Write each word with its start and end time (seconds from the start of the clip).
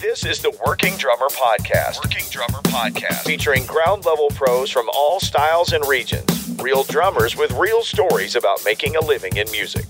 This 0.00 0.24
is 0.24 0.42
the 0.42 0.50
Working 0.66 0.96
Drummer 0.96 1.28
Podcast. 1.28 2.02
Working 2.02 2.24
Drummer 2.28 2.58
Podcast. 2.62 3.24
Featuring 3.24 3.64
ground 3.66 4.04
level 4.04 4.28
pros 4.30 4.68
from 4.68 4.88
all 4.92 5.20
styles 5.20 5.72
and 5.72 5.86
regions. 5.86 6.56
Real 6.60 6.82
drummers 6.82 7.36
with 7.36 7.52
real 7.52 7.84
stories 7.84 8.34
about 8.34 8.58
making 8.64 8.96
a 8.96 9.00
living 9.00 9.36
in 9.36 9.48
music. 9.52 9.84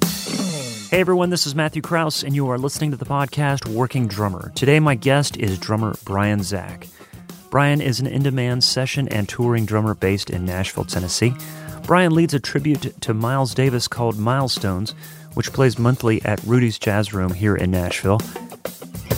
Hey 0.90 1.00
everyone, 1.00 1.30
this 1.30 1.46
is 1.46 1.54
Matthew 1.54 1.80
Kraus, 1.80 2.22
and 2.22 2.34
you 2.34 2.50
are 2.50 2.58
listening 2.58 2.90
to 2.90 2.98
the 2.98 3.06
podcast 3.06 3.66
Working 3.66 4.06
Drummer. 4.06 4.52
Today, 4.54 4.80
my 4.80 4.96
guest 4.96 5.38
is 5.38 5.58
drummer 5.58 5.94
Brian 6.04 6.42
Zach. 6.42 6.88
Brian 7.48 7.80
is 7.80 8.00
an 8.00 8.06
in 8.06 8.22
demand 8.22 8.64
session 8.64 9.08
and 9.08 9.26
touring 9.30 9.64
drummer 9.64 9.94
based 9.94 10.28
in 10.28 10.44
Nashville, 10.44 10.84
Tennessee. 10.84 11.32
Brian 11.84 12.14
leads 12.14 12.34
a 12.34 12.38
tribute 12.38 13.00
to 13.00 13.14
Miles 13.14 13.54
Davis 13.54 13.88
called 13.88 14.18
Milestones, 14.18 14.94
which 15.38 15.52
plays 15.52 15.78
monthly 15.78 16.20
at 16.24 16.42
Rudy's 16.42 16.80
Jazz 16.80 17.14
Room 17.14 17.32
here 17.32 17.54
in 17.54 17.70
Nashville. 17.70 18.18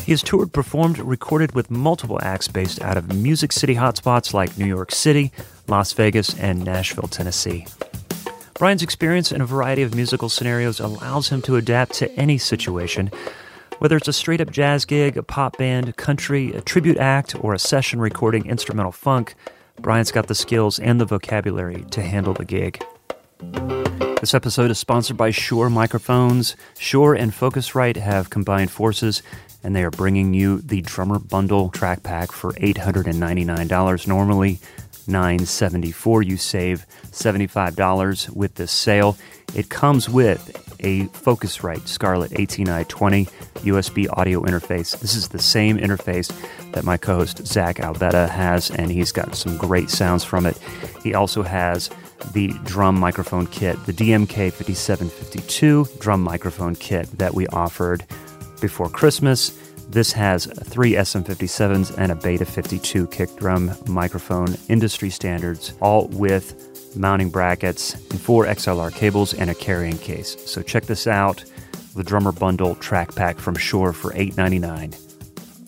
He 0.05 0.13
has 0.13 0.23
toured, 0.23 0.53
performed, 0.53 0.99
recorded 0.99 1.55
with 1.55 1.71
multiple 1.71 2.19
acts 2.21 2.47
based 2.47 2.83
out 2.83 2.99
of 2.99 3.15
music 3.15 3.53
city 3.53 3.77
hotspots 3.77 4.35
like 4.35 4.59
New 4.59 4.67
York 4.67 4.93
City, 4.93 5.33
Las 5.67 5.95
Vegas, 5.95 6.39
and 6.39 6.63
Nashville, 6.63 7.09
Tennessee. 7.09 7.67
Brian's 8.59 8.83
experience 8.83 9.33
in 9.33 9.41
a 9.41 9.47
variety 9.47 9.81
of 9.81 9.95
musical 9.95 10.29
scenarios 10.29 10.79
allows 10.79 11.31
him 11.31 11.41
to 11.41 11.57
adapt 11.57 11.95
to 11.95 12.13
any 12.17 12.37
situation. 12.37 13.11
Whether 13.79 13.97
it's 13.97 14.09
a 14.09 14.13
straight 14.13 14.43
up 14.43 14.51
jazz 14.51 14.85
gig, 14.85 15.17
a 15.17 15.23
pop 15.23 15.57
band, 15.57 15.97
country, 15.97 16.53
a 16.53 16.61
tribute 16.61 16.99
act, 16.99 17.35
or 17.43 17.55
a 17.55 17.59
session 17.59 17.99
recording 17.99 18.45
instrumental 18.45 18.93
funk, 18.93 19.35
Brian's 19.81 20.13
got 20.13 20.27
the 20.27 20.35
skills 20.35 20.79
and 20.79 21.01
the 21.01 21.07
vocabulary 21.07 21.83
to 21.93 22.03
handle 22.03 22.35
the 22.35 22.45
gig. 22.45 22.79
This 24.21 24.35
episode 24.35 24.71
is 24.71 24.79
sponsored 24.79 25.17
by 25.17 25.31
Shure 25.31 25.71
Microphones. 25.71 26.57
Shure 26.79 27.15
and 27.15 27.33
Focusrite 27.33 27.97
have 27.97 28.29
combined 28.29 28.71
forces 28.71 29.23
and 29.63 29.75
they 29.75 29.83
are 29.83 29.91
bringing 29.91 30.35
you 30.35 30.61
the 30.61 30.83
Drummer 30.83 31.19
Bundle 31.19 31.71
track 31.71 32.03
pack 32.03 32.33
for 32.33 32.53
$899 32.53 34.07
normally. 34.07 34.59
974 35.07 36.23
you 36.23 36.37
save 36.37 36.87
$75 37.07 38.31
with 38.37 38.55
this 38.57 38.71
sale 38.71 39.17
it 39.55 39.69
comes 39.69 40.09
with 40.09 40.51
a 40.81 41.07
focusrite 41.07 41.89
scarlett 41.89 42.31
18i20 42.33 43.29
usb 43.55 44.07
audio 44.17 44.43
interface 44.43 44.99
this 45.01 45.17
is 45.17 45.29
the 45.29 45.39
same 45.39 45.79
interface 45.79 46.31
that 46.73 46.85
my 46.85 46.97
co-host 46.97 47.45
zach 47.47 47.77
albetta 47.77 48.29
has 48.29 48.71
and 48.71 48.93
he's 48.93 49.11
got 49.11 49.35
some 49.35 49.57
great 49.57 49.91
sounds 49.91 50.23
from 50.23 50.47
it 50.47 50.57
he 51.03 51.15
also 51.15 51.43
has 51.43 51.91
the 52.33 52.49
drum 52.65 52.99
microphone 52.99 53.47
kit 53.47 53.77
the 53.87 53.93
dmk 53.93 54.53
5752 54.53 55.87
drum 55.99 56.23
microphone 56.23 56.75
kit 56.75 57.07
that 57.19 57.35
we 57.35 57.47
offered 57.49 58.05
before 58.61 58.89
christmas 58.89 59.57
this 59.91 60.13
has 60.13 60.47
three 60.47 60.93
SM57s 60.93 61.99
and 61.99 62.13
a 62.13 62.15
Beta 62.15 62.45
52 62.45 63.09
kick 63.09 63.35
drum 63.35 63.73
microphone, 63.89 64.55
industry 64.69 65.11
standards, 65.11 65.73
all 65.81 66.07
with 66.13 66.97
mounting 66.97 67.29
brackets 67.29 67.95
and 67.95 68.21
four 68.21 68.45
XLR 68.45 68.95
cables 68.95 69.35
and 69.35 69.51
a 69.51 69.55
carrying 69.55 69.99
case. 69.99 70.37
So 70.49 70.63
check 70.63 70.85
this 70.85 71.09
out 71.09 71.45
the 71.97 72.05
Drummer 72.05 72.31
Bundle 72.31 72.77
Track 72.77 73.17
Pack 73.17 73.39
from 73.41 73.57
Shure 73.57 73.93
for 73.93 74.13
$8.99. 74.13 75.10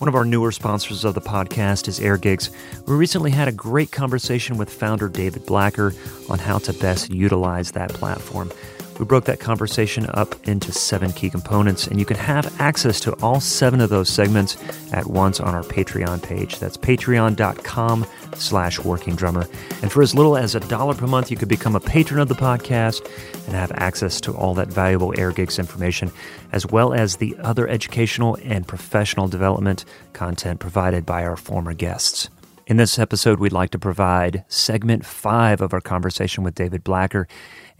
One 0.02 0.08
of 0.08 0.16
our 0.16 0.24
newer 0.24 0.50
sponsors 0.50 1.04
of 1.04 1.14
the 1.14 1.20
podcast 1.20 1.86
is 1.86 2.00
AirGigs. 2.00 2.50
We 2.88 2.94
recently 2.96 3.30
had 3.30 3.46
a 3.46 3.52
great 3.52 3.92
conversation 3.92 4.58
with 4.58 4.68
founder 4.68 5.08
David 5.08 5.46
Blacker 5.46 5.94
on 6.28 6.40
how 6.40 6.58
to 6.58 6.72
best 6.72 7.12
utilize 7.12 7.70
that 7.70 7.90
platform. 7.90 8.50
We 8.98 9.06
broke 9.06 9.24
that 9.24 9.40
conversation 9.40 10.06
up 10.10 10.34
into 10.46 10.70
seven 10.70 11.12
key 11.12 11.30
components, 11.30 11.86
and 11.86 11.98
you 11.98 12.04
can 12.04 12.16
have 12.16 12.60
access 12.60 13.00
to 13.00 13.12
all 13.22 13.40
seven 13.40 13.80
of 13.80 13.90
those 13.90 14.08
segments 14.08 14.56
at 14.92 15.06
once 15.06 15.40
on 15.40 15.54
our 15.54 15.62
Patreon 15.62 16.22
page. 16.22 16.58
That's 16.58 16.76
patreon.com 16.76 18.06
slash 18.34 18.78
working 18.80 19.16
drummer. 19.16 19.48
And 19.82 19.90
for 19.90 20.02
as 20.02 20.14
little 20.14 20.36
as 20.36 20.54
a 20.54 20.60
dollar 20.60 20.94
per 20.94 21.06
month, 21.06 21.30
you 21.30 21.36
could 21.36 21.48
become 21.48 21.74
a 21.74 21.80
patron 21.80 22.20
of 22.20 22.28
the 22.28 22.34
podcast 22.34 23.04
and 23.46 23.54
have 23.54 23.72
access 23.72 24.20
to 24.22 24.32
all 24.32 24.54
that 24.54 24.68
valuable 24.68 25.18
Air 25.18 25.32
Gigs 25.32 25.58
information, 25.58 26.12
as 26.52 26.66
well 26.66 26.92
as 26.92 27.16
the 27.16 27.36
other 27.40 27.66
educational 27.66 28.38
and 28.44 28.68
professional 28.68 29.26
development 29.26 29.84
content 30.12 30.60
provided 30.60 31.04
by 31.04 31.24
our 31.24 31.36
former 31.36 31.74
guests. 31.74 32.28
In 32.66 32.76
this 32.76 32.98
episode, 32.98 33.40
we'd 33.40 33.52
like 33.52 33.70
to 33.70 33.78
provide 33.78 34.44
segment 34.48 35.04
five 35.04 35.60
of 35.60 35.72
our 35.74 35.80
conversation 35.80 36.44
with 36.44 36.54
David 36.54 36.84
Blacker 36.84 37.26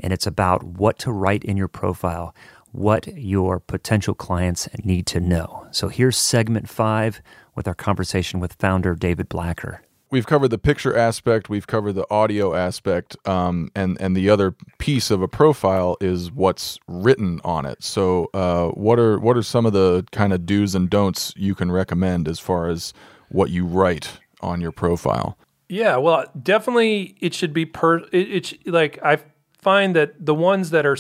and 0.01 0.13
it's 0.13 0.27
about 0.27 0.63
what 0.63 0.99
to 1.01 1.13
write 1.13 1.45
in 1.45 1.57
your 1.57 1.69
profile, 1.69 2.35
what 2.73 3.07
your 3.17 3.61
potential 3.61 4.15
clients 4.15 4.69
need 4.85 5.07
to 5.07 5.21
know. 5.21 5.67
So 5.71 5.89
here's 5.89 6.17
segment 6.17 6.69
five 6.69 7.21
with 7.55 7.69
our 7.69 7.75
conversation 7.75 8.41
with 8.41 8.55
founder 8.55 8.95
David 8.95 9.29
Blacker. 9.29 9.83
We've 10.11 10.27
covered 10.27 10.49
the 10.49 10.59
picture 10.59 10.95
aspect, 10.95 11.49
we've 11.49 11.67
covered 11.67 11.95
the 11.95 12.07
audio 12.11 12.55
aspect, 12.55 13.17
um, 13.27 13.71
and 13.75 13.99
and 13.99 14.15
the 14.15 14.29
other 14.29 14.55
piece 14.77 15.11
of 15.11 15.23
a 15.23 15.29
profile 15.29 15.97
is 16.03 16.31
what's 16.31 16.79
written 16.87 17.41
on 17.45 17.65
it. 17.65 17.83
So, 17.83 18.29
uh, 18.35 18.69
what 18.69 18.99
are 18.99 19.19
what 19.19 19.39
are 19.39 19.43
some 19.43 19.65
of 19.65 19.73
the 19.73 20.05
kind 20.13 20.35
of 20.35 20.45
do's 20.45 20.75
and 20.75 20.91
don'ts 20.91 21.33
you 21.35 21.55
can 21.55 21.73
recommend 21.73 22.29
as 22.29 22.39
far 22.39 22.69
as 22.69 22.93
what 23.31 23.49
you 23.49 23.65
write 23.65 24.19
on 24.43 24.61
your 24.61 24.71
profile? 24.71 25.39
Yeah, 25.71 25.97
well, 25.97 26.27
definitely 26.43 27.17
it 27.23 27.33
should 27.33 27.55
be 27.55 27.65
per. 27.65 28.01
It, 28.13 28.53
it 28.53 28.67
like 28.67 28.99
I've 29.03 29.25
find 29.63 29.97
that 29.97 30.25
the 30.25 30.35
ones 30.35 30.71
that 30.71 30.85
are 30.85 30.97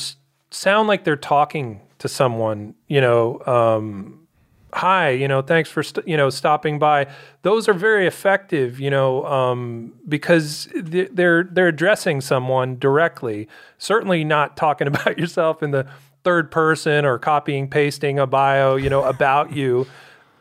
sound 0.51 0.89
like 0.89 1.05
they're 1.05 1.17
talking 1.17 1.81
to 1.99 2.09
someone, 2.09 2.75
you 2.89 3.01
know, 3.01 3.41
um, 3.47 4.27
hi, 4.73 5.11
you 5.11 5.29
know, 5.29 5.43
thanks 5.43 5.69
for 5.69 5.83
you 6.07 6.17
know 6.17 6.31
stopping 6.31 6.79
by. 6.79 7.07
Those 7.43 7.69
are 7.69 7.75
very 7.75 8.07
effective, 8.07 8.81
you 8.81 8.91
know, 8.91 9.25
um, 9.27 9.93
because 10.09 10.69
they're 10.75 11.45
they're 11.45 11.69
addressing 11.69 12.21
someone 12.21 12.79
directly. 12.79 13.49
Certainly 13.79 14.25
not 14.25 14.57
talking 14.57 14.87
about 14.89 15.19
yourself 15.19 15.63
in 15.63 15.73
the 15.73 15.87
third 16.25 16.51
person 16.51 17.05
or 17.05 17.19
copying 17.19 17.69
pasting 17.69 18.19
a 18.19 18.27
bio, 18.27 18.77
you 18.77 18.89
know, 18.89 19.03
about 19.03 19.53
you. 19.53 19.87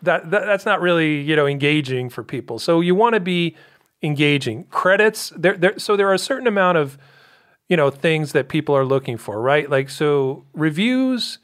That, 0.03 0.31
that 0.31 0.45
that's 0.45 0.65
not 0.65 0.81
really 0.81 1.21
you 1.21 1.35
know 1.35 1.45
engaging 1.45 2.09
for 2.09 2.23
people. 2.23 2.59
So 2.59 2.81
you 2.81 2.95
want 2.95 3.15
to 3.15 3.19
be 3.19 3.55
engaging. 4.01 4.63
Credits 4.65 5.31
there, 5.35 5.57
there. 5.57 5.77
So 5.77 5.95
there 5.95 6.07
are 6.07 6.13
a 6.13 6.19
certain 6.19 6.47
amount 6.47 6.77
of 6.77 6.97
you 7.71 7.77
know 7.77 7.89
things 7.89 8.33
that 8.33 8.49
people 8.49 8.75
are 8.75 8.83
looking 8.83 9.15
for, 9.15 9.41
right? 9.41 9.69
Like 9.69 9.89
so 9.89 10.43
reviews 10.51 11.39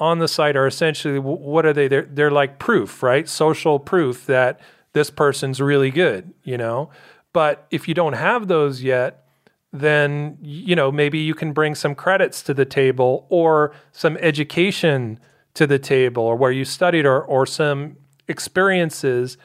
on 0.00 0.18
the 0.18 0.26
site 0.26 0.56
are 0.56 0.66
essentially 0.66 1.20
what 1.20 1.64
are 1.64 1.72
they? 1.72 1.86
They're 1.86 2.08
they're 2.10 2.30
like 2.32 2.58
proof, 2.58 3.04
right? 3.04 3.28
Social 3.28 3.78
proof 3.78 4.26
that 4.26 4.58
this 4.94 5.10
person's 5.10 5.60
really 5.60 5.92
good, 5.92 6.34
you 6.42 6.58
know. 6.58 6.90
But 7.32 7.68
if 7.70 7.86
you 7.86 7.94
don't 7.94 8.14
have 8.14 8.48
those 8.48 8.82
yet, 8.82 9.24
then 9.72 10.38
you 10.42 10.74
know 10.74 10.90
maybe 10.90 11.20
you 11.20 11.36
can 11.36 11.52
bring 11.52 11.76
some 11.76 11.94
credits 11.94 12.42
to 12.42 12.52
the 12.52 12.64
table 12.64 13.28
or 13.28 13.72
some 13.92 14.16
education 14.16 15.20
to 15.54 15.68
the 15.68 15.78
table 15.78 16.24
or 16.24 16.34
where 16.34 16.50
you 16.50 16.64
studied 16.64 17.06
or 17.06 17.22
or 17.22 17.46
some 17.46 17.96
experiences 18.26 19.38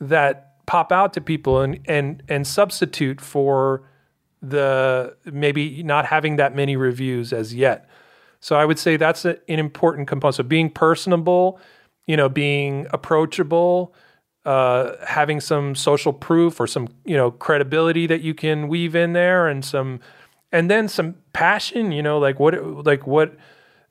that 0.00 0.66
pop 0.66 0.90
out 0.90 1.12
to 1.12 1.20
people 1.20 1.60
and 1.60 1.78
and 1.86 2.24
and 2.28 2.48
substitute 2.48 3.20
for 3.20 3.87
the 4.42 5.16
maybe 5.24 5.82
not 5.82 6.06
having 6.06 6.36
that 6.36 6.54
many 6.54 6.76
reviews 6.76 7.32
as 7.32 7.54
yet. 7.54 7.88
So 8.40 8.56
I 8.56 8.64
would 8.64 8.78
say 8.78 8.96
that's 8.96 9.24
a, 9.24 9.38
an 9.50 9.58
important 9.58 10.08
component. 10.08 10.36
So 10.36 10.42
being 10.44 10.70
personable, 10.70 11.60
you 12.06 12.16
know, 12.16 12.28
being 12.28 12.86
approachable, 12.90 13.94
uh, 14.44 14.92
having 15.04 15.40
some 15.40 15.74
social 15.74 16.12
proof 16.12 16.60
or 16.60 16.66
some 16.66 16.88
you 17.04 17.16
know 17.16 17.30
credibility 17.30 18.06
that 18.06 18.20
you 18.20 18.34
can 18.34 18.68
weave 18.68 18.94
in 18.94 19.12
there, 19.12 19.48
and 19.48 19.64
some, 19.64 20.00
and 20.52 20.70
then 20.70 20.88
some 20.88 21.16
passion. 21.32 21.92
You 21.92 22.02
know, 22.02 22.18
like 22.18 22.38
what 22.40 22.84
like 22.84 23.06
what. 23.06 23.36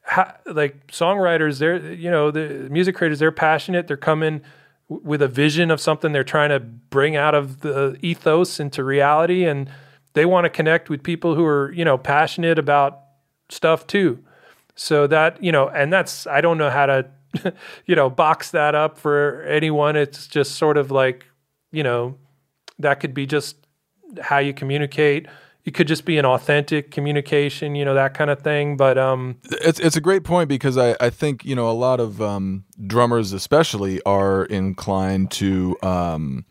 How, 0.09 0.33
like 0.45 0.87
songwriters, 0.87 1.59
they're 1.59 1.91
you 1.91 2.09
know 2.09 2.31
the 2.31 2.69
music 2.71 2.95
creators, 2.95 3.19
they're 3.19 3.29
passionate. 3.29 3.87
They're 3.87 3.97
coming 3.97 4.41
with 4.87 5.21
a 5.21 5.27
vision 5.27 5.69
of 5.69 5.81
something 5.81 6.13
they're 6.13 6.23
trying 6.23 6.47
to 6.47 6.61
bring 6.61 7.17
out 7.17 7.35
of 7.35 7.59
the 7.59 7.97
ethos 8.01 8.57
into 8.57 8.85
reality, 8.85 9.43
and 9.43 9.69
they 10.17 10.25
want 10.25 10.45
to 10.45 10.49
connect 10.49 10.89
with 10.89 11.03
people 11.03 11.35
who 11.35 11.45
are, 11.45 11.71
you 11.71 11.85
know, 11.85 11.95
passionate 11.95 12.57
about 12.57 13.01
stuff 13.49 13.85
too. 13.85 14.17
So 14.73 15.05
that, 15.05 15.41
you 15.43 15.51
know, 15.51 15.69
and 15.69 15.93
that's, 15.93 16.25
I 16.25 16.41
don't 16.41 16.57
know 16.57 16.71
how 16.71 16.87
to, 16.87 17.05
you 17.85 17.95
know, 17.95 18.09
box 18.09 18.49
that 18.51 18.73
up 18.73 18.97
for 18.97 19.43
anyone. 19.43 19.95
It's 19.95 20.25
just 20.25 20.55
sort 20.55 20.77
of 20.77 20.89
like, 20.89 21.25
you 21.71 21.83
know, 21.83 22.17
that 22.79 22.99
could 22.99 23.13
be 23.13 23.27
just 23.27 23.57
how 24.19 24.39
you 24.39 24.55
communicate. 24.55 25.27
It 25.65 25.75
could 25.75 25.87
just 25.87 26.03
be 26.03 26.17
an 26.17 26.25
authentic 26.25 26.89
communication, 26.89 27.75
you 27.75 27.85
know, 27.85 27.93
that 27.93 28.15
kind 28.15 28.31
of 28.31 28.41
thing. 28.41 28.75
But 28.75 28.97
um, 28.97 29.35
it's 29.43 29.79
it's 29.79 29.97
a 29.97 30.01
great 30.01 30.23
point 30.23 30.49
because 30.49 30.77
I, 30.77 30.95
I 30.99 31.09
think 31.09 31.43
you 31.43 31.55
know 31.55 31.69
a 31.69 31.73
lot 31.73 31.99
of 31.99 32.21
um, 32.21 32.63
drummers 32.87 33.33
especially 33.33 34.01
are 34.03 34.45
inclined 34.45 35.29
to 35.31 35.75
um, 35.83 36.45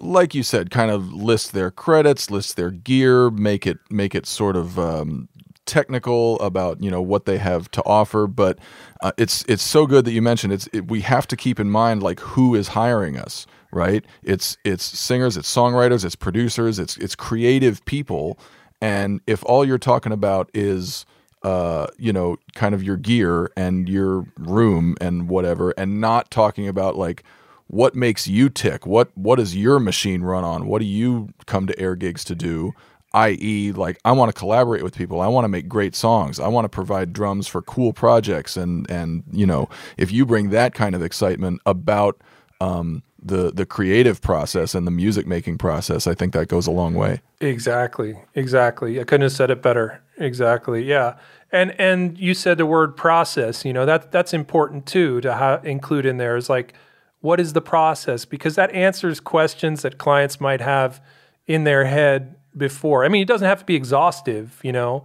like 0.00 0.34
you 0.34 0.42
said, 0.42 0.70
kind 0.70 0.90
of 0.90 1.12
list 1.12 1.52
their 1.52 1.70
credits, 1.70 2.30
list 2.30 2.56
their 2.56 2.70
gear, 2.70 3.30
make 3.30 3.66
it 3.66 3.78
make 3.90 4.14
it 4.14 4.26
sort 4.26 4.56
of 4.56 4.78
um, 4.78 5.28
technical 5.66 6.40
about 6.40 6.82
you 6.82 6.90
know 6.90 7.02
what 7.02 7.26
they 7.26 7.38
have 7.38 7.70
to 7.72 7.82
offer, 7.84 8.26
but 8.26 8.58
uh, 9.02 9.12
it's 9.16 9.44
it's 9.48 9.62
so 9.62 9.86
good 9.86 10.04
that 10.04 10.12
you 10.12 10.22
mentioned 10.22 10.52
it's 10.52 10.68
it, 10.72 10.88
we 10.88 11.02
have 11.02 11.26
to 11.28 11.36
keep 11.36 11.60
in 11.60 11.70
mind 11.70 12.02
like 12.02 12.20
who 12.20 12.54
is 12.54 12.68
hiring 12.68 13.16
us, 13.16 13.46
right? 13.72 14.04
It's 14.22 14.56
it's 14.64 14.84
singers, 14.84 15.36
it's 15.36 15.52
songwriters, 15.52 16.04
it's 16.04 16.16
producers, 16.16 16.78
it's 16.78 16.96
it's 16.96 17.14
creative 17.14 17.84
people, 17.84 18.38
and 18.80 19.20
if 19.26 19.44
all 19.44 19.64
you're 19.64 19.78
talking 19.78 20.12
about 20.12 20.50
is 20.54 21.06
uh, 21.42 21.86
you 21.96 22.12
know, 22.12 22.36
kind 22.54 22.74
of 22.74 22.82
your 22.82 22.96
gear 22.96 23.50
and 23.56 23.88
your 23.88 24.26
room 24.38 24.96
and 25.00 25.28
whatever, 25.28 25.70
and 25.78 26.00
not 26.00 26.30
talking 26.30 26.66
about 26.66 26.96
like 26.96 27.22
what 27.68 27.94
makes 27.94 28.26
you 28.26 28.48
tick, 28.48 28.86
what 28.86 29.16
what 29.16 29.36
does 29.36 29.56
your 29.56 29.78
machine 29.78 30.22
run 30.22 30.44
on, 30.44 30.66
what 30.66 30.80
do 30.80 30.86
you 30.86 31.28
come 31.46 31.66
to 31.66 31.78
air 31.78 31.94
gigs 31.94 32.24
to 32.24 32.34
do, 32.34 32.72
i.e., 33.12 33.72
like 33.72 33.98
I 34.04 34.12
want 34.12 34.34
to 34.34 34.38
collaborate 34.38 34.82
with 34.82 34.96
people, 34.96 35.20
I 35.20 35.28
want 35.28 35.44
to 35.44 35.48
make 35.48 35.68
great 35.68 35.94
songs, 35.94 36.40
I 36.40 36.48
want 36.48 36.64
to 36.64 36.68
provide 36.68 37.12
drums 37.12 37.46
for 37.46 37.62
cool 37.62 37.92
projects, 37.92 38.56
and 38.56 38.90
and 38.90 39.22
you 39.30 39.46
know, 39.46 39.68
if 39.96 40.10
you 40.10 40.26
bring 40.26 40.50
that 40.50 40.74
kind 40.74 40.94
of 40.94 41.02
excitement 41.02 41.60
about 41.66 42.20
um, 42.60 43.02
the 43.22 43.52
the 43.52 43.66
creative 43.66 44.20
process 44.20 44.74
and 44.74 44.86
the 44.86 44.90
music 44.90 45.26
making 45.26 45.58
process, 45.58 46.06
I 46.06 46.14
think 46.14 46.32
that 46.32 46.48
goes 46.48 46.66
a 46.66 46.70
long 46.70 46.94
way. 46.94 47.20
Exactly, 47.40 48.18
exactly. 48.34 49.00
I 49.00 49.04
couldn't 49.04 49.22
have 49.22 49.32
said 49.32 49.50
it 49.50 49.62
better. 49.62 50.02
Exactly, 50.16 50.82
yeah. 50.82 51.16
And 51.52 51.78
and 51.80 52.18
you 52.18 52.34
said 52.34 52.58
the 52.58 52.66
word 52.66 52.96
process. 52.96 53.64
You 53.64 53.72
know 53.72 53.86
that 53.86 54.12
that's 54.12 54.32
important 54.32 54.86
too 54.86 55.20
to 55.22 55.34
ha- 55.34 55.60
include 55.64 56.06
in 56.06 56.16
there. 56.16 56.36
Is 56.36 56.48
like, 56.48 56.74
what 57.20 57.40
is 57.40 57.52
the 57.52 57.60
process? 57.60 58.24
Because 58.24 58.54
that 58.54 58.70
answers 58.72 59.20
questions 59.20 59.82
that 59.82 59.98
clients 59.98 60.40
might 60.40 60.60
have 60.60 61.02
in 61.46 61.64
their 61.64 61.84
head 61.84 62.36
before. 62.56 63.04
I 63.04 63.08
mean, 63.08 63.22
it 63.22 63.28
doesn't 63.28 63.46
have 63.46 63.60
to 63.60 63.64
be 63.64 63.74
exhaustive, 63.74 64.60
you 64.62 64.72
know, 64.72 65.04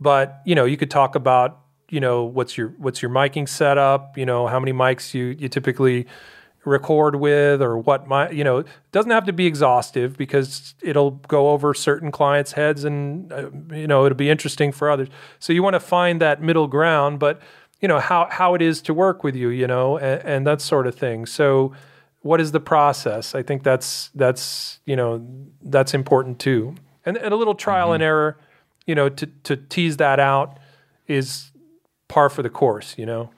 but 0.00 0.40
you 0.44 0.54
know, 0.54 0.64
you 0.64 0.76
could 0.76 0.90
talk 0.90 1.14
about 1.14 1.58
you 1.88 2.00
know 2.00 2.24
what's 2.24 2.56
your 2.56 2.68
what's 2.78 3.02
your 3.02 3.10
miking 3.10 3.48
setup. 3.48 4.16
You 4.16 4.26
know, 4.26 4.46
how 4.46 4.58
many 4.58 4.72
mics 4.72 5.14
you 5.14 5.36
you 5.38 5.48
typically 5.48 6.06
record 6.64 7.16
with 7.16 7.60
or 7.60 7.76
what 7.76 8.06
my 8.06 8.30
you 8.30 8.44
know 8.44 8.58
it 8.58 8.66
doesn't 8.92 9.10
have 9.10 9.24
to 9.24 9.32
be 9.32 9.46
exhaustive 9.46 10.16
because 10.16 10.74
it'll 10.80 11.10
go 11.10 11.50
over 11.50 11.74
certain 11.74 12.12
clients 12.12 12.52
heads 12.52 12.84
and 12.84 13.32
uh, 13.32 13.50
you 13.72 13.86
know 13.86 14.06
it'll 14.06 14.16
be 14.16 14.30
interesting 14.30 14.70
for 14.70 14.88
others 14.88 15.08
so 15.40 15.52
you 15.52 15.60
want 15.60 15.74
to 15.74 15.80
find 15.80 16.20
that 16.20 16.40
middle 16.40 16.68
ground 16.68 17.18
but 17.18 17.42
you 17.82 17.88
know 17.88 17.98
how 17.98 18.28
how 18.30 18.54
it 18.54 18.62
is 18.62 18.80
to 18.82 18.94
work 18.94 19.22
with 19.22 19.36
you 19.36 19.48
you 19.50 19.66
know 19.66 19.98
and, 19.98 20.22
and 20.24 20.46
that 20.46 20.62
sort 20.62 20.86
of 20.86 20.94
thing. 20.94 21.26
So 21.26 21.72
what 22.22 22.40
is 22.40 22.52
the 22.52 22.60
process? 22.60 23.34
I 23.34 23.42
think 23.42 23.64
that's 23.64 24.10
that's 24.14 24.80
you 24.86 24.96
know 24.96 25.26
that's 25.60 25.92
important 25.92 26.38
too. 26.38 26.76
And, 27.04 27.16
and 27.16 27.34
a 27.34 27.36
little 27.36 27.56
trial 27.56 27.88
mm-hmm. 27.88 27.94
and 27.94 28.02
error 28.02 28.38
you 28.86 28.94
know 28.94 29.08
to 29.08 29.26
to 29.26 29.56
tease 29.56 29.98
that 29.98 30.20
out 30.20 30.58
is 31.06 31.50
par 32.08 32.30
for 32.30 32.42
the 32.42 32.50
course 32.50 32.94
you 32.96 33.06
know 33.06 33.30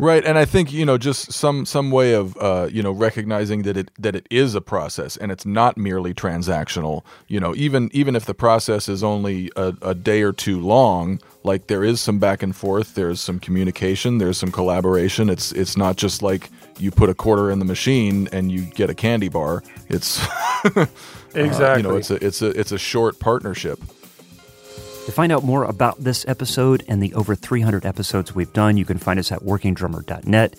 Right, 0.00 0.24
and 0.24 0.38
I 0.38 0.44
think 0.44 0.72
you 0.72 0.86
know 0.86 0.96
just 0.96 1.32
some 1.32 1.66
some 1.66 1.90
way 1.90 2.14
of 2.14 2.36
uh, 2.36 2.68
you 2.70 2.84
know 2.84 2.92
recognizing 2.92 3.62
that 3.62 3.76
it 3.76 3.90
that 3.98 4.14
it 4.14 4.28
is 4.30 4.54
a 4.54 4.60
process 4.60 5.16
and 5.16 5.32
it's 5.32 5.44
not 5.44 5.76
merely 5.76 6.14
transactional. 6.14 7.02
You 7.26 7.40
know, 7.40 7.52
even 7.56 7.90
even 7.92 8.14
if 8.14 8.24
the 8.24 8.34
process 8.34 8.88
is 8.88 9.02
only 9.02 9.50
a, 9.56 9.74
a 9.82 9.96
day 9.96 10.22
or 10.22 10.32
two 10.32 10.60
long, 10.60 11.20
like 11.42 11.66
there 11.66 11.82
is 11.82 12.00
some 12.00 12.20
back 12.20 12.44
and 12.44 12.54
forth, 12.54 12.94
there's 12.94 13.20
some 13.20 13.40
communication, 13.40 14.18
there's 14.18 14.38
some 14.38 14.52
collaboration. 14.52 15.28
It's 15.28 15.50
it's 15.50 15.76
not 15.76 15.96
just 15.96 16.22
like 16.22 16.48
you 16.78 16.92
put 16.92 17.10
a 17.10 17.14
quarter 17.14 17.50
in 17.50 17.58
the 17.58 17.64
machine 17.64 18.28
and 18.30 18.52
you 18.52 18.66
get 18.66 18.90
a 18.90 18.94
candy 18.94 19.28
bar. 19.28 19.64
It's 19.88 20.24
exactly 21.34 21.64
uh, 21.64 21.76
you 21.76 21.82
know 21.82 21.96
it's 21.96 22.12
a 22.12 22.24
it's 22.24 22.40
a 22.40 22.50
it's 22.50 22.70
a 22.70 22.78
short 22.78 23.18
partnership. 23.18 23.80
To 25.08 25.12
find 25.12 25.32
out 25.32 25.42
more 25.42 25.64
about 25.64 26.04
this 26.04 26.28
episode 26.28 26.84
and 26.86 27.02
the 27.02 27.14
over 27.14 27.34
300 27.34 27.86
episodes 27.86 28.34
we've 28.34 28.52
done, 28.52 28.76
you 28.76 28.84
can 28.84 28.98
find 28.98 29.18
us 29.18 29.32
at 29.32 29.40
workingdrummer.net. 29.40 30.54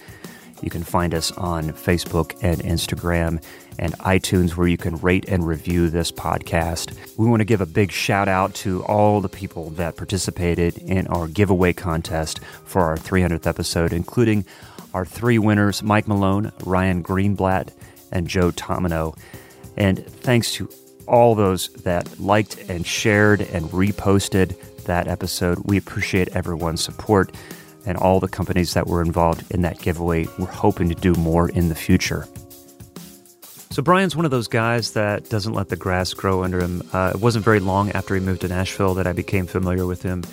You 0.63 0.69
can 0.71 0.81
find 0.83 1.13
us 1.13 1.31
on 1.33 1.69
Facebook 1.69 2.35
and 2.41 2.59
Instagram 2.61 3.43
and 3.77 3.93
iTunes, 3.99 4.55
where 4.55 4.67
you 4.67 4.75
can 4.75 4.95
rate 4.95 5.25
and 5.29 5.45
review 5.45 5.91
this 5.91 6.11
podcast. 6.11 6.97
We 7.15 7.27
want 7.27 7.41
to 7.41 7.45
give 7.45 7.61
a 7.61 7.67
big 7.67 7.91
shout 7.91 8.27
out 8.27 8.55
to 8.55 8.83
all 8.85 9.21
the 9.21 9.29
people 9.29 9.69
that 9.69 9.97
participated 9.97 10.79
in 10.79 11.05
our 11.09 11.27
giveaway 11.27 11.71
contest 11.71 12.39
for 12.65 12.81
our 12.81 12.97
300th 12.97 13.45
episode, 13.45 13.93
including 13.93 14.45
our 14.95 15.05
three 15.05 15.37
winners 15.37 15.83
Mike 15.83 16.07
Malone, 16.07 16.51
Ryan 16.65 17.03
Greenblatt, 17.03 17.71
and 18.11 18.27
Joe 18.27 18.49
Tomino. 18.49 19.15
And 19.77 20.03
thanks 20.07 20.53
to 20.53 20.67
all 21.09 21.35
those 21.35 21.69
that 21.83 22.19
liked 22.19 22.57
and 22.69 22.85
shared 22.85 23.41
and 23.41 23.65
reposted 23.71 24.55
that 24.85 25.07
episode. 25.07 25.59
We 25.65 25.77
appreciate 25.77 26.29
everyone's 26.29 26.83
support 26.83 27.35
and 27.85 27.97
all 27.97 28.19
the 28.19 28.27
companies 28.27 28.73
that 28.73 28.87
were 28.87 29.01
involved 29.01 29.49
in 29.51 29.61
that 29.63 29.79
giveaway. 29.79 30.27
We're 30.37 30.47
hoping 30.47 30.89
to 30.89 30.95
do 30.95 31.13
more 31.15 31.49
in 31.49 31.69
the 31.69 31.75
future. 31.75 32.27
So, 33.71 33.83
Brian's 33.83 34.15
one 34.15 34.25
of 34.25 34.31
those 34.31 34.47
guys 34.47 34.93
that 34.93 35.29
doesn't 35.29 35.53
let 35.53 35.69
the 35.69 35.75
grass 35.75 36.13
grow 36.13 36.43
under 36.43 36.59
him. 36.59 36.81
Uh, 36.91 37.11
it 37.13 37.21
wasn't 37.21 37.45
very 37.45 37.59
long 37.59 37.91
after 37.91 38.15
he 38.15 38.21
moved 38.21 38.41
to 38.41 38.47
Nashville 38.47 38.95
that 38.95 39.07
I 39.07 39.13
became 39.13 39.45
familiar 39.45 39.85
with 39.85 40.01
him 40.01 40.23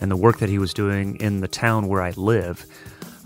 and 0.00 0.10
the 0.10 0.16
work 0.16 0.38
that 0.38 0.48
he 0.48 0.58
was 0.58 0.74
doing 0.74 1.16
in 1.16 1.40
the 1.40 1.48
town 1.48 1.88
where 1.88 2.02
I 2.02 2.10
live. 2.10 2.66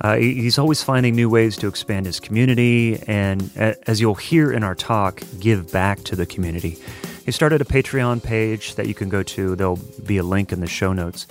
Uh, 0.01 0.17
he's 0.17 0.59
always 0.59 0.83
finding 0.83 1.15
new 1.17 1.29
ways 1.29 1.57
to 1.57 1.67
expand 1.67 2.07
his 2.07 2.21
community 2.21 3.03
and, 3.09 3.51
as 3.57 4.01
you'll 4.01 4.15
hear 4.15 4.53
in 4.53 4.63
our 4.63 4.75
talk, 4.75 5.23
give 5.41 5.73
back 5.73 5.99
to 6.05 6.15
the 6.15 6.25
community. 6.25 6.79
He 7.25 7.33
started 7.33 7.61
a 7.61 7.65
Patreon 7.65 8.23
page 8.23 8.77
that 8.77 8.87
you 8.87 8.95
can 8.95 9.09
go 9.09 9.23
to. 9.23 9.57
There'll 9.57 9.81
be 10.07 10.17
a 10.17 10.23
link 10.23 10.53
in 10.53 10.61
the 10.61 10.67
show 10.67 10.93
notes 10.93 11.27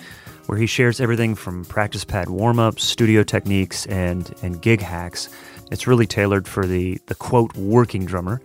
where 0.46 0.58
he 0.58 0.68
shares 0.68 1.02
everything 1.02 1.34
from 1.34 1.66
practice 1.66 2.06
pad 2.06 2.30
warm 2.30 2.60
ups, 2.60 2.84
studio 2.84 3.24
techniques, 3.24 3.86
and, 3.88 4.34
and 4.44 4.62
gig 4.62 4.82
hacks. 4.82 5.30
It's 5.72 5.88
really 5.88 6.06
tailored 6.06 6.48
for 6.48 6.66
the, 6.66 7.00
the 7.08 7.16
quote 7.16 7.56
working 7.56 8.06
drummer. 8.06 8.42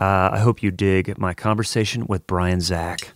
Uh, 0.00 0.30
I 0.32 0.40
hope 0.40 0.62
you 0.62 0.70
dig 0.70 1.16
my 1.16 1.32
conversation 1.32 2.06
with 2.06 2.26
Brian 2.26 2.60
Zach. 2.60 3.13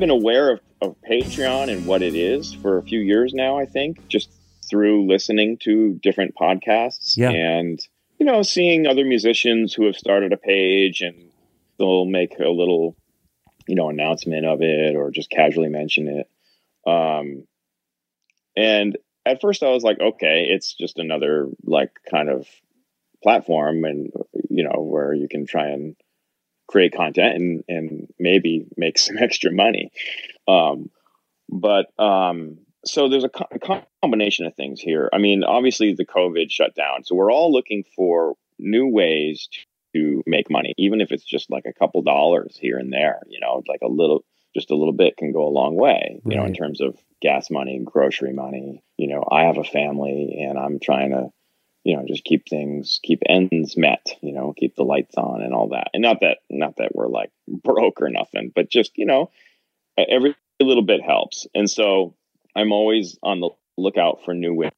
I've 0.00 0.08
been 0.08 0.08
aware 0.08 0.52
of, 0.52 0.60
of 0.80 0.96
Patreon 1.02 1.70
and 1.70 1.84
what 1.84 2.00
it 2.00 2.14
is 2.14 2.54
for 2.54 2.78
a 2.78 2.82
few 2.82 3.00
years 3.00 3.34
now, 3.34 3.58
I 3.58 3.66
think, 3.66 4.08
just 4.08 4.30
through 4.66 5.06
listening 5.06 5.58
to 5.64 5.92
different 6.02 6.34
podcasts 6.34 7.18
yeah. 7.18 7.28
and, 7.28 7.78
you 8.18 8.24
know, 8.24 8.40
seeing 8.40 8.86
other 8.86 9.04
musicians 9.04 9.74
who 9.74 9.84
have 9.84 9.96
started 9.96 10.32
a 10.32 10.38
page 10.38 11.02
and 11.02 11.30
they'll 11.78 12.06
make 12.06 12.38
a 12.38 12.48
little, 12.48 12.96
you 13.68 13.74
know, 13.74 13.90
announcement 13.90 14.46
of 14.46 14.62
it 14.62 14.96
or 14.96 15.10
just 15.10 15.28
casually 15.28 15.68
mention 15.68 16.08
it. 16.08 16.30
Um, 16.90 17.46
and 18.56 18.96
at 19.26 19.42
first 19.42 19.62
I 19.62 19.68
was 19.68 19.82
like, 19.82 20.00
okay, 20.00 20.46
it's 20.48 20.72
just 20.72 20.98
another 20.98 21.46
like 21.62 21.90
kind 22.10 22.30
of 22.30 22.46
platform 23.22 23.84
and, 23.84 24.10
you 24.48 24.64
know, 24.64 24.80
where 24.80 25.12
you 25.12 25.28
can 25.28 25.44
try 25.44 25.66
and 25.66 25.94
create 26.70 26.94
content 26.94 27.34
and 27.34 27.64
and 27.68 28.14
maybe 28.18 28.66
make 28.76 28.98
some 28.98 29.18
extra 29.20 29.52
money. 29.52 29.90
Um, 30.46 30.90
but 31.48 31.86
um, 31.98 32.58
so 32.84 33.08
there's 33.08 33.24
a, 33.24 33.28
co- 33.28 33.48
a, 33.50 33.82
combination 34.02 34.46
of 34.46 34.54
things 34.54 34.80
here. 34.80 35.10
I 35.12 35.18
mean, 35.18 35.42
obviously 35.42 35.94
the 35.94 36.06
COVID 36.06 36.50
shut 36.50 36.74
down, 36.74 37.04
so 37.04 37.14
we're 37.14 37.32
all 37.32 37.52
looking 37.52 37.84
for 37.96 38.34
new 38.58 38.86
ways 38.86 39.48
to 39.94 40.22
make 40.26 40.48
money, 40.48 40.74
even 40.78 41.00
if 41.00 41.10
it's 41.10 41.24
just 41.24 41.50
like 41.50 41.64
a 41.66 41.72
couple 41.72 42.02
dollars 42.02 42.56
here 42.60 42.78
and 42.78 42.92
there. 42.92 43.20
You 43.28 43.40
know, 43.40 43.62
like 43.68 43.80
a 43.82 43.88
little, 43.88 44.24
just 44.54 44.70
a 44.70 44.76
little 44.76 44.92
bit 44.92 45.16
can 45.16 45.32
go 45.32 45.46
a 45.46 45.50
long 45.50 45.74
way. 45.74 46.20
You 46.24 46.30
right. 46.30 46.36
know, 46.36 46.44
in 46.44 46.54
terms 46.54 46.80
of 46.80 46.96
gas 47.20 47.50
money, 47.50 47.80
grocery 47.84 48.32
money. 48.32 48.82
You 48.96 49.08
know, 49.08 49.24
I 49.30 49.42
have 49.44 49.58
a 49.58 49.64
family, 49.64 50.46
and 50.48 50.58
I'm 50.58 50.78
trying 50.78 51.10
to 51.10 51.30
you 51.84 51.96
know 51.96 52.04
just 52.06 52.24
keep 52.24 52.48
things 52.48 53.00
keep 53.02 53.20
ends 53.28 53.76
met 53.76 54.06
you 54.22 54.32
know 54.32 54.52
keep 54.56 54.76
the 54.76 54.84
lights 54.84 55.14
on 55.16 55.42
and 55.42 55.54
all 55.54 55.68
that. 55.70 55.88
And 55.94 56.02
not 56.02 56.20
that 56.20 56.38
not 56.50 56.76
that 56.76 56.94
we're 56.94 57.08
like 57.08 57.30
broke 57.48 58.00
or 58.00 58.10
nothing 58.10 58.52
but 58.54 58.70
just 58.70 58.92
you 58.96 59.06
know 59.06 59.30
every 59.96 60.34
little 60.60 60.84
bit 60.84 61.02
helps. 61.02 61.46
And 61.54 61.68
so 61.68 62.14
i'm 62.56 62.72
always 62.72 63.18
on 63.22 63.40
the 63.40 63.50
lookout 63.78 64.24
for 64.24 64.34
new 64.34 64.54
ways 64.54 64.72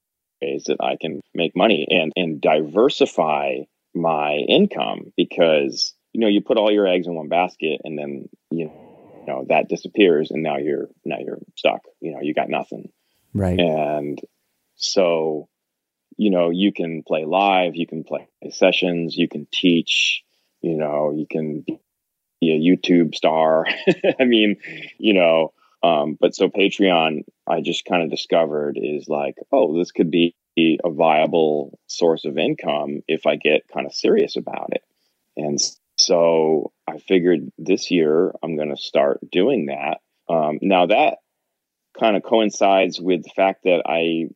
that 0.66 0.76
i 0.80 0.97
can 1.00 1.21
make 1.35 1.56
money 1.56 1.87
and 1.88 2.12
and 2.14 2.40
diversify 2.40 3.54
my 3.94 4.35
income 4.49 5.12
because 5.16 5.94
you 6.12 6.21
know 6.21 6.28
you 6.28 6.40
put 6.40 6.59
all 6.59 6.71
your 6.71 6.87
eggs 6.87 7.06
in 7.06 7.14
one 7.14 7.28
basket 7.28 7.80
and 7.85 7.99
then 7.99 8.28
you 8.50 8.71
know 9.26 9.44
that 9.49 9.68
disappears 9.68 10.30
and 10.30 10.42
now 10.42 10.56
you're 10.56 10.88
now 11.04 11.16
you're 11.25 11.38
stuck. 11.56 11.80
You 12.00 12.12
know 12.12 12.21
you 12.23 12.35
got 12.35 12.49
nothing. 12.49 12.90
Right. 13.35 13.59
And 13.59 14.21
so 14.76 15.49
you 16.16 16.31
know 16.31 16.50
you 16.50 16.73
can 16.73 17.02
play 17.02 17.25
live 17.25 17.75
you 17.75 17.87
can 17.87 18.04
play 18.04 18.28
sessions 18.50 19.16
you 19.16 19.28
can 19.28 19.47
teach 19.52 20.23
you 20.61 20.76
know 20.76 21.12
you 21.12 21.26
can 21.28 21.62
be 21.62 21.78
a 22.42 22.59
youtube 22.59 23.14
star 23.14 23.66
i 24.21 24.25
mean 24.25 24.57
you 24.99 25.14
know 25.14 25.52
um, 25.85 26.16
but 26.21 26.35
so 26.35 26.49
patreon 26.49 27.25
i 27.49 27.61
just 27.61 27.85
kind 27.85 28.02
of 28.02 28.11
discovered 28.11 28.78
is 28.81 29.09
like 29.09 29.37
oh 29.52 29.76
this 29.76 29.90
could 29.90 30.11
be 30.11 30.35
a 30.57 30.78
viable 30.90 31.78
source 31.87 32.25
of 32.25 32.38
income 32.38 33.00
if 33.09 33.26
I 33.26 33.37
get 33.37 33.69
kind 33.73 33.87
of 33.87 33.95
serious 33.95 34.37
about 34.37 34.71
it. 34.73 34.83
And 35.37 35.59
so 35.99 36.73
I 36.87 36.99
figured 36.99 37.50
this 37.59 37.90
year 37.90 38.33
I'm 38.42 38.57
going 38.57 38.71
to 38.71 38.76
start 38.76 39.21
doing 39.31 39.66
that. 39.66 40.00
Um, 40.28 40.59
now 40.61 40.87
that 40.87 41.19
kind 41.99 42.16
of 42.16 42.23
coincides 42.23 43.00
with 43.00 43.23
the 43.23 43.31
fact 43.35 43.64
that 43.64 43.83
I 43.87 44.28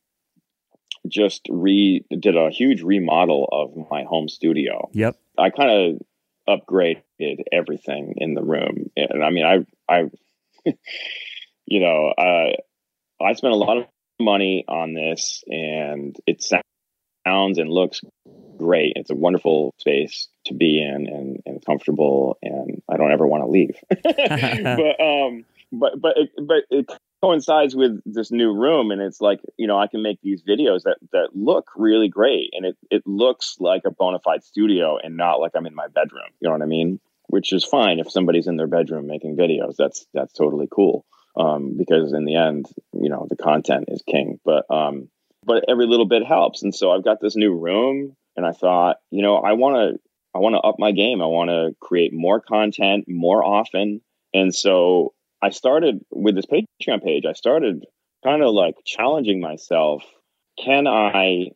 just 1.09 1.47
re 1.49 2.05
did 2.19 2.37
a 2.37 2.51
huge 2.51 2.83
remodel 2.83 3.49
of 3.51 3.91
my 3.91 4.05
home 4.05 4.29
studio. 4.29 4.89
Yep. 4.93 5.17
I 5.39 5.51
kind 5.51 5.99
of 6.49 6.61
upgraded 6.61 7.43
everything 7.53 8.15
in 8.17 8.35
the 8.35 8.43
room, 8.43 8.91
and 8.97 9.23
I 9.23 9.31
mean, 9.31 9.45
I, 9.45 9.67
I, 9.93 10.11
you 11.67 11.81
know, 11.81 12.13
uh, 12.17 13.25
I 13.25 13.33
spent 13.35 13.53
a 13.53 13.57
lot 13.57 13.79
of 13.79 13.87
money 14.21 14.65
on 14.69 14.95
this 14.95 15.45
and 15.47 16.17
it 16.27 16.43
sounds 16.43 17.59
and 17.59 17.71
looks 17.71 18.01
great. 18.57 18.95
It's 18.97 19.11
a 19.11 19.15
wonderful 19.15 19.75
space 19.79 20.29
to 20.47 20.55
be 20.55 20.83
in 20.83 21.07
and, 21.07 21.43
and 21.45 21.65
comfortable 21.65 22.39
and 22.43 22.83
I 22.89 22.97
don't 22.97 23.13
ever 23.13 23.27
want 23.27 23.45
to 23.45 23.51
leave. 23.51 23.77
but 24.03 25.01
um 25.01 25.45
but 25.73 26.01
but 26.01 26.17
it, 26.17 26.31
but 26.41 26.65
it 26.71 26.91
coincides 27.23 27.75
with 27.75 28.01
this 28.05 28.31
new 28.31 28.53
room 28.53 28.91
and 28.91 29.01
it's 29.01 29.21
like, 29.21 29.41
you 29.57 29.67
know, 29.67 29.79
I 29.79 29.87
can 29.87 30.03
make 30.03 30.21
these 30.23 30.43
videos 30.43 30.83
that 30.83 30.99
that 31.13 31.31
look 31.35 31.71
really 31.77 32.09
great 32.09 32.51
and 32.53 32.67
it 32.67 32.77
it 32.91 33.03
looks 33.07 33.57
like 33.59 33.83
a 33.85 33.91
bona 33.91 34.19
fide 34.21 34.45
studio 34.45 34.99
and 35.03 35.17
not 35.17 35.41
like 35.41 35.53
I'm 35.55 35.67
in 35.67 35.75
my 35.75 35.89
bedroom. 35.89 36.31
You 36.41 36.49
know 36.49 36.53
what 36.53 36.63
I 36.63 36.67
mean? 36.67 37.01
Which 37.29 37.53
is 37.53 37.65
fine 37.65 37.99
if 37.99 38.11
somebody's 38.11 38.47
in 38.47 38.57
their 38.57 38.67
bedroom 38.67 39.07
making 39.07 39.37
videos. 39.37 39.75
That's 39.77 40.07
that's 40.15 40.33
totally 40.33 40.69
cool 40.71 41.05
um, 41.37 41.77
because 41.77 42.13
in 42.13 42.25
the 42.25 42.37
end, 42.37 42.67
you 42.93 43.09
know, 43.09 43.27
the 43.29 43.37
content 43.37 43.87
is 43.89 44.03
king. 44.09 44.39
But 44.45 44.65
um, 44.71 45.09
but 45.45 45.65
every 45.69 45.87
little 45.87 46.07
bit 46.07 46.25
helps, 46.25 46.63
and 46.63 46.75
so 46.75 46.91
I've 46.91 47.05
got 47.05 47.21
this 47.21 47.37
new 47.37 47.55
room, 47.55 48.17
and 48.37 48.45
I 48.45 48.53
thought, 48.53 48.97
you 49.11 49.23
know, 49.23 49.37
I 49.37 49.53
want 49.53 49.77
to 49.77 50.01
I 50.35 50.39
want 50.39 50.55
to 50.55 50.61
up 50.61 50.77
my 50.79 50.93
game. 50.93 51.23
I 51.23 51.27
want 51.27 51.51
to 51.51 51.75
create 51.81 52.13
more 52.13 52.41
content 52.41 53.05
more 53.09 53.45
often, 53.45 54.01
and 54.35 54.55
so 54.55 55.13
I 55.47 55.51
started 55.51 56.05
with 56.11 56.35
this 56.35 56.47
Patreon 56.47 57.03
page. 57.03 57.25
I 57.27 57.33
started 57.33 57.85
kind 58.25 58.43
of 58.43 58.53
like 58.53 58.75
challenging 58.85 59.41
myself. 59.41 60.03
Can 60.59 60.87
I 60.87 61.51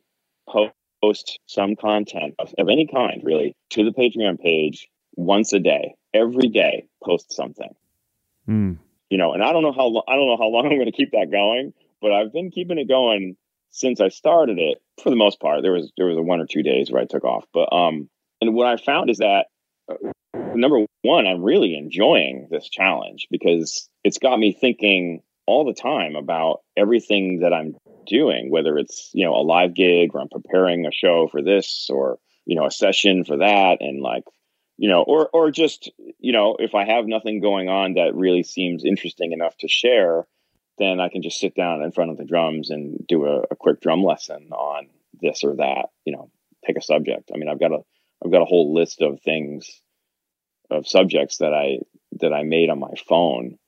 post 1.02 1.38
some 1.46 1.76
content 1.76 2.34
of, 2.38 2.54
of 2.58 2.68
any 2.68 2.86
kind, 2.86 3.22
really, 3.24 3.56
to 3.70 3.84
the 3.84 3.92
Patreon 3.92 4.38
page 4.38 4.88
once 5.16 5.52
a 5.52 5.58
day, 5.58 5.94
every 6.14 6.48
day? 6.48 6.86
Post 7.02 7.32
something. 7.32 7.74
Mm 8.48 8.78
you 9.10 9.18
know, 9.18 9.34
and 9.34 9.42
I 9.42 9.52
don't 9.52 9.62
know 9.62 9.72
how 9.72 9.86
lo- 9.86 10.04
I 10.08 10.14
don't 10.14 10.26
know 10.26 10.36
how 10.38 10.48
long 10.48 10.66
I'm 10.70 10.78
going 10.78 10.86
to 10.86 10.92
keep 10.92 11.10
that 11.12 11.30
going, 11.30 11.74
but 12.00 12.12
I've 12.12 12.32
been 12.32 12.50
keeping 12.50 12.78
it 12.78 12.88
going 12.88 13.36
since 13.70 14.00
I 14.00 14.08
started 14.08 14.58
it 14.58 14.78
for 15.02 15.10
the 15.10 15.16
most 15.16 15.40
part. 15.40 15.62
There 15.62 15.72
was 15.72 15.92
there 15.96 16.06
was 16.06 16.16
a 16.16 16.22
one 16.22 16.40
or 16.40 16.46
two 16.46 16.62
days 16.62 16.90
where 16.90 17.02
I 17.02 17.06
took 17.06 17.24
off, 17.24 17.44
but 17.52 17.72
um, 17.72 18.08
and 18.40 18.54
what 18.54 18.66
I 18.66 18.76
found 18.76 19.10
is 19.10 19.18
that 19.18 19.46
uh, 19.90 20.12
number 20.34 20.84
one, 21.02 21.26
I'm 21.26 21.42
really 21.42 21.74
enjoying 21.74 22.48
this 22.50 22.68
challenge 22.68 23.28
because 23.30 23.88
it's 24.04 24.18
got 24.18 24.38
me 24.38 24.52
thinking 24.52 25.22
all 25.46 25.64
the 25.64 25.74
time 25.74 26.16
about 26.16 26.60
everything 26.76 27.40
that 27.40 27.52
I'm 27.52 27.76
doing, 28.06 28.50
whether 28.50 28.76
it's 28.78 29.10
you 29.12 29.24
know 29.24 29.34
a 29.34 29.42
live 29.42 29.74
gig 29.74 30.10
or 30.14 30.20
I'm 30.20 30.28
preparing 30.28 30.86
a 30.86 30.92
show 30.92 31.28
for 31.30 31.42
this 31.42 31.88
or 31.90 32.18
you 32.46 32.56
know 32.56 32.66
a 32.66 32.70
session 32.70 33.24
for 33.24 33.38
that, 33.38 33.78
and 33.80 34.00
like 34.00 34.24
you 34.76 34.88
know, 34.88 35.02
or 35.02 35.28
or 35.32 35.50
just 35.50 35.90
you 36.18 36.32
know, 36.32 36.56
if 36.58 36.74
I 36.74 36.84
have 36.84 37.06
nothing 37.06 37.40
going 37.40 37.68
on 37.68 37.94
that 37.94 38.14
really 38.14 38.42
seems 38.42 38.84
interesting 38.84 39.32
enough 39.32 39.56
to 39.58 39.68
share, 39.68 40.26
then 40.78 41.00
I 41.00 41.08
can 41.08 41.22
just 41.22 41.40
sit 41.40 41.54
down 41.54 41.82
in 41.82 41.92
front 41.92 42.10
of 42.10 42.16
the 42.16 42.24
drums 42.24 42.70
and 42.70 43.04
do 43.06 43.26
a, 43.26 43.42
a 43.50 43.56
quick 43.56 43.80
drum 43.80 44.02
lesson 44.02 44.50
on 44.52 44.88
this 45.20 45.42
or 45.44 45.56
that. 45.56 45.86
You 46.04 46.12
know, 46.12 46.30
pick 46.64 46.76
a 46.76 46.82
subject. 46.82 47.30
I 47.34 47.38
mean, 47.38 47.48
I've 47.48 47.60
got 47.60 47.72
a 47.72 47.80
I've 48.24 48.32
got 48.32 48.42
a 48.42 48.46
whole 48.46 48.74
list 48.74 49.02
of 49.02 49.20
things 49.22 49.80
of 50.70 50.86
subjects 50.86 51.38
that 51.38 51.52
I 51.52 51.78
that 52.20 52.32
I 52.32 52.42
made 52.42 52.70
on 52.70 52.78
my 52.78 52.94
phone, 53.08 53.58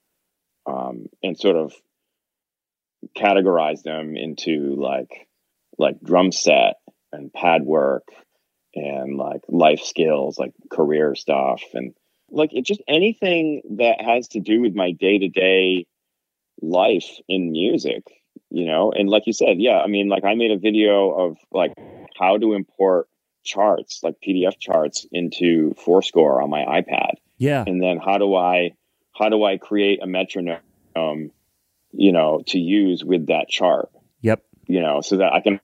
um, 0.66 1.06
and 1.22 1.38
sort 1.38 1.56
of 1.56 1.72
categorized 3.16 3.82
them 3.82 4.16
into 4.16 4.76
like 4.76 5.28
like 5.78 6.00
drum 6.02 6.32
set 6.32 6.76
and 7.12 7.32
pad 7.32 7.62
work 7.62 8.04
and 8.74 9.16
like 9.16 9.42
life 9.48 9.80
skills, 9.80 10.38
like 10.38 10.52
career 10.70 11.14
stuff, 11.14 11.62
and 11.74 11.94
like 12.30 12.50
it 12.52 12.64
just 12.64 12.82
anything 12.88 13.62
that 13.78 14.00
has 14.00 14.28
to 14.28 14.40
do 14.40 14.60
with 14.60 14.74
my 14.74 14.92
day 14.92 15.18
to 15.18 15.28
day 15.28 15.86
life 16.60 17.08
in 17.28 17.52
music, 17.52 18.04
you 18.50 18.66
know. 18.66 18.92
And 18.92 19.08
like 19.08 19.26
you 19.26 19.32
said, 19.32 19.60
yeah, 19.60 19.78
I 19.80 19.88
mean, 19.88 20.08
like 20.08 20.24
I 20.24 20.34
made 20.34 20.50
a 20.50 20.58
video 20.58 21.10
of 21.10 21.36
like 21.50 21.72
how 22.18 22.38
to 22.38 22.54
import 22.54 23.08
charts, 23.42 24.02
like 24.02 24.16
PDF 24.20 24.58
charts, 24.58 25.06
into 25.12 25.74
forScore 25.84 26.42
on 26.42 26.50
my 26.50 26.64
iPad. 26.64 27.14
Yeah, 27.38 27.64
and 27.66 27.82
then 27.82 27.98
how 27.98 28.18
do 28.18 28.34
I 28.34 28.72
how 29.12 29.28
do 29.28 29.44
I 29.44 29.58
create 29.58 30.02
a 30.02 30.06
metronome, 30.06 30.60
you 31.92 32.12
know, 32.12 32.42
to 32.48 32.58
use 32.58 33.04
with 33.04 33.26
that 33.26 33.48
chart? 33.48 33.90
Yep. 34.20 34.42
You 34.66 34.80
know, 34.80 35.00
so 35.00 35.18
that 35.18 35.32
I 35.32 35.40
can 35.40 35.60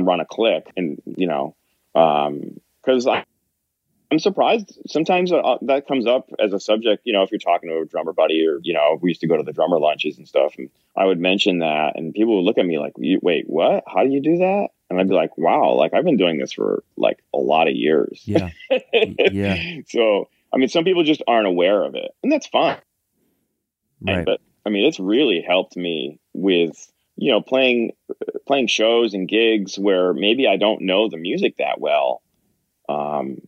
run 0.00 0.20
a 0.20 0.26
click 0.26 0.70
and 0.76 1.02
you 1.04 1.26
know 1.26 1.56
because 1.92 3.06
um, 3.06 3.24
I'm 4.10 4.18
surprised 4.18 4.78
sometimes 4.86 5.32
uh, 5.32 5.58
that 5.62 5.86
comes 5.86 6.06
up 6.06 6.30
as 6.38 6.52
a 6.52 6.60
subject. 6.60 7.02
You 7.04 7.12
know, 7.12 7.22
if 7.22 7.30
you're 7.30 7.38
talking 7.38 7.68
to 7.68 7.80
a 7.80 7.84
drummer 7.84 8.12
buddy, 8.12 8.46
or 8.46 8.58
you 8.62 8.74
know, 8.74 8.98
we 9.00 9.10
used 9.10 9.20
to 9.20 9.26
go 9.26 9.36
to 9.36 9.42
the 9.42 9.52
drummer 9.52 9.78
lunches 9.78 10.18
and 10.18 10.26
stuff, 10.26 10.54
and 10.56 10.70
I 10.96 11.04
would 11.04 11.18
mention 11.18 11.58
that, 11.58 11.92
and 11.96 12.14
people 12.14 12.36
would 12.36 12.44
look 12.44 12.58
at 12.58 12.66
me 12.66 12.78
like, 12.78 12.94
"Wait, 12.96 13.44
what? 13.48 13.84
How 13.86 14.04
do 14.04 14.10
you 14.10 14.22
do 14.22 14.38
that?" 14.38 14.68
And 14.90 14.98
I'd 14.98 15.08
be 15.08 15.14
like, 15.14 15.36
"Wow, 15.36 15.74
like 15.74 15.92
I've 15.92 16.04
been 16.04 16.16
doing 16.16 16.38
this 16.38 16.52
for 16.52 16.82
like 16.96 17.18
a 17.34 17.38
lot 17.38 17.68
of 17.68 17.74
years." 17.74 18.22
Yeah, 18.24 18.50
yeah. 18.92 19.80
So, 19.86 20.28
I 20.52 20.56
mean, 20.56 20.68
some 20.68 20.84
people 20.84 21.04
just 21.04 21.22
aren't 21.28 21.46
aware 21.46 21.84
of 21.84 21.94
it, 21.94 22.10
and 22.22 22.32
that's 22.32 22.46
fine. 22.46 22.78
Right. 24.00 24.24
But 24.24 24.40
I 24.64 24.70
mean, 24.70 24.86
it's 24.86 25.00
really 25.00 25.44
helped 25.46 25.76
me 25.76 26.20
with 26.32 26.90
you 27.16 27.32
know 27.32 27.40
playing 27.42 27.92
playing 28.46 28.68
shows 28.68 29.14
and 29.14 29.28
gigs 29.28 29.78
where 29.78 30.14
maybe 30.14 30.46
I 30.46 30.56
don't 30.56 30.82
know 30.82 31.08
the 31.08 31.16
music 31.16 31.56
that 31.58 31.80
well. 31.80 32.22
Um, 32.88 33.42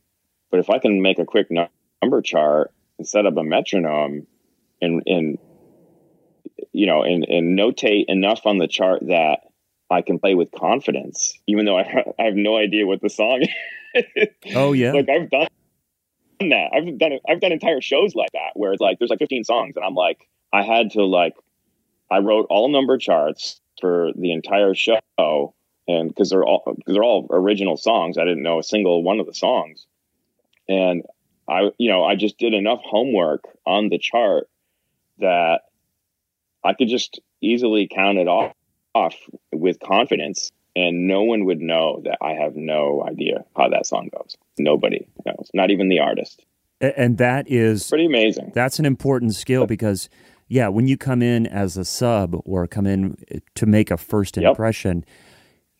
but 0.50 0.60
if 0.60 0.68
I 0.68 0.78
can 0.78 1.00
make 1.00 1.18
a 1.18 1.24
quick 1.24 1.48
number 2.02 2.22
chart 2.22 2.72
and 2.98 3.06
set 3.06 3.26
up 3.26 3.36
a 3.36 3.42
metronome 3.42 4.26
and 4.80 5.02
and 5.06 5.38
you 6.72 6.86
know 6.86 7.02
and, 7.02 7.24
and 7.24 7.58
notate 7.58 8.06
enough 8.08 8.46
on 8.46 8.58
the 8.58 8.68
chart 8.68 9.00
that 9.08 9.40
I 9.90 10.02
can 10.02 10.18
play 10.18 10.34
with 10.34 10.50
confidence, 10.52 11.34
even 11.46 11.64
though 11.64 11.76
I, 11.76 11.82
ha- 11.82 12.12
I 12.18 12.24
have 12.24 12.34
no 12.34 12.56
idea 12.56 12.86
what 12.86 13.00
the 13.00 13.10
song 13.10 13.42
is. 13.94 14.28
Oh 14.54 14.72
yeah, 14.72 14.92
like 14.92 15.08
I've 15.08 15.30
done 15.30 15.48
that. 16.40 16.70
I've 16.72 16.98
done 16.98 17.12
I've 17.28 17.40
done 17.40 17.52
entire 17.52 17.80
shows 17.80 18.14
like 18.14 18.30
that 18.32 18.52
where 18.54 18.72
it's 18.72 18.80
like 18.80 18.98
there's 18.98 19.10
like 19.10 19.18
15 19.18 19.44
songs 19.44 19.74
and 19.76 19.84
I'm 19.84 19.94
like 19.94 20.28
I 20.52 20.62
had 20.62 20.92
to 20.92 21.04
like 21.04 21.34
I 22.10 22.18
wrote 22.18 22.46
all 22.50 22.68
number 22.68 22.98
charts 22.98 23.60
for 23.80 24.10
the 24.14 24.32
entire 24.32 24.74
show, 24.74 25.54
and 25.88 26.08
because 26.08 26.30
they're 26.30 26.44
all 26.44 26.62
because 26.66 26.94
they're 26.94 27.04
all 27.04 27.26
original 27.30 27.76
songs, 27.76 28.18
I 28.18 28.24
didn't 28.24 28.42
know 28.42 28.58
a 28.58 28.64
single 28.64 29.02
one 29.02 29.20
of 29.20 29.26
the 29.26 29.34
songs, 29.34 29.86
and 30.68 31.04
I 31.48 31.70
you 31.78 31.90
know 31.90 32.04
I 32.04 32.16
just 32.16 32.38
did 32.38 32.54
enough 32.54 32.80
homework 32.82 33.44
on 33.66 33.88
the 33.88 33.98
chart 33.98 34.48
that 35.18 35.62
I 36.64 36.74
could 36.74 36.88
just 36.88 37.20
easily 37.40 37.88
count 37.92 38.18
it 38.18 38.28
off, 38.28 38.52
off 38.94 39.14
with 39.52 39.78
confidence, 39.80 40.50
and 40.76 41.06
no 41.06 41.22
one 41.22 41.44
would 41.44 41.60
know 41.60 42.00
that 42.04 42.18
I 42.20 42.32
have 42.32 42.56
no 42.56 43.04
idea 43.06 43.44
how 43.56 43.68
that 43.68 43.86
song 43.86 44.08
goes. 44.12 44.36
Nobody 44.58 45.06
knows, 45.24 45.50
not 45.54 45.70
even 45.70 45.88
the 45.88 46.00
artist. 46.00 46.44
And 46.80 47.18
that 47.18 47.50
is 47.50 47.88
pretty 47.88 48.06
amazing. 48.06 48.52
That's 48.54 48.78
an 48.78 48.86
important 48.86 49.34
skill 49.34 49.66
because 49.66 50.08
yeah, 50.48 50.68
when 50.68 50.88
you 50.88 50.96
come 50.96 51.22
in 51.22 51.46
as 51.46 51.76
a 51.76 51.84
sub 51.84 52.34
or 52.44 52.66
come 52.66 52.86
in 52.86 53.16
to 53.54 53.66
make 53.66 53.90
a 53.90 53.96
first 53.96 54.38
impression, 54.38 55.04
yep. 55.06 55.16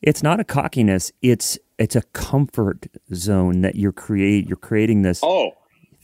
it's 0.02 0.22
not 0.22 0.40
a 0.40 0.44
cockiness. 0.44 1.10
It's 1.22 1.58
it's 1.78 1.96
a 1.96 2.02
comfort 2.12 2.86
zone 3.14 3.62
that 3.62 3.76
you're 3.76 3.92
create. 3.92 4.46
You're 4.46 4.56
creating 4.56 5.02
this 5.02 5.20
oh 5.22 5.52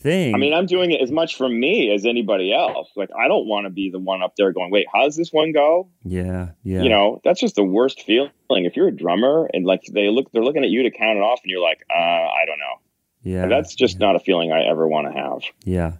thing. 0.07 0.35
I 0.35 0.39
mean, 0.39 0.55
I'm 0.55 0.67
doing 0.67 0.93
it 0.93 1.01
as 1.01 1.11
much 1.11 1.37
for 1.37 1.49
me 1.49 1.93
as 1.93 2.07
anybody 2.07 2.55
else. 2.55 2.89
Like, 2.97 3.11
I 3.19 3.29
don't 3.29 3.47
want 3.47 3.67
to 3.67 3.71
be 3.71 3.91
the 3.91 3.99
one 3.99 4.23
up 4.23 4.35
there 4.37 4.53
going, 4.53 4.71
"Wait, 4.71 4.87
how 4.93 5.05
does 5.05 5.17
this 5.17 5.33
one 5.33 5.53
go?" 5.53 5.89
yeah, 6.05 6.51
yeah, 6.63 6.83
You 6.83 6.89
know, 6.89 7.21
that's 7.25 7.41
just 7.41 7.57
the 7.57 7.65
worst 7.65 8.03
feeling. 8.03 8.31
If 8.51 8.77
you're 8.77 8.89
a 8.89 8.97
drummer 8.97 9.49
and 9.53 9.67
like 9.67 9.83
they 9.93 10.09
look, 10.09 10.31
they're 10.33 10.45
looking 10.45 10.65
at 10.65 10.71
you 10.71 10.85
to 10.85 10.91
count 10.91 11.19
it 11.19 11.23
off, 11.23 11.41
and 11.43 11.51
you're 11.51 11.63
like, 11.63 11.85
uh, 11.91 11.95
"I 11.95 12.45
don't 12.47 12.59
know." 12.59 12.81
yeah. 13.27 13.47
That's 13.47 13.75
just 13.75 13.99
not 13.99 14.15
a 14.15 14.21
feeling 14.21 14.53
I 14.53 14.65
ever 14.71 14.87
want 14.87 15.13
to 15.13 15.21
have. 15.21 15.43
Yeah. 15.65 15.95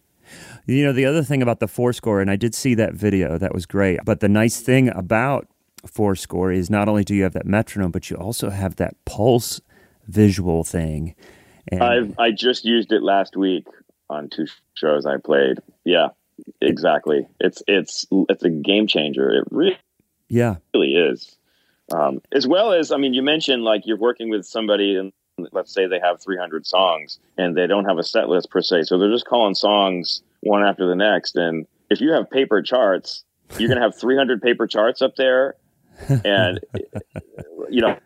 You 0.67 0.85
know, 0.85 0.93
the 0.93 1.05
other 1.05 1.23
thing 1.23 1.43
about 1.43 1.61
the 1.61 1.67
forScore, 1.67 2.21
and 2.21 2.31
I 2.31 2.37
did 2.37 2.55
see 2.55 2.75
that 2.75 2.95
video, 2.95 3.39
that 3.39 3.53
was 3.53 3.67
great. 3.67 4.01
But 4.05 4.21
the 4.21 4.29
nice 4.29 4.61
thing 4.61 4.89
about 4.89 5.49
forScore 5.87 6.55
is 6.55 6.71
not 6.71 6.89
only 6.89 7.05
do 7.05 7.15
you 7.15 7.25
have 7.25 7.33
that 7.33 7.47
metronome, 7.47 7.91
but 7.91 8.11
you 8.11 8.17
also 8.17 8.51
have 8.51 8.77
that 8.77 8.95
pulse 9.05 9.61
visual 10.07 10.63
thing. 10.63 11.15
And 11.69 11.83
I've 11.83 12.19
I 12.19 12.31
just 12.31 12.65
used 12.65 12.93
it 12.93 13.03
last 13.03 13.37
week 13.37 13.67
on 14.09 14.29
two 14.29 14.47
shows 14.75 15.07
I 15.07 15.17
played. 15.19 15.59
Yeah, 15.85 16.09
exactly. 16.61 17.27
It's 17.41 17.63
it's 17.67 18.07
it's 18.11 18.45
a 18.45 18.51
game 18.51 18.87
changer. 18.87 19.31
It 19.31 19.45
really 19.51 19.79
yeah, 20.29 20.57
really 20.75 20.95
is. 20.95 21.37
Um, 21.95 22.21
as 22.33 22.47
well 22.47 22.73
as, 22.73 22.91
I 22.91 22.97
mean, 22.97 23.15
you 23.15 23.23
mentioned 23.23 23.63
like 23.63 23.83
you're 23.85 23.99
working 23.99 24.29
with 24.31 24.45
somebody 24.45 24.97
and 24.97 25.13
let's 25.53 25.73
say 25.73 25.87
they 25.87 26.01
have 26.01 26.21
300 26.21 26.67
songs 26.67 27.21
and 27.37 27.57
they 27.57 27.67
don't 27.67 27.85
have 27.85 27.99
a 27.99 28.03
set 28.03 28.29
list 28.29 28.51
per 28.51 28.61
se. 28.61 28.85
So 28.85 28.99
they're 28.99 29.11
just 29.11 29.27
calling 29.27 29.55
songs 29.55 30.23
one 30.41 30.65
after 30.65 30.87
the 30.87 30.97
next. 30.97 31.37
And 31.37 31.67
if 31.91 32.01
you 32.01 32.13
have 32.13 32.31
paper 32.31 32.63
charts, 32.63 33.25
you're 33.59 33.69
going 33.69 33.79
to 33.79 33.85
have 33.85 33.99
300 33.99 34.43
paper 34.43 34.67
charts 34.67 35.03
up 35.03 35.17
there. 35.17 35.55
And, 36.27 36.61
you 37.71 37.81
know, 37.81 37.99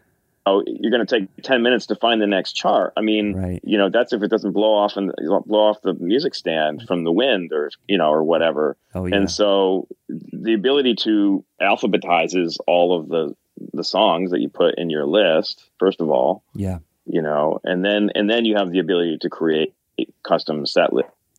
you're 0.66 0.90
going 0.90 1.06
to 1.06 1.18
take 1.20 1.28
10 1.42 1.62
minutes 1.62 1.86
to 1.86 1.96
find 1.96 2.20
the 2.20 2.26
next 2.26 2.52
chart. 2.52 2.92
I 2.96 3.00
mean, 3.00 3.34
Right. 3.34 3.60
you 3.64 3.78
know, 3.78 3.90
that's 3.90 4.12
if 4.12 4.22
it 4.22 4.30
doesn't 4.30 4.52
blow 4.52 4.74
off 4.74 4.96
and 4.96 5.12
blow 5.46 5.68
off 5.68 5.82
the 5.82 5.94
music 5.94 6.34
stand 6.34 6.82
from 6.86 7.04
the 7.04 7.12
wind 7.12 7.52
or, 7.52 7.70
you 7.88 7.98
know, 7.98 8.10
or 8.10 8.22
whatever. 8.22 8.76
oh 8.94 9.06
yeah, 9.06 9.16
And 9.16 9.30
so 9.30 9.86
the 10.08 10.54
ability 10.54 10.94
to 11.06 11.44
alphabetizes 11.60 12.56
all 12.66 12.98
of 12.98 13.08
the 13.08 13.34
the 13.72 13.84
songs 13.84 14.30
that 14.30 14.40
you 14.40 14.48
put 14.48 14.78
in 14.78 14.88
your 14.90 15.06
list, 15.06 15.62
first 15.78 16.00
of 16.00 16.08
all, 16.08 16.42
yeah, 16.54 16.78
you 17.04 17.22
know, 17.22 17.60
and 17.64 17.84
then 17.84 18.10
and 18.14 18.28
then 18.28 18.44
you 18.44 18.56
have 18.56 18.70
the 18.70 18.78
ability 18.78 19.18
to 19.20 19.28
create 19.28 19.74
custom 20.22 20.64
set 20.66 20.90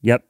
yep. 0.01 0.23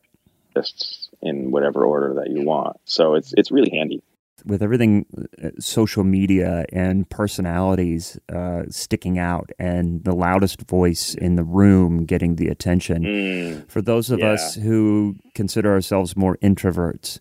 lists 0.55 1.09
in 1.21 1.51
whatever 1.51 1.85
order 1.85 2.13
that 2.15 2.29
you 2.29 2.45
want. 2.45 2.77
So 2.85 3.15
it's 3.15 3.33
it's 3.35 3.51
really 3.51 3.71
handy. 3.71 4.01
With 4.45 4.63
everything, 4.63 5.05
uh, 5.43 5.49
social 5.59 6.03
media 6.03 6.65
and 6.73 7.07
personalities 7.09 8.17
uh, 8.33 8.63
sticking 8.69 9.19
out, 9.19 9.51
and 9.59 10.03
the 10.03 10.15
loudest 10.15 10.61
voice 10.67 11.13
in 11.15 11.35
the 11.35 11.43
room 11.43 12.05
getting 12.05 12.35
the 12.37 12.47
attention. 12.47 13.03
Mm, 13.03 13.69
for 13.69 13.81
those 13.81 14.09
of 14.09 14.19
Yeah. 14.19 14.31
us 14.31 14.55
who 14.55 15.15
consider 15.35 15.71
ourselves 15.71 16.15
more 16.17 16.37
introverts, 16.37 17.19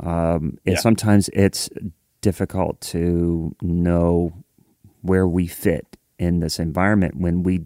um, 0.00 0.58
it, 0.64 0.78
sometimes 0.78 1.28
it's 1.32 1.70
difficult 2.20 2.80
to 2.80 3.54
know 3.62 4.32
where 5.02 5.26
we 5.28 5.46
fit 5.46 5.96
in 6.18 6.40
this 6.40 6.58
environment 6.58 7.14
when 7.16 7.42
we 7.42 7.60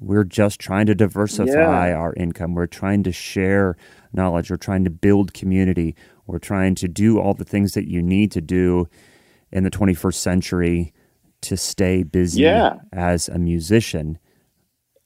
we're 0.00 0.22
just 0.22 0.60
trying 0.60 0.86
to 0.86 0.94
diversify 0.94 1.88
Yeah. 1.88 1.96
our 1.96 2.14
income. 2.14 2.54
We're 2.54 2.66
trying 2.68 3.02
to 3.02 3.10
share 3.10 3.76
knowledge. 4.12 4.48
We're 4.48 4.56
trying 4.56 4.84
to 4.84 4.90
build 4.90 5.34
community. 5.34 5.96
We're 6.28 6.38
trying 6.38 6.74
to 6.76 6.88
do 6.88 7.18
all 7.18 7.34
the 7.34 7.44
things 7.44 7.72
that 7.72 7.88
you 7.88 8.02
need 8.02 8.30
to 8.32 8.40
do 8.40 8.86
in 9.50 9.64
the 9.64 9.70
21st 9.70 10.14
century 10.14 10.92
to 11.40 11.56
stay 11.56 12.02
busy 12.02 12.42
Yeah. 12.42 12.74
as 12.92 13.28
a 13.28 13.38
musician. 13.38 14.18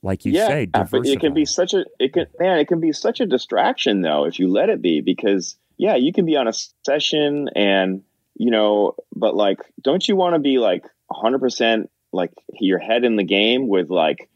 Like 0.02 0.24
you 0.24 0.32
yeah, 0.32 0.48
say, 0.48 0.66
but 0.66 0.88
it 1.06 1.20
can 1.20 1.32
be 1.32 1.44
such 1.44 1.74
a 1.74 1.84
it 2.00 2.12
can 2.12 2.26
man, 2.40 2.58
it 2.58 2.66
can 2.66 2.80
be 2.80 2.90
such 2.90 3.20
a 3.20 3.26
distraction 3.26 4.02
though 4.02 4.24
if 4.24 4.40
you 4.40 4.48
let 4.48 4.68
it 4.68 4.82
be 4.82 5.00
because 5.00 5.56
yeah, 5.78 5.94
you 5.94 6.12
can 6.12 6.26
be 6.26 6.36
on 6.36 6.48
a 6.48 6.52
session 6.84 7.48
and 7.54 8.02
you 8.34 8.50
know, 8.50 8.96
but 9.14 9.36
like 9.36 9.58
don't 9.80 10.06
you 10.08 10.16
want 10.16 10.34
to 10.34 10.40
be 10.40 10.58
like 10.58 10.84
100% 11.12 11.88
like 12.12 12.32
your 12.58 12.80
head 12.80 13.04
in 13.04 13.14
the 13.14 13.22
game 13.22 13.68
with 13.68 13.90
like 13.90 14.28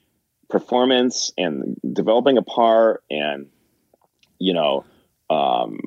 performance 0.48 1.32
and 1.36 1.76
developing 1.92 2.38
a 2.38 2.42
part 2.42 3.02
and 3.10 3.48
you 4.38 4.54
know 4.54 4.84
um 5.28 5.80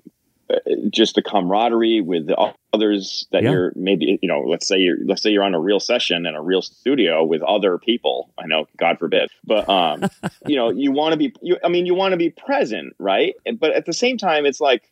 just 0.89 1.15
the 1.15 1.21
camaraderie 1.21 2.01
with 2.01 2.27
the 2.27 2.53
others 2.73 3.27
that 3.31 3.43
Yeah. 3.43 3.51
you're 3.51 3.73
maybe 3.75 4.17
you 4.21 4.27
know 4.27 4.41
let's 4.41 4.67
say 4.67 4.77
you're 4.77 4.97
let's 5.05 5.21
say 5.21 5.29
you're 5.29 5.43
on 5.43 5.53
a 5.55 5.59
real 5.59 5.79
session 5.79 6.25
in 6.25 6.35
a 6.35 6.41
real 6.41 6.62
studio 6.62 7.23
with 7.23 7.41
other 7.43 7.77
people 7.77 8.33
i 8.39 8.45
know 8.47 8.65
god 8.77 8.97
forbid 8.99 9.29
but 9.45 9.67
um 9.69 10.01
you 10.47 10.55
know 10.55 10.69
you 10.69 10.91
want 10.91 11.13
to 11.13 11.17
be 11.17 11.33
you 11.41 11.57
i 11.63 11.67
mean 11.67 11.85
you 11.85 11.93
want 11.95 12.12
to 12.13 12.17
be 12.17 12.29
present 12.29 12.93
right 12.99 13.35
but 13.59 13.71
at 13.73 13.85
the 13.85 13.93
same 13.93 14.17
time 14.17 14.45
it's 14.45 14.62
like 14.62 14.83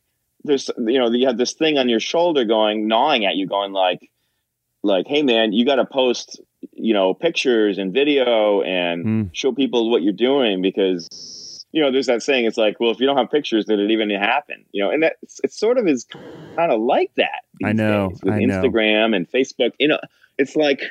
there's 0.44 0.70
you 0.78 1.00
know 1.00 1.10
you 1.12 1.28
have 1.28 1.38
this 1.38 1.54
thing 1.54 1.78
on 1.78 1.90
your 1.90 2.00
shoulder 2.00 2.46
going 2.46 2.88
gnawing 2.88 3.26
at 3.26 3.36
you 3.36 3.48
going 3.48 3.72
like 3.74 4.10
like 4.84 5.08
hey 5.08 5.24
man 5.24 5.54
you 5.54 5.66
got 5.66 5.76
to 5.76 5.86
post 5.86 6.40
you 6.74 6.94
know 6.94 7.14
pictures 7.14 7.78
and 7.78 7.94
video 7.94 8.62
and 8.62 9.06
Mm. 9.06 9.30
show 9.34 9.52
people 9.52 9.90
what 9.92 10.02
you're 10.04 10.14
doing 10.14 10.62
because 10.62 11.08
you 11.72 11.82
know 11.82 11.92
there's 11.92 12.08
that 12.08 12.24
saying 12.24 12.46
it's 12.46 12.58
like 12.58 12.80
well 12.80 12.92
if 12.92 13.00
you 13.00 13.06
don't 13.06 13.18
have 13.18 13.30
pictures 13.30 13.66
did 13.66 13.80
it 13.80 13.92
even 13.92 14.10
happen 14.10 14.66
you 14.72 14.84
know 14.84 14.92
and 14.92 15.04
that 15.04 15.18
it 15.44 15.52
sort 15.52 15.78
of 15.78 15.88
is 15.88 16.06
kind 16.56 16.72
of 16.72 16.80
like 16.80 17.12
that 17.16 17.44
I 17.64 17.74
know, 17.74 18.10
days 18.10 18.20
with 18.24 18.34
I 18.34 18.40
know. 18.40 18.62
instagram 18.62 19.16
and 19.16 19.30
facebook 19.30 19.72
you 19.80 19.88
know 19.88 20.00
it's 20.38 20.56
like 20.56 20.82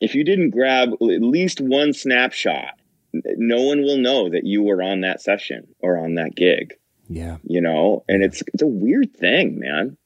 if 0.00 0.14
you 0.14 0.24
didn't 0.24 0.50
grab 0.50 0.92
at 0.92 1.22
least 1.22 1.60
one 1.60 1.92
snapshot 1.92 2.74
no 3.12 3.62
one 3.62 3.82
will 3.82 3.98
know 3.98 4.30
that 4.30 4.44
you 4.44 4.62
were 4.62 4.82
on 4.82 5.00
that 5.02 5.20
session 5.20 5.66
or 5.80 5.98
on 5.98 6.14
that 6.14 6.34
gig 6.34 6.74
Yeah. 7.08 7.38
you 7.42 7.60
know 7.60 8.04
and 8.08 8.22
it's 8.22 8.42
it's 8.52 8.62
a 8.62 8.66
weird 8.66 9.14
thing 9.14 9.58
man 9.58 9.96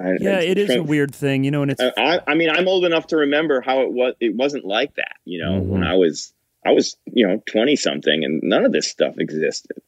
I- 0.00 0.16
Yeah, 0.20 0.38
it's 0.40 0.70
a 0.72 0.82
weird 0.82 1.12
thing, 1.14 1.42
you 1.44 1.50
know, 1.50 1.62
and 1.62 1.72
it's 1.72 1.82
I, 1.82 1.92
I- 1.96 2.20
I 2.28 2.34
mean, 2.34 2.50
I'm 2.50 2.68
old 2.68 2.84
enough 2.84 3.08
to 3.08 3.16
remember 3.16 3.60
how 3.60 3.82
it 3.82 3.90
was. 3.92 4.14
It 4.20 4.34
wasn't 4.36 4.64
like 4.64 4.94
that, 4.94 5.16
you 5.24 5.42
know, 5.42 5.58
when 5.58 5.80
mm-hmm. 5.80 5.90
I 5.90 5.96
was, 5.96 6.32
I 6.64 6.72
was, 6.72 6.96
you 7.06 7.26
know, 7.26 7.42
20 7.46 7.76
something 7.76 8.24
and 8.24 8.40
none 8.42 8.64
of 8.64 8.72
this 8.72 8.88
stuff 8.88 9.14
existed. 9.18 9.78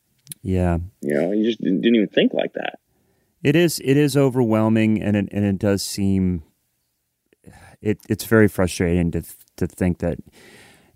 yeah. 0.43 0.79
You 1.03 1.15
know, 1.15 1.33
you 1.33 1.45
just 1.45 1.61
didn't 1.61 1.85
even 1.85 2.09
think 2.09 2.33
like 2.33 2.53
that. 2.55 2.79
It 3.43 3.57
is 3.57 3.81
it 3.83 3.97
is 3.97 4.17
overwhelming 4.17 5.03
and 5.03 5.17
it, 5.17 5.29
and 5.33 5.45
it 5.45 5.59
does 5.59 5.83
seem 5.83 6.43
it 7.81 7.99
it's 8.09 8.25
very 8.25 8.49
frustrating 8.49 9.11
to 9.13 9.23
to 9.57 9.67
think 9.67 9.99
that 9.99 10.19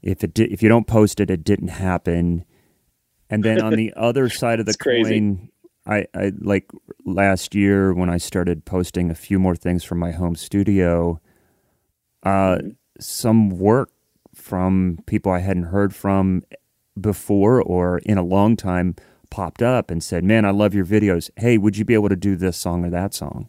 if 0.03 0.23
it 0.23 0.35
di- 0.35 0.53
if 0.53 0.63
you 0.63 0.69
don't 0.69 0.87
post 0.87 1.21
it 1.21 1.31
it 1.31 1.43
didn't 1.43 1.69
happen. 1.69 2.45
And 3.31 3.43
then 3.43 3.63
on 3.63 3.75
the 3.75 3.95
other 3.97 4.29
side 4.29 4.61
of 4.61 4.67
the 4.67 4.75
crazy. 4.75 5.11
coin 5.11 5.49
I, 5.87 6.07
I 6.15 6.33
like 6.39 6.71
last 7.05 7.55
year 7.55 7.93
when 7.93 8.09
I 8.09 8.17
started 8.19 8.65
posting 8.65 9.11
a 9.11 9.15
few 9.15 9.39
more 9.39 9.57
things 9.57 9.85
from 9.85 9.99
my 9.99 10.13
home 10.13 10.37
studio 10.37 11.21
uh 12.25 12.59
some 13.01 13.51
work 13.51 13.91
from 14.45 14.99
people 15.07 15.33
I 15.33 15.39
hadn't 15.39 15.65
heard 15.65 15.95
from 15.95 16.43
before 17.01 17.63
or 17.63 17.99
in 18.05 18.19
a 18.19 18.23
long 18.23 18.57
time 18.57 18.95
popped 19.31 19.63
up 19.63 19.91
and 19.91 20.03
said, 20.03 20.23
"Man, 20.23 20.45
I 20.45 20.51
love 20.51 20.75
your 20.75 20.85
videos. 20.85 21.31
Hey, 21.37 21.57
would 21.57 21.79
you 21.79 21.85
be 21.85 21.95
able 21.95 22.11
to 22.11 22.17
do 22.17 22.37
this 22.37 22.59
song 22.59 22.85
or 22.85 22.91
that 22.91 23.15
song?" 23.15 23.49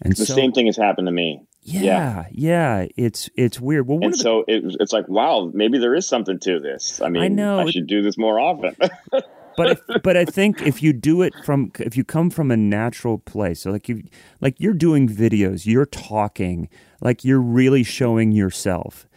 And 0.00 0.12
The 0.12 0.24
so, 0.26 0.34
same 0.34 0.52
thing 0.52 0.66
has 0.66 0.76
happened 0.76 1.08
to 1.08 1.12
me. 1.12 1.42
yeah, 1.62 2.26
yeah, 2.30 2.86
it's 2.96 3.28
it's 3.34 3.60
weird. 3.60 3.88
Well, 3.88 3.98
And 4.00 4.12
the, 4.12 4.18
so 4.18 4.44
it, 4.46 4.76
it's 4.78 4.92
like, 4.92 5.08
wow, 5.08 5.50
maybe 5.52 5.78
there 5.78 5.94
is 5.94 6.06
something 6.06 6.38
to 6.38 6.60
this. 6.60 7.00
I 7.02 7.08
mean, 7.08 7.22
I 7.22 7.28
know, 7.28 7.58
I 7.58 7.70
should 7.70 7.88
do 7.88 8.00
this 8.00 8.16
more 8.16 8.38
often. 8.38 8.76
but 9.56 9.70
if, 9.72 9.80
but 10.04 10.16
I 10.16 10.24
think 10.24 10.62
if 10.62 10.84
you 10.84 10.92
do 10.92 11.22
it 11.22 11.34
from 11.44 11.72
if 11.80 11.96
you 11.96 12.04
come 12.04 12.30
from 12.30 12.52
a 12.52 12.56
natural 12.56 13.18
place, 13.18 13.62
so 13.62 13.72
like 13.72 13.88
you 13.88 14.04
like 14.40 14.54
you're 14.60 14.72
doing 14.72 15.08
videos, 15.08 15.66
you're 15.66 15.84
talking, 15.86 16.68
like 17.00 17.24
you're 17.24 17.40
really 17.42 17.82
showing 17.82 18.30
yourself 18.30 19.08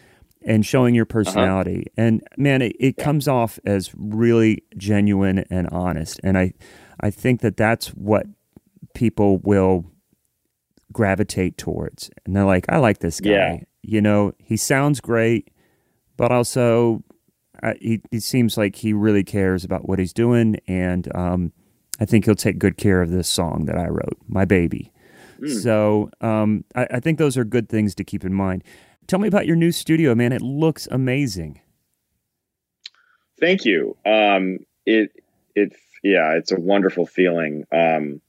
and 0.50 0.66
showing 0.66 0.96
your 0.96 1.06
personality, 1.06 1.86
and 1.96 2.22
man, 2.36 2.62
it, 2.62 2.76
it 2.80 2.98
comes 2.98 3.28
off 3.30 3.58
as 3.66 3.92
really 3.96 4.64
genuine 4.76 5.46
and 5.50 5.70
honest, 5.70 6.20
and 6.24 6.38
I 6.38 6.54
I 7.00 7.12
think 7.12 7.40
that 7.42 7.56
that's 7.56 7.88
what 7.90 8.26
people 8.94 9.38
will 9.38 9.86
gravitate 10.92 11.58
towards, 11.58 12.10
and 12.26 12.36
they're 12.36 12.46
like, 12.46 12.66
I 12.68 12.78
like 12.78 13.00
this 13.00 13.20
guy, 13.22 13.30
Yeah. 13.30 13.58
you 13.84 14.02
know, 14.02 14.34
he 14.40 14.58
sounds 14.58 15.00
great, 15.00 15.52
but 16.18 16.32
also 16.32 17.04
uh, 17.62 17.74
he, 17.80 18.02
he 18.10 18.20
seems 18.20 18.58
like 18.58 18.76
he 18.78 18.92
really 18.94 19.24
cares 19.24 19.64
about 19.64 19.88
what 19.88 20.00
he's 20.00 20.14
doing, 20.14 20.58
and 20.68 21.14
um, 21.16 21.52
I 22.00 22.06
think 22.06 22.26
he'll 22.26 22.36
take 22.36 22.58
good 22.58 22.78
care 22.78 23.02
of 23.02 23.12
this 23.12 23.28
song 23.30 23.66
that 23.66 23.78
I 23.78 23.88
wrote, 23.88 24.18
"My 24.28 24.46
Baby." 24.46 24.92
So 25.62 26.10
um, 26.20 26.66
I, 26.76 26.88
I 26.96 27.00
think 27.00 27.18
those 27.18 27.38
are 27.38 27.46
good 27.46 27.70
things 27.70 27.96
to 27.96 28.04
keep 28.04 28.26
in 28.26 28.34
mind. 28.34 28.62
Tell 29.10 29.18
me 29.18 29.28
about 29.28 29.48
your 29.48 29.56
new 29.56 29.72
studio, 29.72 30.14
man. 30.14 30.32
It 30.32 30.44
looks 30.44 30.88
amazing. 30.92 31.62
Thank 33.40 33.66
you. 33.66 33.98
Um, 34.06 34.60
it 34.86 35.12
it 35.56 35.74
yeah, 36.04 36.34
it's 36.34 36.52
a 36.52 36.60
wonderful 36.60 37.08
feeling. 37.08 37.66
Um, 37.72 38.22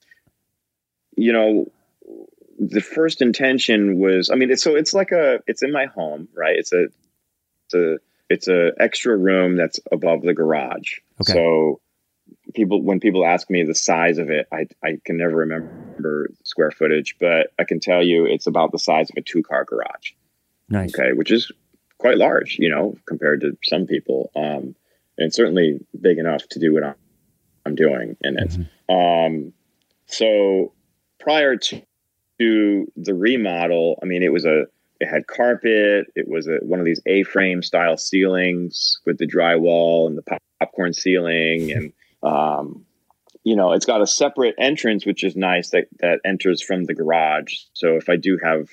you 1.18 1.34
know, 1.34 1.70
the 2.58 2.80
first 2.80 3.20
intention 3.20 3.98
was, 3.98 4.30
I 4.30 4.36
mean, 4.36 4.50
it's 4.50 4.62
so 4.62 4.74
it's 4.74 4.94
like 4.94 5.12
a 5.12 5.40
it's 5.46 5.62
in 5.62 5.70
my 5.70 5.84
home, 5.84 6.28
right? 6.34 6.56
It's 6.56 6.72
a 6.72 6.84
it's 7.66 7.74
a 7.74 7.98
it's 8.30 8.48
a 8.48 8.72
extra 8.80 9.14
room 9.18 9.56
that's 9.56 9.80
above 9.92 10.22
the 10.22 10.32
garage. 10.32 11.00
Okay. 11.20 11.34
So 11.34 11.80
people 12.54 12.80
when 12.80 13.00
people 13.00 13.26
ask 13.26 13.50
me 13.50 13.64
the 13.64 13.74
size 13.74 14.16
of 14.16 14.30
it, 14.30 14.48
I 14.50 14.66
I 14.82 14.98
can 15.04 15.18
never 15.18 15.36
remember 15.36 16.30
square 16.44 16.70
footage, 16.70 17.16
but 17.20 17.52
I 17.58 17.64
can 17.64 17.80
tell 17.80 18.02
you 18.02 18.24
it's 18.24 18.46
about 18.46 18.72
the 18.72 18.78
size 18.78 19.10
of 19.10 19.18
a 19.18 19.20
two 19.20 19.42
car 19.42 19.64
garage. 19.64 20.12
Nice. 20.70 20.94
Okay, 20.94 21.12
which 21.12 21.33
is 21.33 21.50
quite 21.98 22.16
large, 22.16 22.56
you 22.59 22.70
know, 22.70 22.96
compared 23.06 23.40
to 23.42 23.56
some 23.64 23.87
people, 23.87 24.30
um, 24.35 24.74
and 25.18 25.35
certainly 25.35 25.80
big 26.00 26.18
enough 26.18 26.46
to 26.50 26.59
do 26.59 26.72
what 26.72 26.85
I'm, 26.85 26.94
I'm 27.66 27.74
doing 27.74 28.16
in 28.22 28.38
it. 28.38 28.56
Um, 28.88 29.52
so 30.06 30.72
prior 31.18 31.56
to, 31.56 31.83
to 32.38 32.92
the 32.96 33.14
remodel, 33.14 33.98
I 34.02 34.06
mean, 34.06 34.22
it 34.22 34.33
was 34.33 34.46
a 34.46 34.64
it 35.00 35.09
had 35.09 35.26
carpet. 35.26 36.06
It 36.14 36.28
was 36.28 36.46
a, 36.46 36.59
one 36.62 36.78
of 36.78 36.85
these 36.85 37.00
A-frame 37.06 37.62
style 37.62 37.96
ceilings 37.96 38.98
with 39.06 39.18
the 39.18 39.26
drywall 39.26 40.06
and 40.06 40.16
the 40.16 40.22
pop- 40.22 40.42
popcorn 40.61 40.92
ceiling, 40.92 41.72
and 41.72 41.92
um, 42.22 42.85
you 43.42 43.56
know, 43.56 43.72
it's 43.72 43.87
got 43.87 44.02
a 44.02 44.06
separate 44.06 44.54
entrance, 44.59 45.06
which 45.06 45.24
is 45.24 45.37
nice 45.37 45.70
that 45.70 45.87
that 46.00 46.20
enters 46.24 46.62
from 46.62 46.85
the 46.85 46.94
garage. 46.94 47.54
So 47.72 47.96
if 47.96 48.09
I 48.09 48.16
do 48.16 48.38
have 48.42 48.68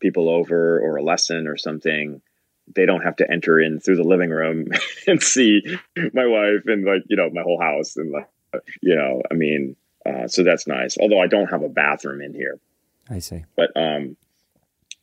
people 0.00 0.28
over 0.28 0.78
or 0.80 0.96
a 0.96 1.02
lesson 1.02 1.46
or 1.46 1.56
something, 1.56 2.20
they 2.74 2.84
don't 2.86 3.02
have 3.02 3.16
to 3.16 3.30
enter 3.30 3.60
in 3.60 3.80
through 3.80 3.96
the 3.96 4.02
living 4.04 4.30
room 4.30 4.66
and 5.06 5.22
see 5.22 5.62
my 6.12 6.26
wife 6.26 6.62
and 6.66 6.84
like 6.84 7.02
you 7.08 7.16
know 7.16 7.30
my 7.30 7.42
whole 7.42 7.60
house 7.60 7.96
and 7.96 8.10
like 8.10 8.28
you 8.80 8.94
know, 8.94 9.22
I 9.30 9.34
mean, 9.34 9.76
uh, 10.06 10.28
so 10.28 10.42
that's 10.42 10.66
nice. 10.66 10.96
Although 10.98 11.20
I 11.20 11.26
don't 11.26 11.48
have 11.50 11.62
a 11.62 11.68
bathroom 11.68 12.22
in 12.22 12.32
here, 12.32 12.58
I 13.10 13.18
see. 13.18 13.44
but 13.56 13.70
um, 13.76 14.16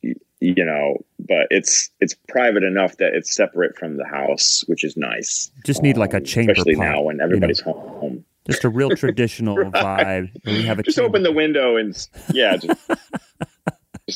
y- 0.04 0.14
you 0.40 0.66
know, 0.66 0.98
but 1.20 1.48
it's 1.52 1.90
it's 2.00 2.16
private 2.28 2.64
enough 2.64 2.98
that 2.98 3.14
it's 3.14 3.34
separate 3.36 3.78
from 3.78 3.98
the 3.98 4.06
house, 4.06 4.64
which 4.68 4.84
is 4.84 4.98
nice. 4.98 5.52
Just 5.66 5.84
need 5.84 5.98
like 5.98 6.14
a 6.14 6.18
Um, 6.18 6.24
chamber 6.26 6.52
especially 6.54 6.76
pot, 6.76 6.84
now 6.84 7.02
when 7.04 7.16
you 7.16 7.20
know? 7.20 7.24
everybody's 7.26 7.60
home. 7.62 8.26
Just 8.50 8.64
a 8.66 8.70
real 8.70 8.90
traditional 8.96 9.56
vibe. 9.58 10.30
We 10.46 10.64
have 10.64 10.80
a 10.80 10.84
Just 10.84 10.98
chamber- 10.98 11.10
open 11.10 11.24
the 11.24 11.32
window 11.32 11.78
and 11.78 11.96
yeah, 12.34 12.58
just 12.58 12.78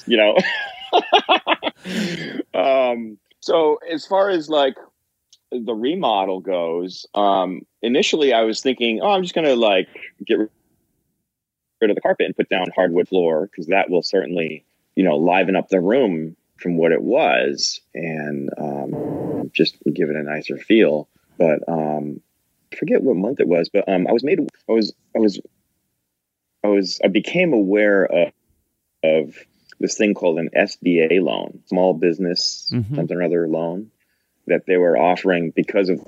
you 0.05 0.17
know. 0.17 0.37
um, 2.53 3.17
so 3.39 3.79
as 3.91 4.05
far 4.05 4.29
as 4.29 4.49
like 4.49 4.75
the 5.51 5.73
remodel 5.73 6.39
goes, 6.39 7.05
um, 7.15 7.61
initially 7.81 8.33
I 8.33 8.41
was 8.41 8.61
thinking, 8.61 8.99
oh, 9.01 9.11
I'm 9.11 9.23
just 9.23 9.35
gonna 9.35 9.55
like 9.55 9.87
get 10.25 10.37
rid 10.37 11.89
of 11.89 11.95
the 11.95 12.01
carpet 12.01 12.25
and 12.25 12.35
put 12.35 12.49
down 12.49 12.65
hardwood 12.75 13.07
floor 13.07 13.47
because 13.47 13.67
that 13.67 13.89
will 13.89 14.01
certainly 14.01 14.65
you 14.95 15.03
know 15.03 15.17
liven 15.17 15.55
up 15.55 15.69
the 15.69 15.79
room 15.79 16.35
from 16.57 16.77
what 16.77 16.91
it 16.91 17.01
was 17.01 17.79
and 17.93 18.49
um, 18.57 19.51
just 19.53 19.77
give 19.93 20.09
it 20.09 20.15
a 20.15 20.23
nicer 20.23 20.57
feel. 20.57 21.07
But 21.37 21.59
um, 21.67 22.19
forget 22.77 23.03
what 23.03 23.15
month 23.15 23.39
it 23.39 23.47
was, 23.47 23.69
but 23.69 23.87
um, 23.87 24.07
I 24.07 24.11
was 24.11 24.23
made 24.23 24.39
I 24.39 24.71
was 24.71 24.93
I 25.15 25.19
was 25.19 25.39
I 26.63 26.67
was 26.67 26.99
I 27.03 27.07
became 27.07 27.53
aware 27.53 28.05
of 28.05 28.31
of 29.03 29.35
this 29.79 29.97
thing 29.97 30.13
called 30.13 30.39
an 30.39 30.49
SBA 30.55 31.21
loan, 31.21 31.59
small 31.65 31.93
business 31.93 32.69
Mhm. 32.73 32.95
something 32.95 33.17
or 33.17 33.23
other 33.23 33.47
loan 33.47 33.91
that 34.47 34.65
they 34.65 34.77
were 34.77 34.97
offering 34.97 35.51
because 35.51 35.89
of 35.89 35.99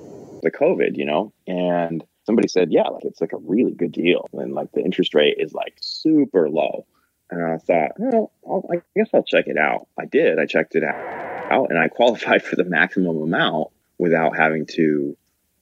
the 0.42 0.52
COVID, 0.52 0.96
you 0.98 1.06
know, 1.06 1.34
and 1.48 2.04
somebody 2.26 2.48
said, 2.48 2.72
yeah, 2.72 2.88
like 2.88 3.04
it's 3.06 3.20
like 3.22 3.34
a 3.34 3.38
really 3.38 3.74
good 3.74 3.92
deal, 3.92 4.28
and 4.34 4.54
like 4.54 4.72
the 4.72 4.82
interest 4.82 5.14
rate 5.14 5.36
is 5.40 5.54
like 5.54 5.76
super 5.82 6.50
low. 6.50 6.86
And 7.32 7.44
I 7.46 7.58
thought, 7.58 7.92
well, 8.00 8.32
I'll, 8.48 8.66
I 8.72 8.82
guess 8.96 9.10
I'll 9.14 9.24
check 9.24 9.46
it 9.48 9.58
out. 9.58 9.88
I 10.00 10.06
did. 10.06 10.40
I 10.40 10.46
checked 10.48 10.76
it 10.76 10.84
out, 10.84 11.70
and 11.70 11.78
I 11.78 11.88
qualified 11.90 12.42
for 12.48 12.56
the 12.56 12.64
maximum 12.64 13.22
amount 13.22 13.68
without 14.00 14.36
having 14.38 14.66
to, 14.68 15.16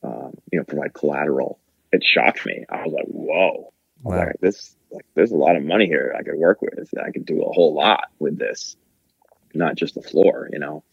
um, 0.03 0.37
you 0.51 0.59
know, 0.59 0.63
provide 0.65 0.93
collateral. 0.93 1.59
It 1.91 2.03
shocked 2.03 2.45
me. 2.45 2.63
I 2.69 2.83
was 2.83 2.93
like, 2.93 3.07
whoa, 3.07 3.73
was 4.03 4.15
Wow. 4.15 4.17
like, 4.27 4.35
this 4.39 4.75
like 4.91 5.05
there's 5.15 5.31
a 5.31 5.37
lot 5.37 5.55
of 5.55 5.63
money 5.63 5.85
here 5.85 6.15
I 6.17 6.23
could 6.23 6.35
work 6.35 6.61
with. 6.61 6.89
I 6.97 7.11
could 7.11 7.25
do 7.25 7.41
a 7.41 7.51
whole 7.51 7.73
lot 7.73 8.09
with 8.19 8.37
this, 8.37 8.75
not 9.53 9.75
just 9.75 9.95
the 9.95 10.01
floor, 10.01 10.49
you 10.51 10.59
know. 10.59 10.83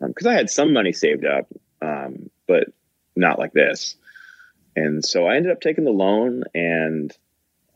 Because 0.00 0.26
I 0.26 0.34
had 0.34 0.50
some 0.50 0.72
money 0.72 0.92
saved 0.92 1.24
up, 1.24 1.46
um, 1.80 2.30
but 2.46 2.64
not 3.16 3.38
like 3.38 3.52
this. 3.52 3.96
And 4.76 5.04
so 5.04 5.26
I 5.26 5.36
ended 5.36 5.52
up 5.52 5.60
taking 5.60 5.84
the 5.84 5.90
loan 5.90 6.44
and 6.54 7.16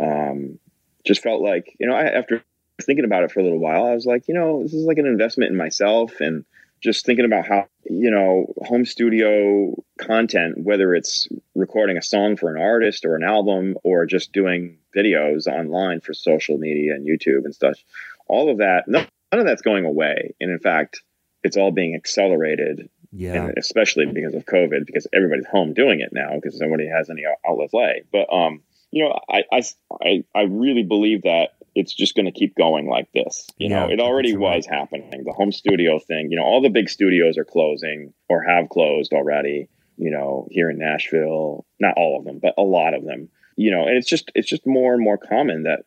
um, 0.00 0.58
just 1.06 1.22
felt 1.22 1.40
like, 1.40 1.76
you 1.78 1.88
know, 1.88 1.94
I, 1.94 2.04
after 2.04 2.42
thinking 2.82 3.04
about 3.04 3.22
it 3.22 3.32
for 3.32 3.40
a 3.40 3.42
little 3.42 3.58
while, 3.58 3.84
I 3.84 3.94
was 3.94 4.06
like, 4.06 4.28
you 4.28 4.34
know, 4.34 4.62
this 4.62 4.74
is 4.74 4.84
like 4.84 4.98
an 4.98 5.06
investment 5.06 5.50
in 5.50 5.56
myself 5.56 6.20
and 6.20 6.44
just 6.80 7.04
thinking 7.04 7.24
about 7.24 7.46
how, 7.46 7.66
you 7.84 8.10
know, 8.10 8.52
home 8.64 8.84
studio 8.84 9.74
content, 9.98 10.58
whether 10.58 10.94
it's 10.94 11.28
recording 11.54 11.96
a 11.96 12.02
song 12.02 12.36
for 12.36 12.54
an 12.54 12.60
artist 12.60 13.04
or 13.04 13.16
an 13.16 13.24
album 13.24 13.76
or 13.84 14.06
just 14.06 14.32
doing 14.32 14.78
videos 14.96 15.46
online 15.46 16.00
for 16.00 16.14
social 16.14 16.58
media 16.58 16.94
and 16.94 17.06
YouTube 17.06 17.44
and 17.44 17.54
stuff, 17.54 17.78
all 18.26 18.50
of 18.50 18.58
that, 18.58 18.84
none 18.86 19.06
of 19.32 19.44
that's 19.44 19.62
going 19.62 19.84
away. 19.84 20.34
And 20.40 20.50
in 20.50 20.58
fact, 20.58 21.02
it's 21.42 21.56
all 21.56 21.70
being 21.70 21.94
accelerated 21.94 22.88
Yeah. 23.12 23.50
especially 23.56 24.06
because 24.06 24.34
of 24.34 24.44
COVID, 24.44 24.86
because 24.86 25.06
everybody's 25.12 25.46
home 25.46 25.72
doing 25.74 26.00
it 26.00 26.12
now 26.12 26.34
because 26.34 26.60
nobody 26.60 26.86
has 26.88 27.10
any 27.10 27.24
outlet 27.46 27.70
play. 27.70 28.04
But 28.12 28.32
um, 28.32 28.62
you 28.90 29.04
know, 29.04 29.18
I 29.28 29.44
I 29.52 29.62
I, 30.02 30.24
I 30.34 30.42
really 30.42 30.82
believe 30.82 31.22
that 31.22 31.50
it's 31.78 31.94
just 31.94 32.14
going 32.16 32.26
to 32.26 32.32
keep 32.32 32.54
going 32.56 32.88
like 32.88 33.10
this. 33.12 33.46
You 33.56 33.70
Yeah, 33.70 33.86
know, 33.86 33.92
it 33.92 34.00
already 34.00 34.34
right. 34.36 34.56
was 34.56 34.66
happening. 34.66 35.22
The 35.24 35.32
home 35.32 35.52
studio 35.52 35.98
thing. 35.98 36.30
You 36.30 36.36
know, 36.38 36.44
all 36.44 36.60
the 36.60 36.70
big 36.70 36.88
studios 36.88 37.38
are 37.38 37.44
closing 37.44 38.12
or 38.28 38.42
have 38.42 38.68
closed 38.68 39.12
already. 39.12 39.68
You 39.96 40.10
know, 40.10 40.46
here 40.50 40.70
in 40.70 40.78
Nashville, 40.78 41.64
not 41.80 41.94
all 41.96 42.18
of 42.18 42.24
them, 42.24 42.38
but 42.40 42.54
a 42.58 42.62
lot 42.62 42.94
of 42.94 43.04
them. 43.04 43.28
You 43.56 43.70
know, 43.72 43.86
and 43.86 43.96
it's 43.96 44.08
just 44.08 44.30
it's 44.34 44.48
just 44.48 44.66
more 44.66 44.94
and 44.94 45.02
more 45.02 45.18
common 45.18 45.64
that 45.64 45.84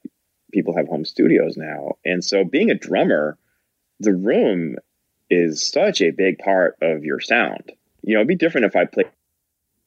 people 0.52 0.76
have 0.76 0.88
home 0.88 1.06
studios 1.06 1.56
now. 1.58 1.94
And 2.04 2.24
so, 2.24 2.44
being 2.44 2.70
a 2.72 2.76
drummer, 2.76 3.38
the 4.00 4.14
room 4.14 4.76
is 5.30 5.66
such 5.70 6.02
a 6.02 6.12
big 6.12 6.40
part 6.40 6.78
of 6.82 7.04
your 7.06 7.20
sound. 7.22 7.72
You 8.04 8.16
know, 8.16 8.20
it'd 8.22 8.28
be 8.28 8.36
different 8.36 8.66
if 8.66 8.76
I 8.76 8.86
played 8.86 9.10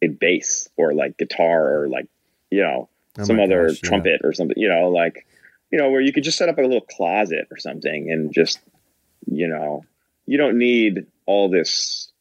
a 0.03 0.07
bass 0.09 0.69
or 0.77 0.95
like 0.95 1.19
guitar 1.19 1.81
or 1.81 1.89
like, 1.89 2.07
you 2.51 2.63
know, 2.63 2.89
Oh 3.19 3.25
some 3.25 3.39
other 3.39 3.69
gosh, 3.69 3.81
yeah. 3.83 3.89
trumpet 3.89 4.21
or 4.25 4.33
something, 4.33 4.57
you 4.59 4.69
know, 4.69 4.89
like, 4.89 5.27
you 5.75 5.81
know, 5.81 5.91
where 5.91 6.01
you 6.01 6.13
could 6.13 6.23
just 6.23 6.39
set 6.39 6.49
up 6.49 6.57
a 6.57 6.61
little 6.61 6.81
closet 6.83 7.49
or 7.51 7.57
something 7.57 8.09
and 8.09 8.33
just, 8.33 8.61
you 9.27 9.49
know, 9.49 9.85
you 10.25 10.39
don't 10.39 10.57
need 10.57 11.05
all 11.27 11.51
this 11.51 12.13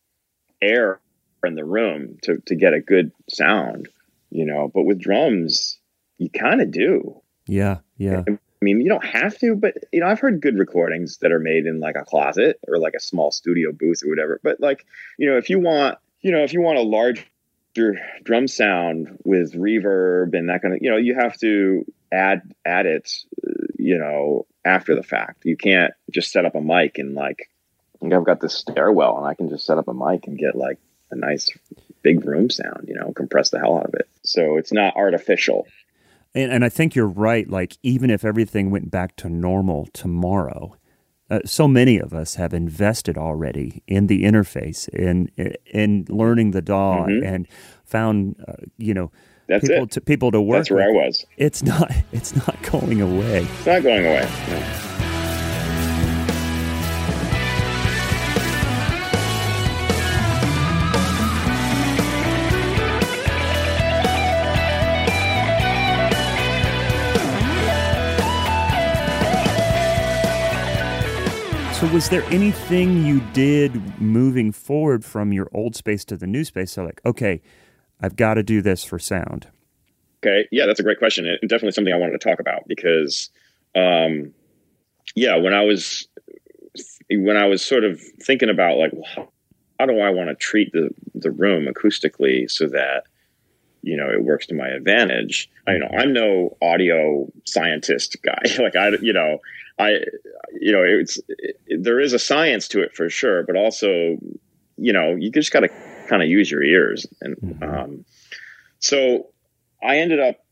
air 0.60 1.00
in 1.46 1.54
the 1.54 1.64
room 1.64 2.18
to, 2.24 2.42
to 2.48 2.56
get 2.56 2.74
a 2.74 2.82
good 2.82 3.12
sound, 3.30 3.90
you 4.32 4.44
know, 4.44 4.72
but 4.74 4.86
with 4.86 5.00
drums, 5.00 5.78
you 6.18 6.32
kind 6.32 6.62
of 6.62 6.72
do. 6.72 7.22
Yeah. 7.46 7.78
Yeah. 7.98 8.24
I 8.28 8.40
mean, 8.60 8.82
you 8.82 8.90
don't 8.90 9.06
have 9.06 9.38
to, 9.38 9.56
but 9.56 9.76
you 9.92 10.00
know, 10.00 10.08
I've 10.08 10.20
heard 10.20 10.42
good 10.42 10.58
recordings 10.58 11.20
that 11.20 11.32
are 11.32 11.38
made 11.38 11.68
in 11.68 11.80
like 11.80 11.96
a 11.96 12.06
closet 12.06 12.60
or 12.68 12.80
like 12.80 12.96
a 12.96 13.00
small 13.00 13.30
studio 13.30 13.72
booth 13.72 14.02
or 14.04 14.10
whatever. 14.10 14.40
But 14.42 14.62
like, 14.62 14.84
you 15.20 15.30
know, 15.30 15.38
if 15.38 15.52
you 15.52 15.60
want, 15.60 16.00
you 16.22 16.32
know, 16.32 16.44
if 16.44 16.54
you 16.54 16.62
want 16.62 16.80
a 16.80 16.82
larger 16.82 17.24
drum 17.74 18.48
sound 18.48 19.20
with 19.24 19.54
reverb 19.54 20.38
and 20.38 20.50
that 20.50 20.62
kind 20.62 20.74
of, 20.74 20.82
you 20.82 20.90
know, 20.90 20.98
you 20.98 21.16
have 21.16 21.38
to 21.40 21.86
add 22.12 22.42
add 22.66 22.86
it, 22.86 23.12
uh, 23.46 23.52
you 23.78 23.98
know, 23.98 24.46
after 24.64 24.96
the 24.96 25.04
fact. 25.04 25.46
You 25.46 25.58
can't 25.58 25.94
just 26.12 26.32
set 26.32 26.46
up 26.46 26.56
a 26.56 26.62
mic 26.62 26.98
and 26.98 27.14
like 27.14 27.50
I've 28.04 28.26
got 28.26 28.42
this 28.42 28.56
stairwell 28.56 29.18
and 29.18 29.26
I 29.26 29.34
can 29.34 29.50
just 29.50 29.66
set 29.66 29.78
up 29.78 29.88
a 29.88 29.94
mic 29.94 30.28
and 30.28 30.38
get 30.38 30.56
like 30.56 30.78
a 31.12 31.16
nice 31.16 31.50
big 32.02 32.26
room 32.26 32.50
sound, 32.50 32.86
you 32.88 32.96
know, 32.96 33.14
compress 33.14 33.50
the 33.50 33.60
hell 33.60 33.78
out 33.78 33.86
of 33.86 33.94
it. 33.94 34.10
So 34.24 34.58
it's 34.58 34.74
not 34.74 34.96
artificial. 34.96 35.68
And, 36.36 36.52
and 36.52 36.66
I 36.66 36.70
think 36.70 36.96
you're 36.96 37.08
right. 37.08 37.50
Like, 37.50 37.78
even 37.84 38.10
if 38.10 38.26
everything 38.26 38.72
went 38.72 38.92
back 38.92 39.16
to 39.18 39.30
normal 39.30 39.88
tomorrow, 39.94 40.76
uh, 41.34 41.40
so 41.46 41.68
many 41.68 41.98
of 42.00 42.14
us 42.14 42.36
have 42.36 42.54
invested 42.54 43.18
already 43.18 43.82
in 43.88 44.08
the 44.08 44.24
interface, 44.24 44.88
in 44.90 45.30
in 45.66 46.06
learning 46.10 46.52
the 46.52 46.62
DAW, 46.62 47.06
Mhm. 47.08 47.26
and 47.26 47.48
found 47.86 48.36
uh, 48.48 48.54
you 48.78 48.94
know 48.94 49.12
That's 49.48 49.68
people 49.68 49.84
it. 49.84 49.92
to 49.92 50.02
people 50.02 50.32
to 50.32 50.42
work. 50.42 50.60
That's 50.60 50.72
where 50.72 50.84
I 50.90 50.92
was. 51.06 51.26
It's 51.38 51.62
not. 51.64 51.92
It's 52.14 52.36
not 52.36 52.56
going 52.72 53.02
away. 53.02 53.44
It's 53.58 53.66
not 53.66 53.84
going 53.84 54.06
away. 54.06 54.28
No. 54.50 54.60
So, 71.84 71.90
was 71.90 72.08
there 72.08 72.24
anything 72.32 73.06
you 73.06 73.20
did 73.34 74.00
moving 74.00 74.54
forward 74.54 75.04
from 75.04 75.34
your 75.34 75.50
old 75.54 75.76
space 75.76 76.06
to 76.06 76.16
the 76.16 76.26
new 76.26 76.46
space? 76.46 76.72
So, 76.72 76.86
like, 76.86 77.02
okay, 77.06 77.42
I've 78.00 78.16
got 78.16 78.36
to 78.36 78.44
do 78.44 78.62
this 78.62 78.86
for 78.86 78.98
sound. 78.98 79.48
Okay, 80.24 80.48
yeah, 80.50 80.66
that's 80.66 80.80
a 80.80 80.84
great 80.84 80.98
question, 80.98 81.28
and 81.28 81.38
definitely 81.42 81.72
something 81.72 81.94
I 81.94 81.98
wanted 81.98 82.14
to 82.14 82.26
talk 82.26 82.40
about 82.40 82.70
because, 82.70 83.30
um, 83.76 84.34
yeah, 85.16 85.36
when 85.36 85.54
I 85.54 85.64
was 85.64 86.08
when 87.12 87.36
I 87.36 87.48
was 87.48 87.62
sort 87.62 87.84
of 87.84 88.00
thinking 88.22 88.50
about 88.50 88.78
like 88.78 88.94
how 89.78 89.86
do 89.86 90.00
I 90.00 90.10
want 90.10 90.30
to 90.30 90.36
treat 90.36 90.72
the 90.72 90.90
the 91.14 91.32
room 91.32 91.68
acoustically 91.68 92.50
so 92.50 92.68
that 92.68 93.04
you 93.84 93.98
know 93.98 94.10
it 94.10 94.24
works 94.24 94.48
to 94.48 94.56
my 94.56 94.68
advantage. 94.68 95.50
I 95.68 95.74
you 95.74 95.80
know 95.80 95.90
I'm 95.96 96.14
no 96.14 96.58
audio 96.62 97.32
scientist 97.46 98.18
guy. 98.24 98.42
like 98.60 98.76
I 98.76 98.90
you 99.02 99.14
know 99.14 99.40
I 99.78 100.00
you 100.60 100.72
know 100.72 100.84
it's 100.84 101.20
it, 101.28 101.84
there 101.84 102.00
is 102.00 102.14
a 102.14 102.20
science 102.20 102.68
to 102.70 102.82
it 102.82 102.96
for 102.96 103.10
sure, 103.10 103.44
but 103.44 103.56
also 103.56 104.18
you 104.78 104.94
know 104.94 105.16
you 105.16 105.30
just 105.30 105.52
got 105.52 105.62
to 105.62 105.70
kind 106.08 106.24
of 106.24 106.30
use 106.30 106.50
your 106.50 106.64
ears 106.64 107.06
and 107.22 107.38
mm-hmm. 107.38 107.64
um, 107.64 108.06
so 108.80 109.28
I 109.82 110.00
ended 110.00 110.20
up 110.20 110.44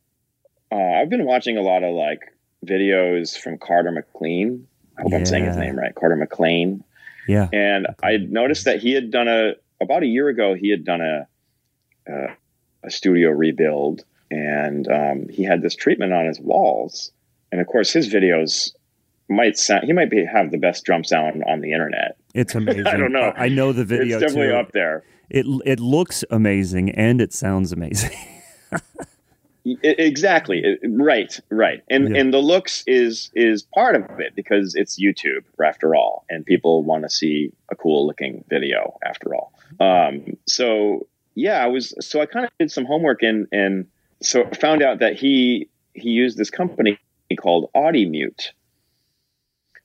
uh, 0.72 0.76
I've 0.76 1.10
been 1.10 1.26
watching 1.26 1.58
a 1.58 1.62
lot 1.62 1.84
of 1.84 1.94
like 1.94 2.34
videos 2.66 3.38
from 3.38 3.58
Carter 3.58 3.92
McLean. 3.92 4.68
I 4.98 5.04
hope 5.04 5.12
yeah. 5.12 5.18
I'm 5.18 5.26
saying 5.26 5.46
his 5.46 5.58
name 5.58 5.78
right. 5.78 5.94
Carter 5.96 6.16
McLean. 6.16 6.84
Yeah. 7.28 7.50
And 7.52 7.88
I 8.04 8.18
noticed 8.18 8.66
that 8.66 8.80
he 8.80 8.94
had 8.94 9.12
done 9.12 9.28
a 9.28 9.54
about 9.82 10.04
a 10.04 10.06
year 10.06 10.28
ago. 10.28 10.54
He 10.54 10.70
had 10.70 10.84
done 10.86 11.02
a 11.02 11.28
uh, 12.12 12.34
a 12.84 12.92
studio 12.92 13.30
rebuild, 13.30 14.04
and 14.30 14.88
um, 14.88 15.28
he 15.30 15.44
had 15.44 15.62
this 15.62 15.76
treatment 15.76 16.14
on 16.14 16.26
his 16.26 16.40
walls. 16.40 17.12
And 17.52 17.60
of 17.60 17.68
course, 17.68 17.92
his 17.92 18.12
videos 18.14 18.72
might 19.30 19.58
sound 19.58 19.86
he 19.86 19.94
might 19.94 20.10
be 20.10 20.26
have 20.26 20.52
the 20.52 20.58
best 20.58 20.84
drum 20.84 21.04
sound 21.04 21.44
on 21.48 21.62
the 21.62 21.72
internet. 21.72 22.18
It's 22.34 22.56
amazing. 22.56 22.88
I 22.88 22.98
don't 22.98 23.12
know. 23.12 23.34
I 23.36 23.50
know 23.50 23.72
the 23.72 23.86
video. 23.86 24.18
It's 24.18 24.26
definitely 24.26 24.54
too. 24.54 24.58
up 24.58 24.72
there. 24.72 25.04
It 25.30 25.46
it 25.66 25.80
looks 25.80 26.24
amazing 26.30 26.92
and 26.92 27.22
it 27.22 27.34
sounds 27.34 27.72
amazing. 27.72 28.12
exactly 29.84 30.64
right 30.90 31.40
right 31.52 31.84
and 31.88 32.10
yeah. 32.10 32.20
and 32.20 32.34
the 32.34 32.40
looks 32.40 32.84
is 32.88 33.30
is 33.36 33.62
part 33.62 33.96
of 33.96 34.20
it 34.20 34.34
because 34.36 34.74
it's 34.74 35.00
youtube 35.00 35.44
after 35.64 35.94
all 35.94 36.26
and 36.32 36.44
people 36.48 36.84
want 36.84 37.04
to 37.04 37.10
see 37.10 37.52
a 37.70 37.76
cool 37.76 38.08
looking 38.08 38.44
video 38.50 38.98
after 39.06 39.36
all 39.36 39.54
um, 39.80 40.36
so 40.48 41.06
yeah 41.36 41.64
i 41.64 41.68
was 41.68 41.94
so 42.00 42.22
i 42.22 42.26
kind 42.26 42.46
of 42.46 42.52
did 42.60 42.72
some 42.72 42.86
homework 42.86 43.24
and 43.24 43.48
and 43.52 43.88
so 44.22 44.48
found 44.60 44.82
out 44.82 45.00
that 45.00 45.16
he 45.16 45.70
he 45.94 46.10
used 46.10 46.38
this 46.38 46.50
company 46.50 46.98
called 47.40 47.70
audimute 47.76 48.50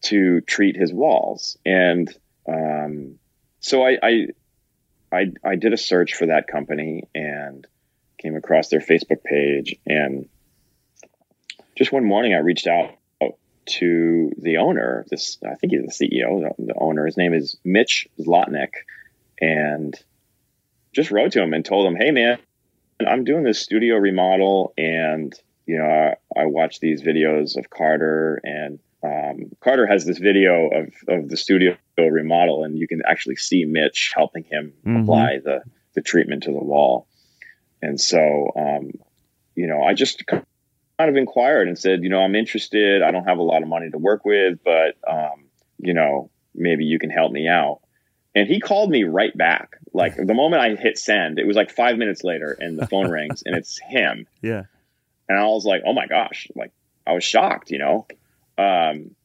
to 0.02 0.40
treat 0.42 0.76
his 0.76 0.92
walls 0.92 1.56
and 1.64 2.16
um, 2.48 3.18
so 3.60 3.84
I, 3.84 3.98
I 4.02 4.26
i 5.12 5.32
i 5.44 5.56
did 5.56 5.72
a 5.72 5.76
search 5.76 6.14
for 6.14 6.26
that 6.26 6.46
company 6.48 7.04
and 7.14 7.66
came 8.18 8.36
across 8.36 8.68
their 8.68 8.80
Facebook 8.80 9.22
page, 9.24 9.76
and 9.86 10.28
just 11.76 11.92
one 11.92 12.04
morning 12.04 12.34
I 12.34 12.38
reached 12.38 12.66
out 12.66 12.96
to 13.66 14.30
the 14.38 14.58
owner. 14.58 15.04
This 15.10 15.38
I 15.44 15.54
think 15.54 15.72
he's 15.72 15.98
the 15.98 16.08
CEO, 16.08 16.54
the, 16.58 16.74
owner. 16.76 17.06
His 17.06 17.16
name 17.16 17.34
is 17.34 17.56
Mitch 17.64 18.08
Zlotnick, 18.18 18.72
and 19.40 19.94
just 20.96 21.10
wrote 21.10 21.32
to 21.32 21.42
him 21.42 21.52
and 21.52 21.64
told 21.64 21.86
him, 21.86 21.94
"Hey, 21.94 22.10
man, 22.10 22.38
I'm 23.06 23.22
doing 23.22 23.44
this 23.44 23.60
studio 23.60 23.96
remodel, 23.96 24.72
and 24.76 25.32
you 25.66 25.78
know, 25.78 25.84
I, 25.84 26.40
I 26.40 26.46
watch 26.46 26.80
these 26.80 27.02
videos 27.02 27.56
of 27.56 27.70
Carter, 27.70 28.40
and 28.42 28.78
um, 29.04 29.50
Carter 29.60 29.86
has 29.86 30.04
this 30.06 30.18
video 30.18 30.68
of 30.68 30.92
of 31.06 31.28
the 31.28 31.36
studio 31.36 31.76
remodel, 31.98 32.64
and 32.64 32.78
you 32.78 32.88
can 32.88 33.02
actually 33.06 33.36
see 33.36 33.64
Mitch 33.64 34.12
helping 34.16 34.44
him 34.44 34.72
mm-hmm. 34.84 35.02
apply 35.02 35.38
the 35.44 35.60
the 35.94 36.00
treatment 36.00 36.44
to 36.44 36.50
the 36.50 36.58
wall." 36.58 37.06
And 37.82 38.00
so, 38.00 38.50
um, 38.56 38.90
you 39.54 39.66
know, 39.66 39.82
I 39.82 39.94
just 39.94 40.26
kind 40.26 40.44
of 40.98 41.16
inquired 41.16 41.68
and 41.68 41.78
said, 41.78 42.02
you 42.02 42.08
know, 42.08 42.20
I'm 42.20 42.34
interested. 42.34 43.02
I 43.02 43.10
don't 43.10 43.24
have 43.24 43.38
a 43.38 43.42
lot 43.42 43.62
of 43.62 43.68
money 43.68 43.90
to 43.90 43.98
work 43.98 44.24
with, 44.24 44.58
but, 44.64 44.96
um, 45.06 45.44
you 45.78 45.94
know, 45.94 46.30
maybe 46.54 46.84
you 46.84 46.98
can 46.98 47.10
help 47.10 47.32
me 47.32 47.48
out. 47.48 47.80
And 48.36 48.46
he 48.46 48.60
called 48.60 48.90
me 48.90 49.04
right 49.04 49.36
back. 49.36 49.78
Like 49.92 50.14
the 50.14 50.34
moment 50.34 50.62
I 50.62 50.76
hit 50.76 50.98
send, 50.98 51.38
it 51.38 51.46
was 51.46 51.56
like 51.56 51.70
five 51.70 51.96
minutes 51.96 52.22
later 52.22 52.56
and 52.60 52.78
the 52.78 52.86
phone 52.86 53.10
rings 53.10 53.42
and 53.44 53.56
it's 53.56 53.78
him. 53.78 54.28
Yeah. 54.42 54.64
And 55.28 55.38
I 55.38 55.44
was 55.46 55.64
like, 55.64 55.82
oh 55.86 55.94
my 55.94 56.06
gosh, 56.06 56.46
like 56.54 56.70
I 57.06 57.14
was 57.14 57.24
shocked, 57.24 57.70
you 57.70 57.78
know? 57.78 58.06
Um, 58.58 59.16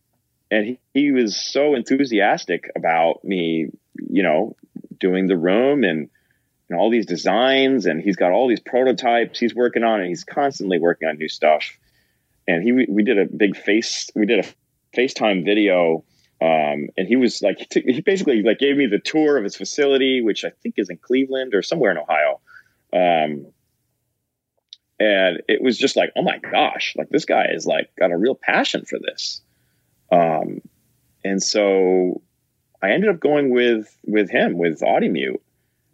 and 0.49 0.65
he, 0.65 0.79
he 0.93 1.11
was 1.11 1.35
so 1.35 1.75
enthusiastic 1.75 2.71
about 2.75 3.23
me, 3.23 3.67
you 3.95 4.23
know, 4.23 4.55
doing 4.97 5.27
the 5.27 5.37
room 5.37 5.83
and, 5.83 6.09
know, 6.71 6.77
all 6.77 6.89
these 6.89 7.05
designs 7.05 7.85
and 7.85 8.01
he's 8.01 8.15
got 8.15 8.31
all 8.31 8.47
these 8.47 8.59
prototypes 8.59 9.39
he's 9.39 9.53
working 9.53 9.83
on 9.83 9.99
and 9.99 10.09
he's 10.09 10.23
constantly 10.23 10.79
working 10.79 11.07
on 11.07 11.17
new 11.17 11.27
stuff. 11.27 11.77
And 12.47 12.63
he, 12.63 12.71
we 12.71 13.03
did 13.03 13.19
a 13.19 13.25
big 13.25 13.55
face, 13.55 14.09
we 14.15 14.25
did 14.25 14.45
a 14.45 14.97
FaceTime 14.97 15.45
video. 15.45 16.03
Um, 16.41 16.89
and 16.97 17.07
he 17.07 17.17
was 17.17 17.41
like, 17.43 17.59
he, 17.59 17.65
took, 17.65 17.83
he, 17.83 18.01
basically 18.01 18.41
like 18.41 18.57
gave 18.57 18.75
me 18.75 18.87
the 18.87 18.99
tour 18.99 19.37
of 19.37 19.43
his 19.43 19.55
facility, 19.55 20.21
which 20.21 20.43
I 20.43 20.49
think 20.63 20.75
is 20.77 20.89
in 20.89 20.97
Cleveland 20.97 21.53
or 21.53 21.61
somewhere 21.61 21.91
in 21.91 21.99
Ohio. 21.99 22.39
Um, 22.93 23.45
and 24.99 25.41
it 25.47 25.61
was 25.61 25.77
just 25.77 25.95
like, 25.95 26.11
oh 26.15 26.23
my 26.23 26.39
gosh, 26.39 26.95
like 26.97 27.09
this 27.09 27.25
guy 27.25 27.45
is 27.53 27.65
like 27.65 27.95
got 27.95 28.11
a 28.11 28.17
real 28.17 28.35
passion 28.35 28.85
for 28.85 28.97
this. 28.99 29.41
Um, 30.11 30.61
and 31.23 31.41
so 31.41 32.21
I 32.81 32.91
ended 32.91 33.09
up 33.09 33.19
going 33.19 33.51
with 33.51 33.95
with 34.03 34.29
him 34.29 34.57
with 34.57 34.81
Audimute, 34.81 35.39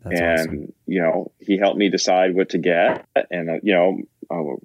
that's 0.03 0.19
and 0.19 0.39
awesome. 0.39 0.73
you 0.85 1.01
know, 1.01 1.31
he 1.39 1.57
helped 1.57 1.77
me 1.77 1.89
decide 1.89 2.35
what 2.35 2.49
to 2.49 2.57
get, 2.57 3.05
and 3.29 3.49
uh, 3.49 3.59
you 3.61 3.73
know, 3.73 4.01
uh, 4.31 4.55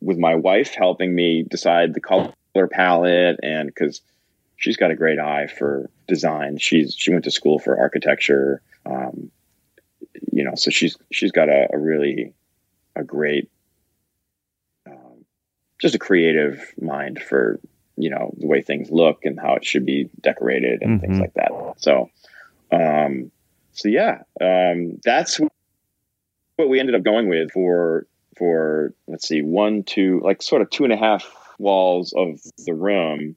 with 0.00 0.18
my 0.18 0.34
wife 0.34 0.74
helping 0.74 1.14
me 1.14 1.42
decide 1.42 1.94
the 1.94 2.00
color 2.00 2.32
palette, 2.70 3.40
and 3.42 3.68
because 3.68 4.02
she's 4.62 4.76
got 4.76 4.92
a 4.92 4.96
great 4.96 5.18
eye 5.18 5.48
for 5.48 5.90
design, 6.06 6.56
she's 6.58 6.94
she 6.96 7.10
went 7.10 7.24
to 7.24 7.30
school 7.30 7.58
for 7.58 7.78
architecture, 7.78 8.62
um, 8.86 9.30
you 10.32 10.44
know, 10.44 10.54
so 10.54 10.70
she's 10.70 10.96
she's 11.10 11.32
got 11.32 11.48
a, 11.48 11.68
a 11.72 11.78
really 11.78 12.32
a 12.94 13.02
great, 13.02 13.50
um, 14.86 15.24
just 15.80 15.94
a 15.94 15.98
creative 15.98 16.72
mind 16.80 17.20
for 17.20 17.58
you 17.96 18.10
know 18.10 18.32
the 18.38 18.46
way 18.46 18.62
things 18.62 18.90
look 18.90 19.24
and 19.24 19.38
how 19.38 19.54
it 19.56 19.64
should 19.64 19.84
be 19.84 20.08
decorated 20.20 20.80
and 20.82 21.00
mm-hmm. 21.00 21.06
things 21.06 21.20
like 21.20 21.34
that. 21.34 21.50
So. 21.78 22.10
Um, 22.70 23.30
so 23.74 23.88
yeah, 23.88 24.22
um, 24.40 24.98
that's 25.04 25.38
what 26.56 26.68
we 26.68 26.80
ended 26.80 26.94
up 26.94 27.02
going 27.02 27.28
with 27.28 27.52
for 27.52 28.06
for 28.36 28.94
let's 29.06 29.28
see, 29.28 29.42
one, 29.42 29.82
two, 29.82 30.20
like 30.24 30.42
sort 30.42 30.62
of 30.62 30.70
two 30.70 30.84
and 30.84 30.92
a 30.92 30.96
half 30.96 31.24
walls 31.58 32.12
of 32.12 32.40
the 32.64 32.74
room, 32.74 33.36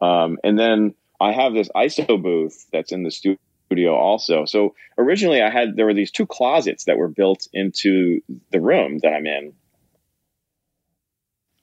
um, 0.00 0.38
and 0.44 0.58
then 0.58 0.94
I 1.20 1.32
have 1.32 1.54
this 1.54 1.68
ISO 1.74 2.22
booth 2.22 2.66
that's 2.72 2.92
in 2.92 3.02
the 3.02 3.10
studio 3.10 3.94
also. 3.94 4.44
So 4.44 4.74
originally, 4.98 5.42
I 5.42 5.50
had 5.50 5.76
there 5.76 5.86
were 5.86 5.94
these 5.94 6.10
two 6.10 6.26
closets 6.26 6.84
that 6.84 6.98
were 6.98 7.08
built 7.08 7.48
into 7.52 8.20
the 8.50 8.60
room 8.60 8.98
that 9.02 9.12
I'm 9.12 9.26
in. 9.26 9.52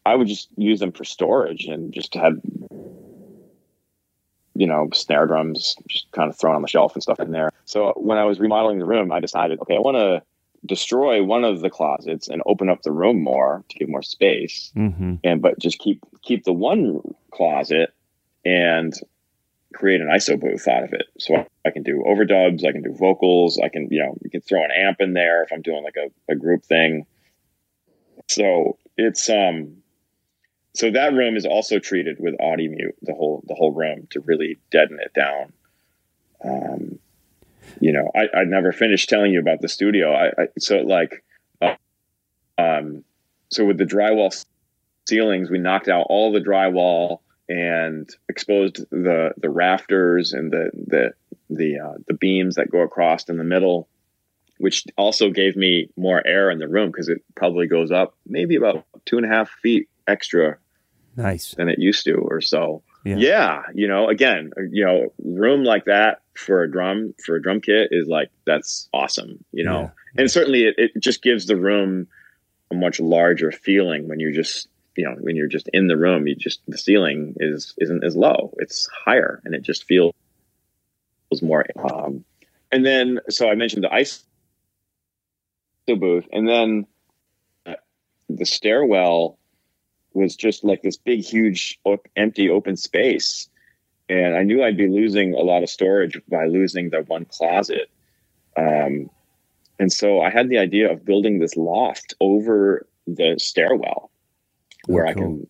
I 0.04 0.16
would 0.16 0.28
just 0.28 0.50
use 0.58 0.80
them 0.80 0.92
for 0.92 1.04
storage 1.04 1.66
and 1.66 1.94
just 1.94 2.16
have 2.16 2.34
you 4.54 4.68
know, 4.68 4.90
snare 4.94 5.26
drums 5.26 5.76
just 5.88 6.12
kind 6.12 6.30
of 6.30 6.38
thrown 6.38 6.56
on 6.56 6.62
the 6.62 6.68
shelf 6.68 6.94
and 6.94 7.02
stuff 7.02 7.20
in 7.20 7.32
there. 7.32 7.52
So 7.66 7.94
when 7.96 8.18
I 8.18 8.26
was 8.26 8.40
remodeling 8.40 8.80
the 8.80 8.86
room, 8.86 9.12
I 9.12 9.20
decided, 9.20 9.60
okay, 9.62 9.76
I 9.76 9.80
want 9.80 9.98
to 9.98 10.22
destroy 10.66 11.24
one 11.24 11.44
of 11.44 11.62
the 11.62 11.70
closets 11.70 12.28
and 12.28 12.42
open 12.46 12.70
up 12.70 12.84
the 12.84 12.92
room 12.92 13.24
more 13.24 13.64
to 13.70 13.78
give 13.80 13.90
more 13.90 14.04
space, 14.04 14.72
mm-hmm. 14.76 15.16
and 15.24 15.42
but 15.42 15.58
just 15.58 15.80
keep 15.80 16.04
keep 16.22 16.44
the 16.44 16.54
one 16.54 17.02
closet 17.34 17.94
and 18.46 18.94
create 19.74 20.02
an 20.02 20.08
ISO 20.08 20.40
booth 20.40 20.68
out 20.68 20.84
of 20.84 20.94
it. 20.94 21.06
So 21.20 21.46
I 21.66 21.70
can 21.72 21.84
do 21.84 22.04
overdubs, 22.06 22.66
I 22.66 22.72
can 22.72 22.82
do 22.82 22.94
vocals, 22.94 23.60
I 23.64 23.70
can 23.70 23.88
you 23.92 24.04
know 24.04 24.18
you 24.22 24.30
can 24.30 24.42
throw 24.42 24.64
an 24.64 24.72
amp 24.72 24.98
in 25.00 25.14
there 25.14 25.44
if 25.44 25.52
I'm 25.52 25.62
doing 25.62 25.84
like 25.84 25.96
a, 25.98 26.32
a 26.32 26.36
group 26.36 26.66
thing. 26.66 27.06
So 28.28 28.78
it's 28.98 29.30
um 29.30 29.78
so 30.74 30.90
that 30.92 31.14
room 31.14 31.36
is 31.36 31.46
also 31.46 31.80
treated 31.80 32.18
with 32.20 32.38
Audimute 32.40 32.96
the 33.02 33.14
whole 33.14 33.44
the 33.48 33.56
whole 33.56 33.72
room 33.72 34.08
to 34.12 34.20
really 34.22 34.60
deaden 34.70 35.00
it 35.00 35.14
down 35.14 35.54
um, 36.44 37.00
you 37.80 37.92
know 37.92 38.10
I, 38.16 38.40
I 38.40 38.44
never 38.44 38.72
finished 38.72 39.10
telling 39.10 39.32
you 39.32 39.40
about 39.40 39.62
the 39.62 39.70
studio 39.70 40.14
i, 40.14 40.28
I 40.28 40.48
so 40.60 40.78
like 40.78 41.24
uh, 41.62 41.76
um, 42.58 43.04
so 43.50 43.66
with 43.66 43.78
the 43.78 43.86
drywall 43.86 44.46
ceilings 45.08 45.50
we 45.50 45.58
knocked 45.58 45.88
out 45.88 46.08
all 46.10 46.32
the 46.32 46.40
drywall 46.40 47.20
and 47.52 48.10
exposed 48.30 48.78
the 48.92 49.34
the 49.38 49.50
rafters 49.50 50.32
and 50.32 50.52
the 50.52 50.72
the 50.74 51.14
the 51.50 51.80
uh, 51.80 51.94
the 52.08 52.14
beams 52.14 52.56
that 52.56 52.72
go 52.72 52.80
across 52.80 53.28
in 53.28 53.38
the 53.38 53.44
middle 53.44 53.90
which 54.58 54.86
also 54.96 55.32
gave 55.32 55.56
me 55.56 55.90
more 55.98 56.26
air 56.26 56.52
in 56.52 56.60
the 56.60 56.68
room 56.68 56.92
because 56.92 57.10
it 57.10 57.24
probably 57.36 57.66
goes 57.66 57.92
up 57.92 58.16
maybe 58.28 58.56
about 58.56 58.86
two 59.06 59.18
and 59.18 59.26
a 59.26 59.30
half 59.30 59.50
feet 59.50 59.90
extra 60.08 60.58
nice 61.18 61.56
than 61.56 61.68
it 61.68 61.80
used 61.80 62.06
to 62.06 62.14
or 62.14 62.42
so. 62.42 62.84
Yeah. 63.04 63.16
yeah. 63.18 63.62
you 63.74 63.88
know, 63.88 64.08
again, 64.08 64.52
you 64.72 64.86
know, 64.86 65.12
room 65.24 65.64
like 65.64 65.86
that 65.86 66.22
for 66.36 66.62
a 66.62 66.72
drum 66.72 67.16
for 67.26 67.36
a 67.36 67.42
drum 67.42 67.60
kit 67.60 67.90
is 67.90 68.08
like 68.08 68.30
that's 68.46 68.88
awesome, 68.94 69.44
you 69.52 69.64
know. 69.64 69.82
Yeah. 69.82 70.22
And 70.22 70.32
certainly 70.32 70.66
it, 70.66 70.76
it 70.78 70.92
just 71.00 71.24
gives 71.24 71.48
the 71.48 71.56
room 71.56 72.08
a 72.70 72.76
much 72.76 73.00
larger 73.00 73.52
feeling 73.52 74.08
when 74.08 74.20
you're 74.20 74.32
just 74.32 74.68
you 74.98 75.06
know 75.06 75.16
when 75.20 75.36
you're 75.36 75.48
just 75.48 75.70
in 75.74 75.88
the 75.88 75.98
room 75.98 76.28
you 76.28 76.36
just 76.36 76.62
the 76.68 76.78
ceiling 76.78 77.36
is 77.38 77.74
isn't 77.78 78.04
as 78.04 78.16
low. 78.16 78.54
It's 78.58 78.90
higher 79.06 79.42
and 79.46 79.56
it 79.56 79.62
just 79.62 79.86
feels 79.86 80.14
more 81.42 81.66
um, 81.90 82.26
and 82.72 82.86
then 82.86 83.20
so 83.30 83.50
I 83.50 83.56
mentioned 83.56 83.84
the 83.84 83.90
ISO 83.90 84.24
booth, 86.00 86.26
and 86.32 86.48
then 86.48 86.88
uh, 87.66 87.74
the 88.30 88.46
stairwell 88.46 89.38
was 90.14 90.36
just 90.36 90.64
like 90.64 90.82
this 90.82 90.98
big, 90.98 91.22
huge, 91.22 91.80
empty, 92.16 92.50
open 92.50 92.78
space, 92.78 93.50
and 94.10 94.36
I 94.36 94.44
knew 94.44 94.64
I'd 94.64 94.78
be 94.78 94.88
losing 94.88 95.34
a 95.34 95.42
lot 95.42 95.64
of 95.64 95.70
storage 95.70 96.20
by 96.30 96.46
losing 96.46 96.90
the 96.90 97.02
one 97.02 97.26
closet. 97.26 97.90
Um, 98.58 99.10
and 99.80 99.92
so 99.92 100.22
I 100.22 100.30
had 100.30 100.50
the 100.50 100.60
idea 100.60 100.92
of 100.92 101.06
building 101.06 101.40
this 101.40 101.56
loft 101.56 102.14
over 102.20 102.88
the 103.08 103.36
stairwell, 103.38 104.11
where 104.92 105.08
I 105.08 105.14
cool. 105.14 105.24
can 105.24 105.48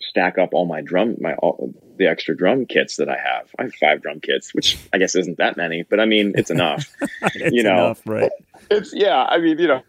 stack 0.00 0.38
up 0.38 0.50
all 0.52 0.66
my 0.66 0.80
drum, 0.80 1.16
my 1.20 1.34
all, 1.34 1.74
the 1.98 2.06
extra 2.06 2.36
drum 2.36 2.66
kits 2.66 2.96
that 2.96 3.08
I 3.08 3.16
have. 3.16 3.50
I 3.58 3.64
have 3.64 3.74
five 3.74 4.02
drum 4.02 4.20
kits, 4.20 4.54
which 4.54 4.78
I 4.92 4.98
guess 4.98 5.14
isn't 5.14 5.38
that 5.38 5.56
many, 5.56 5.82
but 5.82 6.00
I 6.00 6.04
mean 6.04 6.32
it's 6.36 6.50
enough. 6.50 6.92
It's 7.34 7.54
you 7.54 7.62
know, 7.62 7.86
enough, 7.86 8.02
right? 8.06 8.30
it's 8.70 8.92
yeah. 8.94 9.24
I 9.24 9.38
mean, 9.38 9.58
you 9.58 9.66
know, 9.66 9.82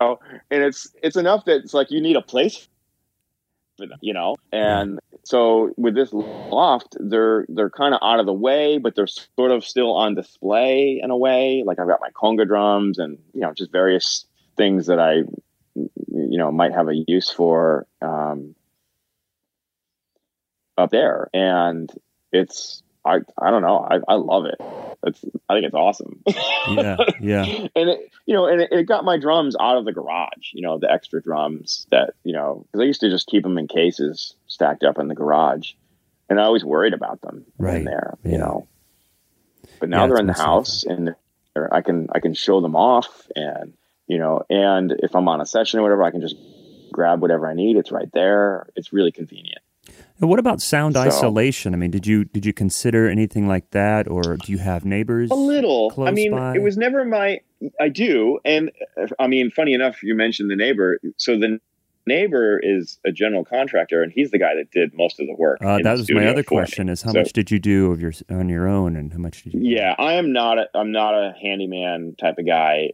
oh, 0.00 0.18
and 0.50 0.62
it's 0.62 0.88
it's 1.02 1.16
enough 1.16 1.44
that 1.46 1.58
it's 1.58 1.72
like 1.72 1.90
you 1.90 2.00
need 2.00 2.16
a 2.16 2.22
place 2.22 2.68
for 3.78 3.86
them, 3.86 3.98
you 4.02 4.12
know. 4.12 4.36
And 4.52 4.98
so 5.24 5.72
with 5.76 5.94
this 5.94 6.12
loft, 6.12 6.96
they're 7.00 7.46
they're 7.48 7.70
kind 7.70 7.94
of 7.94 8.00
out 8.02 8.20
of 8.20 8.26
the 8.26 8.32
way, 8.32 8.78
but 8.78 8.94
they're 8.96 9.06
sort 9.06 9.50
of 9.50 9.64
still 9.64 9.94
on 9.94 10.14
display 10.14 11.00
in 11.02 11.10
a 11.10 11.16
way. 11.16 11.62
Like 11.64 11.78
I've 11.78 11.88
got 11.88 12.00
my 12.00 12.10
conga 12.10 12.46
drums 12.46 12.98
and 12.98 13.18
you 13.32 13.40
know 13.40 13.52
just 13.54 13.72
various 13.72 14.26
things 14.56 14.86
that 14.86 14.98
I 14.98 15.22
you 16.34 16.38
know 16.40 16.50
might 16.50 16.72
have 16.72 16.88
a 16.88 16.94
use 17.06 17.30
for 17.30 17.86
um, 18.02 18.56
up 20.76 20.90
there, 20.90 21.30
and 21.32 21.88
it's 22.32 22.82
I 23.04 23.18
I 23.40 23.50
don't 23.52 23.62
know 23.62 23.78
I 23.78 23.98
I 24.08 24.14
love 24.16 24.46
it. 24.46 24.56
It's 25.06 25.24
I 25.48 25.54
think 25.54 25.66
it's 25.66 25.74
awesome. 25.74 26.22
Yeah, 26.66 26.96
yeah. 27.20 27.42
and 27.76 27.90
it, 27.90 28.10
you 28.24 28.34
know, 28.34 28.46
and 28.46 28.62
it, 28.62 28.70
it 28.72 28.84
got 28.88 29.04
my 29.04 29.18
drums 29.18 29.54
out 29.60 29.76
of 29.76 29.84
the 29.84 29.92
garage. 29.92 30.52
You 30.54 30.62
know, 30.62 30.78
the 30.78 30.90
extra 30.90 31.22
drums 31.22 31.86
that 31.90 32.14
you 32.24 32.32
know, 32.32 32.64
because 32.66 32.80
I 32.82 32.86
used 32.86 33.02
to 33.02 33.10
just 33.10 33.26
keep 33.28 33.42
them 33.42 33.58
in 33.58 33.68
cases 33.68 34.34
stacked 34.46 34.82
up 34.82 34.98
in 34.98 35.08
the 35.08 35.14
garage, 35.14 35.72
and 36.30 36.40
I 36.40 36.44
always 36.44 36.64
worried 36.64 36.94
about 36.94 37.20
them 37.20 37.44
Right. 37.58 37.76
in 37.76 37.84
there. 37.84 38.16
Yeah. 38.24 38.30
You 38.32 38.38
know, 38.38 38.68
but 39.78 39.90
now 39.90 40.00
Yeah, 40.02 40.06
they're 40.08 40.16
in 40.16 40.26
the 40.26 40.30
much 40.32 40.36
safer. 40.38 40.48
house, 40.48 40.84
and 40.84 41.06
they're- 41.54 41.68
I 41.70 41.82
can 41.82 42.08
I 42.12 42.20
can 42.20 42.32
show 42.34 42.60
them 42.62 42.74
off, 42.74 43.28
and 43.36 43.74
you 44.06 44.18
know, 44.18 44.42
and 44.50 44.94
if 44.98 45.14
I'm 45.14 45.28
on 45.28 45.40
a 45.40 45.46
session 45.46 45.80
or 45.80 45.82
whatever, 45.82 46.02
I 46.04 46.10
can 46.10 46.20
just 46.20 46.36
grab 46.92 47.20
whatever 47.22 47.48
I 47.48 47.54
need. 47.54 47.76
It's 47.76 47.90
right 47.92 48.08
there. 48.12 48.66
It's 48.76 48.92
really 48.92 49.12
convenient. 49.12 49.58
And 50.20 50.30
what 50.30 50.38
about 50.38 50.60
sound 50.62 50.94
So- 50.94 51.00
isolation? 51.00 51.74
I 51.74 51.76
mean, 51.76 51.90
did 51.90 52.06
you 52.06 52.24
did 52.24 52.46
you 52.46 52.52
consider 52.52 53.08
anything 53.08 53.46
like 53.48 53.70
that, 53.72 54.08
or 54.08 54.22
do 54.36 54.52
you 54.52 54.58
have 54.58 54.84
neighbors? 54.84 55.30
A 55.30 55.34
little. 55.34 55.90
close 55.90 56.08
I 56.08 56.12
mean, 56.12 56.30
by? 56.32 56.54
it 56.54 56.62
was 56.62 56.76
never 56.76 57.04
my. 57.04 57.40
I 57.80 57.88
do, 57.88 58.38
and 58.44 58.70
uh, 59.00 59.06
I 59.18 59.26
mean, 59.26 59.50
funny 59.50 59.74
enough, 59.74 60.02
you 60.02 60.14
mentioned 60.14 60.50
the 60.50 60.56
neighbor. 60.56 60.98
So 61.18 61.36
the 61.38 61.58
neighbor 62.06 62.60
is 62.62 62.98
a 63.06 63.10
general 63.12 63.44
contractor, 63.44 64.02
and 64.02 64.12
he's 64.12 64.30
the 64.30 64.38
guy 64.38 64.54
that 64.54 64.70
did 64.70 64.92
most 64.94 65.18
of 65.20 65.26
the 65.26 65.34
work. 65.34 65.58
Uh, 65.62 65.78
that 65.78 65.82
the 65.82 65.90
was 65.90 66.10
my 66.12 66.26
other 66.26 66.42
for 66.42 66.54
me. 66.54 66.58
question: 66.60 66.88
is 66.88 67.02
how 67.02 67.12
So- 67.12 67.18
much 67.18 67.32
did 67.32 67.50
you 67.50 67.58
do 67.58 67.90
of 67.92 68.00
your 68.00 68.12
on 68.30 68.48
your 68.48 68.68
own, 68.68 68.96
and 68.96 69.12
how 69.12 69.18
much 69.18 69.42
did 69.42 69.54
you? 69.54 69.60
Yeah, 69.62 69.94
I 69.98 70.14
am 70.14 70.32
not. 70.32 70.58
A, 70.58 70.68
I'm 70.74 70.92
not 70.92 71.14
a 71.14 71.34
handyman 71.42 72.14
type 72.18 72.38
of 72.38 72.46
guy 72.46 72.92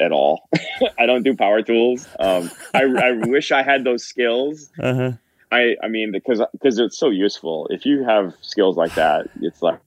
at 0.00 0.12
all. 0.12 0.48
I 0.98 1.06
don't 1.06 1.22
do 1.22 1.34
power 1.36 1.62
tools. 1.62 2.06
Um, 2.18 2.50
I, 2.72 2.82
I 2.84 3.12
wish 3.26 3.52
I 3.52 3.62
had 3.62 3.84
those 3.84 4.04
skills. 4.04 4.70
Uh 4.78 4.94
huh. 4.94 5.12
I, 5.52 5.76
I 5.82 5.88
mean, 5.88 6.10
because 6.12 6.42
because 6.52 6.78
it's 6.78 6.98
so 6.98 7.10
useful. 7.10 7.68
If 7.70 7.86
you 7.86 8.04
have 8.04 8.34
skills 8.40 8.76
like 8.76 8.94
that, 8.94 9.26
it's 9.40 9.62
like 9.62 9.78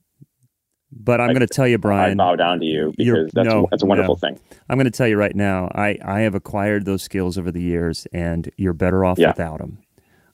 But 0.90 1.20
I'm 1.20 1.28
going 1.28 1.40
to 1.40 1.46
tell 1.46 1.68
you, 1.68 1.76
Brian. 1.78 2.18
I 2.18 2.24
bow 2.24 2.36
down 2.36 2.60
to 2.60 2.64
you 2.64 2.94
because 2.96 3.30
that's 3.32 3.46
no, 3.48 3.66
that's 3.70 3.82
a 3.82 3.86
wonderful 3.86 4.14
no. 4.14 4.28
thing. 4.28 4.40
I'm 4.70 4.78
going 4.78 4.86
to 4.86 4.90
tell 4.90 5.06
you 5.08 5.16
right 5.16 5.34
now. 5.36 5.70
I 5.74 5.98
I 6.02 6.20
have 6.20 6.34
acquired 6.34 6.86
those 6.86 7.02
skills 7.02 7.36
over 7.36 7.50
the 7.50 7.60
years, 7.60 8.06
and 8.12 8.50
you're 8.56 8.72
better 8.72 9.04
off 9.04 9.18
Yeah. 9.18 9.28
without 9.28 9.58
them. 9.58 9.78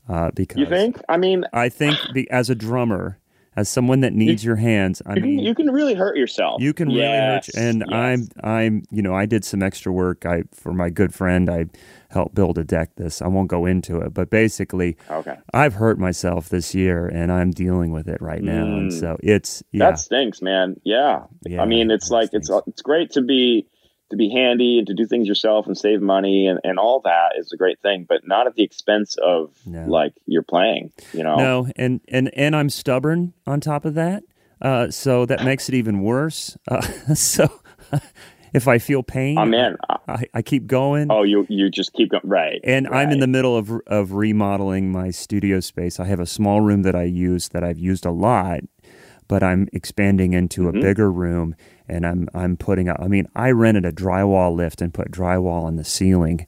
Uh, 0.08 0.30
because 0.34 0.58
You 0.58 0.66
think? 0.66 1.00
I 1.08 1.16
mean, 1.16 1.44
I 1.52 1.68
think 1.70 1.96
be, 2.12 2.30
as 2.30 2.50
a 2.50 2.54
drummer, 2.54 3.18
as 3.56 3.68
someone 3.68 4.00
that 4.00 4.12
needs 4.12 4.44
your 4.44 4.56
hands, 4.56 5.00
I 5.06 5.14
you 5.14 5.22
mean, 5.22 5.36
can, 5.38 5.46
you 5.46 5.54
can 5.54 5.70
really 5.70 5.94
hurt 5.94 6.16
yourself. 6.16 6.60
You 6.60 6.72
can 6.74 6.88
really 6.88 7.02
hurt, 7.02 7.48
and 7.56 7.84
yes. 7.88 7.92
I'm, 7.92 8.28
I'm, 8.42 8.82
you 8.90 9.02
know, 9.02 9.14
I 9.14 9.26
did 9.26 9.44
some 9.44 9.62
extra 9.62 9.92
work. 9.92 10.26
I 10.26 10.42
for 10.52 10.72
my 10.72 10.90
good 10.90 11.14
friend, 11.14 11.48
I 11.48 11.66
helped 12.10 12.34
build 12.34 12.58
a 12.58 12.64
deck. 12.64 12.90
This 12.96 13.22
I 13.22 13.28
won't 13.28 13.48
go 13.48 13.66
into 13.66 13.98
it, 14.00 14.12
but 14.14 14.30
basically, 14.30 14.96
okay. 15.10 15.36
I've 15.52 15.74
hurt 15.74 15.98
myself 15.98 16.48
this 16.48 16.74
year, 16.74 17.06
and 17.06 17.30
I'm 17.32 17.50
dealing 17.50 17.92
with 17.92 18.08
it 18.08 18.20
right 18.20 18.42
now. 18.42 18.64
And 18.64 18.90
Mm. 18.90 19.00
so 19.00 19.16
it's 19.22 19.62
yeah, 19.72 19.90
That 19.90 19.98
stinks, 19.98 20.42
man. 20.42 20.76
Yeah. 20.84 21.24
Yeah, 21.46 21.62
I 21.62 21.66
mean, 21.66 21.90
it's 21.90 22.10
like 22.10 22.30
it's 22.32 22.50
it's 22.66 22.82
great 22.82 23.10
to 23.12 23.22
be 23.22 23.66
to 24.14 24.18
be 24.18 24.30
handy 24.30 24.78
and 24.78 24.86
to 24.86 24.94
do 24.94 25.06
things 25.06 25.28
yourself 25.28 25.66
and 25.66 25.76
save 25.76 26.00
money 26.00 26.46
and, 26.46 26.58
and 26.64 26.78
all 26.78 27.00
that 27.04 27.32
is 27.38 27.52
a 27.52 27.56
great 27.56 27.80
thing, 27.80 28.06
but 28.08 28.26
not 28.26 28.46
at 28.46 28.54
the 28.54 28.62
expense 28.62 29.16
of 29.22 29.52
No. 29.66 29.84
like 29.86 30.12
you're 30.26 30.42
playing. 30.42 30.92
You 31.12 31.22
know. 31.24 31.36
no, 31.36 31.68
and 31.76 32.00
and 32.08 32.30
and 32.34 32.56
I'm 32.56 32.70
stubborn 32.70 33.32
on 33.46 33.60
top 33.60 33.84
of 33.84 33.94
that, 33.94 34.22
uh, 34.62 34.90
so 34.90 35.26
that 35.26 35.44
makes 35.44 35.68
it 35.68 35.74
even 35.74 36.00
worse. 36.02 36.56
Uh, 36.68 36.80
so 37.14 37.48
if 38.54 38.68
I 38.68 38.78
feel 38.78 39.02
pain, 39.02 39.34
man. 39.50 39.76
uh, 39.88 39.96
I, 40.08 40.24
I 40.34 40.42
keep 40.42 40.66
going. 40.66 41.08
Oh, 41.10 41.22
you 41.22 41.46
you 41.48 41.70
just 41.70 41.92
keep 41.92 42.10
going. 42.10 42.22
Right. 42.26 42.60
And 42.64 42.86
I'm 42.88 43.10
in 43.10 43.20
the 43.20 43.26
middle 43.26 43.56
of 43.56 43.70
of 43.86 44.12
remodeling 44.12 44.92
my 44.92 45.10
studio 45.10 45.60
space. 45.60 45.98
I 46.00 46.04
have 46.06 46.20
a 46.20 46.26
small 46.26 46.60
room 46.60 46.82
that 46.82 46.94
I 46.94 47.04
use 47.04 47.48
that 47.50 47.64
I've 47.64 47.78
used 47.78 48.06
a 48.06 48.10
lot, 48.10 48.60
but 49.28 49.42
I'm 49.42 49.68
expanding 49.72 50.32
into 50.34 50.62
Mm-hmm. 50.62 50.78
a 50.78 50.80
bigger 50.80 51.10
room 51.10 51.54
and 51.88 52.06
I'm 52.06 52.28
I'm 52.34 52.56
putting 52.56 52.88
up 52.88 52.98
I 53.00 53.08
mean, 53.08 53.28
I 53.34 53.50
rented 53.50 53.84
a 53.84 53.92
drywall 53.92 54.54
lift 54.54 54.80
and 54.80 54.92
put 54.94 55.10
drywall 55.10 55.64
on 55.64 55.76
the 55.76 55.84
ceiling 55.84 56.46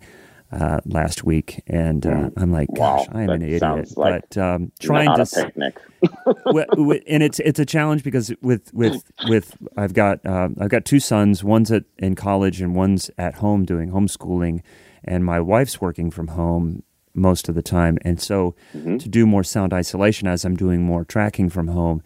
uh, 0.53 0.79
last 0.87 1.25
week 1.25 1.61
and 1.66 2.07
uh, 2.07 2.31
I'm 2.37 2.53
like, 2.53 2.68
gosh, 2.75 3.07
Mm. 3.09 3.12
Wow, 3.14 3.18
I 3.20 3.22
am 3.25 3.31
an 3.31 3.42
idiot. 3.42 3.96
like 3.96 4.22
but 4.31 4.38
um, 4.38 4.72
trying 4.81 5.09
to 5.14 5.18
a 5.18 5.20
s- 5.22 5.35
picnic. 5.35 5.77
wi- 6.46 6.66
wi- 6.70 7.03
and 7.09 7.22
it's 7.22 7.40
it's 7.40 7.59
a 7.59 7.66
challenge 7.66 8.03
because 8.05 8.33
with 8.42 8.72
with 8.72 9.03
with 9.29 9.57
I've 9.77 9.92
got 9.92 10.25
um, 10.25 10.57
I've 10.61 10.70
got 10.70 10.85
two 10.85 11.01
sons. 11.01 11.42
One's 11.42 11.72
at 11.72 11.85
in 11.99 12.14
college 12.14 12.61
and 12.61 12.75
one's 12.77 13.11
at 13.18 13.35
home 13.37 13.64
doing 13.64 13.90
homeschooling, 13.90 14.62
and 15.05 15.25
my 15.25 15.40
wife's 15.40 15.81
working 15.81 16.11
from 16.12 16.29
home 16.29 16.83
most 17.12 17.49
of 17.49 17.55
the 17.57 17.62
time. 17.62 17.99
And 18.03 18.20
so 18.20 18.55
Mm-hmm. 18.75 18.99
to 18.99 19.09
do 19.09 19.27
more 19.27 19.42
sound 19.42 19.72
isolation 19.72 20.29
as 20.29 20.44
I'm 20.44 20.55
doing 20.57 20.83
more 20.83 21.05
tracking 21.05 21.51
from 21.51 21.66
home, 21.68 22.03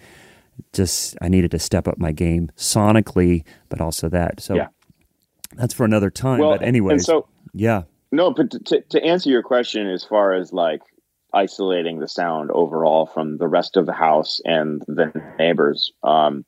just 0.73 1.17
I 1.21 1.29
needed 1.29 1.51
to 1.53 1.59
step 1.59 1.87
up 1.89 1.99
my 1.99 2.13
game 2.13 2.51
sonically, 2.57 3.45
but 3.69 3.81
also 3.81 4.09
that. 4.09 4.41
So 4.41 4.55
Yeah. 4.55 4.69
that's 5.57 5.75
for 5.75 5.85
another 5.85 6.11
time. 6.11 6.41
Well, 6.41 6.51
but 6.51 6.63
anyways, 6.63 6.93
and 6.93 7.03
so 7.05 7.29
yeah, 7.53 7.83
No, 8.13 8.33
but 8.33 8.51
to, 8.67 8.81
to, 8.81 9.05
answer 9.05 9.31
your 9.31 9.43
question, 9.43 9.89
as 9.89 10.05
far 10.05 10.35
as 10.35 10.53
like 10.53 10.83
isolating 11.33 11.99
the 12.01 12.09
sound 12.09 12.51
overall 12.53 13.07
from 13.07 13.39
the 13.39 13.47
rest 13.49 13.77
of 13.77 13.87
the 13.87 13.93
house 13.93 14.41
and 14.45 14.83
the 14.89 15.13
neighbors, 15.39 15.93
um, 16.03 16.45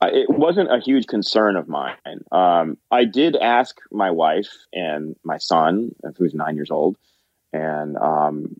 I- 0.00 0.10
it 0.10 0.30
wasn't 0.30 0.72
a 0.72 0.78
huge 0.80 1.06
concern 1.06 1.56
of 1.56 1.68
mine. 1.68 1.96
Um, 2.32 2.76
I 2.90 3.04
did 3.04 3.36
ask 3.36 3.76
my 3.90 4.10
wife 4.10 4.50
and 4.72 5.16
my 5.24 5.38
son, 5.38 5.94
who's 6.16 6.34
nine 6.34 6.56
years 6.56 6.70
old, 6.70 6.96
and 7.52 7.96
um, 7.96 8.56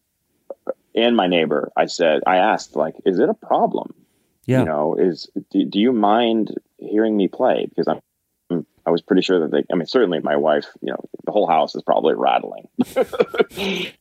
and 0.94 1.16
my 1.16 1.26
neighbor. 1.26 1.72
I 1.76 1.86
said, 1.86 2.22
I 2.26 2.36
asked, 2.36 2.76
like, 2.76 2.94
is 3.04 3.18
it 3.18 3.28
a 3.28 3.34
problem? 3.34 3.94
Yeah. 4.46 4.60
You 4.60 4.64
know, 4.66 4.94
is 4.98 5.28
do, 5.50 5.64
do 5.64 5.78
you 5.80 5.92
mind 5.92 6.54
hearing 6.78 7.16
me 7.16 7.28
play? 7.28 7.66
Because 7.68 7.88
I'm 7.88 8.00
I 8.86 8.90
was 8.90 9.00
pretty 9.00 9.22
sure 9.22 9.40
that 9.40 9.50
they, 9.50 9.64
I 9.72 9.76
mean, 9.76 9.86
certainly 9.86 10.20
my 10.20 10.36
wife, 10.36 10.66
you 10.82 10.90
know, 10.90 11.08
the 11.24 11.32
whole 11.32 11.46
house 11.48 11.74
is 11.74 11.82
probably 11.82 12.14
rattling. 12.14 12.68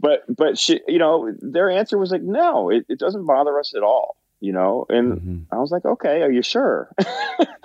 but, 0.00 0.22
but 0.34 0.58
she, 0.58 0.80
you 0.88 0.98
know, 0.98 1.32
their 1.40 1.70
answer 1.70 1.98
was 1.98 2.10
like, 2.10 2.22
no, 2.22 2.70
it, 2.70 2.86
it 2.88 2.98
doesn't 2.98 3.26
bother 3.26 3.58
us 3.58 3.74
at 3.76 3.82
all, 3.82 4.16
you 4.40 4.52
know? 4.52 4.86
And 4.88 5.20
Mhm. 5.20 5.44
I 5.52 5.58
was 5.58 5.70
like, 5.70 5.84
okay, 5.84 6.22
are 6.22 6.30
you 6.32 6.42
sure? 6.42 6.90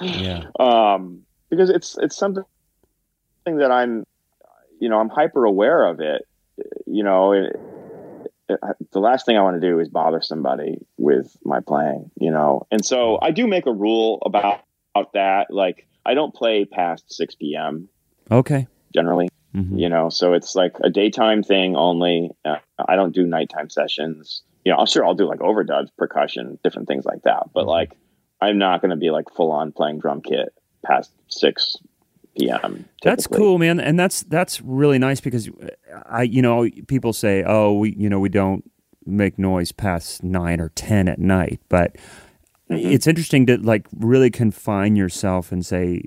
Yeah. 0.02 0.44
um, 0.60 1.24
because 1.50 1.70
it's, 1.70 1.98
it's 1.98 2.15
something 2.15 2.46
that 3.46 3.70
I'm, 3.72 4.06
you 4.80 4.88
know, 4.88 4.98
I'm 5.00 5.10
hyper 5.10 5.44
aware 5.44 5.86
of 5.86 6.00
it, 6.00 6.26
you 6.86 7.04
know, 7.04 7.34
it, 7.34 7.56
the 8.92 9.00
last 9.00 9.26
thing 9.26 9.38
I 9.38 9.42
want 9.42 9.62
to 9.62 9.68
do 9.68 9.80
is 9.80 9.90
bother 9.90 10.22
somebody 10.22 10.80
with 10.98 11.36
my 11.44 11.60
playing, 11.60 12.12
you 12.20 12.32
know? 12.32 12.66
And 12.72 12.84
so 12.84 13.20
I 13.22 13.32
do 13.32 13.48
make 13.48 13.66
a 13.68 13.72
rule 13.74 14.22
about, 14.26 14.62
about 14.96 15.14
that. 15.14 15.48
Like 15.52 15.88
I 16.06 16.14
don't 16.14 16.34
play 16.34 16.66
past 16.66 17.12
6 17.14 17.36
PM 17.36 17.89
Okay. 18.32 18.68
generally, 18.93 19.30
Mhm. 19.56 19.80
you 19.80 19.89
know, 19.89 20.10
so 20.10 20.34
it's 20.34 20.56
like 20.56 20.76
a 20.84 20.89
daytime 20.89 21.43
thing 21.43 21.76
only. 21.76 22.32
Uh, 22.45 22.58
I 22.88 22.95
don't 22.95 23.14
do 23.14 23.26
nighttime 23.26 23.70
sessions. 23.70 24.43
You 24.66 24.72
know, 24.72 24.80
I'm 24.80 24.88
sure 24.88 25.06
I'll 25.06 25.16
do 25.16 25.28
like 25.28 25.39
overdubs, 25.39 25.89
percussion, 25.97 26.60
different 26.64 26.88
things 26.88 27.06
like 27.06 27.24
that. 27.24 27.47
But 27.54 27.66
like, 27.66 27.93
I'm 28.41 28.58
not 28.58 28.82
going 28.82 28.91
to 28.91 28.97
be 28.97 29.10
like 29.10 29.30
full 29.36 29.52
on 29.52 29.72
playing 29.72 30.00
drum 30.00 30.22
kit 30.22 30.54
past 30.86 31.12
6 31.28 31.76
PM. 32.40 32.88
That's 33.04 33.28
cool, 33.28 33.58
man, 33.58 33.80
and 33.80 34.00
that's 34.00 34.24
that's 34.24 34.62
really 34.62 35.00
nice 35.00 35.20
because 35.22 35.50
I, 36.06 36.24
you 36.24 36.42
know, 36.42 36.68
people 36.88 37.14
say, 37.14 37.44
oh, 37.46 37.74
we, 37.74 37.96
you 37.96 38.10
know, 38.10 38.20
we 38.20 38.30
don't 38.30 38.70
make 39.06 39.40
noise 39.40 39.72
past 39.72 40.24
nine 40.24 40.60
or 40.62 40.70
ten 40.70 41.08
at 41.08 41.20
night, 41.20 41.60
but 41.70 41.96
Mhm. 42.70 42.92
it's 42.92 43.08
interesting 43.08 43.46
to 43.48 43.58
like 43.58 43.88
really 43.98 44.30
confine 44.30 44.96
yourself 44.96 45.52
and 45.52 45.66
say 45.66 46.04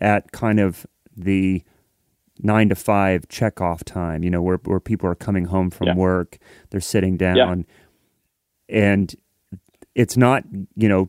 at 0.00 0.32
kind 0.32 0.58
of 0.58 0.86
the 1.14 1.62
nine 2.42 2.68
to 2.70 2.74
five 2.74 3.28
check 3.28 3.60
off 3.60 3.84
time, 3.84 4.22
you 4.24 4.30
know, 4.30 4.40
where, 4.42 4.58
where 4.64 4.80
people 4.80 5.08
are 5.08 5.14
coming 5.14 5.46
home 5.46 5.70
from 5.70 5.88
Yeah. 5.88 5.94
work, 5.96 6.38
they're 6.70 6.80
sitting 6.80 7.16
down 7.18 7.66
and 8.68 9.14
it's 9.94 10.16
not, 10.16 10.44
you 10.76 10.88
know, 10.88 11.08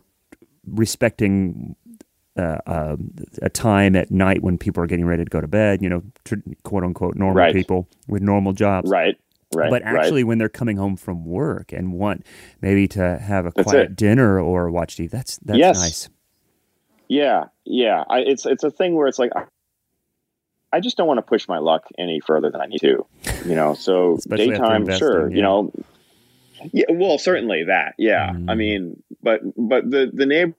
respecting 0.65 1.75
uh, 2.37 2.59
uh, 2.65 2.97
a 3.41 3.49
time 3.49 3.95
at 3.95 4.11
night 4.11 4.41
when 4.43 4.57
people 4.57 4.83
are 4.83 4.87
getting 4.87 5.05
ready 5.05 5.23
to 5.23 5.29
go 5.29 5.41
to 5.41 5.47
bed, 5.47 5.81
you 5.81 5.89
know, 5.89 6.03
tr- 6.25 6.35
quote 6.63 6.83
unquote 6.83 7.15
normal 7.15 7.35
Right. 7.35 7.53
people 7.53 7.87
with 8.07 8.21
normal 8.21 8.53
jobs. 8.53 8.89
Right. 8.89 9.17
Right. 9.55 9.69
But 9.69 9.83
right. 9.83 9.95
actually, 9.95 10.23
when 10.25 10.37
they're 10.39 10.49
coming 10.49 10.75
home 10.77 10.97
from 10.97 11.23
work 11.25 11.71
and 11.71 11.93
want 11.93 12.25
maybe 12.61 12.87
to 12.89 13.17
have 13.19 13.45
a 13.45 13.51
That's 13.55 13.69
quiet 13.71 13.83
it. 13.91 13.95
dinner 13.95 14.39
or 14.41 14.69
watch 14.69 14.97
TV, 14.97 15.09
that's 15.09 15.37
that's 15.37 15.57
Yes. 15.57 15.79
nice. 15.79 16.09
Yeah, 17.07 17.45
yeah. 17.63 18.03
I, 18.09 18.19
it's 18.19 18.45
it's 18.45 18.63
a 18.65 18.71
thing 18.71 18.93
where 18.95 19.07
it's 19.07 19.17
like 19.19 19.31
I, 19.35 19.45
I 20.73 20.81
just 20.81 20.97
don't 20.97 21.07
want 21.07 21.19
to 21.19 21.21
push 21.21 21.47
my 21.47 21.59
luck 21.59 21.85
any 21.97 22.19
further 22.19 22.51
than 22.51 22.59
I 22.59 22.65
need 22.65 22.79
to. 22.79 23.05
You 23.45 23.55
know, 23.55 23.73
so 23.73 24.17
daytime, 24.29 24.81
investing, 24.81 24.97
sure. 25.07 25.29
yeah. 25.29 25.35
You 25.37 25.41
know, 25.41 25.71
yeah. 26.73 26.85
Well, 26.89 27.17
certainly 27.17 27.63
that. 27.65 27.95
Yeah. 27.97 28.29
I 28.31 28.33
Mm. 28.33 28.57
mean, 28.57 29.03
but 29.23 29.39
but 29.55 29.89
the 29.89 30.11
the 30.13 30.25
neighbor 30.25 30.53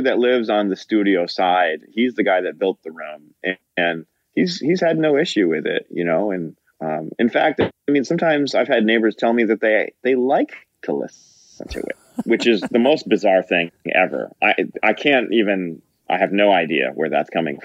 that 0.00 0.18
lives 0.18 0.48
on 0.48 0.68
the 0.68 0.76
studio 0.76 1.26
side, 1.26 1.82
he's 1.92 2.14
the 2.14 2.22
guy 2.24 2.40
that 2.42 2.58
built 2.58 2.82
the 2.82 2.90
room, 2.92 3.34
and, 3.42 3.58
and 3.76 4.06
he's 4.34 4.58
he's 4.58 4.80
had 4.80 4.98
no 4.98 5.16
issue 5.16 5.48
with 5.48 5.66
it. 5.66 5.86
You 5.90 6.04
know, 6.04 6.30
and 6.30 6.56
um, 6.80 7.10
in 7.18 7.28
fact, 7.28 7.60
I 7.60 7.70
mean, 7.90 8.04
sometimes 8.04 8.54
I've 8.54 8.68
had 8.68 8.84
neighbors 8.84 9.14
tell 9.16 9.32
me 9.32 9.44
that 9.44 9.60
they 9.60 9.92
they 10.02 10.14
like 10.14 10.54
to 10.82 10.92
listen 10.94 11.68
to 11.68 11.80
it, 11.80 11.96
which 12.24 12.46
is 12.46 12.60
the 12.62 12.78
most 12.78 13.08
bizarre 13.08 13.42
thing 13.42 13.70
ever. 13.94 14.30
I 14.42 14.54
I 14.82 14.92
can't 14.94 15.32
even. 15.32 15.82
I 16.08 16.18
have 16.18 16.32
no 16.32 16.52
idea 16.52 16.90
where 16.94 17.08
that's 17.08 17.30
coming 17.30 17.58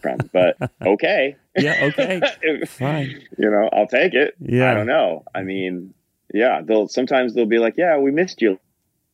from, 0.00 0.18
but 0.32 0.56
okay, 0.80 1.36
Yeah, 1.58 1.90
okay, 1.92 2.20
fine. 2.66 3.22
you 3.36 3.50
know, 3.50 3.68
I'll 3.72 3.86
take 3.86 4.14
it. 4.14 4.34
Yeah. 4.40 4.70
I 4.70 4.74
don't 4.74 4.86
know. 4.86 5.24
I 5.34 5.42
mean, 5.42 5.92
yeah, 6.32 6.62
they'll 6.64 6.88
sometimes 6.88 7.34
they'll 7.34 7.44
be 7.44 7.58
like, 7.58 7.74
"Yeah, 7.76 7.98
we 7.98 8.10
missed 8.10 8.40
you 8.40 8.58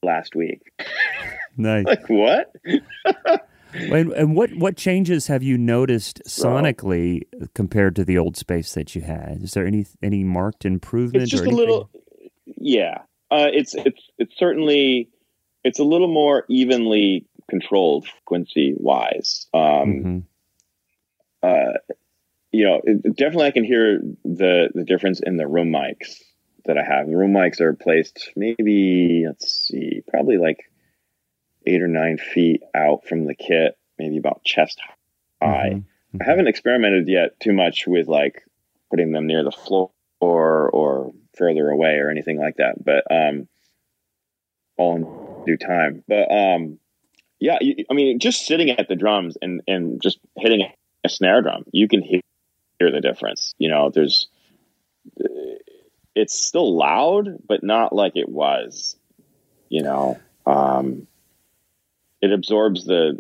last 0.05 0.37
week." 0.37 0.62
Nice. 1.59 1.87
Like 1.87 2.09
what? 2.09 2.53
And, 3.75 4.13
and 4.13 4.35
what 4.35 4.55
what 4.55 4.77
changes 4.77 5.27
have 5.27 5.43
you 5.43 5.59
noticed 5.59 6.23
sonically 6.27 7.23
compared 7.55 7.95
to 7.97 8.05
the 8.05 8.19
old 8.19 8.37
space 8.37 8.75
that 8.75 8.95
you 8.95 9.03
had? 9.03 9.41
Is 9.43 9.53
there 9.53 9.67
any 9.67 9.87
any 10.03 10.25
marked 10.25 10.65
improvement? 10.65 11.25
It's 11.25 11.31
just 11.31 11.45
or 11.45 11.49
a 11.49 11.51
little. 11.51 11.91
Yeah, 12.47 13.03
uh, 13.31 13.49
it's 13.53 13.75
it's 13.75 14.01
it's 14.19 14.37
certainly 14.39 15.11
it's 15.65 15.79
a 15.79 15.85
little 15.85 16.09
more 16.09 16.45
evenly 16.49 17.27
controlled 17.51 18.09
frequency 18.09 18.75
wise. 18.77 19.47
Um, 19.53 19.63
Mhm. 19.63 20.23
uh, 21.43 21.79
you 22.51 22.65
know, 22.65 22.81
it, 22.85 23.17
definitely 23.17 23.47
I 23.47 23.51
can 23.51 23.65
hear 23.65 24.01
the 24.25 24.71
the 24.75 24.85
difference 24.85 25.21
in 25.21 25.37
the 25.37 25.47
room 25.47 25.71
mics 25.71 26.23
that 26.65 26.79
I 26.79 26.83
have. 26.83 27.07
The 27.07 27.17
room 27.17 27.33
mics 27.33 27.61
are 27.61 27.75
placed 27.75 28.33
maybe 28.35 29.25
let's 29.27 29.67
see, 29.69 30.03
probably 30.09 30.39
like 30.39 30.71
eight 31.69 31.83
or 31.83 31.89
nine 31.89 32.19
feet 32.19 32.62
out 32.75 33.07
from 33.07 33.25
the 33.25 33.35
kit, 33.35 33.77
maybe 33.99 34.19
about 34.19 34.45
chest 34.45 34.81
high. 35.41 35.71
Mhm. 35.71 35.85
I 36.21 36.25
haven't 36.25 36.49
experimented 36.49 37.09
yet 37.09 37.39
too 37.41 37.53
much 37.53 37.87
with 37.87 38.09
like 38.09 38.43
putting 38.91 39.12
them 39.12 39.27
near 39.27 39.45
the 39.45 39.53
floor 39.53 39.91
or 40.21 40.71
or 40.71 41.12
further 41.37 41.69
away 41.69 41.99
or 41.99 42.11
anything 42.11 42.39
like 42.39 42.57
that. 42.57 42.83
But 42.83 43.05
um, 43.11 43.49
all 44.77 44.97
in 44.97 45.45
due 45.47 45.57
time. 45.57 46.03
But 46.09 46.31
um, 46.31 46.79
yeah, 47.39 47.59
you, 47.61 47.85
I 47.91 47.95
mean, 47.95 48.19
just 48.19 48.47
sitting 48.47 48.71
at 48.71 48.89
the 48.89 48.97
drums 48.97 49.37
and 49.41 49.62
and 49.69 50.01
just 50.01 50.19
hitting 50.37 50.66
a 51.05 51.09
snare 51.09 51.43
drum, 51.43 51.64
you 51.73 51.89
can 51.89 52.03
hear, 52.03 52.21
hear 52.79 52.91
the 52.91 53.01
difference. 53.01 53.55
You 53.59 53.69
know, 53.69 53.91
there's 53.91 54.29
it's 56.14 56.39
still 56.39 56.77
loud, 56.77 57.39
but 57.47 57.62
not 57.62 57.95
like 57.95 58.16
it 58.16 58.29
was. 58.29 58.97
You 59.69 59.83
know, 59.83 60.19
um, 60.47 61.07
it 62.23 62.33
absorbs 62.33 62.85
the 62.85 63.19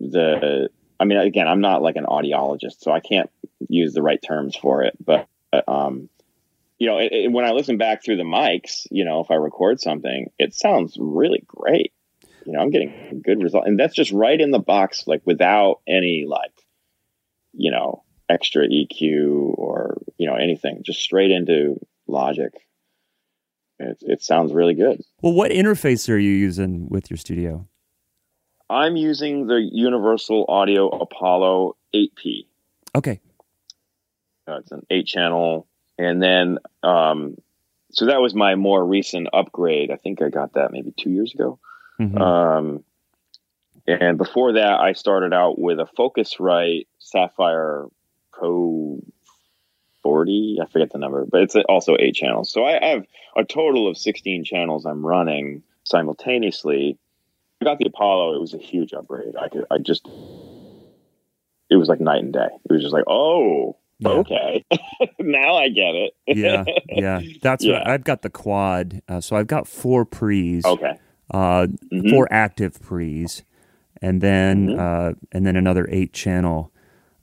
the. 0.00 0.68
I 0.98 1.04
mean, 1.04 1.18
again, 1.18 1.46
I'm 1.46 1.60
not 1.60 1.82
like 1.82 1.96
an 1.96 2.06
audiologist, 2.06 2.80
so 2.80 2.90
I 2.90 3.00
can't 3.00 3.30
use 3.68 3.92
the 3.92 4.02
right 4.02 4.20
terms 4.26 4.56
for 4.56 4.82
it. 4.82 4.96
But 5.04 5.28
um, 5.68 6.08
you 6.78 6.86
know, 6.88 6.98
it, 6.98 7.12
it- 7.12 7.32
when 7.32 7.44
I 7.44 7.50
listen 7.52 7.76
back 7.78 8.02
through 8.02 8.16
the 8.16 8.22
mics, 8.22 8.86
you 8.90 9.04
know, 9.04 9.20
if 9.20 9.30
I 9.30 9.34
record 9.34 9.80
something, 9.80 10.30
it 10.38 10.54
sounds 10.54 10.96
really 10.98 11.42
great. 11.46 11.92
You 12.46 12.52
know, 12.52 12.60
I'm 12.60 12.70
getting 12.70 12.92
a 13.10 13.14
good 13.14 13.42
result, 13.42 13.66
and 13.66 13.78
that's 13.78 13.94
just 13.94 14.12
right 14.12 14.40
in 14.40 14.52
the 14.52 14.58
box, 14.60 15.06
like 15.06 15.20
without 15.24 15.80
any 15.86 16.24
like, 16.28 16.52
you 17.52 17.70
know, 17.72 18.04
extra 18.28 18.66
EQ 18.68 19.58
or 19.58 19.98
you 20.16 20.28
know 20.28 20.36
anything, 20.36 20.82
just 20.84 21.00
straight 21.00 21.30
into 21.30 21.78
Logic. 22.06 22.52
It 23.78 23.98
it 24.02 24.22
sounds 24.22 24.52
really 24.54 24.74
good. 24.74 25.02
Well, 25.20 25.32
what 25.34 25.50
interface 25.50 26.08
are 26.08 26.16
you 26.18 26.30
using 26.30 26.88
with 26.88 27.10
your 27.10 27.18
studio? 27.18 27.68
I'm 28.68 28.96
using 28.96 29.46
the 29.46 29.60
Universal 29.60 30.46
Audio 30.48 30.88
Apollo 30.88 31.76
8P. 31.94 32.46
Okay. 32.94 33.20
Uh, 34.48 34.58
it's 34.58 34.72
an 34.72 34.84
eight 34.90 35.06
channel. 35.06 35.66
And 35.98 36.22
then, 36.22 36.58
um, 36.82 37.36
so 37.92 38.06
that 38.06 38.20
was 38.20 38.34
my 38.34 38.54
more 38.56 38.84
recent 38.84 39.28
upgrade. 39.32 39.90
I 39.90 39.96
think 39.96 40.20
I 40.20 40.28
got 40.28 40.54
that 40.54 40.72
maybe 40.72 40.92
two 40.96 41.10
years 41.10 41.32
ago. 41.32 41.58
Mhm. 42.00 42.20
Um, 42.20 42.84
and 43.86 44.18
before 44.18 44.54
that, 44.54 44.80
I 44.80 44.92
started 44.92 45.32
out 45.32 45.58
with 45.58 45.78
a 45.78 45.88
Focusrite 45.96 46.86
Saffire 47.00 47.88
Pro 48.32 49.00
40. 50.02 50.58
I 50.60 50.66
forget 50.66 50.90
the 50.90 50.98
number, 50.98 51.24
but 51.24 51.42
it's 51.42 51.56
also 51.68 51.96
eight 51.98 52.14
channels. 52.14 52.50
So 52.50 52.64
I 52.64 52.84
have 52.84 53.06
a 53.36 53.44
total 53.44 53.88
of 53.88 53.96
16 53.96 54.44
channels 54.44 54.84
I'm 54.84 55.04
running 55.06 55.62
simultaneously. 55.84 56.98
I 57.60 57.64
got 57.64 57.78
the 57.78 57.86
Apollo. 57.86 58.34
It 58.34 58.40
was 58.40 58.54
a 58.54 58.58
huge 58.58 58.92
upgrade. 58.92 59.34
I 59.40 59.48
could, 59.48 59.64
I 59.70 59.78
just, 59.78 60.06
it 61.70 61.76
was 61.76 61.88
like 61.88 62.00
night 62.00 62.22
and 62.22 62.32
day. 62.32 62.48
It 62.68 62.72
was 62.72 62.82
just 62.82 62.92
like, 62.92 63.04
oh, 63.08 63.76
Yeah. 63.98 64.10
okay, 64.10 64.64
now 65.18 65.56
I 65.56 65.68
get 65.68 65.94
it. 65.94 66.12
yeah, 66.26 66.64
yeah. 66.88 67.22
That's 67.40 67.64
what 67.64 67.72
Yeah. 67.74 67.82
I've 67.90 68.04
got 68.04 68.22
the 68.22 68.30
quad. 68.30 69.00
Uh, 69.08 69.20
so 69.20 69.36
I've 69.36 69.46
got 69.46 69.66
four 69.66 70.04
pre's, 70.04 70.64
okay. 70.66 70.98
uh, 71.32 71.66
Mhm. 71.92 72.10
four 72.10 72.28
active 72.30 72.80
pre's, 72.80 73.42
and 74.02 74.20
then 74.20 74.68
Mhm. 74.68 74.78
uh, 74.78 75.14
and 75.32 75.46
then 75.46 75.56
another 75.56 75.88
eight 75.90 76.12
channel 76.12 76.72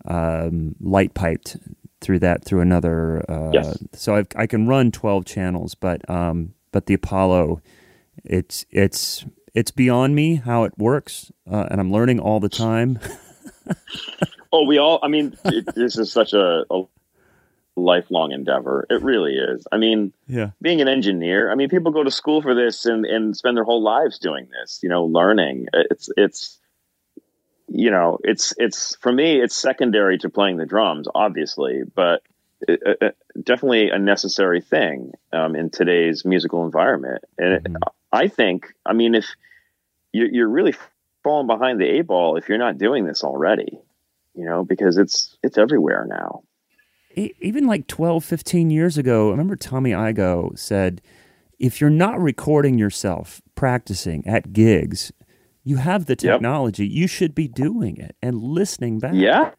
um, 0.05 0.75
light 0.81 1.13
piped 1.13 1.55
through 2.01 2.19
that 2.19 2.43
through 2.43 2.59
another. 2.61 3.23
Uh, 3.31 3.51
Yes. 3.53 3.77
So 3.93 4.15
I've, 4.15 4.27
I 4.35 4.47
can 4.47 4.67
run 4.67 4.91
twelve 4.91 5.23
channels, 5.25 5.75
but 5.75 6.07
um, 6.09 6.53
but 6.71 6.87
the 6.87 6.95
Apollo, 6.95 7.61
it's 8.25 8.65
it's 8.71 9.25
it's 9.53 9.71
beyond 9.71 10.15
me 10.15 10.35
how 10.35 10.63
it 10.63 10.77
works, 10.77 11.31
uh, 11.49 11.67
and 11.69 11.79
I'm 11.79 11.91
learning 11.91 12.19
all 12.19 12.39
the 12.39 12.49
time. 12.49 12.99
Oh, 14.53 14.65
we 14.65 14.77
all. 14.77 14.99
I 15.01 15.07
mean, 15.07 15.35
it, 15.45 15.73
this 15.73 15.97
is 15.97 16.11
such 16.11 16.33
a, 16.33 16.63
a 16.69 16.83
lifelong 17.75 18.31
endeavor. 18.31 18.85
It 18.87 19.01
really 19.01 19.33
is. 19.33 19.65
I 19.71 19.77
mean, 19.77 20.13
yeah. 20.27 20.51
being 20.61 20.79
an 20.79 20.87
engineer. 20.87 21.51
I 21.51 21.55
mean, 21.55 21.69
people 21.69 21.91
go 21.91 22.03
to 22.03 22.11
school 22.11 22.43
for 22.43 22.53
this 22.53 22.85
and 22.85 23.03
and 23.03 23.35
spend 23.35 23.57
their 23.57 23.63
whole 23.63 23.81
lives 23.81 24.19
doing 24.19 24.47
this. 24.51 24.79
You 24.83 24.89
know, 24.89 25.05
learning. 25.05 25.69
It's 25.73 26.07
it's 26.15 26.59
you 27.67 27.89
know, 27.89 28.19
it's 28.23 28.53
it's 28.59 28.95
for 28.97 29.11
me. 29.11 29.41
It's 29.41 29.57
secondary 29.57 30.19
to 30.19 30.29
playing 30.29 30.57
the 30.57 30.67
drums, 30.67 31.07
obviously, 31.15 31.81
but 31.95 32.21
it, 32.67 32.97
it, 33.01 33.17
definitely 33.43 33.89
a 33.89 33.99
necessary 33.99 34.61
thing 34.61 35.11
um, 35.31 35.55
in 35.55 35.69
today's 35.69 36.25
musical 36.25 36.65
environment. 36.65 37.23
And 37.37 37.53
it, 37.53 37.63
Mhm. 37.63 37.77
I 38.11 38.27
think, 38.27 38.67
I 38.85 38.93
mean, 38.93 39.15
if 39.15 39.25
you're, 40.11 40.27
you're 40.29 40.47
really 40.49 40.75
falling 41.23 41.47
behind 41.47 41.79
the 41.79 41.85
eight 41.87 42.05
ball 42.07 42.35
if 42.37 42.47
you're 42.49 42.57
not 42.57 42.77
doing 42.77 43.05
this 43.05 43.23
already, 43.23 43.79
you 44.35 44.45
know, 44.45 44.63
because 44.63 44.97
it's 44.97 45.37
it's 45.43 45.57
everywhere 45.57 46.05
now. 46.07 46.43
Even 47.15 47.67
like 47.67 47.85
12, 47.87 48.25
15 48.25 48.69
years 48.71 48.97
ago, 48.97 49.27
I 49.27 49.31
remember 49.31 49.55
Tommy 49.55 49.91
Igoe 49.91 50.57
said, 50.57 50.99
if 51.59 51.79
you're 51.79 51.91
not 51.91 52.19
recording 52.19 52.79
yourself 52.79 53.39
practicing 53.53 54.25
at 54.27 54.51
gigs, 54.51 55.11
you 55.63 55.77
have 55.77 56.07
the 56.07 56.13
Yep. 56.13 56.33
technology. 56.33 56.87
You 56.87 57.05
should 57.07 57.35
be 57.35 57.47
doing 57.47 57.97
it 57.97 58.15
and 58.21 58.41
listening 58.41 58.97
back. 58.99 59.13
Yeah. 59.15 59.51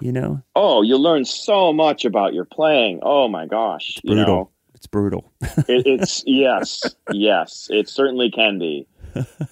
You 0.00 0.12
know, 0.12 0.42
Oh, 0.54 0.82
you 0.82 0.96
learn 0.96 1.24
so 1.24 1.72
much 1.72 2.04
about 2.04 2.34
your 2.34 2.44
playing. 2.44 3.00
Oh 3.02 3.28
my 3.28 3.46
gosh, 3.46 4.00
you 4.02 4.14
brutal. 4.14 4.34
know, 4.34 4.50
It's 4.74 4.86
brutal. 4.86 5.32
it, 5.40 5.86
it's 5.86 6.24
yes, 6.26 6.82
yes, 7.12 7.68
it 7.70 7.88
certainly 7.88 8.30
can 8.30 8.58
be. 8.58 8.86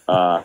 Uh, 0.09 0.43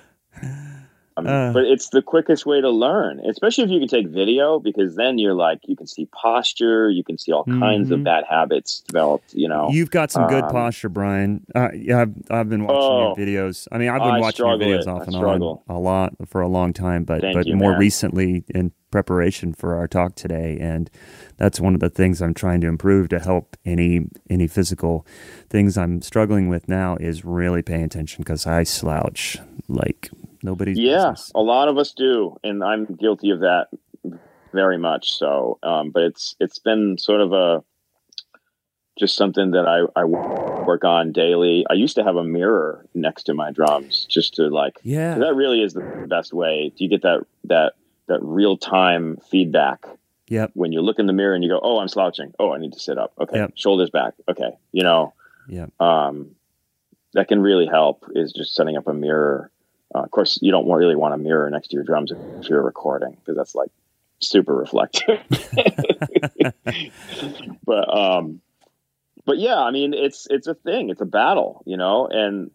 Uh. 1.27 1.51
but 1.53 1.63
it's 1.63 1.89
the 1.89 2.01
quickest 2.01 2.45
way 2.45 2.61
to 2.61 2.69
learn, 2.69 3.19
especially 3.29 3.63
if 3.65 3.69
you 3.69 3.79
can 3.79 3.87
take 3.87 4.07
video, 4.07 4.59
because 4.59 4.95
then 4.95 5.17
you're 5.17 5.33
like 5.33 5.59
you 5.67 5.75
can 5.75 5.87
see 5.87 6.05
posture, 6.07 6.89
you 6.89 7.03
can 7.03 7.17
see 7.17 7.31
all 7.31 7.43
kinds 7.45 7.91
of 7.91 7.99
Mhm. 7.99 8.03
bad 8.05 8.23
habits 8.29 8.81
developed. 8.87 9.33
You 9.33 9.49
know, 9.49 9.69
You've 9.71 9.91
got 9.91 10.11
some 10.11 10.27
good 10.27 10.43
Um, 10.45 10.51
posture, 10.51 10.89
Brian. 10.89 11.45
Uh, 11.53 11.69
yeah, 11.73 12.01
I've, 12.01 12.13
I've 12.29 12.49
been 12.49 12.63
watching 12.65 12.79
Oh, 12.79 13.15
your 13.17 13.27
videos. 13.27 13.67
I 13.71 13.77
mean, 13.77 13.89
I've 13.89 14.01
been 14.01 14.15
I 14.15 14.19
watching 14.19 14.45
your 14.45 14.57
videos 14.57 14.81
it. 14.81 14.87
off 14.87 15.07
and 15.07 15.15
on 15.15 15.59
a 15.67 15.79
lot 15.79 16.13
for 16.27 16.41
a 16.41 16.47
long 16.47 16.73
time, 16.73 17.03
but 17.03 17.21
Thank 17.21 17.35
but 17.35 17.47
you, 17.47 17.55
more 17.55 17.71
man. 17.71 17.79
recently 17.79 18.43
in 18.53 18.71
preparation 18.91 19.53
for 19.53 19.75
our 19.75 19.87
talk 19.87 20.15
today, 20.15 20.57
and 20.59 20.89
that's 21.37 21.59
one 21.59 21.75
of 21.75 21.79
the 21.79 21.89
things 21.91 22.21
I'm 22.21 22.33
trying 22.33 22.59
to 22.61 22.67
improve 22.67 23.09
to 23.09 23.19
help 23.19 23.55
any 23.65 24.07
any 24.29 24.47
physical 24.47 25.05
things 25.49 25.77
I'm 25.77 26.01
struggling 26.01 26.49
with 26.49 26.67
now 26.67 26.95
is 26.99 27.23
really 27.23 27.61
paying 27.61 27.83
attention 27.83 28.23
because 28.23 28.47
I 28.47 28.63
slouch 28.63 29.37
like 29.67 30.09
nobody's 30.43 30.77
yeah, 30.77 31.11
business. 31.11 31.31
a 31.35 31.41
lot 31.41 31.67
of 31.67 31.77
us 31.77 31.93
do, 31.93 32.37
and 32.43 32.63
I'm 32.63 32.85
guilty 32.85 33.31
of 33.31 33.41
that 33.41 33.67
very 34.53 34.77
much. 34.77 35.17
So, 35.17 35.59
um, 35.63 35.91
but 35.91 36.03
it's 36.03 36.35
it's 36.39 36.59
been 36.59 36.97
sort 36.97 37.21
of 37.21 37.33
a 37.33 37.63
just 38.97 39.15
something 39.15 39.51
that 39.51 39.65
I, 39.65 39.99
I 39.99 40.03
work 40.03 40.83
on 40.83 41.13
daily. 41.13 41.65
I 41.69 41.73
used 41.73 41.95
to 41.95 42.03
have 42.03 42.17
a 42.17 42.23
mirror 42.23 42.85
next 42.93 43.23
to 43.23 43.33
my 43.33 43.51
drums 43.51 44.05
just 44.09 44.35
to 44.35 44.47
like 44.47 44.79
yeah, 44.83 45.17
that 45.17 45.35
really 45.35 45.61
is 45.61 45.73
the 45.73 46.05
best 46.09 46.33
way. 46.33 46.73
Do 46.75 46.83
you 46.83 46.89
get 46.89 47.03
that 47.03 47.25
that 47.45 47.73
that 48.07 48.19
real 48.21 48.57
time 48.57 49.17
feedback 49.29 49.85
yep, 50.27 50.51
when 50.53 50.71
you 50.71 50.81
look 50.81 50.99
in 50.99 51.07
the 51.07 51.13
mirror 51.13 51.33
and 51.35 51.43
you 51.43 51.49
go, 51.49 51.59
"Oh, 51.61 51.79
I'm 51.79 51.87
slouching. 51.87 52.33
Oh, 52.39 52.51
I 52.51 52.57
need 52.57 52.73
to 52.73 52.79
sit 52.79 52.97
up. 52.97 53.13
Okay, 53.19 53.37
Yep. 53.37 53.53
shoulders 53.55 53.89
back. 53.89 54.13
Okay, 54.27 54.51
you 54.71 54.83
know." 54.83 55.13
yeah. 55.47 55.65
um, 55.79 56.35
that 57.13 57.27
can 57.27 57.41
really 57.41 57.65
help 57.65 58.05
is 58.13 58.31
just 58.31 58.53
setting 58.53 58.77
up 58.77 58.87
a 58.87 58.93
mirror. 58.93 59.51
Uh, 59.93 60.03
of 60.03 60.11
course, 60.11 60.39
you 60.41 60.51
don't 60.51 60.69
really 60.69 60.95
want 60.95 61.13
a 61.13 61.17
mirror 61.17 61.49
next 61.49 61.69
to 61.69 61.75
your 61.75 61.83
drums 61.83 62.11
if 62.11 62.49
you're 62.49 62.63
recording 62.63 63.17
because 63.19 63.35
that's 63.35 63.55
like 63.55 63.71
super 64.21 64.55
reflective. 64.55 65.19
but 67.65 67.93
um, 67.93 68.41
but 69.25 69.37
yeah, 69.37 69.57
I 69.57 69.71
mean, 69.71 69.93
it's 69.93 70.27
it's 70.29 70.47
a 70.47 70.55
thing. 70.55 70.89
It's 70.89 71.01
a 71.01 71.05
battle, 71.05 71.63
you 71.65 71.77
know, 71.77 72.07
and 72.07 72.51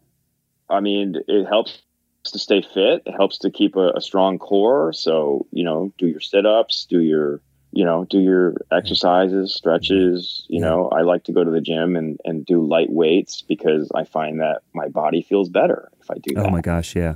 I 0.69 0.79
mean, 0.79 1.15
it 1.27 1.45
helps 1.45 1.81
to 2.25 2.39
stay 2.39 2.61
fit. 2.61 3.03
It 3.05 3.13
helps 3.15 3.39
to 3.39 3.51
keep 3.51 3.75
a, 3.75 3.91
a 3.95 4.01
strong 4.01 4.39
core. 4.39 4.93
So 4.93 5.47
you 5.51 5.63
know, 5.63 5.93
do 5.97 6.07
your 6.07 6.21
sit 6.21 6.45
ups, 6.45 6.85
do 6.89 7.01
your 7.01 7.41
you 7.71 7.83
know, 7.83 8.05
do 8.05 8.19
your 8.19 8.55
exercises, 8.71 9.53
stretches. 9.53 10.45
You 10.47 10.61
Yeah. 10.61 10.69
know, 10.69 10.89
I 10.89 11.01
like 11.01 11.25
to 11.25 11.33
go 11.33 11.43
to 11.43 11.51
the 11.51 11.59
gym 11.59 11.97
and, 11.97 12.17
and 12.23 12.45
do 12.45 12.65
light 12.65 12.89
weights 12.89 13.41
because 13.41 13.91
I 13.93 14.05
find 14.05 14.39
that 14.39 14.61
my 14.73 14.87
body 14.87 15.21
feels 15.21 15.49
better 15.49 15.91
if 16.05 16.11
I 16.11 16.15
do 16.21 16.35
that. 16.35 16.45
Oh 16.45 16.49
my 16.49 16.61
gosh, 16.61 16.95
yeah. 16.95 17.15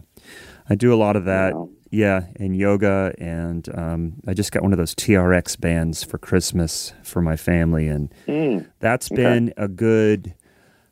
I 0.69 0.75
do 0.75 0.93
a 0.93 0.95
lot 0.97 1.15
of 1.15 1.25
that. 1.25 1.53
know? 1.53 1.69
Yeah, 1.91 2.27
and 2.35 2.55
yoga, 2.55 3.13
and 3.17 3.67
um, 3.75 4.13
I 4.27 4.35
just 4.35 4.51
got 4.51 4.61
one 4.61 4.71
of 4.73 4.77
those 4.77 4.93
TRX 4.93 5.59
bands 5.59 6.03
for 6.03 6.19
Christmas 6.19 6.93
for 7.03 7.19
my 7.21 7.35
family, 7.35 7.87
and 7.87 8.13
Mm, 8.27 8.67
that's 8.79 9.11
Okay. 9.11 9.15
been 9.23 9.53
a 9.57 9.67
good, 9.67 10.35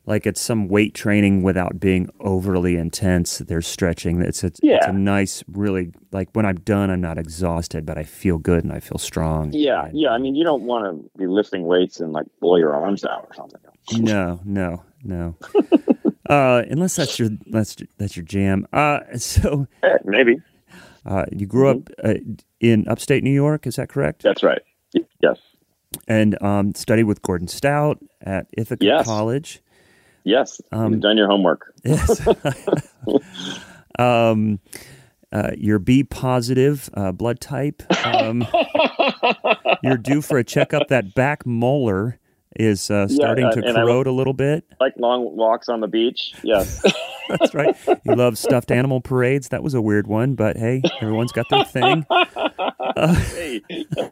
like 0.07 0.25
it's 0.25 0.41
some 0.41 0.67
weight 0.69 0.95
training 0.95 1.43
without 1.43 1.79
being 1.79 2.09
overly 2.21 2.77
intense. 2.77 3.37
There's 3.37 3.67
stretching. 3.67 4.21
It's 4.23 4.43
a, 4.43 4.47
it's 4.47 4.87
a 4.87 4.91
nice, 4.91 5.43
really 5.51 5.91
like 6.11 6.29
when 6.33 6.47
I'm 6.47 6.61
done, 6.61 6.89
I'm 6.89 7.01
not 7.01 7.19
exhausted, 7.19 7.85
but 7.85 7.99
I 7.99 8.03
feel 8.03 8.39
good 8.39 8.63
and 8.63 8.73
I 8.73 8.79
feel 8.79 8.97
strong. 8.97 9.51
yeah, 9.53 9.89
yeah. 9.93 10.09
I 10.09 10.17
mean, 10.17 10.33
you 10.33 10.43
don't 10.43 10.63
want 10.63 10.85
to 10.85 11.11
be 11.19 11.27
lifting 11.27 11.65
weights 11.65 11.99
and 11.99 12.11
like 12.11 12.25
blow 12.41 12.55
your 12.55 12.73
arms 12.73 13.05
out 13.05 13.27
or 13.29 13.35
something. 13.35 13.61
No, 13.99 14.39
no, 14.43 14.81
no. 15.03 15.35
uh, 16.30 16.63
unless 16.69 16.95
that's 16.95 17.17
your 17.19 17.30
that's 17.47 17.75
that's 17.97 18.15
your 18.15 18.25
jam. 18.25 18.67
Uh, 18.73 18.99
so 19.17 19.67
Eh, 19.84 19.97
maybe 20.05 20.41
uh, 21.05 21.25
you 21.32 21.45
grew 21.45 21.69
up 21.69 21.89
uh, 22.03 22.15
in 22.59 22.88
upstate 22.88 23.23
New 23.23 23.32
York, 23.34 23.65
is 23.67 23.75
that 23.78 23.89
correct? 23.89 24.23
that's 24.23 24.43
right. 24.43 24.61
Yes, 25.21 25.38
and 26.07 26.41
um, 26.41 26.73
studied 26.75 27.03
with 27.05 27.21
Gordon 27.21 27.47
Stout 27.47 27.99
at 28.21 28.47
Ithaca 28.57 28.84
Yes. 28.86 29.05
College. 29.05 29.61
yes. 30.23 30.59
Um, 30.71 30.93
You've 30.93 31.01
done 31.01 31.17
your 31.17 31.28
homework. 31.28 31.73
Yes. 31.84 32.21
um, 33.99 34.59
uh, 35.32 35.51
you're 35.57 35.80
B 35.80 36.03
positive 36.03 36.89
uh, 36.93 37.11
blood 37.11 37.39
type. 37.41 37.84
Um, 38.05 38.45
you're 39.84 39.97
due 39.97 40.21
for 40.21 40.38
a 40.38 40.43
checkup. 40.43 40.88
That 40.88 41.13
back 41.15 41.45
molar 41.45 42.17
is 42.58 42.91
uh, 42.91 43.08
starting 43.08 43.45
uh, 43.45 43.51
to 43.51 43.62
corrode 43.74 44.08
a 44.08 44.12
little 44.12 44.34
bit. 44.34 44.66
like 44.80 44.93
long 44.97 45.36
walks 45.36 45.70
on 45.70 45.80
the 45.82 45.88
beach. 45.88 46.34
Yes. 46.43 46.82
That's 47.30 47.53
right. 47.53 47.76
You 48.03 48.16
love 48.16 48.38
stuffed 48.38 48.72
animal 48.72 49.01
parades. 49.01 49.49
That 49.49 49.62
was 49.62 49.74
a 49.74 49.82
weird 49.82 50.08
one, 50.08 50.36
but 50.36 50.58
hey, 50.58 50.82
everyone's 51.01 51.32
got 51.34 51.45
their 51.49 51.66
thing. 51.66 52.05
hey. 52.95 53.62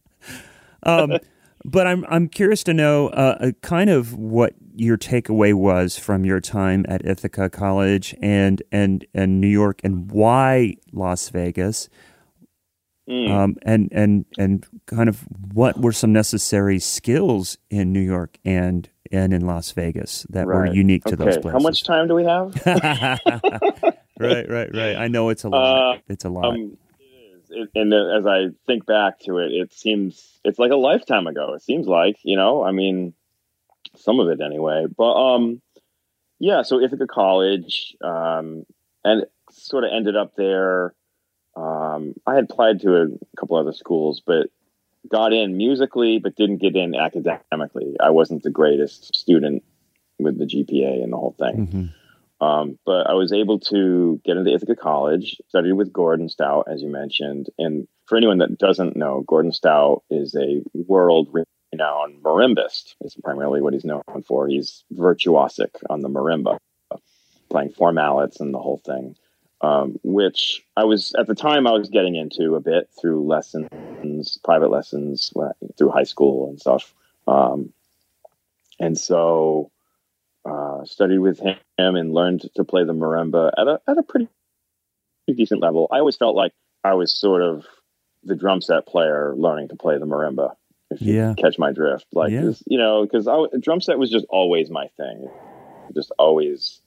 Um, 0.88 1.18
but 1.64 1.88
I'm 1.88 2.06
I'm 2.10 2.28
curious 2.28 2.64
to 2.66 2.74
know 2.74 3.08
uh, 3.08 3.38
uh, 3.40 3.52
kind 3.64 3.90
of 3.90 4.14
what 4.14 4.54
your 4.76 5.00
takeaway 5.00 5.52
was 5.52 5.98
from 5.98 6.24
your 6.24 6.40
time 6.40 6.86
at 6.88 7.04
Ithaca 7.04 7.50
College 7.50 8.14
and 8.22 8.62
and 8.72 9.04
and 9.16 9.42
New 9.42 9.48
York, 9.48 9.82
and 9.84 10.12
why 10.12 10.76
Las 10.92 11.30
Vegas, 11.30 11.90
Mm. 13.08 13.30
um, 13.30 13.56
and 13.62 13.88
and 13.92 14.26
and 14.40 14.66
kind 14.88 15.10
of 15.10 15.22
what 15.54 15.80
were 15.80 15.92
some 15.92 16.12
necessary 16.12 16.80
skills 16.80 17.56
in 17.70 17.94
New 17.94 18.00
York 18.00 18.40
and 18.44 18.90
and 19.12 19.32
in 19.32 19.46
Las 19.46 19.72
Vegas 19.72 20.26
that 20.30 20.48
were 20.48 20.66
unique 20.66 21.04
to 21.06 21.14
okay. 21.14 21.26
those 21.26 21.38
places. 21.38 21.52
How 21.52 21.60
much 21.60 21.84
time 21.84 22.08
do 22.08 22.16
we 22.16 22.24
have? 22.24 22.56
right, 24.20 24.50
right, 24.50 24.74
right. 24.74 24.96
I 24.98 25.08
know 25.08 25.30
it's 25.30 25.44
a 25.44 25.50
lot. 25.50 25.98
Uh, 25.98 26.00
it's 26.08 26.26
a 26.26 26.30
lot. 26.30 26.46
Um, 26.46 26.78
it, 27.50 27.70
and 27.76 27.94
as 27.94 28.26
I 28.26 28.48
think 28.66 28.86
back 28.86 29.20
to 29.22 29.38
it, 29.38 29.52
it 29.52 29.74
seems 29.74 30.40
it's 30.44 30.60
like 30.60 30.72
a 30.72 30.76
lifetime 30.76 31.28
ago. 31.28 31.54
It 31.54 31.62
seems 31.62 31.88
like 31.88 32.18
you 32.24 32.36
know, 32.36 32.64
I 32.64 32.72
mean, 32.72 33.14
some 33.96 34.20
of 34.20 34.30
it 34.30 34.42
anyway. 34.42 34.86
But 34.96 35.14
um, 35.14 35.62
yeah. 36.40 36.64
So 36.64 36.80
Ithaca 36.80 37.08
College, 37.08 37.96
um, 38.02 38.66
and 39.04 39.26
sort 39.52 39.84
of 39.84 39.92
ended 39.94 40.16
up 40.16 40.36
there. 40.36 40.94
Um, 41.56 42.16
I 42.28 42.36
had 42.36 42.46
applied 42.46 42.82
to 42.82 42.96
a 42.96 43.08
couple 43.38 43.58
other 43.58 43.74
schools, 43.74 44.22
but 44.26 44.48
got 45.10 45.34
in 45.34 45.58
musically, 45.58 46.20
but 46.20 46.36
didn't 46.36 46.58
get 46.58 46.76
in 46.76 46.96
academically. 46.96 47.96
I 48.00 48.10
wasn't 48.10 48.44
the 48.44 48.50
greatest 48.50 49.16
student 49.16 49.64
with 50.20 50.38
the 50.38 50.46
GPA 50.46 51.04
and 51.04 51.14
the 51.14 51.18
whole 51.18 51.36
thing. 51.38 51.68
Mhm. 51.68 51.94
Um, 52.46 52.80
but 52.86 53.08
I 53.10 53.14
was 53.14 53.32
able 53.32 53.60
to 53.60 54.20
get 54.26 54.38
into 54.38 54.54
Ithaca 54.54 54.76
College, 54.76 55.42
studied 55.48 55.74
with 55.74 55.94
Gordon 55.94 56.28
Stout, 56.28 56.68
as 56.70 56.82
you 56.82 56.90
mentioned. 56.90 57.50
And 57.58 57.88
for 58.06 58.18
anyone 58.18 58.40
that 58.40 58.58
doesn't 58.58 58.96
know, 58.96 59.24
Gordon 59.26 59.52
Stout 59.54 60.04
is 60.10 60.36
a 60.36 60.62
world 60.74 61.30
renowned 61.74 62.22
marimbist. 62.24 62.96
Is 63.02 63.16
primarily 63.24 63.62
what 63.62 63.74
he's 63.74 63.86
known 63.86 64.04
for. 64.26 64.48
He's 64.48 64.84
virtuosic 64.94 65.70
on 65.90 66.02
the 66.02 66.10
marimba, 66.10 66.58
playing 67.50 67.70
four 67.70 67.94
mallets 67.94 68.40
and 68.40 68.54
the 68.54 68.60
whole 68.60 68.82
thing. 68.86 69.16
Um, 69.62 70.00
which 70.04 70.64
I 70.76 70.84
was 70.84 71.14
at 71.18 71.28
the 71.28 71.36
time 71.36 71.66
I 71.66 71.72
was 71.72 71.90
getting 71.90 72.16
into 72.16 72.56
a 72.56 72.60
bit 72.60 72.90
through 73.02 73.26
lessons, 73.26 73.68
private 74.44 74.70
lessons 74.70 75.32
through 75.78 75.90
high 75.90 76.04
school 76.04 76.50
and 76.50 76.60
stuff. 76.60 76.94
Um, 77.28 77.72
and 78.80 78.98
so 78.98 79.72
uh, 80.44 80.84
studied 80.86 81.20
with 81.20 81.40
him 81.40 81.56
and 81.78 82.14
learned 82.14 82.50
to 82.56 82.64
play 82.64 82.84
the 82.84 82.94
marimba 82.94 83.52
at 83.58 83.68
a 83.68 83.80
at 83.88 83.98
a 83.98 84.04
pretty 84.04 84.28
decent 85.34 85.62
level. 85.62 85.88
I 85.92 86.00
always 86.00 86.18
felt 86.18 86.36
like 86.36 86.52
I 86.84 86.94
was 86.94 87.16
sort 87.16 87.42
of 87.42 87.66
the 88.24 88.36
drum 88.36 88.62
set 88.62 88.86
player 88.86 89.34
learning 89.36 89.70
to 89.70 89.76
play 89.76 89.98
the 89.98 90.06
marimba. 90.06 90.56
If 90.92 91.02
you 91.02 91.16
Yeah. 91.16 91.34
catch 91.36 91.58
my 91.58 91.72
drift, 91.72 92.06
like 92.12 92.32
Yeah. 92.32 92.52
you 92.68 92.78
know, 92.78 93.04
because 93.04 93.28
drum 93.62 93.82
set 93.82 93.98
was 93.98 94.12
just 94.12 94.26
always 94.30 94.70
my 94.70 94.88
thing. 94.98 95.30
Just 95.96 96.12
always. 96.20 96.82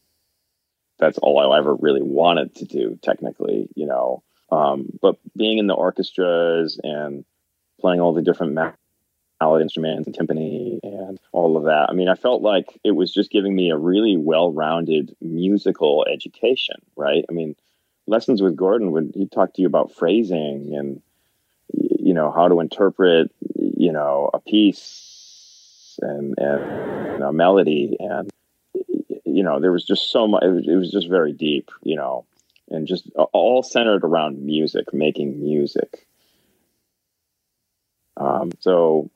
That's 0.99 1.19
all 1.19 1.39
I 1.53 1.59
ever 1.59 1.75
really 1.75 2.03
wanted 2.03 2.55
to 2.57 2.65
do, 2.65 2.99
technically, 3.03 3.69
you 3.75 3.87
know. 3.87 4.23
Um, 4.51 4.99
but 5.01 5.17
being 5.37 5.59
in 5.59 5.67
the 5.67 5.75
orchestras 5.75 6.81
and 6.83 7.25
playing 7.81 8.01
all 8.01 8.15
the 8.15 8.23
different 8.23 8.55
ma- 8.55 8.73
mallet 9.41 9.63
instruments 9.63 10.07
and 10.07 10.17
timpani 10.17 10.81
and 10.83 11.19
all 11.33 11.57
of 11.57 11.65
that. 11.65 11.87
I 11.89 11.93
mean, 11.93 12.09
I 12.09 12.15
felt 12.15 12.43
like 12.43 12.79
it 12.83 12.93
was 12.93 13.13
just 13.13 13.31
giving 13.31 13.55
me 13.55 13.71
a 13.71 13.77
really 13.77 14.17
well-rounded 14.17 15.15
musical 15.21 16.07
education, 16.13 16.77
right? 16.97 17.25
I 17.29 17.33
mean, 17.33 17.55
lessons 18.07 18.43
with 18.43 18.57
Gordon 18.57 18.93
would 18.93 19.13
he 19.15 19.27
talk 19.27 19.55
to 19.55 19.63
you 19.63 19.69
about 19.69 19.93
phrasing 19.93 20.75
and 20.75 21.03
you 21.73 22.15
know 22.15 22.33
how 22.33 22.49
to 22.49 22.61
interpret 22.61 23.31
you 23.55 23.93
know 23.93 24.31
a 24.33 24.41
piece 24.41 25.99
and 26.01 26.35
and 26.39 27.23
a 27.23 27.33
melody 27.33 27.97
and 28.01 28.31
you 29.39 29.45
know 29.45 29.61
there 29.61 29.71
was 29.71 29.85
just 29.85 30.11
so 30.11 30.27
much 30.27 30.43
it 30.43 30.49
was, 30.49 30.65
it 30.67 30.75
was 30.75 30.91
just 30.91 31.09
very 31.09 31.33
deep 31.33 31.71
you 31.83 31.95
know 31.95 32.25
and 32.71 32.89
just 32.89 33.09
all 33.33 33.63
centered 33.63 34.03
around 34.03 34.45
music 34.45 34.93
making 34.93 35.41
music 35.41 36.07
um, 38.17 38.51
so 38.59 39.09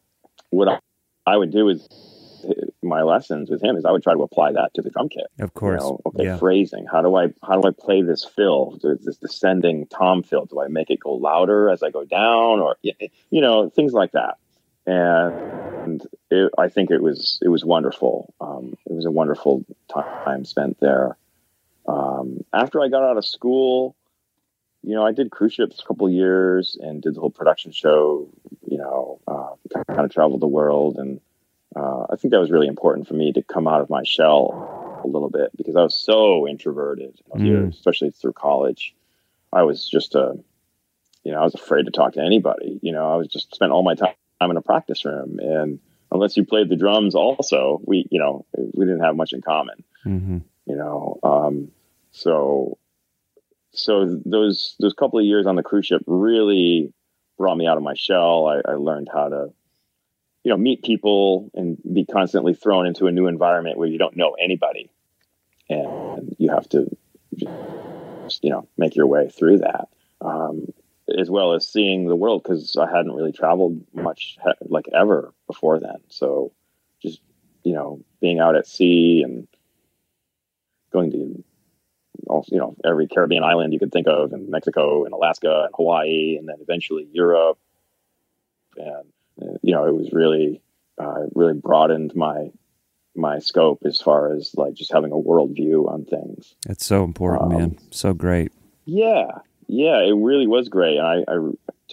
what 0.50 0.68
I, 0.68 0.78
I 1.26 1.36
would 1.36 1.50
do 1.50 1.68
is 1.68 1.88
my 2.82 3.02
lessons 3.02 3.50
with 3.50 3.60
him 3.62 3.76
is 3.76 3.84
I 3.84 3.90
would 3.90 4.04
try 4.04 4.14
to 4.14 4.22
apply 4.22 4.52
that 4.52 4.70
to 4.74 4.82
the 4.82 4.90
drum 4.90 5.08
kit. 5.08 5.26
Of 5.40 5.54
course. 5.54 5.82
You 5.82 5.88
know, 5.88 6.00
okay, 6.06 6.24
yeah. 6.24 6.36
phrasing. 6.36 6.86
How 6.90 7.02
do 7.02 7.16
I 7.16 7.28
how 7.42 7.60
do 7.60 7.68
I 7.68 7.72
play 7.76 8.02
this 8.02 8.24
fill? 8.24 8.78
This 8.80 9.16
descending 9.16 9.86
tom 9.86 10.22
fill. 10.22 10.46
Do 10.46 10.60
I 10.60 10.68
make 10.68 10.90
it 10.90 11.00
go 11.00 11.14
louder 11.14 11.68
as 11.68 11.82
I 11.82 11.90
go 11.90 12.04
down, 12.04 12.60
or 12.60 12.76
you 12.82 13.40
know 13.40 13.70
things 13.70 13.92
like 13.92 14.12
that? 14.12 14.38
And 14.86 15.71
it, 16.30 16.52
I 16.58 16.68
think 16.68 16.90
it 16.90 17.02
was 17.02 17.38
it 17.42 17.48
was 17.48 17.64
wonderful. 17.64 18.32
Um, 18.40 18.74
it 18.86 18.92
was 18.92 19.04
a 19.04 19.10
wonderful 19.10 19.64
time 19.92 20.44
spent 20.44 20.80
there. 20.80 21.16
Um, 21.86 22.44
after 22.52 22.80
I 22.80 22.88
got 22.88 23.02
out 23.02 23.16
of 23.16 23.26
school, 23.26 23.96
you 24.82 24.94
know, 24.94 25.04
I 25.04 25.12
did 25.12 25.30
cruise 25.30 25.54
ships 25.54 25.80
a 25.80 25.86
couple 25.86 26.08
years 26.08 26.76
and 26.80 27.02
did 27.02 27.14
the 27.14 27.20
whole 27.20 27.30
production 27.30 27.72
show. 27.72 28.28
You 28.66 28.78
know, 28.78 29.20
uh, 29.26 29.50
kind 29.86 30.04
of 30.04 30.12
traveled 30.12 30.40
the 30.40 30.48
world, 30.48 30.96
and 30.96 31.20
uh, 31.74 32.06
I 32.10 32.16
think 32.16 32.32
that 32.32 32.40
was 32.40 32.50
really 32.50 32.68
important 32.68 33.08
for 33.08 33.14
me 33.14 33.32
to 33.32 33.42
come 33.42 33.68
out 33.68 33.80
of 33.80 33.90
my 33.90 34.02
shell 34.04 35.00
a 35.04 35.06
little 35.06 35.30
bit 35.30 35.50
because 35.56 35.76
I 35.76 35.82
was 35.82 35.96
so 35.96 36.48
introverted, 36.48 37.20
mm. 37.34 37.70
especially 37.70 38.10
through 38.10 38.34
college. 38.34 38.94
I 39.52 39.62
was 39.64 39.88
just 39.88 40.14
a, 40.14 40.38
you 41.24 41.32
know, 41.32 41.40
I 41.40 41.44
was 41.44 41.54
afraid 41.54 41.84
to 41.84 41.90
talk 41.90 42.14
to 42.14 42.22
anybody. 42.22 42.78
You 42.82 42.92
know, 42.92 43.12
I 43.12 43.16
was 43.16 43.28
just 43.28 43.54
spent 43.54 43.72
all 43.72 43.82
my 43.82 43.94
time 43.94 44.14
in 44.50 44.56
a 44.56 44.62
practice 44.62 45.04
room, 45.04 45.38
and 45.40 45.78
unless 46.10 46.36
you 46.36 46.44
played 46.44 46.68
the 46.68 46.76
drums, 46.76 47.14
also 47.14 47.80
we, 47.84 48.06
you 48.10 48.18
know, 48.18 48.44
we 48.56 48.84
didn't 48.84 49.02
have 49.02 49.16
much 49.16 49.32
in 49.32 49.40
common. 49.40 49.84
Mm-hmm. 50.04 50.38
You 50.66 50.76
know, 50.76 51.18
um, 51.22 51.70
so 52.12 52.78
so 53.72 54.20
those 54.24 54.76
those 54.78 54.92
couple 54.92 55.18
of 55.18 55.24
years 55.24 55.46
on 55.46 55.56
the 55.56 55.62
cruise 55.62 55.86
ship 55.86 56.02
really 56.06 56.92
brought 57.38 57.56
me 57.56 57.66
out 57.66 57.76
of 57.76 57.82
my 57.82 57.94
shell. 57.94 58.46
I, 58.46 58.72
I, 58.72 58.74
learned 58.74 59.08
how 59.12 59.28
to, 59.28 59.52
you 60.44 60.50
know, 60.50 60.56
meet 60.56 60.84
people 60.84 61.50
and 61.54 61.78
be 61.92 62.04
constantly 62.04 62.54
thrown 62.54 62.86
into 62.86 63.06
a 63.06 63.12
new 63.12 63.26
environment 63.26 63.78
where 63.78 63.88
you 63.88 63.98
don't 63.98 64.16
know 64.16 64.36
anybody, 64.40 64.90
and 65.68 66.36
you 66.38 66.50
have 66.50 66.68
to, 66.68 66.94
just, 67.34 68.44
you 68.44 68.50
know, 68.50 68.68
make 68.76 68.94
your 68.94 69.06
way 69.06 69.28
through 69.28 69.58
that, 69.58 69.88
um, 70.20 70.72
as 71.18 71.30
well 71.30 71.54
as 71.54 71.66
seeing 71.66 72.06
the 72.06 72.16
world 72.16 72.42
because 72.42 72.76
I 72.76 72.86
hadn't 72.86 73.12
really 73.12 73.32
traveled 73.32 73.84
much 73.94 74.36
like 74.62 74.86
ever 74.94 75.32
before 75.46 75.80
then. 75.80 75.98
So, 76.08 76.52
just 77.02 77.20
you 77.62 77.74
know, 77.74 78.00
being 78.20 78.40
out 78.40 78.56
at 78.56 78.66
sea 78.66 79.22
and 79.24 79.46
going 80.92 81.10
to 81.12 81.44
you 82.50 82.58
know 82.58 82.76
every 82.84 83.08
Caribbean 83.08 83.44
island 83.44 83.72
you 83.72 83.78
could 83.78 83.92
think 83.92 84.06
of, 84.06 84.32
and 84.32 84.48
Mexico 84.48 85.04
and 85.04 85.12
Alaska 85.12 85.64
and 85.64 85.74
Hawaii, 85.74 86.36
and 86.38 86.48
then 86.48 86.56
eventually 86.60 87.08
Europe. 87.12 87.58
And 88.76 89.58
you 89.62 89.74
know, 89.74 89.86
it 89.86 89.94
was 89.94 90.12
really 90.12 90.62
uh, 90.98 91.26
really 91.34 91.54
broadened 91.54 92.14
my 92.14 92.50
my 93.14 93.38
scope 93.38 93.82
as 93.84 94.00
far 94.00 94.32
as 94.32 94.54
like 94.56 94.74
just 94.74 94.92
having 94.92 95.12
a 95.12 95.18
world 95.18 95.54
view 95.54 95.88
on 95.88 96.04
things. 96.04 96.54
It's 96.68 96.86
so 96.86 97.04
important, 97.04 97.52
um, 97.52 97.58
man. 97.58 97.78
So 97.90 98.14
great. 98.14 98.52
Yeah, 98.84 99.26
yeah, 99.72 100.00
it 100.00 100.14
really 100.14 100.46
was 100.46 100.68
great. 100.68 100.98
I, 100.98 101.24
I 101.26 101.38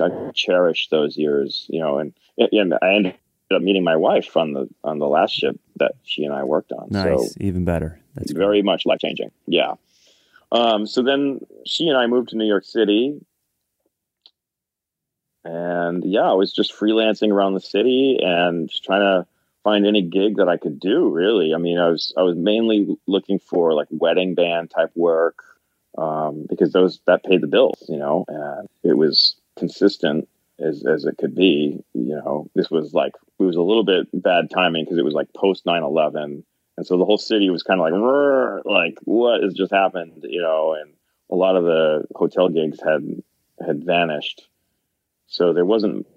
I 0.01 0.31
cherish 0.33 0.89
those 0.89 1.17
years, 1.17 1.65
you 1.69 1.79
know, 1.79 1.99
and 1.99 2.13
and 2.37 2.73
I 2.81 2.93
ended 2.93 3.15
up 3.51 3.61
meeting 3.61 3.83
my 3.83 3.95
wife 3.95 4.35
on 4.35 4.53
the 4.53 4.67
on 4.83 4.99
the 4.99 5.07
last 5.07 5.33
ship 5.33 5.57
that 5.77 5.93
she 6.03 6.25
and 6.25 6.33
I 6.33 6.43
worked 6.43 6.73
on. 6.73 6.89
Nice, 6.89 7.33
so 7.33 7.37
even 7.39 7.63
better. 7.63 7.99
That's 8.15 8.33
very 8.33 8.61
much 8.61 8.85
life 8.85 8.99
changing. 8.99 9.31
Yeah. 9.47 9.75
Um, 10.51 10.87
so 10.87 11.03
then 11.03 11.39
she 11.65 11.87
and 11.87 11.97
I 11.97 12.07
moved 12.07 12.29
to 12.29 12.37
New 12.37 12.47
York 12.47 12.65
City. 12.65 13.21
And 15.45 16.03
yeah, 16.03 16.29
I 16.29 16.33
was 16.33 16.51
just 16.51 16.73
freelancing 16.77 17.31
around 17.31 17.53
the 17.53 17.61
city 17.61 18.19
and 18.21 18.69
just 18.69 18.83
trying 18.83 19.01
to 19.01 19.25
find 19.63 19.87
any 19.87 20.01
gig 20.01 20.35
that 20.35 20.49
I 20.49 20.57
could 20.57 20.79
do, 20.81 21.09
really. 21.09 21.53
I 21.53 21.57
mean, 21.57 21.79
I 21.79 21.87
was 21.87 22.13
I 22.17 22.23
was 22.23 22.35
mainly 22.35 22.97
looking 23.07 23.39
for 23.39 23.73
like 23.73 23.87
wedding 23.89 24.35
band 24.35 24.69
type 24.69 24.91
work, 24.95 25.43
um, 25.99 26.45
because 26.47 26.71
those 26.71 26.99
that 27.07 27.23
paid 27.23 27.41
the 27.41 27.47
bills, 27.47 27.83
you 27.87 27.97
know, 27.97 28.25
and 28.27 28.67
it 28.83 28.97
was 28.97 29.35
consistent 29.57 30.27
as 30.59 30.85
as 30.85 31.05
it 31.05 31.17
could 31.17 31.35
be. 31.35 31.83
You 31.93 32.15
know, 32.15 32.49
this 32.55 32.69
was 32.69 32.93
like 32.93 33.13
it 33.39 33.43
was 33.43 33.55
a 33.55 33.61
little 33.61 33.85
bit 33.85 34.07
bad 34.13 34.49
timing 34.49 34.85
because 34.85 34.97
it 34.97 35.05
was 35.05 35.13
like 35.13 35.33
post 35.33 35.65
9-11 35.65 36.43
and 36.79 36.87
so 36.87 36.97
the 36.97 37.03
whole 37.03 37.17
city 37.17 37.49
was 37.49 37.61
kind 37.61 37.81
of 37.81 37.91
like, 37.91 38.63
like 38.63 38.97
what 39.03 39.43
has 39.43 39.53
just 39.53 39.73
happened, 39.73 40.23
you 40.23 40.41
know? 40.41 40.77
And 40.79 40.93
a 41.29 41.35
lot 41.35 41.57
of 41.57 41.65
the 41.65 42.05
hotel 42.15 42.47
gigs 42.47 42.79
had 42.81 43.21
had 43.59 43.83
vanished, 43.83 44.47
so 45.27 45.51
there 45.51 45.65
wasn't 45.65 46.07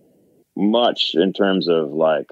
much 0.56 1.16
in 1.16 1.32
terms 1.32 1.66
of 1.66 1.90
like, 1.90 2.30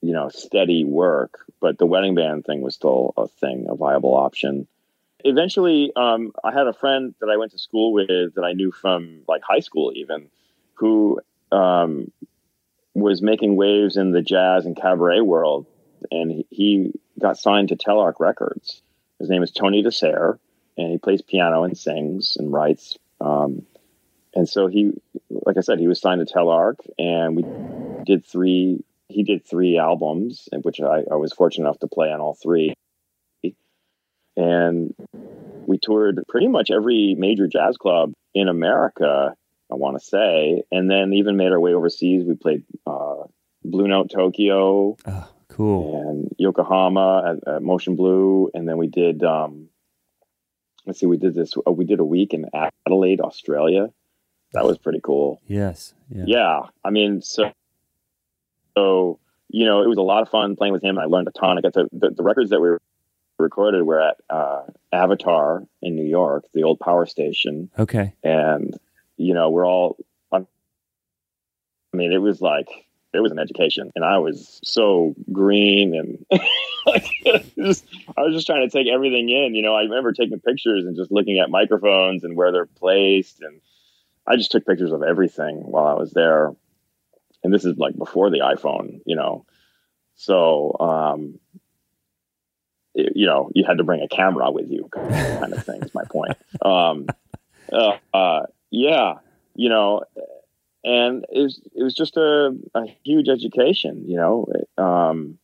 you 0.00 0.14
know, 0.14 0.30
steady 0.30 0.86
work. 0.86 1.40
But 1.60 1.76
the 1.76 1.84
wedding 1.84 2.14
band 2.14 2.46
thing 2.46 2.62
was 2.62 2.74
still 2.74 3.12
a 3.18 3.28
thing, 3.28 3.66
a 3.68 3.74
viable 3.74 4.16
option. 4.16 4.66
Eventually, 5.28 5.92
um, 5.96 6.32
I 6.44 6.52
had 6.52 6.66
a 6.66 6.72
friend 6.72 7.14
that 7.20 7.28
I 7.28 7.36
went 7.36 7.52
to 7.52 7.58
school 7.58 7.92
with 7.92 8.08
that 8.08 8.44
I 8.44 8.52
knew 8.52 8.70
from 8.70 9.22
like 9.28 9.42
high 9.42 9.60
school, 9.60 9.92
even, 9.94 10.28
who 10.74 11.20
um, 11.52 12.12
was 12.94 13.22
making 13.22 13.56
waves 13.56 13.96
in 13.96 14.12
the 14.12 14.22
jazz 14.22 14.66
and 14.66 14.76
cabaret 14.76 15.20
world 15.20 15.66
and 16.10 16.44
he 16.50 16.92
got 17.20 17.38
signed 17.38 17.68
to 17.68 17.76
Telarc 17.76 18.20
Records. 18.20 18.82
His 19.18 19.30
name 19.30 19.42
is 19.42 19.50
Tony 19.50 19.82
DeSare, 19.82 20.38
and 20.76 20.90
he 20.90 20.98
plays 20.98 21.22
piano 21.22 21.64
and 21.64 21.76
sings 21.76 22.36
and 22.38 22.52
writes. 22.52 22.98
Um, 23.20 23.66
and 24.34 24.48
so 24.48 24.66
he, 24.66 24.92
like 25.30 25.56
I 25.56 25.60
said, 25.60 25.78
he 25.78 25.88
was 25.88 26.00
signed 26.00 26.26
to 26.26 26.32
Telarc, 26.32 26.76
and 26.98 27.36
we 27.36 27.44
did 28.04 28.26
three. 28.26 28.84
He 29.08 29.22
did 29.22 29.46
three 29.46 29.78
albums, 29.78 30.48
which 30.62 30.80
I, 30.80 31.02
I 31.10 31.14
was 31.14 31.32
fortunate 31.32 31.64
enough 31.64 31.78
to 31.78 31.86
play 31.86 32.10
on 32.10 32.20
all 32.20 32.34
three. 32.34 32.74
And 34.36 34.94
we 35.66 35.78
toured 35.78 36.22
pretty 36.28 36.48
much 36.48 36.70
every 36.70 37.14
major 37.18 37.46
jazz 37.46 37.76
club 37.76 38.12
in 38.34 38.48
America, 38.48 39.34
I 39.70 39.74
want 39.74 39.98
to 39.98 40.04
say, 40.04 40.62
and 40.70 40.90
then 40.90 41.12
even 41.14 41.36
made 41.36 41.52
our 41.52 41.60
way 41.60 41.72
overseas. 41.74 42.24
We 42.26 42.34
played 42.34 42.64
uh, 42.86 43.24
Blue 43.64 43.88
Note 43.88 44.10
Tokyo. 44.10 44.96
Oh. 45.06 45.28
Cool. 45.48 46.02
And 46.02 46.34
Yokohama 46.38 47.38
at, 47.46 47.54
at 47.54 47.62
Motion 47.62 47.96
Blue, 47.96 48.50
and 48.52 48.68
then 48.68 48.76
we 48.76 48.88
did. 48.88 49.22
Um, 49.24 49.68
let's 50.84 51.00
see, 51.00 51.06
we 51.06 51.16
did 51.16 51.34
this. 51.34 51.54
Uh, 51.56 51.72
we 51.72 51.86
did 51.86 51.98
a 51.98 52.04
week 52.04 52.34
in 52.34 52.44
Adelaide, 52.86 53.22
Australia. 53.22 53.88
That 54.52 54.66
was 54.66 54.76
pretty 54.76 55.00
cool. 55.02 55.40
Yes. 55.46 55.94
Yeah. 56.10 56.24
yeah. 56.26 56.60
I 56.84 56.90
mean, 56.90 57.22
so 57.22 57.52
so 58.76 59.18
you 59.48 59.64
know, 59.64 59.82
it 59.82 59.88
was 59.88 59.98
a 59.98 60.02
lot 60.02 60.22
of 60.22 60.28
fun 60.28 60.56
playing 60.56 60.74
with 60.74 60.82
him. 60.82 60.98
I 60.98 61.04
learned 61.04 61.28
a 61.28 61.30
ton. 61.30 61.56
I 61.56 61.62
got 61.62 61.72
to 61.74 61.88
the, 61.90 62.10
the 62.10 62.22
records 62.22 62.50
that 62.50 62.60
we 62.60 62.76
recorded 63.38 63.82
were 63.82 64.00
at 64.00 64.16
uh, 64.30 64.62
Avatar 64.92 65.62
in 65.82 65.94
New 65.94 66.04
York, 66.04 66.44
the 66.54 66.64
old 66.64 66.80
power 66.80 67.06
station. 67.06 67.70
Okay. 67.78 68.14
And 68.22 68.76
you 69.16 69.34
know, 69.34 69.50
we're 69.50 69.66
all. 69.66 69.96
I 70.32 71.96
mean, 71.96 72.12
it 72.12 72.18
was 72.18 72.42
like 72.42 72.68
it 73.14 73.20
was 73.20 73.32
an 73.32 73.38
education, 73.38 73.90
and 73.94 74.04
I 74.04 74.18
was 74.18 74.60
so 74.62 75.14
green 75.32 75.94
and 75.94 76.26
like 76.86 77.06
just, 77.56 77.86
I 78.16 78.22
was 78.22 78.34
just 78.34 78.46
trying 78.46 78.68
to 78.68 78.70
take 78.70 78.86
everything 78.86 79.30
in. 79.30 79.54
You 79.54 79.62
know, 79.62 79.74
I 79.74 79.82
remember 79.82 80.12
taking 80.12 80.40
pictures 80.40 80.84
and 80.84 80.96
just 80.96 81.10
looking 81.10 81.38
at 81.38 81.50
microphones 81.50 82.24
and 82.24 82.36
where 82.36 82.52
they're 82.52 82.66
placed, 82.66 83.40
and 83.40 83.60
I 84.26 84.36
just 84.36 84.52
took 84.52 84.66
pictures 84.66 84.92
of 84.92 85.02
everything 85.02 85.56
while 85.56 85.86
I 85.86 85.94
was 85.94 86.12
there. 86.12 86.52
And 87.42 87.54
this 87.54 87.64
is 87.64 87.78
like 87.78 87.96
before 87.96 88.30
the 88.30 88.40
iPhone, 88.40 89.00
you 89.06 89.16
know. 89.16 89.46
So, 90.16 90.76
um, 90.80 91.38
you 92.96 93.26
know, 93.26 93.50
you 93.54 93.64
had 93.66 93.78
to 93.78 93.84
bring 93.84 94.00
a 94.00 94.08
camera 94.08 94.50
with 94.50 94.70
you, 94.70 94.88
kind 94.90 95.52
of 95.52 95.64
thing. 95.64 95.82
is 95.82 95.94
my 95.94 96.04
point. 96.04 96.36
Um, 96.62 97.06
uh, 97.72 97.98
uh, 98.14 98.46
yeah, 98.70 99.14
you 99.54 99.68
know, 99.68 100.02
and 100.82 101.24
it 101.30 101.42
was 101.42 101.60
it 101.74 101.82
was 101.82 101.94
just 101.94 102.16
a, 102.16 102.56
a 102.74 102.86
huge 103.04 103.28
education, 103.28 104.04
you 104.08 104.16
know. 104.16 104.46
Um, 104.78 105.38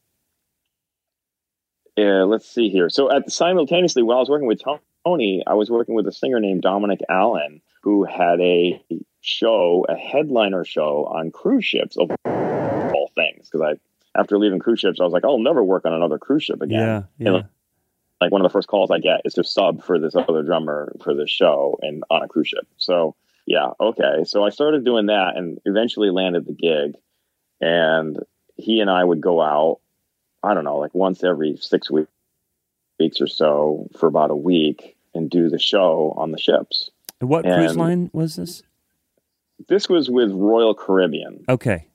uh, 1.98 2.24
let's 2.24 2.48
see 2.48 2.70
here. 2.70 2.88
So 2.88 3.14
at 3.14 3.26
the 3.26 3.30
simultaneously, 3.30 4.02
while 4.02 4.16
I 4.16 4.20
was 4.20 4.30
working 4.30 4.48
with 4.48 4.62
Tony, 5.04 5.42
I 5.46 5.54
was 5.54 5.70
working 5.70 5.94
with 5.94 6.06
a 6.06 6.12
singer 6.12 6.40
named 6.40 6.62
Dominic 6.62 7.00
Allen 7.08 7.60
who 7.82 8.04
had 8.04 8.40
a 8.40 8.82
show, 9.20 9.84
a 9.88 9.96
headliner 9.96 10.64
show 10.64 11.04
on 11.04 11.30
cruise 11.30 11.64
ships 11.64 11.96
of 11.98 12.10
all 12.24 13.10
things. 13.14 13.50
Because 13.50 13.76
I, 13.76 13.80
after 14.14 14.38
leaving 14.38 14.58
cruise 14.58 14.80
ships, 14.80 15.00
I 15.00 15.04
was 15.04 15.12
like, 15.12 15.24
oh, 15.24 15.32
I'll 15.32 15.38
never 15.38 15.64
work 15.64 15.84
on 15.84 15.92
another 15.92 16.18
cruise 16.18 16.44
ship 16.44 16.60
again. 16.60 16.80
Yeah, 16.80 17.02
yeah. 17.18 17.34
And 17.36 17.44
like 18.20 18.30
one 18.30 18.40
of 18.40 18.44
the 18.44 18.52
first 18.52 18.68
calls 18.68 18.90
I 18.90 18.98
get 18.98 19.22
is 19.24 19.34
to 19.34 19.44
sub 19.44 19.82
for 19.82 19.98
this 19.98 20.14
other 20.14 20.42
drummer 20.42 20.94
for 21.02 21.14
this 21.14 21.30
show 21.30 21.78
and 21.82 22.04
on 22.10 22.22
a 22.22 22.28
cruise 22.28 22.48
ship. 22.48 22.66
So 22.76 23.16
yeah, 23.46 23.70
okay. 23.80 24.24
So 24.24 24.44
I 24.44 24.50
started 24.50 24.84
doing 24.84 25.06
that 25.06 25.36
and 25.36 25.60
eventually 25.64 26.10
landed 26.10 26.46
the 26.46 26.52
gig. 26.52 26.94
And 27.60 28.18
he 28.56 28.80
and 28.80 28.90
I 28.90 29.02
would 29.02 29.20
go 29.20 29.40
out, 29.40 29.80
I 30.42 30.54
don't 30.54 30.64
know, 30.64 30.78
like 30.78 30.94
once 30.94 31.24
every 31.24 31.56
six 31.56 31.90
weeks, 31.90 32.10
weeks 32.98 33.20
or 33.20 33.26
so 33.26 33.88
for 33.96 34.06
about 34.06 34.30
a 34.30 34.36
week 34.36 34.96
and 35.14 35.28
do 35.28 35.48
the 35.48 35.58
show 35.58 36.14
on 36.16 36.30
the 36.30 36.38
ships. 36.38 36.90
What 37.20 37.44
and 37.44 37.54
cruise 37.54 37.76
line 37.76 38.10
was 38.12 38.36
this? 38.36 38.62
This 39.68 39.88
was 39.88 40.10
with 40.10 40.32
Royal 40.32 40.74
Caribbean. 40.74 41.44
Okay. 41.48 41.86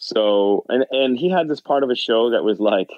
So 0.00 0.64
and 0.68 0.84
and 0.90 1.16
he 1.18 1.28
had 1.30 1.46
this 1.46 1.60
part 1.60 1.84
of 1.84 1.90
a 1.90 1.94
show 1.94 2.30
that 2.30 2.42
was 2.42 2.58
like 2.58 2.90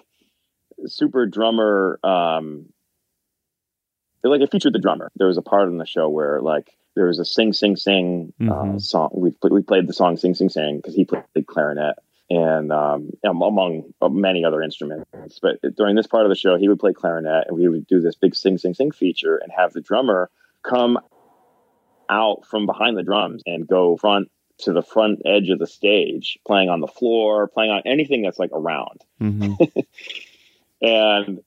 super 0.86 1.26
drummer. 1.26 1.98
Um, 2.02 2.66
like 4.24 4.40
it 4.40 4.52
featured 4.52 4.72
the 4.72 4.78
drummer. 4.78 5.10
There 5.16 5.26
was 5.26 5.36
a 5.36 5.42
part 5.42 5.68
in 5.68 5.78
the 5.78 5.86
show 5.86 6.08
where 6.08 6.40
like 6.40 6.70
there 6.94 7.06
was 7.06 7.18
a 7.18 7.24
sing 7.24 7.52
sing 7.52 7.74
sing 7.76 8.32
uh, 8.40 8.44
Mhm. 8.44 8.80
song. 8.80 9.10
We 9.12 9.34
we 9.50 9.62
played 9.62 9.88
the 9.88 9.92
song 9.92 10.16
sing 10.16 10.34
sing 10.34 10.48
sing 10.48 10.76
because 10.76 10.94
he 10.94 11.04
played 11.04 11.24
clarinet 11.46 11.96
and 12.30 12.70
um, 12.72 13.10
among 13.24 13.92
many 14.00 14.44
other 14.44 14.62
instruments. 14.62 15.40
But 15.42 15.58
during 15.76 15.96
this 15.96 16.06
part 16.06 16.24
of 16.24 16.30
the 16.30 16.36
show, 16.36 16.56
he 16.56 16.68
would 16.68 16.78
play 16.78 16.92
clarinet, 16.92 17.48
and 17.48 17.58
we 17.58 17.68
would 17.68 17.86
do 17.88 18.00
this 18.00 18.14
big 18.14 18.36
sing 18.36 18.58
sing 18.58 18.74
sing 18.74 18.92
feature, 18.92 19.36
and 19.38 19.50
have 19.50 19.72
the 19.72 19.80
drummer 19.80 20.30
come 20.62 20.98
out 22.08 22.46
from 22.46 22.66
behind 22.66 22.96
the 22.96 23.02
drums 23.02 23.42
and 23.44 23.66
go 23.66 23.96
front 23.96 24.30
to 24.62 24.72
the 24.72 24.82
front 24.82 25.22
edge 25.24 25.50
of 25.50 25.58
the 25.58 25.66
stage, 25.66 26.38
playing 26.46 26.68
on 26.68 26.80
the 26.80 26.86
floor, 26.86 27.48
playing 27.48 27.70
on 27.70 27.82
anything 27.86 28.22
that's 28.22 28.38
like 28.38 28.50
around 28.52 29.02
hmm 29.18 29.52
and 30.82 31.40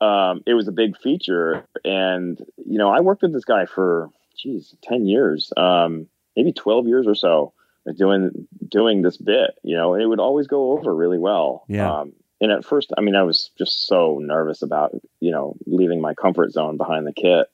um, 0.00 0.42
it 0.46 0.54
was 0.54 0.68
a 0.68 0.72
big 0.72 0.96
feature. 0.96 1.66
And 1.84 2.38
you 2.64 2.78
know, 2.78 2.90
I 2.90 3.00
worked 3.00 3.22
with 3.22 3.32
this 3.32 3.44
guy 3.44 3.66
for 3.66 4.10
geez, 4.36 4.74
ten 4.82 5.06
years, 5.06 5.52
um, 5.56 6.06
maybe 6.36 6.52
twelve 6.52 6.86
years 6.86 7.06
or 7.06 7.14
so, 7.14 7.52
doing 7.96 8.46
doing 8.68 9.02
this 9.02 9.16
bit. 9.16 9.58
You 9.62 9.76
know, 9.76 9.94
and 9.94 10.02
it 10.02 10.06
would 10.06 10.20
always 10.20 10.46
go 10.46 10.72
over 10.72 10.94
really 10.94 11.18
well. 11.18 11.64
Yeah. 11.68 12.00
Um, 12.00 12.12
and 12.40 12.52
at 12.52 12.66
first, 12.66 12.92
I 12.96 13.00
mean, 13.00 13.16
I 13.16 13.22
was 13.22 13.50
just 13.56 13.86
so 13.86 14.18
nervous 14.20 14.62
about 14.62 14.92
you 15.20 15.30
know 15.30 15.56
leaving 15.66 16.00
my 16.00 16.14
comfort 16.14 16.52
zone 16.52 16.76
behind 16.76 17.06
the 17.06 17.12
kit, 17.12 17.46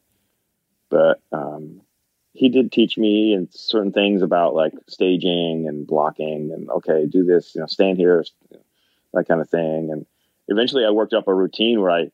but 0.91 1.21
um, 1.31 1.82
he 2.35 2.49
did 2.49 2.73
teach 2.73 2.97
me 2.97 3.35
and 3.35 3.49
certain 3.53 3.93
things 3.93 4.23
about 4.23 4.55
like 4.55 4.73
staging 4.89 5.67
and 5.69 5.87
blocking 5.87 6.51
and 6.53 6.69
okay, 6.71 7.07
do 7.07 7.25
this, 7.25 7.55
you 7.55 7.61
know, 7.61 7.67
stand 7.67 7.99
here, 7.99 8.25
that 9.13 9.29
kind 9.29 9.41
of 9.41 9.51
thing. 9.51 9.91
And 9.93 10.07
eventually 10.49 10.85
I 10.85 10.91
worked 10.91 11.13
up 11.13 11.29
a 11.29 11.35
routine 11.35 11.81
where 11.81 11.91
I, 11.91 12.11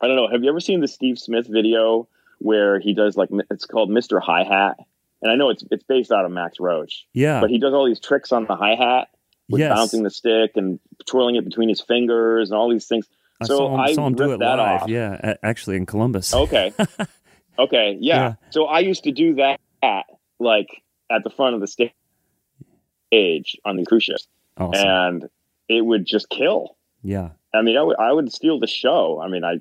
I 0.00 0.06
don't 0.06 0.16
know, 0.16 0.28
have 0.28 0.42
you 0.42 0.48
ever 0.50 0.60
seen 0.60 0.80
the 0.80 0.88
Steve 0.88 1.18
Smith 1.18 1.46
video 1.48 2.08
where 2.38 2.80
he 2.80 2.94
does 2.94 3.16
like, 3.16 3.28
it's 3.50 3.64
called 3.66 3.90
Mr. 3.90 4.20
Hi 4.20 4.44
Hat? 4.44 4.78
And 5.22 5.30
I 5.30 5.36
know 5.36 5.50
it's, 5.50 5.62
it's 5.70 5.84
based 5.84 6.10
out 6.10 6.24
of 6.24 6.30
Max 6.32 6.58
Roach, 6.58 7.06
Yeah. 7.12 7.40
but 7.40 7.50
he 7.50 7.58
does 7.58 7.74
all 7.74 7.86
these 7.86 8.00
tricks 8.00 8.32
on 8.32 8.46
the 8.46 8.56
hi 8.56 8.74
hat 8.74 9.08
with 9.50 9.60
yes. 9.60 9.76
bouncing 9.76 10.02
the 10.02 10.10
stick 10.10 10.52
and 10.56 10.80
twirling 11.06 11.36
it 11.36 11.44
between 11.44 11.68
his 11.68 11.80
fingers 11.80 12.50
and 12.50 12.58
all 12.58 12.70
these 12.70 12.86
things. 12.86 13.06
I 13.40 13.46
so 13.46 13.56
saw 13.58 13.74
him, 13.74 13.80
I 13.80 13.92
saw 13.92 14.06
him 14.06 14.14
do 14.14 14.32
it 14.32 14.38
that 14.38 14.58
live. 14.58 14.82
off. 14.82 14.88
Yeah, 14.88 15.34
actually 15.42 15.76
in 15.76 15.86
Columbus. 15.86 16.34
Okay. 16.34 16.72
okay. 17.64 17.96
Yeah. 18.00 18.16
Yeah. 18.16 18.34
So 18.50 18.64
I 18.66 18.80
used 18.80 19.04
to 19.04 19.12
do 19.12 19.34
that 19.36 19.60
at, 19.82 20.06
like 20.38 20.68
at 21.10 21.24
the 21.24 21.30
front 21.30 21.54
of 21.54 21.60
the 21.60 21.66
stage 21.66 23.56
on 23.64 23.76
the 23.76 23.84
cruise 23.84 24.04
ships, 24.04 24.26
Awesome. 24.56 24.86
and 24.88 25.28
it 25.68 25.84
would 25.84 26.06
just 26.06 26.28
kill. 26.30 26.76
yeah. 27.02 27.30
I 27.52 27.62
mean, 27.62 27.76
I 27.76 27.82
would 27.82 27.98
I 27.98 28.12
would 28.12 28.32
steal 28.32 28.60
the 28.60 28.68
show. 28.68 29.20
I 29.20 29.26
mean, 29.28 29.42
I 29.42 29.58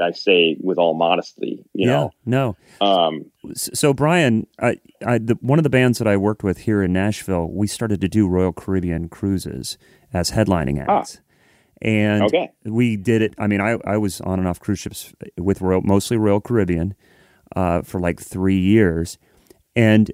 I 0.00 0.12
say 0.12 0.56
with 0.60 0.78
all 0.78 0.94
modesty, 0.94 1.64
you 1.72 1.90
yeah. 1.90 2.08
No. 2.24 2.56
Um, 2.80 3.24
So 3.54 3.92
Brian, 3.92 4.46
I, 4.60 4.78
I, 5.04 5.18
the, 5.18 5.34
one 5.40 5.58
of 5.58 5.64
the 5.64 5.70
bands 5.70 5.98
that 5.98 6.06
I 6.06 6.16
worked 6.16 6.44
with 6.44 6.58
here 6.58 6.80
in 6.80 6.92
Nashville, 6.92 7.48
we 7.50 7.66
started 7.66 8.00
to 8.02 8.08
do 8.08 8.28
Royal 8.28 8.52
Caribbean 8.52 9.08
cruises 9.08 9.76
as 10.12 10.30
headlining 10.30 10.84
Ah. 10.86 11.00
acts, 11.00 11.20
and 11.82 12.22
Okay. 12.22 12.52
we 12.64 12.96
did 12.96 13.20
it. 13.20 13.34
I 13.36 13.48
mean, 13.48 13.60
I, 13.60 13.78
I 13.84 13.96
was 13.96 14.20
on 14.20 14.38
and 14.38 14.46
off 14.46 14.60
cruise 14.60 14.78
ships 14.78 15.12
with 15.36 15.60
Royal, 15.60 15.80
mostly 15.82 16.16
Royal 16.16 16.40
Caribbean, 16.40 16.94
uh, 17.56 17.82
for 17.82 18.00
like 18.00 18.20
three 18.20 18.58
years, 18.58 19.18
and 19.76 20.10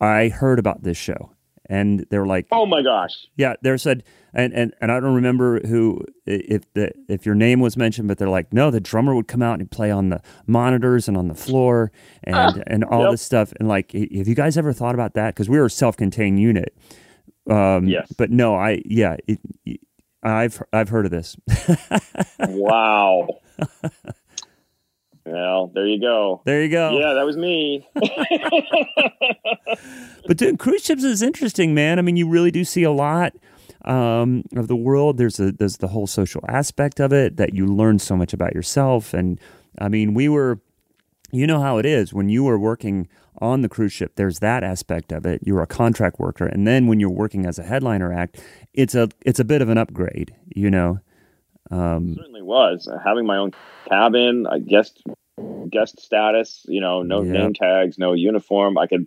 I 0.00 0.28
heard 0.28 0.58
about 0.58 0.82
this 0.82 0.96
show, 0.96 1.32
and 1.68 2.06
they 2.10 2.18
were 2.18 2.26
like, 2.26 2.46
oh 2.52 2.66
my 2.66 2.82
gosh. 2.82 3.26
yeah, 3.36 3.54
they 3.62 3.76
said, 3.78 4.04
and, 4.34 4.52
and 4.52 4.74
and 4.80 4.92
I 4.92 5.00
don't 5.00 5.14
remember 5.14 5.60
who 5.66 6.04
if 6.26 6.70
the 6.74 6.92
if 7.08 7.26
your 7.26 7.34
name 7.34 7.60
was 7.60 7.76
mentioned, 7.76 8.08
but 8.08 8.18
they're 8.18 8.28
like, 8.28 8.52
no, 8.52 8.70
the 8.70 8.80
drummer 8.80 9.14
would 9.14 9.26
come 9.28 9.42
out 9.42 9.58
and 9.58 9.70
play 9.70 9.90
on 9.90 10.08
the 10.10 10.20
monitors 10.46 11.08
and 11.08 11.16
on 11.16 11.28
the 11.28 11.34
floor 11.34 11.90
and 12.24 12.62
and 12.66 12.84
all 12.84 13.02
Yep. 13.02 13.10
this 13.12 13.22
stuff. 13.22 13.52
And 13.58 13.68
like, 13.68 13.92
have 13.92 14.28
you 14.28 14.34
guys 14.34 14.56
ever 14.56 14.72
thought 14.72 14.94
about 14.94 15.14
that? 15.14 15.34
Because 15.34 15.48
we 15.48 15.58
were 15.58 15.66
a 15.66 15.70
self-contained 15.70 16.38
unit. 16.40 16.76
Um, 17.50 17.86
Yes. 17.88 18.12
But 18.16 18.30
no, 18.30 18.54
I 18.54 18.82
yeah, 18.84 19.16
it, 19.26 19.40
I've 20.22 20.62
I've 20.72 20.90
heard 20.90 21.06
of 21.06 21.10
this. 21.10 21.36
Wow. 22.40 23.28
Well, 25.32 25.70
there 25.74 25.86
you 25.86 26.00
go. 26.00 26.42
there 26.44 26.62
you 26.62 26.70
go. 26.70 26.98
Yeah, 26.98 27.14
that 27.14 27.24
was 27.24 27.36
me. 27.36 27.88
But 30.28 30.36
doing 30.36 30.58
cruise 30.58 30.84
ships 30.84 31.04
is 31.04 31.22
interesting, 31.22 31.74
man. 31.74 31.98
I 31.98 32.02
mean, 32.02 32.18
you 32.18 32.28
really 32.28 32.50
do 32.50 32.62
see 32.62 32.82
a 32.82 32.92
lot 32.92 33.32
um, 33.86 34.44
of 34.54 34.68
the 34.68 34.76
world. 34.76 35.16
There's 35.16 35.40
a 35.40 35.52
there's 35.52 35.78
the 35.78 35.88
whole 35.88 36.06
social 36.06 36.42
aspect 36.46 37.00
of 37.00 37.14
it 37.14 37.38
that 37.38 37.54
you 37.54 37.66
learn 37.66 37.98
so 37.98 38.14
much 38.14 38.34
about 38.34 38.54
yourself. 38.54 39.14
And 39.14 39.40
I 39.80 39.88
mean, 39.88 40.12
we 40.12 40.28
were, 40.28 40.60
you 41.32 41.46
know 41.46 41.60
how 41.60 41.78
it 41.78 41.86
is 41.86 42.12
when 42.12 42.28
you 42.28 42.44
were 42.44 42.58
working 42.58 43.08
on 43.40 43.62
the 43.62 43.70
cruise 43.70 43.94
ship. 43.94 44.16
There's 44.16 44.40
that 44.40 44.62
aspect 44.62 45.12
of 45.12 45.24
it. 45.24 45.40
You're 45.42 45.62
a 45.62 45.66
contract 45.66 46.20
worker, 46.20 46.44
and 46.44 46.66
then 46.66 46.88
when 46.88 47.00
you're 47.00 47.08
working 47.08 47.46
as 47.46 47.58
a 47.58 47.62
headliner 47.62 48.12
act, 48.12 48.38
it's 48.74 48.94
a 48.94 49.08
it's 49.24 49.40
a 49.40 49.44
bit 49.44 49.62
of 49.62 49.70
an 49.70 49.78
upgrade. 49.78 50.34
You 50.54 50.70
know. 50.70 51.00
Um, 51.70 52.16
certainly 52.16 52.37
was 52.48 52.88
having 53.04 53.26
my 53.26 53.36
own 53.36 53.52
cabin, 53.88 54.46
I 54.50 54.58
guest 54.58 55.02
guest 55.70 56.00
status. 56.00 56.64
You 56.66 56.80
know, 56.80 57.02
no 57.02 57.22
Yep. 57.22 57.32
name 57.32 57.54
tags, 57.54 57.98
no 57.98 58.14
uniform. 58.14 58.78
I 58.78 58.86
could. 58.86 59.06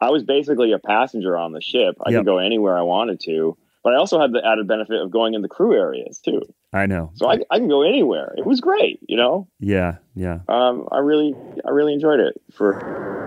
I 0.00 0.10
was 0.10 0.24
basically 0.24 0.72
a 0.72 0.78
passenger 0.78 1.36
on 1.36 1.52
the 1.52 1.60
ship. 1.60 1.96
I 2.04 2.10
Yep. 2.10 2.20
could 2.20 2.26
go 2.26 2.38
anywhere 2.38 2.76
I 2.76 2.82
wanted 2.82 3.20
to. 3.26 3.56
But 3.84 3.94
I 3.94 3.96
also 3.96 4.20
had 4.20 4.32
the 4.32 4.44
added 4.44 4.66
benefit 4.66 5.00
of 5.00 5.10
going 5.10 5.34
in 5.34 5.42
the 5.42 5.48
crew 5.48 5.74
areas 5.74 6.18
too. 6.18 6.42
I 6.72 6.86
know. 6.86 7.10
So 7.14 7.30
I, 7.30 7.38
I 7.50 7.58
can 7.58 7.68
go 7.68 7.82
anywhere. 7.82 8.34
It 8.36 8.46
was 8.46 8.60
great, 8.60 9.00
you 9.08 9.16
know. 9.16 9.48
Yeah, 9.58 9.96
yeah. 10.14 10.40
Um, 10.48 10.86
I 10.92 10.98
really, 10.98 11.34
I 11.66 11.70
really 11.70 11.92
enjoyed 11.94 12.20
it 12.20 12.40
for 12.52 12.78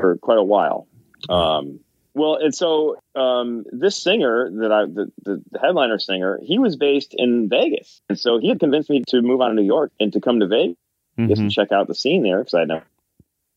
for 0.02 0.18
quite 0.18 0.38
a 0.38 0.44
while. 0.44 0.88
Um, 1.30 1.80
well, 2.16 2.36
and 2.36 2.54
so 2.54 2.98
um, 3.16 3.66
this 3.72 3.98
singer 3.98 4.50
that 4.62 4.72
I, 4.72 4.86
the, 4.86 5.12
the 5.24 5.60
headliner 5.60 5.98
singer, 6.00 6.40
he 6.44 6.60
was 6.60 6.76
based 6.76 7.16
in 7.18 7.50
Vegas, 7.50 8.02
and 8.10 8.20
so 8.20 8.40
he 8.40 8.50
had 8.50 8.60
convinced 8.60 8.90
me 8.90 9.04
to 9.08 9.22
move 9.22 9.42
out 9.42 9.50
to 9.50 9.54
New 9.56 9.64
York 9.64 9.92
and 10.00 10.12
to 10.14 10.22
come 10.22 10.40
to 10.40 10.48
Vegas 10.48 10.76
Mhm. 11.20 11.36
to 11.36 11.50
check 11.50 11.72
out 11.72 11.88
the 11.88 11.94
scene 11.94 12.24
there 12.24 12.40
because 12.40 12.56
I 12.56 12.60
had 12.62 12.68
never 12.70 12.84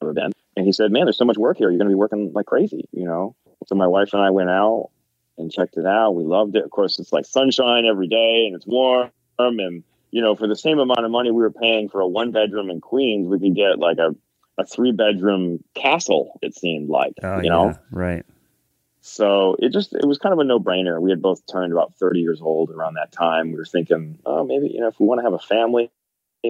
never 0.03 0.13
been. 0.13 0.31
And 0.57 0.67
he 0.67 0.73
said, 0.73 0.93
"Man, 0.93 1.05
there's 1.07 1.17
so 1.17 1.25
much 1.25 1.39
work 1.39 1.57
here. 1.57 1.71
You're 1.71 1.79
going 1.79 1.89
to 1.89 1.93
be 1.95 1.99
working 1.99 2.33
like 2.35 2.45
crazy, 2.47 2.85
you 2.93 3.07
know." 3.07 3.35
So 3.67 3.75
my 3.75 3.87
wife 3.87 4.13
and 4.13 4.21
I 4.23 4.29
went 4.31 4.51
out 4.51 4.91
and 5.39 5.51
checked 5.51 5.77
it 5.79 5.87
out. 5.87 6.13
We 6.15 6.25
loved 6.25 6.55
it. 6.55 6.65
Of 6.65 6.71
course, 6.71 6.99
it's 6.99 7.13
like 7.15 7.25
sunshine 7.25 7.87
every 7.87 8.09
day, 8.09 8.45
and 8.47 8.55
it's 8.55 8.67
warm. 8.67 9.11
And 9.39 9.83
you 10.11 10.21
know, 10.23 10.35
for 10.37 10.47
the 10.47 10.55
same 10.57 10.79
amount 10.79 11.05
of 11.05 11.11
money 11.11 11.31
we 11.31 11.43
were 11.43 11.51
paying 11.51 11.89
for 11.89 12.01
a 12.01 12.07
one 12.07 12.31
bedroom 12.31 12.69
in 12.71 12.81
Queens, 12.81 13.27
we 13.27 13.39
could 13.39 13.55
get 13.55 13.79
like 13.79 13.99
a 13.99 14.15
a 14.59 14.65
three 14.65 14.93
bedroom 14.93 15.63
castle. 15.75 16.39
It 16.43 16.55
seemed 16.55 16.89
like, 16.89 17.15
Oh, 17.23 17.41
you 17.41 17.51
know. 17.51 17.67
yeah, 17.67 17.77
right. 17.91 18.27
So 19.07 19.55
it 19.61 19.73
just 19.73 19.95
it 19.95 20.05
was 20.05 20.19
kind 20.19 20.33
of 20.33 20.41
a 20.41 20.45
no 20.45 20.59
brainer. 20.59 21.01
We 21.01 21.11
had 21.11 21.23
both 21.23 21.47
turned 21.47 21.73
about 21.73 21.95
thirty 21.95 22.19
years 22.19 22.41
old 22.43 22.71
around 22.71 22.95
that 22.95 23.13
time. 23.13 23.53
We 23.53 23.57
were 23.57 23.65
thinking, 23.65 24.19
oh, 24.27 24.45
maybe 24.45 24.69
you 24.69 24.81
know, 24.81 24.89
if 24.89 24.99
we 24.99 25.07
want 25.07 25.21
to 25.21 25.23
have 25.23 25.33
a 25.33 25.39
family, 25.39 25.93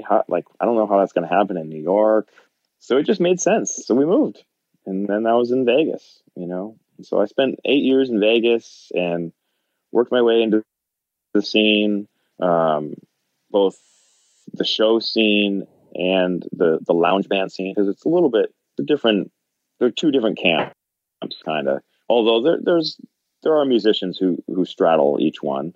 how, 0.08 0.24
like 0.26 0.46
I 0.58 0.64
don't 0.64 0.74
know 0.74 0.86
how 0.86 0.98
that's 0.98 1.12
going 1.12 1.28
to 1.28 1.34
happen 1.34 1.58
in 1.58 1.68
New 1.68 1.82
York. 1.82 2.30
So 2.78 2.96
it 2.96 3.04
just 3.04 3.20
made 3.20 3.42
sense. 3.42 3.84
So 3.84 3.94
we 3.94 4.06
moved, 4.06 4.42
and 4.86 5.06
then 5.06 5.26
I 5.26 5.34
was 5.34 5.50
in 5.50 5.66
Vegas. 5.66 6.22
You 6.34 6.46
know, 6.46 6.78
so 7.02 7.20
I 7.20 7.26
spent 7.26 7.60
eight 7.66 7.84
years 7.84 8.08
in 8.08 8.20
Vegas 8.20 8.90
and 8.94 9.32
worked 9.92 10.10
my 10.10 10.22
way 10.22 10.40
into 10.42 10.62
the 11.34 11.42
scene, 11.42 12.08
um, 12.40 12.94
both 13.50 13.78
the 14.54 14.64
show 14.64 14.98
scene 14.98 15.66
and 15.94 16.42
the 16.52 16.78
the 16.86 16.94
lounge 16.94 17.28
band 17.28 17.52
scene, 17.52 17.74
because 17.74 17.90
it's 17.90 18.06
a 18.06 18.08
little 18.08 18.30
bit 18.30 18.50
different. 18.82 19.30
They're 19.78 19.90
two 19.90 20.10
different 20.10 20.38
camps, 20.38 20.74
kind 21.44 21.68
of 21.68 21.82
although 22.08 22.42
there, 22.42 22.58
there's 22.62 22.98
there 23.42 23.56
are 23.56 23.64
musicians 23.64 24.18
who 24.18 24.42
who 24.46 24.64
straddle 24.64 25.18
each 25.20 25.42
one. 25.42 25.74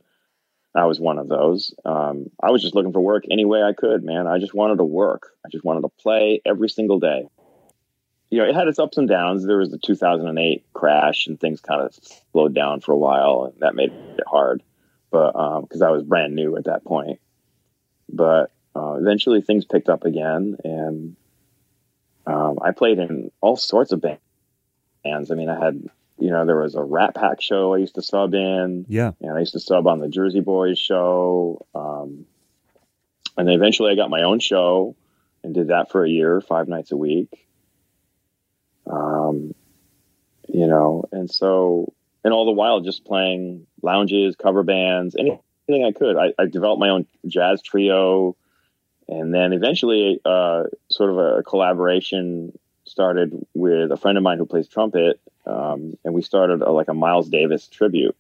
I 0.74 0.87
was 0.87 1.01
one 1.01 1.18
of 1.18 1.28
those. 1.28 1.74
Um, 1.85 2.31
I 2.41 2.51
was 2.51 2.62
just 2.62 2.74
looking 2.74 2.93
for 2.93 3.01
work 3.01 3.24
any 3.31 3.45
way 3.45 3.62
I 3.62 3.72
could, 3.72 4.05
man. 4.05 4.28
I 4.28 4.39
just 4.39 4.55
wanted 4.55 4.78
to 4.78 4.85
work. 4.85 5.31
I 5.45 5.49
just 5.49 5.64
wanted 5.64 5.81
to 5.83 5.89
play 5.89 6.41
every 6.47 6.68
single 6.68 7.01
day. 7.01 7.28
You 8.31 8.39
know, 8.39 8.49
it 8.49 8.55
had 8.55 8.68
its 8.68 8.78
ups 8.78 8.97
and 8.97 9.09
downs. 9.09 9.45
There 9.45 9.59
was 9.59 9.70
the 9.70 9.78
2008 9.78 10.64
crash, 10.72 11.26
and 11.26 11.41
things 11.41 11.61
kind 11.61 11.81
of 11.81 11.99
slowed 12.33 12.55
down 12.55 12.81
for 12.81 12.93
a 12.93 12.97
while, 12.97 13.51
and 13.51 13.61
that 13.62 13.74
made 13.74 13.91
it 13.91 14.24
hard. 14.26 14.62
But 15.11 15.33
because 15.62 15.83
I 15.83 15.91
was 15.91 16.05
brand 16.05 16.37
new 16.37 16.57
at 16.57 16.64
that 16.64 16.85
point, 16.85 17.18
but 18.09 18.53
uh, 18.76 18.95
eventually 19.01 19.43
things 19.43 19.64
picked 19.64 19.89
up 19.89 20.05
again, 20.05 20.57
and 20.62 21.16
um, 22.26 22.59
I 22.62 22.70
played 22.70 23.01
in 23.01 23.33
all 23.41 23.57
sorts 23.57 23.91
of 23.91 24.01
bands. 24.01 25.31
I 25.31 25.35
mean, 25.35 25.49
I 25.49 25.64
had 25.64 25.91
you 26.21 26.31
know, 26.31 26.45
there 26.45 26.59
was 26.61 26.75
a 26.75 26.83
Rat 26.83 27.14
Pack 27.14 27.41
show 27.41 27.75
I 27.75 27.79
used 27.79 27.95
to 27.97 28.03
sub 28.03 28.35
in, 28.35 28.85
Yeah. 28.89 29.12
and 29.21 29.33
I 29.37 29.41
used 29.41 29.55
to 29.55 29.61
sub 29.61 29.87
on 29.87 29.99
the 30.01 30.09
Jersey 30.09 30.41
Boys 30.41 30.79
show. 30.79 31.64
Um, 31.75 32.27
and 33.37 33.49
then 33.49 33.55
eventually 33.55 33.91
I 33.93 33.97
got 33.97 34.11
my 34.11 34.23
own 34.23 34.39
show 34.39 34.95
and 35.43 35.55
did 35.55 35.68
that 35.68 35.91
for 35.91 36.05
a 36.05 36.09
year, 36.11 36.41
five 36.41 36.68
nights 36.68 36.93
a 36.93 36.97
week. 36.97 37.47
Um, 38.87 39.55
you 40.49 40.66
know, 40.66 41.05
and 41.12 41.31
so 41.31 41.93
and 42.25 42.35
all 42.35 42.45
the 42.45 42.53
while 42.53 42.81
just 42.81 43.05
playing 43.05 43.66
lounges, 43.83 44.37
cover 44.37 44.62
bands, 44.62 45.16
anything 45.18 45.85
I 45.85 45.93
could. 45.93 46.16
I, 46.16 46.35
I 46.39 46.47
developed 46.47 46.81
my 46.81 46.91
own 46.91 47.07
jazz 47.27 47.62
trio, 47.62 48.37
and 49.09 49.33
then 49.33 49.53
eventually, 49.53 50.21
uh, 50.25 50.64
sort 50.91 51.11
of 51.11 51.18
a 51.18 51.43
collaboration 51.45 52.59
started 52.85 53.47
with 53.55 53.93
a 53.93 53.97
friend 53.97 54.18
of 54.18 54.25
mine 54.25 54.39
who 54.39 54.45
plays 54.47 54.68
trumpet, 54.68 55.21
um, 55.51 55.96
and 56.05 56.14
we 56.14 56.22
started 56.22 56.62
a, 56.62 56.70
like 56.70 56.88
a 56.88 56.94
Miles 56.94 57.28
Davis 57.28 57.66
tribute. 57.66 58.16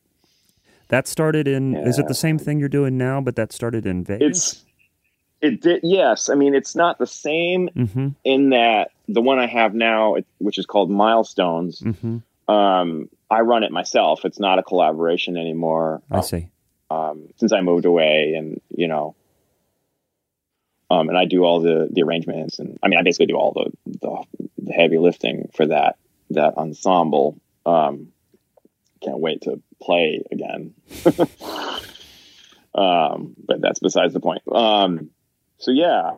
That 0.88 1.06
started 1.06 1.46
in. 1.46 1.72
Yeah. 1.72 1.86
Is 1.86 1.98
it 1.98 2.08
the 2.08 2.14
same 2.14 2.38
thing 2.38 2.58
you're 2.58 2.68
doing 2.68 2.98
now? 2.98 3.20
But 3.20 3.36
that 3.36 3.52
started 3.52 3.86
in 3.86 4.04
Vegas. 4.04 4.52
It's 4.52 4.64
it 5.40 5.60
did. 5.62 5.80
Yes, 5.82 6.28
I 6.28 6.34
mean 6.34 6.54
it's 6.54 6.74
not 6.74 6.98
the 6.98 7.06
same 7.06 7.68
mm-hmm. 7.68 8.08
in 8.24 8.50
that 8.50 8.90
the 9.08 9.22
one 9.22 9.38
I 9.38 9.46
have 9.46 9.74
now, 9.74 10.16
which 10.38 10.58
is 10.58 10.66
called 10.66 10.90
Milestones. 10.90 11.80
Mm-hmm. 11.80 12.52
Um, 12.52 13.08
I 13.30 13.40
run 13.40 13.62
it 13.62 13.70
myself. 13.70 14.24
It's 14.24 14.40
not 14.40 14.58
a 14.58 14.62
collaboration 14.62 15.36
anymore. 15.36 16.02
I 16.10 16.20
see. 16.20 16.48
Um, 16.90 17.28
since 17.36 17.52
I 17.52 17.60
moved 17.60 17.84
away, 17.84 18.34
and 18.36 18.60
you 18.76 18.88
know, 18.88 19.14
um, 20.90 21.08
and 21.08 21.16
I 21.16 21.24
do 21.24 21.44
all 21.44 21.60
the 21.60 21.88
the 21.88 22.02
arrangements, 22.02 22.58
and 22.58 22.78
I 22.82 22.88
mean, 22.88 22.98
I 22.98 23.02
basically 23.02 23.26
do 23.26 23.36
all 23.36 23.52
the 23.52 23.98
the, 24.00 24.44
the 24.58 24.72
heavy 24.72 24.98
lifting 24.98 25.48
for 25.54 25.66
that 25.66 25.96
that 26.30 26.56
ensemble. 26.56 27.40
Um, 27.66 28.08
can't 29.02 29.18
wait 29.18 29.42
to 29.42 29.60
play 29.80 30.22
again. 30.30 30.74
um, 32.74 33.34
but 33.46 33.60
that's 33.60 33.78
besides 33.78 34.14
the 34.14 34.20
point. 34.20 34.42
Um, 34.50 35.10
so 35.58 35.70
yeah, 35.70 36.12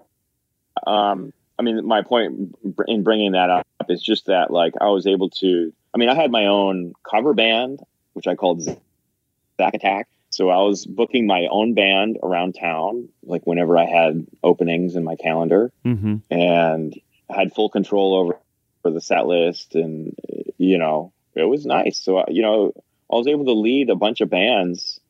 um, 0.86 1.32
I 1.58 1.62
mean, 1.62 1.86
my 1.86 2.02
point 2.02 2.56
in 2.88 3.02
bringing 3.02 3.32
that 3.32 3.50
up 3.50 3.66
is 3.88 4.02
just 4.02 4.26
that, 4.26 4.50
like, 4.50 4.74
I 4.80 4.88
was 4.88 5.06
able 5.06 5.30
to. 5.30 5.72
I 5.94 5.98
mean, 5.98 6.08
I 6.08 6.14
had 6.14 6.30
my 6.30 6.46
own 6.46 6.94
cover 7.08 7.34
band, 7.34 7.80
which 8.14 8.26
I 8.26 8.34
called 8.34 8.62
Zack 8.62 9.74
Attack. 9.74 10.08
So 10.30 10.48
I 10.48 10.62
was 10.62 10.86
booking 10.86 11.26
my 11.26 11.46
own 11.50 11.74
band 11.74 12.18
around 12.22 12.54
town, 12.54 13.10
like 13.22 13.46
whenever 13.46 13.76
I 13.76 13.84
had 13.84 14.26
openings 14.42 14.96
in 14.96 15.04
my 15.04 15.14
calendar, 15.16 15.70
mm-hmm. 15.84 16.16
and 16.30 16.98
had 17.28 17.52
full 17.52 17.68
control 17.68 18.16
over 18.16 18.38
for 18.82 18.90
the 18.90 19.00
set 19.00 19.26
list, 19.26 19.74
and 19.74 20.16
you 20.58 20.78
know, 20.78 21.12
it 21.34 21.44
was 21.44 21.64
nice. 21.64 21.98
So 22.02 22.24
you 22.28 22.42
know, 22.42 22.72
I 23.10 23.16
was 23.16 23.26
able 23.26 23.46
to 23.46 23.52
lead 23.52 23.90
a 23.90 23.96
bunch 23.96 24.20
of 24.20 24.30
bands 24.30 25.00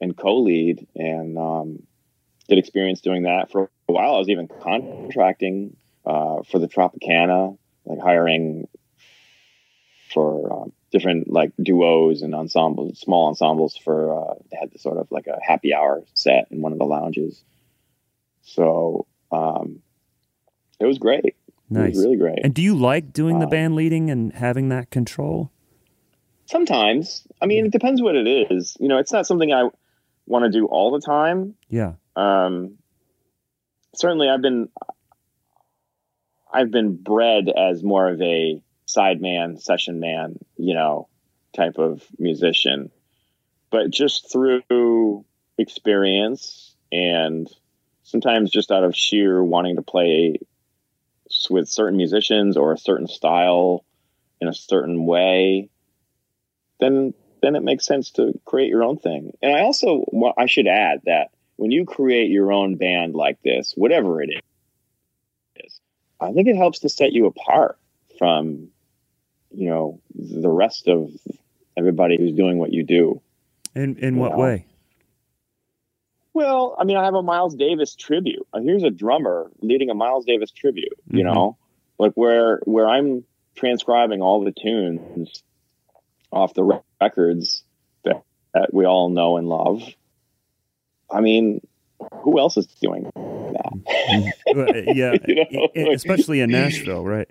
and 0.00 0.16
co-lead, 0.16 0.86
and 0.96 1.38
um, 1.38 1.82
did 2.48 2.58
experience 2.58 3.00
doing 3.00 3.24
that 3.24 3.50
for 3.50 3.70
a 3.88 3.92
while. 3.92 4.14
I 4.14 4.18
was 4.18 4.28
even 4.28 4.48
contracting 4.48 5.76
uh, 6.04 6.42
for 6.50 6.58
the 6.58 6.68
Tropicana, 6.68 7.56
like 7.84 8.00
hiring 8.00 8.68
for 10.12 10.52
um, 10.52 10.72
different 10.90 11.30
like 11.30 11.52
duos 11.60 12.22
and 12.22 12.34
ensembles, 12.34 12.98
small 13.00 13.28
ensembles 13.28 13.76
for 13.76 14.30
uh, 14.30 14.34
they 14.50 14.56
had 14.58 14.70
the 14.72 14.78
sort 14.78 14.98
of 14.98 15.08
like 15.10 15.26
a 15.26 15.38
happy 15.42 15.74
hour 15.74 16.02
set 16.14 16.48
in 16.50 16.60
one 16.60 16.72
of 16.72 16.78
the 16.78 16.84
lounges. 16.84 17.42
So 18.42 19.06
um, 19.30 19.80
it 20.80 20.86
was 20.86 20.98
great. 20.98 21.36
Nice, 21.72 21.98
really 21.98 22.16
great. 22.16 22.38
And 22.42 22.54
do 22.54 22.62
you 22.62 22.76
like 22.76 23.12
doing 23.12 23.38
the 23.38 23.46
band 23.46 23.74
leading 23.74 24.10
and 24.10 24.32
having 24.32 24.68
that 24.68 24.90
control? 24.90 25.50
Sometimes. 26.46 27.26
I 27.40 27.46
mean, 27.46 27.66
it 27.66 27.72
depends 27.72 28.02
what 28.02 28.14
it 28.14 28.26
is. 28.26 28.76
You 28.78 28.88
know, 28.88 28.98
it's 28.98 29.12
not 29.12 29.26
something 29.26 29.52
I 29.52 29.68
want 30.26 30.44
to 30.44 30.50
do 30.50 30.66
all 30.66 30.90
the 30.90 31.00
time. 31.00 31.54
Yeah. 31.68 31.94
Um, 32.14 32.78
certainly, 33.94 34.28
I've 34.28 34.42
been 34.42 34.68
I've 36.52 36.70
been 36.70 36.96
bred 36.96 37.48
as 37.48 37.82
more 37.82 38.08
of 38.08 38.20
a 38.20 38.62
sideman, 38.86 39.60
session 39.60 40.00
man, 40.00 40.38
you 40.56 40.74
know, 40.74 41.08
type 41.54 41.78
of 41.78 42.02
musician. 42.18 42.90
But 43.70 43.90
just 43.90 44.30
through 44.30 45.24
experience 45.56 46.76
and 46.90 47.48
sometimes 48.02 48.50
just 48.50 48.70
out 48.70 48.84
of 48.84 48.94
sheer 48.94 49.42
wanting 49.42 49.76
to 49.76 49.82
play 49.82 50.38
with 51.50 51.68
certain 51.68 51.96
musicians 51.96 52.56
or 52.56 52.72
a 52.72 52.78
certain 52.78 53.06
style 53.06 53.84
in 54.40 54.48
a 54.48 54.54
certain 54.54 55.06
way, 55.06 55.68
then 56.80 57.14
then 57.42 57.56
it 57.56 57.62
makes 57.62 57.84
sense 57.84 58.10
to 58.12 58.38
create 58.44 58.68
your 58.68 58.84
own 58.84 58.98
thing. 58.98 59.32
And 59.42 59.54
I 59.54 59.60
also 59.60 60.04
well, 60.08 60.34
I 60.36 60.46
should 60.46 60.66
add 60.66 61.02
that 61.06 61.30
when 61.56 61.70
you 61.70 61.84
create 61.84 62.30
your 62.30 62.52
own 62.52 62.76
band 62.76 63.14
like 63.14 63.40
this, 63.42 63.72
whatever 63.76 64.22
it 64.22 64.30
is, 65.56 65.80
I 66.20 66.32
think 66.32 66.48
it 66.48 66.56
helps 66.56 66.80
to 66.80 66.88
set 66.88 67.12
you 67.12 67.26
apart 67.26 67.78
from, 68.18 68.68
you 69.50 69.68
know, 69.68 70.00
the 70.14 70.48
rest 70.48 70.88
of 70.88 71.10
everybody 71.76 72.16
who's 72.16 72.32
doing 72.32 72.58
what 72.58 72.72
you 72.72 72.84
do. 72.84 73.20
In 73.74 73.96
in 73.96 74.16
what 74.16 74.32
know? 74.32 74.38
way? 74.38 74.66
Well, 76.34 76.76
I 76.78 76.84
mean, 76.84 76.96
I 76.96 77.04
have 77.04 77.14
a 77.14 77.22
Miles 77.22 77.54
Davis 77.54 77.94
tribute. 77.94 78.46
Uh, 78.52 78.60
here's 78.60 78.82
a 78.82 78.90
drummer 78.90 79.50
leading 79.60 79.90
a 79.90 79.94
Miles 79.94 80.24
Davis 80.24 80.50
tribute. 80.50 80.98
Mm-hmm. 81.08 81.18
You 81.18 81.24
know, 81.24 81.58
like 81.98 82.12
where 82.14 82.60
where 82.64 82.88
I'm 82.88 83.24
transcribing 83.54 84.22
all 84.22 84.44
the 84.44 84.52
tunes 84.52 85.42
off 86.30 86.54
the 86.54 86.80
records 87.00 87.64
that, 88.04 88.22
that 88.54 88.72
we 88.72 88.86
all 88.86 89.10
know 89.10 89.36
and 89.36 89.46
love 89.46 89.82
I 91.12 91.20
mean, 91.20 91.60
who 92.22 92.38
else 92.38 92.56
is 92.56 92.66
doing 92.80 93.04
that? 93.04 93.72
Mm-hmm. 94.54 94.88
yeah, 94.96 95.14
you 95.26 95.84
know? 95.84 95.92
especially 95.92 96.40
in 96.40 96.50
Nashville, 96.50 97.04
right? 97.04 97.28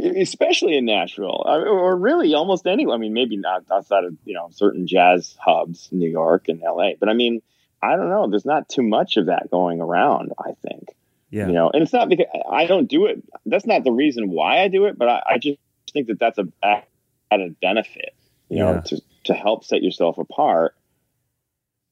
Especially 0.00 0.76
in 0.76 0.84
Nashville, 0.84 1.42
or 1.46 1.96
really 1.96 2.34
almost 2.34 2.66
anywhere. 2.66 2.94
I 2.94 2.98
mean, 2.98 3.12
maybe 3.12 3.36
not 3.36 3.64
outside 3.70 4.04
of 4.04 4.16
you 4.24 4.34
know 4.34 4.48
certain 4.52 4.86
jazz 4.86 5.36
hubs, 5.40 5.88
New 5.92 6.08
York 6.08 6.48
and 6.48 6.62
L.A. 6.62 6.96
But 6.98 7.08
I 7.08 7.14
mean, 7.14 7.42
I 7.82 7.96
don't 7.96 8.08
know. 8.08 8.28
There's 8.28 8.44
not 8.44 8.68
too 8.68 8.82
much 8.82 9.16
of 9.16 9.26
that 9.26 9.50
going 9.50 9.80
around. 9.80 10.32
I 10.38 10.52
think. 10.66 10.88
Yeah. 11.30 11.46
You 11.46 11.52
know, 11.52 11.70
and 11.70 11.82
it's 11.82 11.92
not 11.92 12.08
because 12.08 12.26
I 12.50 12.66
don't 12.66 12.88
do 12.88 13.06
it. 13.06 13.22
That's 13.46 13.66
not 13.66 13.84
the 13.84 13.92
reason 13.92 14.30
why 14.30 14.62
I 14.62 14.68
do 14.68 14.86
it, 14.86 14.98
but 14.98 15.08
I, 15.08 15.22
I 15.34 15.38
just 15.38 15.58
think 15.92 16.08
that 16.08 16.18
that's 16.18 16.38
a 16.38 16.82
added 17.30 17.56
benefit. 17.60 18.14
You 18.48 18.58
yeah. 18.58 18.72
know, 18.72 18.82
to 18.86 19.02
to 19.24 19.34
help 19.34 19.64
set 19.64 19.82
yourself 19.82 20.18
apart 20.18 20.74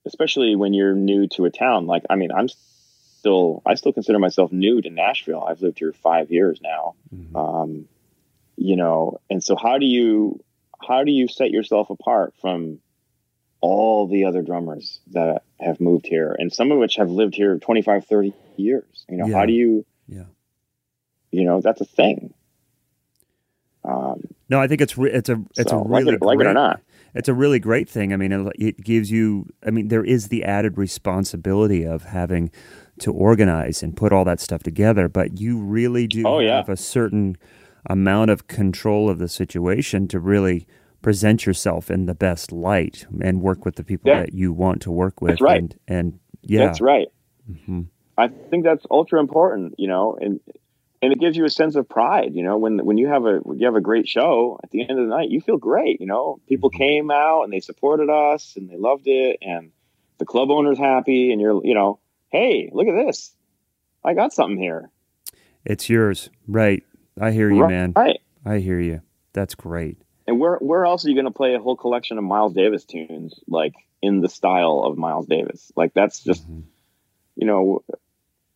especially 0.09 0.57
when 0.57 0.75
you're 0.75 0.95
new 0.95 1.29
to 1.29 1.45
a 1.45 1.51
town. 1.51 1.87
Like, 1.87 2.05
I 2.11 2.17
mean, 2.17 2.33
I'm 2.33 2.49
still, 2.49 3.63
I 3.65 3.75
still 3.75 3.93
consider 3.93 4.19
myself 4.19 4.51
new 4.51 4.81
to 4.81 4.91
Nashville. 4.91 5.45
I've 5.45 5.61
lived 5.61 5.79
here 5.79 5.93
five 5.93 6.33
years 6.33 6.61
now. 6.63 6.95
Mm-hmm. 7.15 7.37
Um, 7.37 7.89
you 8.59 8.77
know, 8.77 9.21
and 9.31 9.43
so 9.43 9.57
how 9.57 9.79
do 9.79 9.87
you, 9.87 10.43
how 10.87 11.05
do 11.05 11.13
you 11.13 11.29
set 11.29 11.51
yourself 11.51 11.91
apart 11.91 12.35
from 12.41 12.81
all 13.61 14.07
the 14.07 14.25
other 14.25 14.43
drummers 14.43 15.01
that 15.13 15.43
have 15.61 15.81
moved 15.81 16.07
here 16.07 16.35
and 16.39 16.53
some 16.53 16.71
of 16.71 16.79
which 16.79 16.97
have 16.97 17.11
lived 17.11 17.35
here 17.35 17.59
25, 17.59 18.07
30 18.07 18.33
years? 18.57 19.05
You 19.09 19.17
know, 19.17 19.27
yeah. 19.27 19.37
how 19.37 19.47
do 19.47 19.53
you, 19.53 19.87
yeah, 20.09 20.25
you 21.31 21.45
know, 21.45 21.61
that's 21.61 21.81
a 21.81 21.87
thing. 21.87 22.35
Um, 23.85 24.23
no, 24.49 24.61
I 24.61 24.67
think 24.67 24.81
it's 24.81 24.99
re- 24.99 25.13
it's 25.13 25.29
a 25.29 25.43
it's 25.57 25.71
so, 25.71 25.81
a 25.81 25.89
really 25.89 26.05
like 26.05 26.15
it, 26.15 26.23
like 26.23 26.41
it 26.41 26.47
or 26.47 26.53
not 26.53 26.81
it's 27.15 27.29
a 27.29 27.35
really 27.35 27.59
great 27.59 27.89
thing. 27.89 28.13
I 28.13 28.17
mean, 28.17 28.51
it, 28.57 28.83
gives 28.83 29.11
you. 29.11 29.47
I 29.67 29.71
mean, 29.71 29.89
there 29.89 30.05
is 30.05 30.29
the 30.29 30.45
added 30.45 30.79
responsibility 30.79 31.85
of 31.85 32.05
having 32.05 32.51
to 33.01 33.13
organize 33.13 33.83
and 33.83 33.97
put 33.97 34.13
all 34.13 34.25
that 34.25 34.41
stuff 34.41 34.63
together, 34.63 35.09
but 35.09 35.41
you 35.41 35.59
really 35.59 36.07
do 36.07 36.25
oh, 36.27 36.39
yeah. 36.41 36.57
have 36.57 36.69
a 36.69 36.77
certain 36.77 37.37
amount 37.89 38.31
of 38.31 38.47
control 38.47 39.09
of 39.09 39.19
the 39.19 39.29
situation 39.29 40.09
to 40.09 40.21
really 40.21 40.67
present 41.03 41.47
yourself 41.47 41.91
in 41.91 42.07
the 42.07 42.15
best 42.15 42.53
light 42.53 43.07
and 43.23 43.41
work 43.41 43.65
with 43.65 43.77
the 43.77 43.85
people 43.85 44.11
yeah. 44.11 44.21
that 44.21 44.35
you 44.35 44.53
want 44.53 44.83
to 44.83 44.91
work 44.91 45.21
with. 45.21 45.33
That's 45.33 45.41
right. 45.43 45.59
And, 45.59 45.77
and 45.87 46.21
yeah, 46.43 46.67
that's 46.67 46.81
right. 46.81 47.09
Mm-hmm. 47.51 47.83
I 48.17 48.29
think 48.29 48.65
that's 48.65 48.85
ultra 48.91 49.21
important, 49.21 49.75
you 49.79 49.87
know, 49.87 50.19
and 50.21 50.41
and 51.01 51.13
it 51.13 51.21
gives 51.21 51.37
you 51.37 51.45
a 51.45 51.51
sense 51.51 51.77
of 51.77 51.89
pride 51.89 52.35
you 52.35 52.43
know 52.43 52.59
when 52.59 52.85
when 52.85 52.99
you 52.99 53.09
have 53.09 53.25
a 53.25 53.41
you 53.55 53.67
have 53.67 53.77
a 53.77 53.81
great 53.81 54.09
show 54.09 54.59
at 54.63 54.71
the 54.71 54.81
end 54.81 54.99
of 54.99 55.09
the 55.09 55.15
night 55.15 55.31
you 55.31 55.41
feel 55.41 55.57
great 55.57 56.01
you 56.01 56.07
know 56.07 56.41
people 56.49 56.71
mm-hmm. 56.71 56.79
came 56.79 57.11
out 57.11 57.43
and 57.43 57.53
they 57.53 57.61
supported 57.61 58.11
us 58.11 58.55
and 58.57 58.69
they 58.69 58.77
loved 58.77 59.07
it 59.07 59.39
and 59.41 59.71
the 60.19 60.25
club 60.25 60.51
owner's 60.51 60.79
happy 60.79 61.33
and 61.33 61.41
you're 61.41 61.65
you 61.65 61.75
know 61.75 61.99
hey 62.31 62.71
look 62.73 62.89
at 62.89 63.07
this 63.07 63.33
i 64.05 64.15
got 64.15 64.33
something 64.33 64.59
here 64.59 64.91
it's 65.65 65.89
yours 65.89 66.31
right 66.47 66.83
i 67.21 67.31
hear 67.31 67.51
you 67.51 67.63
right. 67.63 67.71
man 67.71 67.93
right 67.97 68.21
i 68.45 68.59
hear 68.59 68.81
you 68.81 69.01
that's 69.33 69.55
great 69.55 69.99
and 70.27 70.39
where 70.39 70.57
where 70.57 70.85
else 70.85 71.05
are 71.05 71.09
you 71.09 71.15
going 71.15 71.25
to 71.25 71.31
play 71.31 71.55
a 71.55 71.59
whole 71.59 71.77
collection 71.77 72.19
of 72.19 72.25
miles 72.25 72.53
davis 72.53 72.85
tunes 72.85 73.39
like 73.47 73.75
in 74.03 74.21
the 74.21 74.29
style 74.29 74.83
of 74.85 74.97
miles 74.97 75.27
davis 75.27 75.73
like 75.77 75.93
that's 75.95 76.23
just 76.23 76.45
mm-hmm. 76.45 76.61
you 77.37 77.47
know 77.47 77.83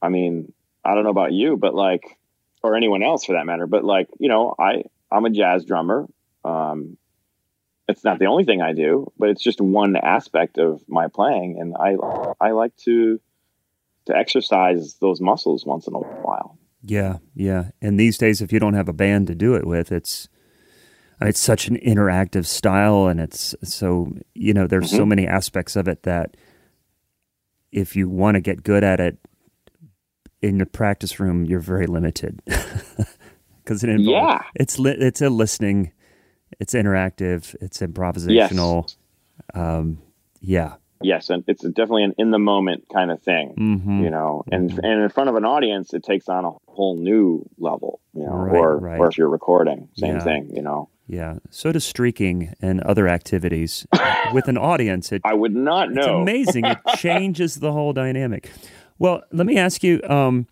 i 0.00 0.08
mean 0.08 0.52
i 0.84 0.94
don't 0.94 1.04
know 1.04 1.10
about 1.10 1.32
you 1.32 1.56
but 1.56 1.74
like 1.74 2.18
or 2.62 2.76
anyone 2.76 3.02
else 3.02 3.24
for 3.24 3.32
that 3.32 3.46
matter. 3.46 3.66
But 3.66 3.84
like, 3.84 4.08
you 4.18 4.28
know, 4.28 4.54
I 4.58 4.84
I'm 5.10 5.24
a 5.24 5.30
jazz 5.30 5.64
drummer. 5.64 6.06
Um, 6.44 6.96
it's 7.88 8.04
not 8.04 8.18
the 8.18 8.26
only 8.26 8.44
thing 8.44 8.62
I 8.62 8.72
do, 8.72 9.12
but 9.18 9.28
it's 9.28 9.42
just 9.42 9.60
one 9.60 9.96
aspect 9.96 10.58
of 10.58 10.82
my 10.88 11.08
playing, 11.08 11.58
and 11.60 11.74
I 11.76 11.96
I 12.40 12.52
like 12.52 12.76
to 12.84 13.20
to 14.06 14.16
exercise 14.16 14.94
those 14.94 15.20
muscles 15.20 15.66
once 15.66 15.86
in 15.86 15.94
a 15.94 15.98
while. 15.98 16.58
Yeah, 16.84 17.18
yeah. 17.34 17.70
And 17.80 17.98
these 17.98 18.18
days, 18.18 18.40
if 18.42 18.52
you 18.52 18.58
don't 18.58 18.74
have 18.74 18.88
a 18.88 18.92
band 18.92 19.28
to 19.28 19.34
do 19.34 19.54
it 19.54 19.66
with, 19.66 19.92
it's 19.92 20.28
it's 21.20 21.38
such 21.40 21.68
an 21.68 21.76
interactive 21.78 22.46
style 22.46 23.06
and 23.06 23.20
it's 23.20 23.54
so 23.62 24.12
you 24.34 24.52
know 24.52 24.66
there's 24.66 24.88
Mm-hmm. 24.88 24.96
so 24.96 25.06
many 25.06 25.26
aspects 25.26 25.76
of 25.76 25.86
it 25.86 26.02
that 26.02 26.36
if 27.70 27.94
you 27.94 28.08
want 28.08 28.34
to 28.34 28.40
get 28.40 28.64
good 28.64 28.82
at 28.82 28.98
it 28.98 29.18
in 30.40 30.58
the 30.58 30.66
practice 30.66 31.20
room 31.20 31.44
you're 31.44 31.60
very 31.60 31.86
limited 31.86 32.42
because 32.46 33.84
it 33.84 33.88
involves 33.90 34.08
Yeah. 34.42 34.42
it's 34.56 34.80
li- 34.80 34.96
it's 34.98 35.20
a 35.22 35.30
listening 35.30 35.92
it's 36.58 36.74
interactive 36.74 37.54
it's 37.60 37.78
improvisational 37.78 38.92
um 39.54 39.98
yeah 40.40 40.74
Yes, 41.04 41.30
and 41.30 41.44
it's 41.46 41.62
definitely 41.62 42.04
an 42.04 42.14
in 42.18 42.30
the 42.30 42.38
moment 42.38 42.84
kind 42.92 43.10
of 43.10 43.22
thing. 43.22 43.54
Mhm. 43.58 44.02
You 44.02 44.10
know, 44.10 44.44
and 44.50 44.70
and 44.82 45.02
in 45.02 45.08
front 45.08 45.28
of 45.30 45.36
an 45.36 45.44
audience, 45.44 45.92
it 45.94 46.02
takes 46.02 46.28
on 46.28 46.44
a 46.44 46.52
whole 46.68 46.96
new 46.96 47.44
level. 47.58 48.00
You 48.14 48.24
know, 48.26 48.32
Right, 48.34 48.56
or 48.56 48.78
right. 48.78 48.98
or 49.00 49.08
if 49.08 49.18
you're 49.18 49.28
recording, 49.28 49.88
same 49.96 50.14
Yeah. 50.16 50.24
thing. 50.24 50.50
You 50.54 50.62
know, 50.62 50.88
yeah 51.08 51.38
so 51.50 51.72
does 51.72 51.84
streaking 51.84 52.54
and 52.62 52.80
other 52.82 53.08
activities 53.08 53.86
with 54.32 54.46
an 54.48 54.56
audience 54.56 55.10
it 55.12 55.20
I 55.24 55.34
would 55.34 55.54
not 55.54 55.90
know 55.90 56.00
It's 56.00 56.06
amazing. 56.08 56.64
It 56.66 56.78
changes 56.96 57.56
the 57.56 57.72
whole 57.72 57.92
dynamic. 57.92 58.50
Well, 58.98 59.22
let 59.32 59.46
me 59.46 59.58
ask 59.58 59.82
you. 59.82 60.00
Um, 60.08 60.46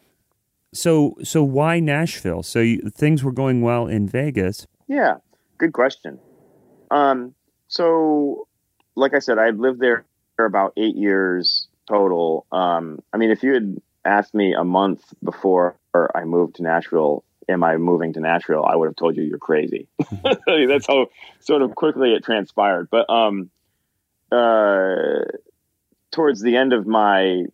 so, 0.72 1.16
so 1.22 1.42
why 1.42 1.80
Nashville? 1.80 2.42
So 2.42 2.60
you, 2.60 2.78
things 2.90 3.22
were 3.24 3.32
going 3.32 3.60
well 3.62 3.86
in 3.86 4.08
Vegas. 4.08 4.66
Yeah, 4.88 5.14
good 5.58 5.72
question. 5.72 6.18
Um, 6.90 7.34
so, 7.68 8.46
like 8.96 9.14
I 9.14 9.18
said, 9.20 9.38
I 9.38 9.50
lived 9.50 9.80
there 9.80 10.04
about 10.44 10.72
eight 10.76 10.96
years 10.96 11.68
total. 11.88 12.46
Um, 12.52 13.00
I 13.12 13.16
mean, 13.16 13.30
if 13.30 13.42
you 13.42 13.54
had 13.54 13.80
asked 14.04 14.34
me 14.34 14.54
a 14.54 14.64
month 14.64 15.02
before 15.22 15.76
I 15.94 16.24
moved 16.24 16.56
to 16.56 16.62
Nashville, 16.62 17.24
am 17.48 17.64
I 17.64 17.76
moving 17.76 18.12
to 18.14 18.20
Nashville? 18.20 18.64
I 18.64 18.76
would 18.76 18.86
have 18.86 18.96
told 18.96 19.16
you 19.16 19.22
you're 19.22 19.38
crazy. 19.38 19.88
That's 20.46 20.86
how 20.86 21.08
sort 21.40 21.62
of 21.62 21.74
quickly 21.74 22.14
it 22.14 22.24
transpired. 22.24 22.88
But 22.90 23.10
um, 23.10 23.50
uh, 24.30 25.24
towards 26.12 26.40
the 26.40 26.56
end 26.56 26.72
of 26.72 26.86
my 26.86 27.44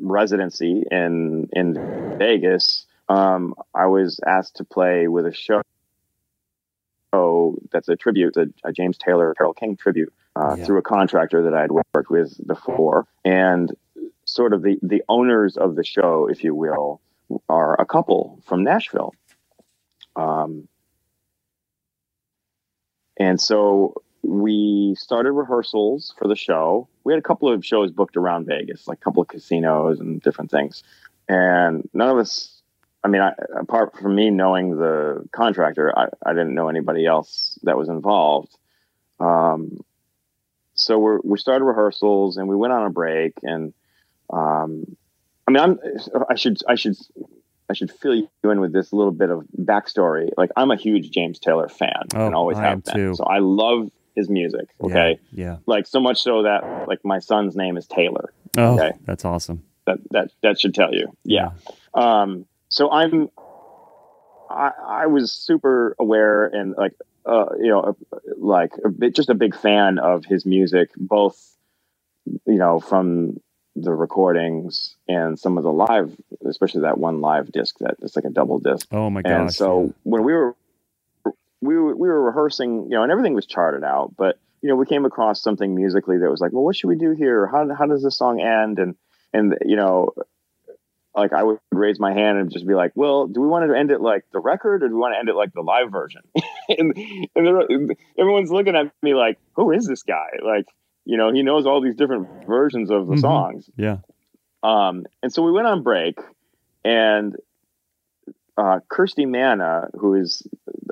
residency 0.00 0.84
in 0.90 1.48
in 1.52 2.16
Vegas, 2.18 2.86
um, 3.08 3.54
I 3.74 3.86
was 3.86 4.20
asked 4.26 4.56
to 4.56 4.64
play 4.64 5.08
with 5.08 5.26
a 5.26 5.32
show 5.32 5.62
that's 7.72 7.88
a 7.88 7.96
tribute, 7.96 8.36
a, 8.36 8.46
a 8.64 8.72
James 8.72 8.96
Taylor 8.98 9.34
Carole 9.34 9.54
King 9.54 9.76
tribute 9.76 10.12
uh, 10.36 10.56
Yeah. 10.58 10.64
through 10.64 10.78
a 10.78 10.82
contractor 10.82 11.42
that 11.42 11.54
I 11.54 11.62
had 11.62 11.72
worked 11.72 12.10
with 12.10 12.30
before, 12.46 13.06
and 13.24 13.70
sort 14.24 14.52
of 14.52 14.62
the 14.62 14.78
the 14.82 15.02
owners 15.08 15.56
of 15.56 15.74
the 15.76 15.84
show, 15.84 16.28
if 16.30 16.42
you 16.44 16.54
will, 16.54 17.00
are 17.48 17.80
a 17.80 17.86
couple 17.86 18.40
from 18.46 18.64
Nashville. 18.64 19.12
Um, 20.16 20.68
and 23.18 23.40
so 23.40 23.94
we 24.22 24.94
started 24.98 25.32
rehearsals 25.32 26.14
for 26.18 26.26
the 26.28 26.36
show. 26.36 26.88
We 27.04 27.12
had 27.12 27.18
a 27.18 27.22
couple 27.22 27.52
of 27.52 27.64
shows 27.64 27.90
booked 27.90 28.16
around 28.16 28.46
Vegas, 28.46 28.88
like 28.88 28.98
a 28.98 29.04
couple 29.04 29.22
of 29.22 29.28
casinos 29.28 30.00
and 30.00 30.20
different 30.22 30.50
things. 30.50 30.82
And 31.28 31.88
none 31.92 32.08
of 32.08 32.18
us, 32.18 32.62
I 33.04 33.08
mean, 33.08 33.20
I, 33.20 33.32
apart 33.60 33.96
from 33.98 34.14
me 34.14 34.30
knowing 34.30 34.76
the 34.76 35.28
contractor, 35.30 35.96
I, 35.96 36.08
I 36.24 36.32
didn't 36.32 36.54
know 36.54 36.68
anybody 36.68 37.04
else 37.04 37.58
that 37.64 37.76
was 37.76 37.88
involved. 37.90 38.56
Um, 39.20 39.84
so 40.74 40.98
we're, 40.98 41.18
we 41.22 41.38
started 41.38 41.64
rehearsals 41.64 42.36
and 42.38 42.48
we 42.48 42.56
went 42.56 42.72
on 42.72 42.86
a 42.86 42.90
break. 42.90 43.34
And 43.42 43.74
um, 44.30 44.96
I 45.46 45.50
mean, 45.50 45.62
I'm, 45.62 45.78
I 46.28 46.34
should, 46.34 46.58
I 46.68 46.74
should, 46.76 46.96
I 47.68 47.74
should 47.74 47.90
fill 47.90 48.14
you 48.14 48.28
in 48.44 48.60
with 48.60 48.72
this 48.72 48.92
little 48.92 49.12
bit 49.12 49.30
of 49.30 49.44
backstory. 49.60 50.30
Like, 50.36 50.50
I'm 50.56 50.70
a 50.70 50.76
huge 50.76 51.10
James 51.10 51.38
Taylor 51.38 51.68
fan 51.68 52.04
Oh, 52.14 52.26
and 52.26 52.34
always 52.34 52.58
I 52.58 52.62
have 52.68 52.84
been. 52.84 52.94
too. 52.94 53.14
So 53.14 53.24
I 53.24 53.38
love 53.38 53.90
his 54.16 54.28
music. 54.30 54.68
Okay. 54.80 55.18
Yeah. 55.32 55.56
Like 55.66 55.86
so 55.86 56.00
much 56.00 56.22
so 56.22 56.42
that 56.44 56.88
like 56.88 57.04
my 57.04 57.18
son's 57.18 57.54
name 57.54 57.76
is 57.76 57.86
Taylor. 57.86 58.32
Oh, 58.56 58.74
Okay. 58.80 58.96
that's 59.04 59.24
awesome. 59.24 59.62
That 59.86 59.98
that 60.12 60.30
that 60.42 60.58
should 60.60 60.74
tell 60.74 60.94
you. 60.94 61.14
Yeah. 61.24 61.50
Um. 61.92 62.46
So 62.74 62.90
I'm. 62.90 63.30
I 64.50 64.72
I 64.86 65.06
was 65.06 65.32
super 65.32 65.94
aware 65.98 66.46
and 66.46 66.74
like 66.76 66.92
uh 67.24 67.46
you 67.58 67.68
know 67.68 67.96
like 68.36 68.72
a 68.84 68.88
bit, 68.88 69.14
just 69.14 69.30
a 69.30 69.34
big 69.34 69.54
fan 69.54 69.98
of 69.98 70.24
his 70.24 70.44
music, 70.44 70.90
both 70.96 71.40
you 72.26 72.58
know 72.58 72.80
from 72.80 73.40
the 73.76 73.92
recordings 73.92 74.96
and 75.06 75.38
some 75.38 75.56
of 75.56 75.62
the 75.62 75.72
live, 75.72 76.16
especially 76.48 76.82
that 76.82 76.98
one 76.98 77.20
live 77.20 77.50
disc 77.52 77.76
that 77.78 77.94
it's 78.02 78.16
like 78.16 78.24
a 78.24 78.30
double 78.30 78.58
disc. 78.58 78.88
Oh 78.90 79.08
my 79.08 79.22
gosh. 79.22 79.32
And 79.32 79.54
so 79.54 79.84
yeah. 79.84 79.92
when 80.02 80.24
we 80.24 80.32
were 80.32 80.56
we 81.60 81.76
were 81.76 81.94
we 81.96 82.08
were 82.08 82.22
rehearsing, 82.22 82.88
you 82.90 82.96
know, 82.96 83.04
and 83.04 83.12
everything 83.12 83.34
was 83.34 83.46
charted 83.46 83.84
out, 83.84 84.14
but 84.16 84.38
you 84.62 84.68
know, 84.68 84.74
we 84.74 84.86
came 84.86 85.04
across 85.04 85.40
something 85.40 85.76
musically 85.76 86.18
that 86.18 86.30
was 86.30 86.40
like, 86.40 86.52
well, 86.52 86.64
what 86.64 86.74
should 86.74 86.88
we 86.88 86.96
do 86.96 87.12
here? 87.12 87.46
How 87.46 87.72
how 87.72 87.86
does 87.86 88.02
this 88.02 88.18
song 88.18 88.40
end? 88.40 88.80
And 88.80 88.96
and 89.32 89.56
you 89.64 89.76
know, 89.76 90.10
like 91.14 91.32
I 91.32 91.42
would 91.42 91.58
raise 91.72 92.00
my 92.00 92.12
hand 92.12 92.38
and 92.38 92.50
just 92.50 92.66
be 92.66 92.74
like, 92.74 92.92
well, 92.94 93.26
do 93.26 93.40
we 93.40 93.46
want 93.46 93.68
to 93.70 93.76
end 93.78 93.90
it 93.90 94.00
like 94.00 94.24
the 94.32 94.40
record 94.40 94.82
or 94.82 94.88
do 94.88 94.94
we 94.94 95.00
want 95.00 95.14
to 95.14 95.18
end 95.18 95.28
it 95.28 95.34
like 95.36 95.52
the 95.52 95.60
live 95.62 95.90
version? 95.92 96.22
and 96.68 96.96
and 97.36 97.96
everyone's 98.18 98.50
looking 98.50 98.74
at 98.76 98.92
me 99.02 99.14
like, 99.14 99.38
who 99.54 99.70
is 99.72 99.86
this 99.86 100.02
guy? 100.02 100.26
Like, 100.44 100.66
you 101.04 101.16
know, 101.16 101.32
he 101.32 101.42
knows 101.42 101.66
all 101.66 101.80
these 101.80 101.96
different 101.96 102.28
versions 102.46 102.90
of 102.90 103.06
the 103.06 103.14
Mhm. 103.14 103.20
songs. 103.20 103.70
yeah. 103.76 103.98
Um, 104.62 105.04
and 105.22 105.32
so 105.32 105.42
we 105.42 105.52
went 105.52 105.66
on 105.66 105.82
break, 105.82 106.18
and 106.84 107.36
uh, 108.56 108.80
Kirsty 108.88 109.26
Manna, 109.26 109.88
who 109.94 110.14
is 110.14 110.42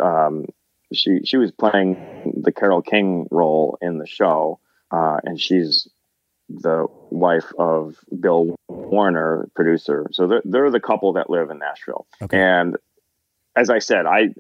um, 0.01 0.45
she 0.93 1.21
she 1.25 1.37
was 1.39 1.53
playing 1.53 1.97
the 2.25 2.53
Carole 2.53 2.83
King 2.83 3.27
role 3.31 3.79
in 3.81 3.99
the 3.99 4.07
show, 4.07 4.61
uh, 4.91 5.19
and 5.25 5.41
she's 5.41 5.89
the 6.61 6.87
wife 7.11 7.53
of 7.59 7.97
Bill 8.19 8.57
Warner, 8.69 9.49
producer. 9.55 10.07
So 10.13 10.27
they're 10.27 10.43
they're 10.45 10.71
the 10.71 10.81
couple 10.81 11.15
that 11.15 11.31
live 11.31 11.51
in 11.51 11.59
Nashville. 11.59 12.07
Okay. 12.21 12.39
And 12.41 12.77
as 13.57 13.71
I 13.71 13.79
said, 13.79 14.07
I 14.07 14.31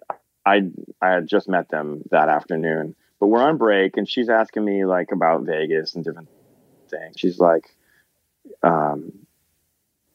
I 0.44 0.62
I 1.00 1.10
had 1.10 1.28
just 1.28 1.48
met 1.48 1.68
them 1.68 2.02
that 2.10 2.28
afternoon, 2.28 2.94
but 3.20 3.28
we're 3.28 3.42
on 3.42 3.56
break, 3.56 3.96
and 3.96 4.08
she's 4.08 4.28
asking 4.28 4.64
me 4.64 4.84
like 4.84 5.12
about 5.12 5.42
Vegas 5.42 5.94
and 5.94 6.04
different 6.04 6.28
things. 6.88 7.14
She's 7.16 7.38
like, 7.38 7.74
um, 8.62 9.12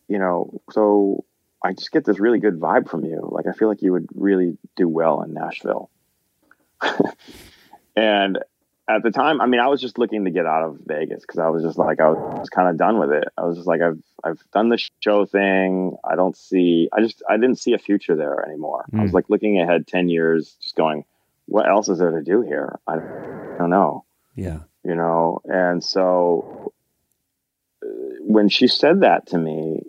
you 0.07 0.19
know, 0.19 0.61
so 0.71 1.25
I 1.63 1.73
just 1.73 1.91
get 1.91 2.05
this 2.05 2.19
really 2.19 2.39
good 2.39 2.59
vibe 2.59 2.89
from 2.89 3.03
you. 3.03 3.27
Like 3.31 3.47
I 3.47 3.53
feel 3.53 3.67
like 3.67 3.81
you 3.81 3.91
would 3.93 4.07
really 4.13 4.57
do 4.75 4.87
well 4.87 5.21
in 5.21 5.33
Nashville. 5.33 5.89
and 7.95 8.39
at 8.89 9.03
the 9.03 9.11
time, 9.11 9.41
I 9.41 9.47
mean, 9.47 9.59
I 9.59 9.67
was 9.67 9.81
just 9.81 9.97
looking 9.97 10.25
to 10.25 10.31
get 10.31 10.45
out 10.45 10.63
of 10.63 10.77
Vegas 10.85 11.21
because 11.21 11.39
I 11.39 11.49
was 11.49 11.63
just 11.63 11.77
like, 11.77 11.99
I 11.99 12.09
was 12.11 12.49
kind 12.49 12.69
of 12.69 12.77
done 12.77 12.99
with 12.99 13.11
it. 13.11 13.25
I 13.38 13.43
was 13.45 13.57
just 13.57 13.67
like, 13.67 13.81
I've 13.81 13.99
I've 14.23 14.41
done 14.53 14.69
the 14.69 14.81
show 15.01 15.25
thing. 15.25 15.97
I 16.03 16.15
don't 16.15 16.35
see. 16.38 16.89
I 16.93 17.01
just 17.01 17.21
I 17.29 17.35
didn't 17.38 17.59
see 17.59 17.73
a 17.73 17.77
future 17.79 18.15
there 18.15 18.45
anymore. 18.47 18.85
I 18.97 19.01
was 19.01 19.11
Mm. 19.11 19.15
like 19.15 19.29
looking 19.29 19.59
ahead 19.59 19.88
ten 19.88 20.09
years, 20.09 20.55
just 20.61 20.75
going, 20.75 21.03
what 21.47 21.67
else 21.69 21.89
is 21.89 21.99
there 21.99 22.11
to 22.11 22.23
do 22.23 22.41
here? 22.41 22.79
I 22.88 22.97
don't 23.57 23.69
know 23.71 24.05
Yeah. 24.35 24.59
you 24.83 24.93
know 24.95 25.41
and 25.45 25.83
so 25.83 26.71
uh, 27.83 27.88
when 28.21 28.49
she 28.49 28.67
said 28.67 29.01
that 29.01 29.25
to 29.27 29.38
me 29.38 29.81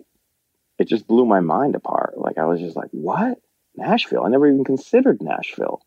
it 0.79 0.87
just 0.87 1.05
blew 1.07 1.25
my 1.25 1.39
mind 1.39 1.75
apart 1.75 2.17
like 2.17 2.39
i 2.39 2.45
was 2.45 2.59
just 2.59 2.75
like 2.75 2.89
what 2.91 3.37
nashville 3.75 4.25
i 4.25 4.29
never 4.29 4.47
even 4.47 4.63
considered 4.63 5.21
nashville 5.21 5.81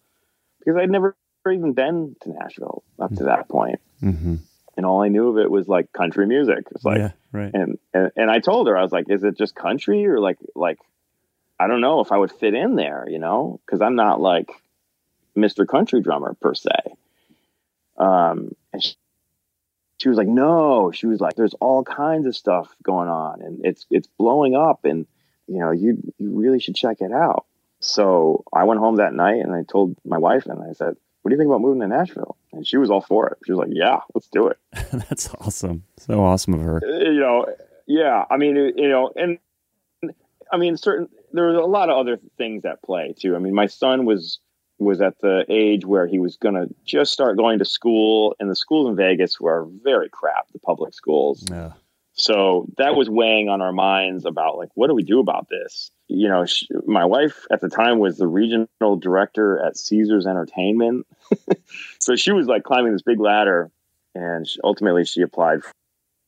because 0.60 0.76
i'd 0.76 0.90
never 0.90 1.16
even 1.50 1.72
been 1.72 2.14
to 2.20 2.30
nashville 2.30 2.84
up 2.98 3.14
to 3.16 3.24
that 3.24 3.48
point 3.48 3.80
Mm-hmm. 4.02 4.36
and 4.76 4.86
all 4.86 5.00
i 5.02 5.08
knew 5.08 5.28
of 5.28 5.38
it 5.38 5.50
was 5.50 5.68
like 5.68 5.92
country 5.92 6.26
music 6.26 6.66
it's 6.72 6.84
like 6.84 6.98
yeah. 6.98 7.10
Right. 7.32 7.52
and, 7.54 7.78
and 7.94 8.10
and 8.16 8.30
i 8.30 8.38
told 8.40 8.66
her 8.68 8.76
i 8.76 8.82
was 8.82 8.92
like 8.92 9.08
is 9.08 9.22
it 9.24 9.36
just 9.38 9.54
country 9.54 10.04
or 10.06 10.18
like 10.20 10.38
like 10.56 10.78
i 11.58 11.66
don't 11.68 11.80
know 11.80 12.00
if 12.00 12.10
i 12.12 12.16
would 12.18 12.32
fit 12.32 12.54
in 12.54 12.74
there 12.76 13.06
you 13.08 13.18
know 13.20 13.60
because 13.64 13.80
i'm 13.80 13.94
not 13.94 14.20
like 14.20 14.50
mr 15.36 15.66
country 15.66 16.00
drummer 16.02 16.34
per 16.40 16.52
se 16.54 16.70
um 17.96 18.54
and 18.72 18.82
she, 18.82 18.94
she 19.98 20.08
was 20.08 20.18
like 20.18 20.26
no 20.26 20.90
she 20.90 21.06
was 21.06 21.20
like 21.20 21.36
there's 21.36 21.54
all 21.54 21.84
kinds 21.84 22.26
of 22.26 22.34
stuff 22.36 22.68
going 22.82 23.08
on 23.08 23.40
and 23.40 23.64
it's 23.64 23.86
it's 23.90 24.08
blowing 24.18 24.54
up 24.56 24.84
and 24.84 25.06
you 25.46 25.58
know 25.58 25.70
you 25.70 25.98
you 26.18 26.30
really 26.30 26.58
should 26.58 26.74
check 26.74 26.96
it 27.00 27.12
out 27.12 27.44
so 27.78 28.42
i 28.52 28.64
went 28.64 28.80
home 28.80 28.96
that 28.96 29.14
night 29.14 29.40
and 29.40 29.54
i 29.54 29.62
told 29.62 29.96
my 30.04 30.18
wife 30.18 30.46
and 30.46 30.60
i 30.62 30.72
said 30.72 30.96
what 31.22 31.30
do 31.30 31.34
you 31.34 31.38
think 31.38 31.48
about 31.48 31.60
moving 31.60 31.80
to 31.80 31.88
nashville 31.88 32.36
and 32.52 32.66
she 32.66 32.76
was 32.76 32.90
all 32.90 33.00
for 33.00 33.28
it 33.28 33.38
she 33.46 33.52
was 33.52 33.58
like 33.58 33.70
yeah 33.72 33.98
let's 34.14 34.28
do 34.28 34.48
it 34.48 34.58
That's 34.92 35.30
awesome. 35.40 35.84
So 35.98 36.22
awesome 36.22 36.54
of 36.54 36.60
her. 36.60 36.82
Uh, 36.84 37.10
you 37.10 37.20
know, 37.20 37.46
yeah. 37.86 38.24
I 38.30 38.36
mean, 38.36 38.56
uh, 38.56 38.70
you 38.76 38.88
know, 38.88 39.10
and 39.16 39.38
I 40.52 40.56
mean, 40.56 40.76
certain 40.76 41.08
there 41.32 41.46
was 41.46 41.56
a 41.56 41.60
lot 41.60 41.88
of 41.88 41.96
other 41.96 42.18
things 42.36 42.64
at 42.64 42.82
play 42.82 43.14
too. 43.18 43.34
I 43.34 43.38
mean, 43.38 43.54
my 43.54 43.66
son 43.66 44.04
was 44.04 44.38
was 44.78 45.00
at 45.00 45.18
the 45.20 45.44
age 45.48 45.84
where 45.84 46.06
he 46.06 46.18
was 46.18 46.36
going 46.36 46.54
to 46.54 46.68
just 46.84 47.12
start 47.12 47.36
going 47.36 47.58
to 47.60 47.64
school, 47.64 48.34
and 48.38 48.50
the 48.50 48.56
schools 48.56 48.88
in 48.88 48.96
Vegas 48.96 49.40
were 49.40 49.66
very 49.82 50.08
crap, 50.08 50.50
the 50.52 50.58
public 50.58 50.92
schools. 50.94 51.46
Yeah. 51.50 51.72
So 52.22 52.66
that 52.78 52.94
was 52.94 53.10
weighing 53.10 53.48
on 53.48 53.60
our 53.60 53.72
minds 53.72 54.24
about 54.26 54.56
like, 54.56 54.68
what 54.74 54.86
do 54.86 54.94
we 54.94 55.02
do 55.02 55.18
about 55.18 55.48
this? 55.48 55.90
You 56.06 56.28
know, 56.28 56.44
she, 56.44 56.68
my 56.86 57.04
wife 57.04 57.46
at 57.50 57.60
the 57.60 57.68
time 57.68 57.98
was 57.98 58.16
the 58.16 58.28
regional 58.28 58.96
director 58.96 59.58
at 59.58 59.76
Caesars 59.76 60.24
Entertainment. 60.24 61.04
so 61.98 62.14
she 62.14 62.30
was 62.30 62.46
like 62.46 62.62
climbing 62.62 62.92
this 62.92 63.02
big 63.02 63.18
ladder 63.18 63.72
and 64.14 64.46
she, 64.46 64.60
ultimately 64.62 65.04
she 65.04 65.22
applied 65.22 65.62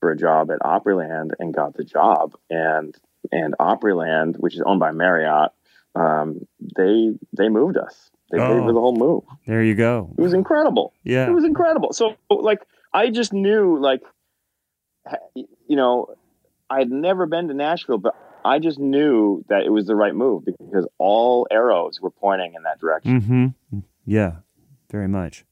for 0.01 0.11
a 0.11 0.17
job 0.17 0.51
at 0.51 0.59
Opryland 0.61 1.31
and 1.39 1.55
got 1.55 1.75
the 1.75 1.85
job. 1.85 2.35
And, 2.51 2.93
and 3.31 3.55
Opryland, 3.61 4.37
which 4.39 4.57
is 4.57 4.63
owned 4.67 4.81
by 4.81 4.91
Marriott, 4.91 5.53
um, 5.95 6.45
they, 6.77 7.13
they 7.37 7.49
moved 7.49 7.77
us. 7.77 8.11
They 8.33 8.39
paid 8.39 8.51
Oh. 8.51 8.67
for 8.67 8.73
the 8.73 8.81
whole 8.81 8.97
move. 8.97 9.23
There 9.47 9.63
you 9.63 9.77
go. 9.77 10.13
It 10.19 10.21
was 10.21 10.33
incredible. 10.33 10.93
Yeah. 11.05 11.29
It 11.29 11.33
was 11.33 11.45
incredible. 11.45 11.93
So 11.93 12.17
like 12.29 12.67
I 12.93 13.11
just 13.11 13.33
knew 13.33 13.79
like 13.79 14.01
you 15.67 15.77
know 15.77 16.15
I 16.71 16.79
had 16.81 16.91
never 16.91 17.27
been 17.27 17.49
to 17.49 17.55
Nashville, 17.55 17.99
but 17.99 18.15
I 18.45 18.59
just 18.59 18.79
knew 18.79 19.45
that 19.49 19.63
it 19.63 19.71
was 19.71 19.87
the 19.87 19.95
right 19.97 20.15
move 20.15 20.45
because 20.45 20.87
all 20.99 21.47
arrows 21.51 22.01
were 22.01 22.11
pointing 22.11 22.55
in 22.55 22.63
that 22.65 22.79
direction. 22.81 23.21
Mm-hmm. 23.21 23.79
Yeah. 24.07 24.37
Very 24.91 25.09
much. 25.09 25.45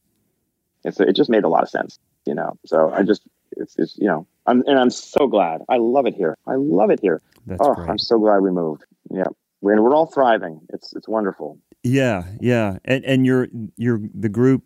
And 0.84 0.94
so 0.94 1.04
it 1.04 1.14
just 1.16 1.30
made 1.30 1.44
a 1.44 1.48
lot 1.48 1.62
of 1.62 1.68
sense, 1.70 1.98
you 2.26 2.34
know. 2.34 2.58
So 2.66 2.90
I 2.92 3.02
just 3.02 3.22
it's, 3.52 3.74
it's 3.78 3.96
you 3.98 4.06
know 4.08 4.26
I'm 4.46 4.62
and 4.66 4.78
I'm 4.78 4.90
so 4.90 5.26
glad. 5.26 5.62
I 5.68 5.76
love 5.78 6.06
it 6.06 6.14
here. 6.14 6.36
I 6.46 6.54
love 6.56 6.90
it 6.90 7.00
here. 7.00 7.22
That's 7.46 7.60
oh, 7.62 7.74
great. 7.74 7.88
I'm 7.88 7.98
so 7.98 8.18
glad 8.18 8.40
we 8.40 8.50
moved. 8.50 8.84
Yeah. 9.10 9.24
We're, 9.60 9.80
we're 9.80 9.94
all 9.94 10.06
thriving. 10.06 10.60
It's 10.70 10.92
it's 10.94 11.08
wonderful. 11.08 11.58
Yeah, 11.84 12.24
yeah, 12.40 12.78
and 12.84 13.04
and 13.04 13.24
your 13.26 13.48
your 13.76 14.00
the 14.12 14.28
group 14.28 14.62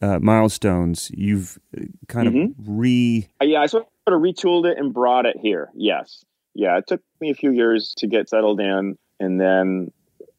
uh, 0.00 0.18
milestones. 0.20 1.10
You've 1.14 1.58
uh, 1.76 1.82
kind 2.08 2.28
Mhm. 2.28 2.58
of 2.58 2.68
re. 2.68 3.28
Uh, 3.40 3.44
Yeah, 3.46 3.60
I 3.62 3.66
sort 3.66 3.86
of 4.14 4.22
retooled 4.22 4.70
it 4.70 4.78
and 4.78 4.92
brought 4.92 5.26
it 5.26 5.36
here. 5.38 5.70
Yes. 5.74 6.24
Yeah, 6.54 6.78
it 6.78 6.86
took 6.86 7.02
me 7.20 7.30
a 7.30 7.34
few 7.34 7.50
years 7.50 7.94
to 7.98 8.06
get 8.06 8.28
settled 8.28 8.60
in 8.60 8.96
and 9.20 9.40
then 9.40 9.92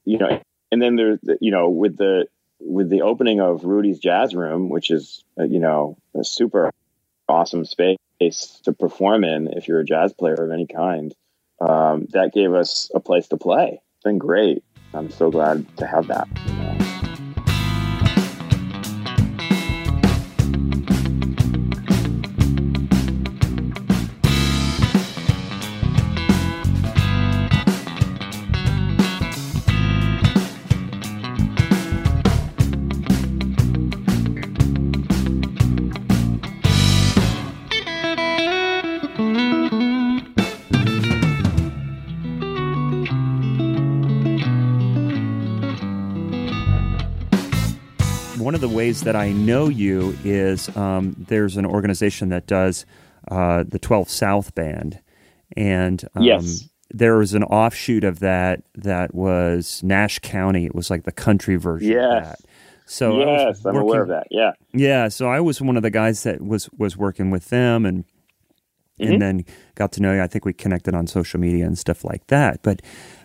you 0.05 0.17
know 0.17 0.41
and 0.71 0.81
then 0.81 0.95
there's 0.95 1.19
you 1.39 1.51
know 1.51 1.69
with 1.69 1.97
the 1.97 2.27
with 2.59 2.89
the 2.89 3.01
opening 3.01 3.39
of 3.39 3.63
Rudy's 3.63 3.99
Jazz 3.99 4.33
Room, 4.33 4.69
which 4.69 4.89
is 4.89 5.23
uh, 5.39 5.43
you 5.43 5.59
know 5.59 5.97
a 6.15 6.23
super 6.23 6.71
awesome 7.29 7.65
space 7.65 7.97
to 8.63 8.73
perform 8.73 9.23
in 9.23 9.47
if 9.53 9.67
you're 9.67 9.81
a 9.81 9.85
jazz 9.85 10.13
player 10.13 10.33
of 10.35 10.51
any 10.51 10.67
kind. 10.67 11.13
Um, 11.59 12.07
that 12.11 12.33
gave 12.33 12.53
us 12.53 12.91
a 12.93 12.99
place 12.99 13.27
to 13.29 13.37
play. 13.37 13.81
It's 13.95 14.03
been 14.03 14.19
great. 14.19 14.63
I'm 14.93 15.09
so 15.09 15.31
glad 15.31 15.65
to 15.77 15.87
have 15.87 16.07
that. 16.07 16.96
Ways 48.87 49.01
that 49.03 49.17
I 49.17 49.33
know 49.33 49.67
you 49.67 50.15
is 50.23 50.73
um, 50.77 51.13
there's 51.27 51.57
an 51.57 51.65
organization 51.65 52.29
that 52.29 52.47
does 52.47 52.85
uh, 53.29 53.65
the 53.67 53.79
12 53.79 54.09
South 54.09 54.55
Band, 54.55 54.99
and 55.57 56.07
um, 56.15 56.23
Yes. 56.23 56.69
there 56.89 57.17
was 57.17 57.33
an 57.33 57.43
offshoot 57.43 58.05
of 58.05 58.19
that 58.19 58.61
that 58.75 59.13
was 59.13 59.81
Nash 59.83 60.19
County. 60.19 60.65
It 60.65 60.73
was 60.73 60.89
like 60.89 61.03
the 61.03 61.11
country 61.11 61.57
version 61.57 61.89
of 61.91 61.95
Yes. 61.97 62.27
that. 62.29 62.39
So 62.85 63.19
yes, 63.19 63.65
I'm 63.65 63.75
aware 63.75 64.03
of 64.03 64.07
that. 64.07 64.27
Yeah. 64.31 64.51
Yeah, 64.73 65.09
so 65.09 65.27
I 65.27 65.41
was 65.41 65.59
one 65.61 65.75
of 65.75 65.83
the 65.83 65.89
guys 65.91 66.23
that 66.23 66.39
was 66.41 66.69
was 66.77 66.95
working 66.95 67.29
with 67.29 67.49
them 67.49 67.85
and 67.85 68.05
Mhm. 69.01 69.11
and 69.13 69.21
then 69.21 69.45
got 69.75 69.91
to 69.93 70.01
know 70.01 70.13
you. 70.13 70.21
I 70.21 70.27
think 70.27 70.45
we 70.45 70.53
connected 70.53 70.95
on 70.95 71.07
social 71.07 71.41
media 71.41 71.65
and 71.65 71.77
stuff 71.77 72.05
like 72.05 72.25
that. 72.27 72.61
But 72.63 72.81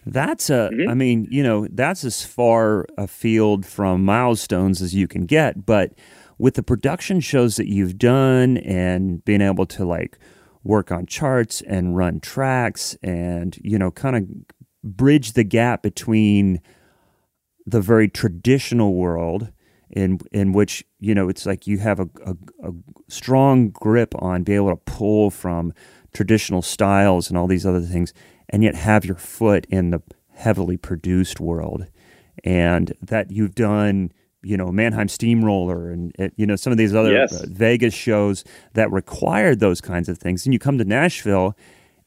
that's 0.07 0.51
a 0.51 0.71
Mhm. 0.73 0.89
I 0.91 0.95
mean, 0.95 1.27
you 1.31 1.43
know, 1.43 1.67
that's 1.71 2.05
as 2.05 2.25
far 2.25 2.87
afield 2.99 3.65
from 3.67 4.05
milestones 4.05 4.83
as 4.83 4.95
you 4.95 5.07
can 5.07 5.27
get, 5.27 5.65
but 5.67 5.93
with 6.39 6.55
the 6.55 6.63
production 6.63 7.21
shows 7.21 7.57
that 7.57 7.69
you've 7.69 7.99
done 7.99 8.57
and 8.59 9.25
being 9.25 9.41
able 9.41 9.67
to 9.67 9.85
like 9.85 10.19
work 10.65 10.91
on 10.91 11.07
charts 11.07 11.61
and 11.63 11.97
run 11.97 12.21
tracks 12.21 12.97
and 13.03 13.59
you 13.63 13.79
know 13.79 13.91
kind 13.91 14.17
of 14.17 14.25
bridge 14.85 15.33
the 15.33 15.45
gap 15.45 15.83
between 15.83 16.61
the 17.67 17.81
very 17.81 18.09
traditional 18.09 18.95
world 18.95 19.53
in 19.91 20.19
in 20.33 20.53
which 20.53 20.85
you 21.01 21.15
know 21.15 21.29
it's 21.29 21.47
like 21.47 21.67
you 21.67 21.79
have 21.79 22.01
a, 22.01 22.09
a, 22.25 22.35
a 22.65 22.73
strong 23.09 23.71
grip 23.71 24.15
on 24.21 24.43
being 24.43 24.57
able 24.57 24.71
to 24.71 24.77
pull 24.85 25.31
from 25.31 25.73
traditional 26.13 26.63
styles 26.63 27.29
and 27.29 27.39
all 27.39 27.47
these 27.47 27.67
other 27.67 27.81
things 27.81 28.13
and 28.49 28.63
yet 28.63 28.75
have 28.75 29.05
your 29.05 29.17
foot 29.17 29.67
in 29.71 29.91
the 29.91 30.01
heavily 30.35 30.77
produced 30.77 31.41
world 31.41 31.87
and 32.45 32.93
that 33.03 33.31
you've 33.31 33.55
done 33.55 34.11
you 34.43 34.57
know 34.57 34.73
Mannheim 34.73 35.09
Steamroller 35.09 35.91
and 35.91 36.13
uh, 36.19 36.29
you 36.37 36.47
know 36.47 36.57
some 36.57 36.73
of 36.73 36.79
these 36.79 36.95
other 36.95 37.13
Yes. 37.13 37.33
uh, 37.43 37.47
Vegas 37.49 37.95
shows 37.95 38.45
that 38.75 38.91
required 38.91 39.61
those 39.61 39.81
kinds 39.81 40.09
of 40.09 40.19
things 40.19 40.45
and 40.47 40.53
you 40.53 40.59
come 40.59 40.79
to 40.79 40.85
Nashville 40.85 41.57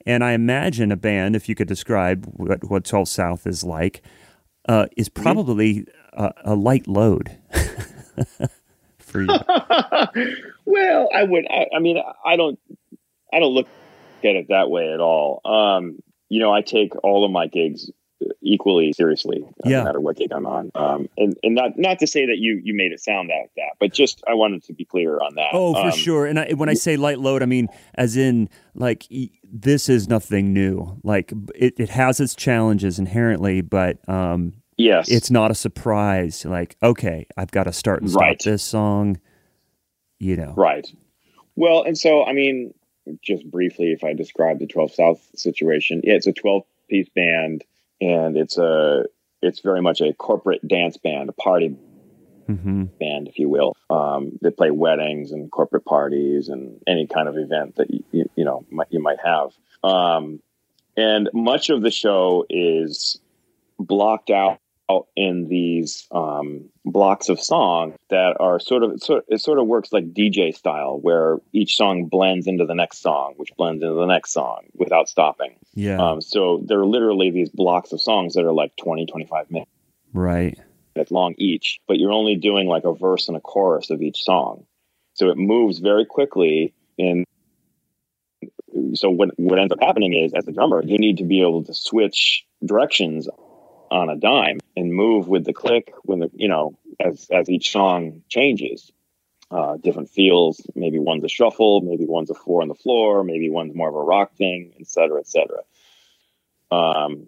and 0.06 0.24
I 0.24 0.34
imagine 0.34 0.92
a 0.92 0.96
band 0.98 1.36
if 1.36 1.48
you 1.48 1.56
could 1.56 1.68
describe 1.68 2.26
what 2.34 2.70
what 2.70 2.84
12 2.86 3.08
South 3.08 3.48
is 3.48 3.64
like 3.64 4.02
uh, 4.68 4.88
is 4.98 5.10
probably 5.10 5.86
a, 6.14 6.32
a 6.44 6.56
light 6.56 6.88
load 6.88 7.38
for 8.98 9.22
you. 9.22 9.28
well, 10.66 11.10
I 11.14 11.24
would. 11.24 11.46
I, 11.50 11.68
I 11.76 11.80
mean, 11.80 12.02
I 12.26 12.36
don't. 12.36 12.60
I 13.34 13.40
don't 13.40 13.54
look 13.54 13.68
at 14.24 14.36
it 14.36 14.48
that 14.50 14.70
way 14.70 14.92
at 14.94 15.00
all. 15.00 15.42
Um, 15.46 16.00
you 16.30 16.39
know, 16.39 16.51
I 16.53 16.61
take 16.61 16.93
all 17.03 17.23
of 17.26 17.32
my 17.32 17.47
gigs 17.47 17.89
equally 18.41 18.93
seriously, 18.93 19.39
no 19.63 19.69
Yeah. 19.71 19.84
matter 19.84 19.99
what 19.99 20.15
gig 20.15 20.32
I'm 20.32 20.45
on. 20.45 20.71
Um, 20.73 21.09
and 21.17 21.38
and 21.43 21.53
not 21.53 21.78
not 21.78 21.99
to 21.99 22.07
say 22.07 22.26
that 22.26 22.38
you 22.38 22.59
you 22.63 22.73
made 22.73 22.91
it 22.93 22.99
sound 23.01 23.30
like 23.30 23.51
that, 23.57 23.73
but 23.80 23.93
just 23.93 24.23
I 24.28 24.34
wanted 24.34 24.63
to 24.63 24.73
be 24.73 24.86
clear 24.86 25.17
on 25.19 25.36
that. 25.36 25.49
Oh, 25.53 25.73
for 25.73 25.88
Um, 25.88 25.91
sure. 25.91 26.26
And 26.26 26.39
I, 26.39 26.53
when 26.53 26.69
I 26.69 26.73
say 26.76 26.95
light 26.97 27.19
load, 27.19 27.43
I 27.43 27.45
mean 27.45 27.67
as 27.95 28.15
in 28.15 28.49
like 28.73 29.05
this 29.43 29.89
is 29.89 30.07
nothing 30.07 30.53
new. 30.53 30.99
Like 31.03 31.34
it, 31.55 31.73
it 31.78 31.89
has 31.89 32.19
its 32.19 32.36
challenges 32.36 32.97
inherently, 32.99 33.61
but 33.61 33.97
um, 34.09 34.53
Yes, 34.78 35.09
it's 35.09 35.30
not 35.30 35.51
a 35.51 35.55
surprise. 35.55 36.45
Like 36.45 36.78
okay, 36.82 37.28
I've 37.38 37.51
got 37.51 37.65
to 37.65 37.73
start 37.73 38.01
and 38.01 38.09
stop 38.09 38.21
Right. 38.21 38.41
this 38.43 38.63
song. 38.63 39.19
You 40.19 40.38
know, 40.38 40.53
Right. 40.55 40.88
Well, 41.57 41.84
and 41.84 41.97
so 41.97 42.23
I 42.26 42.32
mean, 42.34 42.73
just 43.22 43.49
briefly, 43.49 43.91
if 43.91 44.03
I 44.03 44.14
describe 44.14 44.60
the 44.60 44.68
Twelve 44.68 44.93
South 44.93 45.22
situation, 45.36 46.01
yeah, 46.03 46.14
it's 46.14 46.28
a 46.28 46.34
twelve-piece 46.34 47.10
band, 47.16 47.64
and 48.01 48.38
it's 48.38 48.58
a 48.58 49.06
it's 49.41 49.60
very 49.60 49.82
much 49.82 50.01
a 50.01 50.14
corporate 50.14 50.68
dance 50.68 50.97
band, 50.97 51.30
a 51.30 51.34
party 51.34 51.78
hmm 52.47 52.84
band, 52.99 53.28
if 53.28 53.39
you 53.39 53.49
will. 53.49 53.76
Um, 53.89 54.39
they 54.41 54.51
play 54.51 54.72
weddings 54.72 55.32
and 55.32 55.51
corporate 55.51 55.86
parties 55.86 56.47
and 56.47 56.82
any 56.88 57.08
kind 57.08 57.28
of 57.28 57.38
event 57.38 57.76
that 57.76 57.91
you, 57.91 58.03
you, 58.12 58.26
you 58.36 58.45
know 58.45 58.66
might, 58.70 58.88
you 58.89 59.01
might 59.01 59.20
have. 59.24 59.51
Um, 59.84 60.41
and 60.97 61.30
much 61.34 61.70
of 61.70 61.82
the 61.82 61.91
show 61.91 62.45
is 62.49 63.20
blocked 63.78 64.30
out 64.30 64.60
in 65.16 65.48
these 65.48 66.08
um, 66.12 66.70
blocks 66.84 67.30
of 67.30 67.40
song 67.40 67.96
that 68.10 68.36
are 68.40 68.60
sort 68.60 68.84
of, 68.84 69.02
it 69.28 69.42
sort 69.42 69.60
of 69.60 69.66
works 69.68 69.92
like 69.92 70.14
DJ 70.14 70.56
style, 70.56 71.00
where 71.00 71.38
each 71.54 71.76
song 71.76 72.06
blends 72.06 72.48
into 72.48 72.66
the 72.66 72.76
next 72.76 73.02
song, 73.02 73.34
which 73.38 73.50
blends 73.58 73.82
into 73.82 73.96
the 73.96 74.06
next 74.06 74.32
song 74.32 74.66
without 74.76 75.10
stopping. 75.10 75.56
yeah, 75.74 75.98
Um, 76.02 76.22
so 76.22 76.62
there 76.66 76.80
are 76.80 76.86
literally 76.86 77.32
these 77.32 77.49
blocks 77.49 77.91
of 77.91 78.02
songs 78.02 78.36
that 78.36 78.45
are 78.45 78.53
like 78.53 78.76
20, 78.78 79.06
25 79.07 79.52
minutes 79.52 79.72
right, 80.14 80.57
minutes 80.95 81.12
long 81.12 81.34
each, 81.38 81.80
but 81.88 81.98
you're 81.98 82.14
only 82.14 82.36
doing 82.36 82.68
like 82.68 82.84
a 82.84 82.94
verse 82.94 83.28
and 83.28 83.36
a 83.36 83.41
chorus 83.41 83.90
of 83.90 84.02
each 84.02 84.24
song. 84.24 84.66
So 85.14 85.30
it 85.30 85.38
moves 85.38 85.80
very 85.80 86.06
quickly. 86.06 86.74
And 86.99 87.26
so 88.94 89.10
what, 89.10 89.30
what 89.38 89.60
ends 89.60 89.72
up 89.72 89.80
happening 89.82 90.14
is, 90.14 90.34
as 90.34 90.48
a 90.48 90.52
drummer, 90.52 90.84
you 90.84 90.98
need 90.98 91.18
to 91.18 91.24
be 91.24 91.41
able 91.41 91.64
to 91.64 91.74
switch 91.74 92.45
directions 92.64 93.28
on 93.91 94.10
a 94.10 94.16
dime 94.16 94.60
and 94.76 94.94
move 94.94 95.28
with 95.28 95.45
the 95.45 95.53
click 95.53 95.94
when 96.03 96.20
the, 96.20 96.32
you 96.34 96.48
know, 96.48 96.78
as, 96.99 97.28
as 97.32 97.49
each 97.49 97.72
song 97.72 98.24
changes. 98.30 98.91
Uh, 99.52 99.78
different 99.78 100.10
feels. 100.10 100.60
Maybe 100.74 100.98
one's 100.98 101.24
a 101.24 101.30
shuffle, 101.30 101.82
maybe 101.82 102.06
one's 102.06 102.32
a 102.32 102.34
four 102.34 102.64
on 102.64 102.68
the 102.68 102.74
floor, 102.74 103.24
maybe 103.24 103.49
one's 103.49 103.76
more 103.76 103.90
of 103.90 103.95
a 103.95 104.02
rock 104.02 104.36
thing, 104.36 104.74
etc 104.80 104.88
cetera, 104.88 105.20
et 105.20 105.28
cetera. 105.28 105.62
Um, 106.72 107.28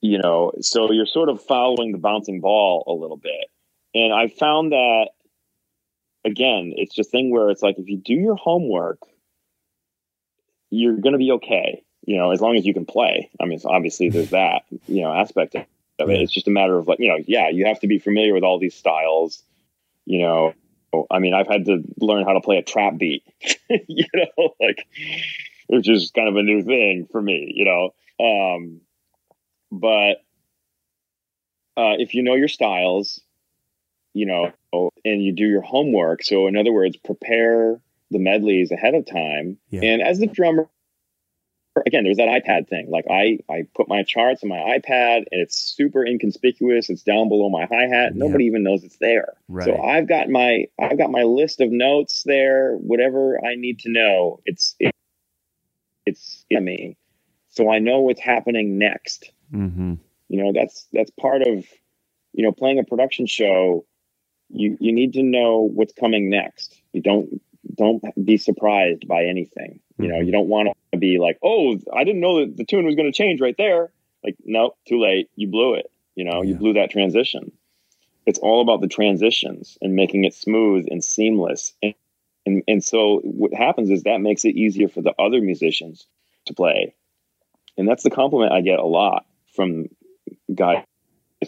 you 0.00 0.18
know, 0.18 0.52
so 0.60 0.90
you're 0.90 1.06
sort 1.06 1.28
of 1.28 1.42
following 1.42 1.92
the 1.92 1.98
bouncing 1.98 2.40
ball 2.40 2.84
a 2.88 2.92
little 2.92 3.16
bit. 3.16 3.46
And 3.94 4.12
I 4.12 4.26
found 4.26 4.72
that 4.72 5.10
again, 6.24 6.72
it's 6.76 6.94
just 6.94 7.10
thing 7.10 7.30
where 7.30 7.50
it's 7.50 7.62
like 7.62 7.78
if 7.78 7.88
you 7.88 7.98
do 7.98 8.14
your 8.14 8.36
homework, 8.36 8.98
you're 10.70 10.96
going 10.96 11.12
to 11.12 11.18
be 11.18 11.30
okay. 11.32 11.84
You 12.06 12.18
know, 12.18 12.32
as 12.32 12.40
long 12.40 12.56
as 12.56 12.66
you 12.66 12.74
can 12.74 12.86
play. 12.86 13.30
I 13.40 13.46
mean, 13.46 13.60
obviously 13.64 14.10
there's 14.10 14.30
that 14.30 14.62
you 14.86 15.02
know 15.02 15.12
aspect 15.12 15.54
of 15.54 16.10
it. 16.10 16.20
It's 16.20 16.32
just 16.32 16.48
a 16.48 16.50
matter 16.50 16.76
of 16.76 16.88
like 16.88 16.98
you 16.98 17.08
know, 17.08 17.18
yeah, 17.26 17.48
you 17.48 17.66
have 17.66 17.80
to 17.80 17.86
be 17.86 17.98
familiar 17.98 18.34
with 18.34 18.44
all 18.44 18.58
these 18.58 18.74
styles. 18.74 19.42
You 20.04 20.20
know, 20.20 20.54
I 21.10 21.18
mean, 21.18 21.34
I've 21.34 21.48
had 21.48 21.66
to 21.66 21.82
learn 21.98 22.24
how 22.24 22.34
to 22.34 22.40
play 22.40 22.58
a 22.58 22.62
trap 22.62 22.98
beat. 22.98 23.24
you 23.68 24.06
know, 24.14 24.54
like 24.60 24.86
which 25.66 25.88
is 25.88 26.12
kind 26.14 26.28
of 26.28 26.36
a 26.36 26.42
new 26.42 26.62
thing 26.62 27.08
for 27.10 27.22
me. 27.22 27.52
You 27.54 27.64
know, 27.64 27.94
um, 28.24 28.80
but 29.72 30.22
uh, 31.76 31.96
if 31.98 32.14
you 32.14 32.22
know 32.22 32.34
your 32.34 32.48
styles, 32.48 33.20
you 34.12 34.26
know, 34.26 34.52
and 35.04 35.22
you 35.22 35.32
do 35.32 35.46
your 35.46 35.62
homework. 35.62 36.22
So, 36.22 36.46
in 36.46 36.56
other 36.56 36.72
words, 36.72 36.96
prepare 36.96 37.80
the 38.10 38.18
medleys 38.18 38.70
ahead 38.70 38.94
of 38.94 39.06
time. 39.06 39.58
Yeah. 39.70 39.82
And 39.82 40.02
as 40.02 40.18
the 40.18 40.26
drummer, 40.26 40.68
again, 41.86 42.04
there's 42.04 42.18
that 42.18 42.28
iPad 42.28 42.68
thing. 42.68 42.90
Like 42.90 43.04
I, 43.10 43.38
I 43.50 43.64
put 43.74 43.88
my 43.88 44.02
charts 44.02 44.42
on 44.42 44.48
my 44.48 44.78
iPad, 44.78 45.24
and 45.30 45.40
it's 45.40 45.56
super 45.56 46.04
inconspicuous. 46.04 46.90
It's 46.90 47.02
down 47.02 47.28
below 47.28 47.48
my 47.50 47.66
hi 47.66 47.86
hat. 47.86 48.14
Nobody 48.14 48.44
even 48.44 48.62
knows 48.62 48.84
it's 48.84 48.98
there. 48.98 49.34
Right. 49.48 49.64
So 49.64 49.82
I've 49.82 50.08
got 50.08 50.28
my, 50.28 50.66
I've 50.80 50.98
got 50.98 51.10
my 51.10 51.22
list 51.22 51.60
of 51.60 51.70
notes 51.70 52.22
there. 52.24 52.76
Whatever 52.76 53.44
I 53.44 53.54
need 53.56 53.80
to 53.80 53.90
know, 53.90 54.40
it's, 54.44 54.76
it, 54.78 54.94
it's 56.06 56.44
in 56.50 56.64
me. 56.64 56.96
So 57.48 57.70
I 57.70 57.78
know 57.78 58.00
what's 58.00 58.20
happening 58.20 58.78
next. 58.78 59.30
Mm-hmm. 59.52 59.94
You 60.28 60.42
know, 60.42 60.52
that's 60.52 60.88
that's 60.92 61.10
part 61.20 61.42
of, 61.42 61.64
you 62.32 62.44
know, 62.44 62.50
playing 62.50 62.80
a 62.80 62.84
production 62.84 63.26
show. 63.26 63.84
You 64.48 64.76
you 64.80 64.92
need 64.92 65.12
to 65.12 65.22
know 65.22 65.70
what's 65.72 65.92
coming 65.92 66.28
next. 66.28 66.80
You 66.92 67.02
don't 67.02 67.40
don't 67.74 68.02
be 68.24 68.36
surprised 68.36 69.06
by 69.06 69.24
anything. 69.24 69.80
You 69.98 70.08
know, 70.08 70.14
mm-hmm. 70.16 70.26
you 70.26 70.32
don't 70.32 70.48
want 70.48 70.68
to 70.92 70.98
be 70.98 71.18
like, 71.18 71.38
oh, 71.42 71.78
I 71.92 72.04
didn't 72.04 72.20
know 72.20 72.40
that 72.40 72.56
the 72.56 72.64
tune 72.64 72.84
was 72.84 72.96
going 72.96 73.10
to 73.10 73.16
change 73.16 73.40
right 73.40 73.54
there. 73.56 73.92
Like, 74.24 74.36
nope, 74.44 74.76
too 74.88 75.00
late. 75.00 75.30
You 75.36 75.48
blew 75.48 75.74
it. 75.74 75.90
You 76.14 76.24
know, 76.24 76.42
you 76.42 76.54
blew 76.54 76.74
that 76.74 76.90
transition. 76.90 77.52
It's 78.26 78.38
all 78.38 78.62
about 78.62 78.80
the 78.80 78.88
transitions 78.88 79.76
and 79.82 79.94
making 79.94 80.24
it 80.24 80.34
smooth 80.34 80.86
and 80.90 81.02
seamless. 81.04 81.74
And, 81.82 81.94
and 82.46 82.62
and 82.66 82.84
so 82.84 83.20
what 83.24 83.52
happens 83.52 83.90
is 83.90 84.04
that 84.04 84.20
makes 84.20 84.44
it 84.44 84.56
easier 84.56 84.88
for 84.88 85.02
the 85.02 85.14
other 85.18 85.40
musicians 85.40 86.06
to 86.46 86.54
play. 86.54 86.94
And 87.76 87.88
that's 87.88 88.02
the 88.02 88.10
compliment 88.10 88.52
I 88.52 88.60
get 88.60 88.78
a 88.78 88.84
lot 88.84 89.26
from 89.54 89.88
guys 90.54 90.84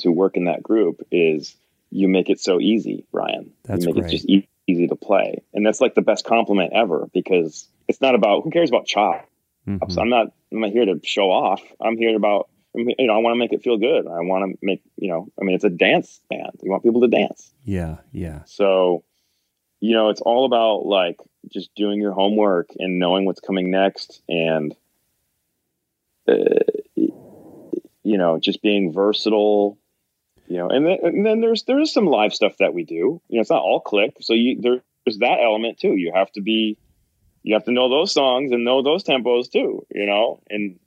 who 0.03 0.13
work 0.13 0.37
in 0.37 0.45
that 0.45 0.63
group 0.63 1.07
is 1.11 1.55
you 1.91 2.09
make 2.09 2.29
it 2.29 2.41
so 2.41 2.61
easy, 2.61 3.07
Ryan. 3.13 3.53
That's 3.65 3.85
you 3.85 3.87
make 3.87 4.03
great. 4.03 4.07
it 4.07 4.17
just 4.17 4.29
e- 4.29 4.49
easy 4.67 4.89
to 4.89 4.97
play. 4.97 5.43
And 5.55 5.65
that's 5.65 5.81
like 5.81 5.95
the 5.95 6.03
best 6.03 6.25
compliment 6.25 6.73
ever 6.75 7.09
because 7.13 7.69
it's 7.89 8.01
not 8.01 8.15
about 8.15 8.45
who 8.45 8.51
cares 8.51 8.71
about 8.71 8.87
chops. 8.87 9.27
Mhm. 9.67 10.01
I'm 10.01 10.09
not 10.09 10.29
I'm 10.53 10.61
not 10.61 10.71
here 10.71 10.85
to 10.87 11.01
show 11.03 11.31
off. 11.31 11.63
I'm 11.81 11.97
here 11.97 12.17
about 12.17 12.49
you 12.77 13.07
know, 13.07 13.15
I 13.15 13.19
want 13.19 13.35
to 13.35 13.39
make 13.39 13.53
it 13.53 13.63
feel 13.63 13.79
good. 13.79 14.07
I 14.07 14.21
want 14.21 14.53
to 14.53 14.59
make, 14.63 14.83
you 14.97 15.09
know, 15.09 15.29
I 15.41 15.45
mean, 15.45 15.55
it's 15.55 15.65
a 15.65 15.71
dance 15.71 16.21
band. 16.29 16.61
You 16.63 16.71
want 16.71 16.83
people 16.83 17.01
to 17.01 17.09
dance. 17.09 17.53
Yeah, 17.65 17.97
yeah. 18.13 18.43
So, 18.45 19.03
you 19.81 19.95
know, 19.95 20.11
it's 20.11 20.21
all 20.21 20.45
about 20.45 20.85
like 20.85 21.19
just 21.49 21.75
doing 21.75 22.01
your 22.01 22.13
homework 22.13 22.71
and 22.79 22.99
knowing 22.99 23.25
what's 23.25 23.41
coming 23.41 23.71
next 23.71 24.21
and, 24.29 24.75
uh, 26.29 26.35
you 26.95 28.19
know, 28.19 28.39
just 28.39 28.63
being 28.63 28.93
versatile, 28.93 29.79
you 30.47 30.59
know, 30.59 30.69
and 30.69 30.87
then, 30.87 30.99
and 31.03 31.27
then 31.27 31.41
there's, 31.41 31.63
there's 31.65 31.93
some 31.93 32.07
live 32.07 32.35
stuff 32.35 32.59
that 32.59 32.75
we 32.75 32.85
do, 32.85 32.95
you 33.29 33.37
know, 33.37 33.41
it's 33.41 33.51
not 33.51 33.63
all 33.63 33.81
click. 33.81 34.17
So 34.21 34.35
you, 34.35 34.61
there's 34.61 35.19
that 35.19 35.39
element 35.43 35.79
too. 35.79 35.97
You 35.97 36.13
have 36.15 36.31
to 36.33 36.43
be, 36.43 36.77
you 37.47 37.55
have 37.55 37.65
to 37.65 37.71
know 37.73 37.89
those 37.89 38.13
songs 38.13 38.51
and 38.53 38.65
know 38.65 38.83
those 38.83 39.05
tempos 39.05 39.51
too, 39.51 39.87
you 39.95 40.05
know, 40.05 40.41
and, 40.51 40.79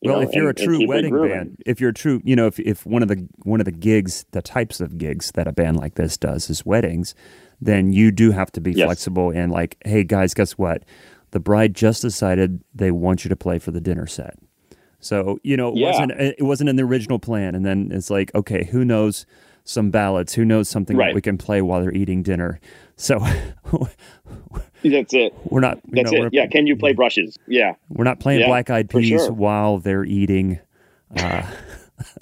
you 0.00 0.10
well, 0.10 0.20
know, 0.22 0.26
if 0.28 0.34
you're 0.34 0.48
and- 0.48 0.58
a 0.58 0.64
true 0.64 0.86
wedding 0.88 1.14
band, 1.14 1.58
if 1.66 1.80
you're 1.80 1.90
a 1.90 1.94
true, 1.94 2.22
you 2.24 2.34
know, 2.34 2.46
if 2.46 2.58
if 2.58 2.86
one 2.86 3.02
of 3.02 3.08
the 3.08 3.28
one 3.44 3.60
of 3.60 3.66
the 3.66 3.72
gigs, 3.72 4.24
the 4.30 4.40
types 4.42 4.80
of 4.80 4.96
gigs 4.96 5.30
that 5.32 5.46
a 5.46 5.52
band 5.52 5.76
like 5.76 5.94
this 5.96 6.16
does 6.16 6.48
is 6.48 6.64
weddings, 6.64 7.14
then 7.60 7.92
you 7.92 8.10
do 8.10 8.30
have 8.30 8.50
to 8.52 8.60
be 8.62 8.72
Yes. 8.72 8.86
flexible 8.86 9.30
and 9.30 9.52
like, 9.52 9.76
hey 9.84 10.02
guys, 10.02 10.32
guess 10.32 10.52
what? 10.52 10.82
The 11.32 11.40
bride 11.40 11.74
just 11.74 12.00
decided 12.02 12.60
they 12.74 12.90
want 12.90 13.24
you 13.24 13.28
to 13.28 13.36
play 13.36 13.58
for 13.58 13.70
the 13.70 13.80
dinner 13.80 14.06
set. 14.06 14.36
So 15.00 15.38
you 15.42 15.56
know, 15.58 15.68
it 15.68 15.76
Yeah. 15.76 15.86
wasn't 15.90 16.12
it 16.12 16.42
wasn't 16.42 16.70
in 16.70 16.76
the 16.76 16.82
original 16.84 17.18
plan, 17.18 17.54
and 17.54 17.66
then 17.66 17.90
it's 17.92 18.08
like, 18.10 18.34
okay, 18.34 18.64
who 18.64 18.84
knows 18.86 19.26
some 19.64 19.90
ballads? 19.90 20.32
Who 20.34 20.44
knows 20.46 20.68
something 20.70 20.96
that 20.96 21.14
we 21.14 21.20
can 21.20 21.36
play 21.36 21.60
while 21.60 21.82
they're 21.82 21.92
eating 21.94 22.22
dinner? 22.22 22.58
So 23.00 23.18
That's 24.84 25.14
it. 25.14 25.34
we're 25.44 25.60
not, 25.60 25.80
That's 25.88 26.12
know, 26.12 26.24
it. 26.26 26.34
Yeah. 26.34 26.46
Can 26.46 26.66
you 26.66 26.76
play 26.76 26.92
brushes? 26.92 27.38
Yeah. 27.46 27.74
we're 27.88 28.04
not 28.04 28.20
playing 28.20 28.40
Yeah, 28.40 28.48
Black 28.48 28.68
Eyed 28.68 28.90
Peas 28.90 29.08
sure. 29.08 29.32
while 29.32 29.78
they're 29.78 30.04
eating 30.04 30.60
uh, 31.16 31.50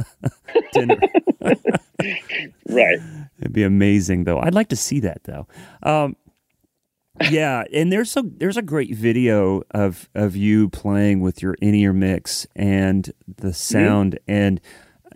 dinner. 0.72 0.96
Right. 2.68 2.98
It'd 3.40 3.52
be 3.52 3.64
amazing, 3.64 4.22
though. 4.22 4.38
I'd 4.38 4.54
like 4.54 4.68
to 4.68 4.76
see 4.76 5.00
that, 5.00 5.24
though. 5.24 5.48
Um, 5.82 6.14
yeah, 7.28 7.64
and 7.72 7.90
there's 7.90 8.16
a 8.16 8.22
there's 8.22 8.56
a 8.56 8.62
great 8.62 8.94
video 8.94 9.62
of 9.72 10.08
of 10.14 10.36
you 10.36 10.68
playing 10.68 11.20
with 11.20 11.42
your 11.42 11.54
in 11.54 11.74
ear 11.74 11.92
mix 11.92 12.46
and 12.54 13.10
the 13.38 13.52
sound, 13.52 14.18
and 14.28 14.60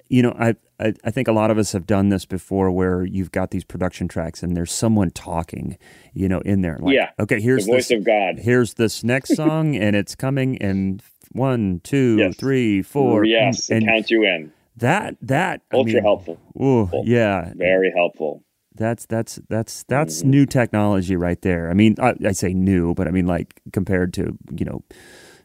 you 0.08 0.22
know, 0.22 0.34
I, 0.36 0.56
I 0.82 0.94
I 1.04 1.10
think 1.10 1.28
a 1.28 1.32
lot 1.32 1.50
of 1.50 1.58
us 1.58 1.72
have 1.72 1.86
done 1.86 2.08
this 2.10 2.24
before, 2.26 2.70
where 2.70 3.04
you've 3.04 3.32
got 3.32 3.50
these 3.50 3.64
production 3.64 4.08
tracks 4.08 4.42
and 4.42 4.56
there's 4.56 4.72
someone 4.72 5.10
talking, 5.10 5.78
you 6.14 6.28
know, 6.28 6.40
in 6.40 6.62
there. 6.62 6.78
Like, 6.80 6.94
Yeah. 6.94 7.10
Okay, 7.20 7.40
here's 7.40 7.66
the 7.66 7.72
voice 7.72 7.88
this, 7.88 7.98
of 7.98 8.04
God. 8.04 8.38
here's 8.38 8.74
this 8.74 9.02
next 9.04 9.34
song, 9.36 9.76
and 9.76 9.94
it's 9.96 10.14
coming 10.14 10.56
in 10.56 11.00
one, 11.32 11.80
two, 11.84 12.16
Yes. 12.18 12.36
three, 12.36 12.82
four. 12.82 13.24
Yes. 13.24 13.70
and 13.70 13.84
it 13.84 13.86
counts 13.86 14.10
you 14.10 14.24
in. 14.24 14.52
that 14.76 15.16
that 15.22 15.62
I 15.72 15.76
Ultra 15.76 15.94
mean, 15.94 16.02
helpful. 16.02 16.38
Ooh, 16.60 16.90
yeah, 17.04 17.52
Very 17.56 17.90
helpful. 17.94 18.42
that's 18.74 19.06
that's 19.06 19.38
that's 19.48 19.84
that's 19.84 20.20
Mm-hmm. 20.20 20.30
new 20.30 20.46
technology 20.46 21.16
right 21.16 21.40
there. 21.42 21.70
I 21.70 21.74
mean, 21.74 21.94
I, 22.00 22.14
I 22.26 22.32
say 22.32 22.52
new, 22.54 22.94
but 22.94 23.06
I 23.08 23.10
mean 23.10 23.26
like 23.26 23.60
compared 23.72 24.12
to 24.14 24.36
you 24.58 24.64
know 24.64 24.82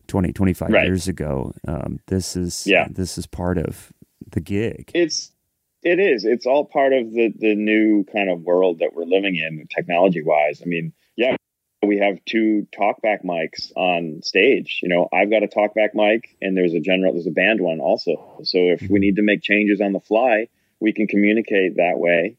20, 0.08 0.32
25 0.32 0.70
Right. 0.70 0.86
years 0.86 1.08
ago. 1.10 1.54
Um, 1.68 2.00
this 2.08 2.36
is 2.38 2.66
Yeah. 2.66 2.88
this 2.90 3.18
is 3.18 3.28
part 3.28 3.58
of 3.58 3.92
the 4.32 4.42
gig. 4.42 4.92
It's 4.94 5.32
it 5.84 6.00
is. 6.00 6.26
It's 6.26 6.46
all 6.46 6.66
part 6.66 6.94
of 6.94 7.12
the 7.12 7.34
the 7.36 7.56
new 7.56 8.04
kind 8.04 8.30
of 8.30 8.42
world 8.42 8.80
that 8.80 8.94
we're 8.94 9.06
living 9.06 9.36
in, 9.36 9.68
technology 9.74 10.22
wise. 10.22 10.62
I 10.62 10.66
mean, 10.66 10.94
yeah, 11.16 11.36
we 11.86 12.00
have 12.00 12.24
two 12.26 12.68
talkback 12.78 13.24
mics 13.24 13.72
on 13.76 14.22
stage. 14.24 14.80
You 14.82 14.90
know, 14.90 15.08
I've 15.14 15.30
got 15.30 15.44
a 15.44 15.48
talkback 15.48 15.94
mic, 15.94 16.36
and 16.42 16.58
there's 16.58 16.74
a 16.74 16.80
general, 16.80 17.14
there's 17.14 17.28
a 17.28 17.32
band 17.32 17.62
one 17.62 17.80
also. 17.80 18.40
So 18.44 18.58
if 18.58 18.82
Mm-hmm. 18.82 18.94
we 18.94 19.00
need 19.00 19.16
to 19.18 19.24
make 19.24 19.42
changes 19.42 19.82
on 19.82 19.94
the 19.94 20.00
fly, 20.00 20.50
we 20.80 20.94
can 20.94 21.08
communicate 21.08 21.78
that 21.78 21.98
way, 21.98 22.38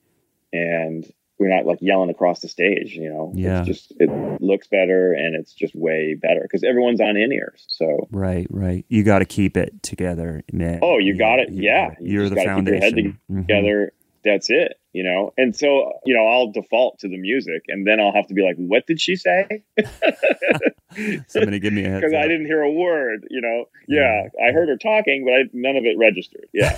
and 0.52 1.10
we're 1.39 1.48
not 1.55 1.66
like 1.66 1.78
yelling 1.81 2.10
across 2.10 2.40
the 2.40 2.48
stage. 2.48 2.94
You 2.94 3.10
know, 3.10 3.32
Yeah. 3.35 3.60
it's 3.60 3.69
just 3.69 3.93
it 3.98 4.10
looks 4.43 4.66
better, 4.66 5.12
and 5.12 5.35
it's 5.36 5.52
just 5.52 5.74
way 5.74 6.15
better 6.15 6.40
because 6.43 6.65
everyone's 6.65 7.01
on 7.01 7.16
in 7.16 7.32
ears. 7.32 7.65
So 7.69 8.09
Right, 8.10 8.47
right. 8.51 8.85
You 8.89 9.05
got 9.05 9.20
to 9.20 9.24
keep 9.24 9.56
it 9.56 9.82
together, 9.82 10.43
man. 10.52 10.81
Oh, 10.82 10.98
you 10.98 11.16
got 11.16 11.39
it. 11.39 11.51
Yeah, 11.52 11.94
you 12.01 12.12
you're 12.15 12.23
just 12.24 12.35
the 12.35 12.44
gotta 12.44 12.60
keep 12.60 12.66
your 12.69 12.74
head 12.81 12.82
foundation. 12.94 13.19
Mhm. 13.31 13.47
together. 13.47 13.93
That's 14.24 14.51
it, 14.51 14.74
you 14.93 15.05
know. 15.05 15.32
And 15.39 15.55
so, 15.55 15.93
you 16.05 16.12
know, 16.12 16.27
I'll 16.27 16.51
default 16.51 16.98
to 16.98 17.09
the 17.09 17.16
music, 17.16 17.62
and 17.69 17.86
then 17.86 18.01
I'll 18.01 18.12
have 18.12 18.27
to 18.27 18.35
be 18.35 18.43
like, 18.43 18.56
"What 18.56 18.85
did 18.86 19.01
she 19.01 19.15
say?" 19.15 19.62
Somebody 21.28 21.60
give 21.60 21.73
me 21.73 21.85
a 21.85 21.94
Because 21.94 22.12
I 22.15 22.23
didn't 22.23 22.47
hear 22.47 22.60
a 22.62 22.70
word. 22.70 23.27
You 23.31 23.40
know. 23.40 23.66
Yeah, 23.86 24.24
I 24.44 24.51
heard 24.52 24.69
her 24.69 24.77
talking, 24.77 25.24
but 25.24 25.32
I, 25.35 25.43
none 25.52 25.77
of 25.77 25.85
it 25.85 25.97
registered. 25.98 26.48
Yeah. 26.52 26.77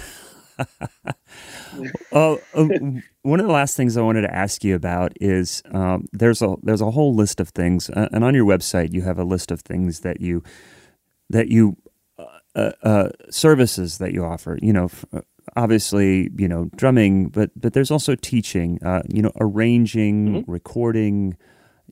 Oh, 2.12 2.40
uh, 2.54 2.68
one 3.22 3.40
of 3.40 3.46
the 3.46 3.52
last 3.52 3.76
things 3.76 3.96
I 3.96 4.02
wanted 4.02 4.22
to 4.22 4.34
ask 4.34 4.64
you 4.64 4.74
about 4.74 5.12
is 5.20 5.62
um, 5.72 6.06
there's 6.12 6.40
a 6.42 6.56
there's 6.62 6.80
a 6.80 6.90
whole 6.90 7.14
list 7.14 7.40
of 7.40 7.50
things, 7.50 7.90
uh, 7.90 8.08
and 8.12 8.24
on 8.24 8.34
your 8.34 8.46
website 8.46 8.92
you 8.92 9.02
have 9.02 9.18
a 9.18 9.24
list 9.24 9.50
of 9.50 9.60
things 9.60 10.00
that 10.00 10.20
you 10.20 10.42
that 11.28 11.48
you 11.48 11.76
uh, 12.18 12.24
uh, 12.54 12.72
uh, 12.82 13.10
services 13.30 13.98
that 13.98 14.12
you 14.12 14.24
offer. 14.24 14.58
You 14.62 14.72
know, 14.72 14.84
f- 14.84 15.04
uh, 15.12 15.20
obviously, 15.56 16.30
you 16.36 16.48
know, 16.48 16.70
drumming, 16.76 17.28
but 17.28 17.50
but 17.54 17.74
there's 17.74 17.90
also 17.90 18.14
teaching. 18.14 18.82
Uh, 18.82 19.02
you 19.08 19.22
know, 19.22 19.32
arranging, 19.38 20.44
recording. 20.46 21.36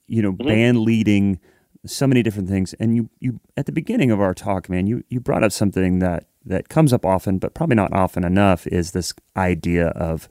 You 0.06 0.22
know, 0.22 0.32
band 0.32 0.80
leading. 0.80 1.40
So 1.86 2.06
many 2.06 2.22
different 2.22 2.48
things, 2.48 2.74
and 2.74 2.96
you 2.96 3.08
you 3.20 3.40
at 3.56 3.66
the 3.66 3.72
beginning 3.72 4.10
of 4.10 4.20
our 4.20 4.34
talk, 4.34 4.68
man, 4.68 4.86
you 4.86 5.04
you 5.08 5.20
brought 5.20 5.44
up 5.44 5.52
something 5.52 6.00
that 6.00 6.26
that 6.44 6.68
comes 6.68 6.92
up 6.92 7.04
often, 7.06 7.38
but 7.38 7.54
probably 7.54 7.76
not 7.76 7.92
often 7.92 8.24
enough, 8.24 8.66
is 8.66 8.90
this 8.90 9.12
idea 9.36 9.88
of 9.88 10.28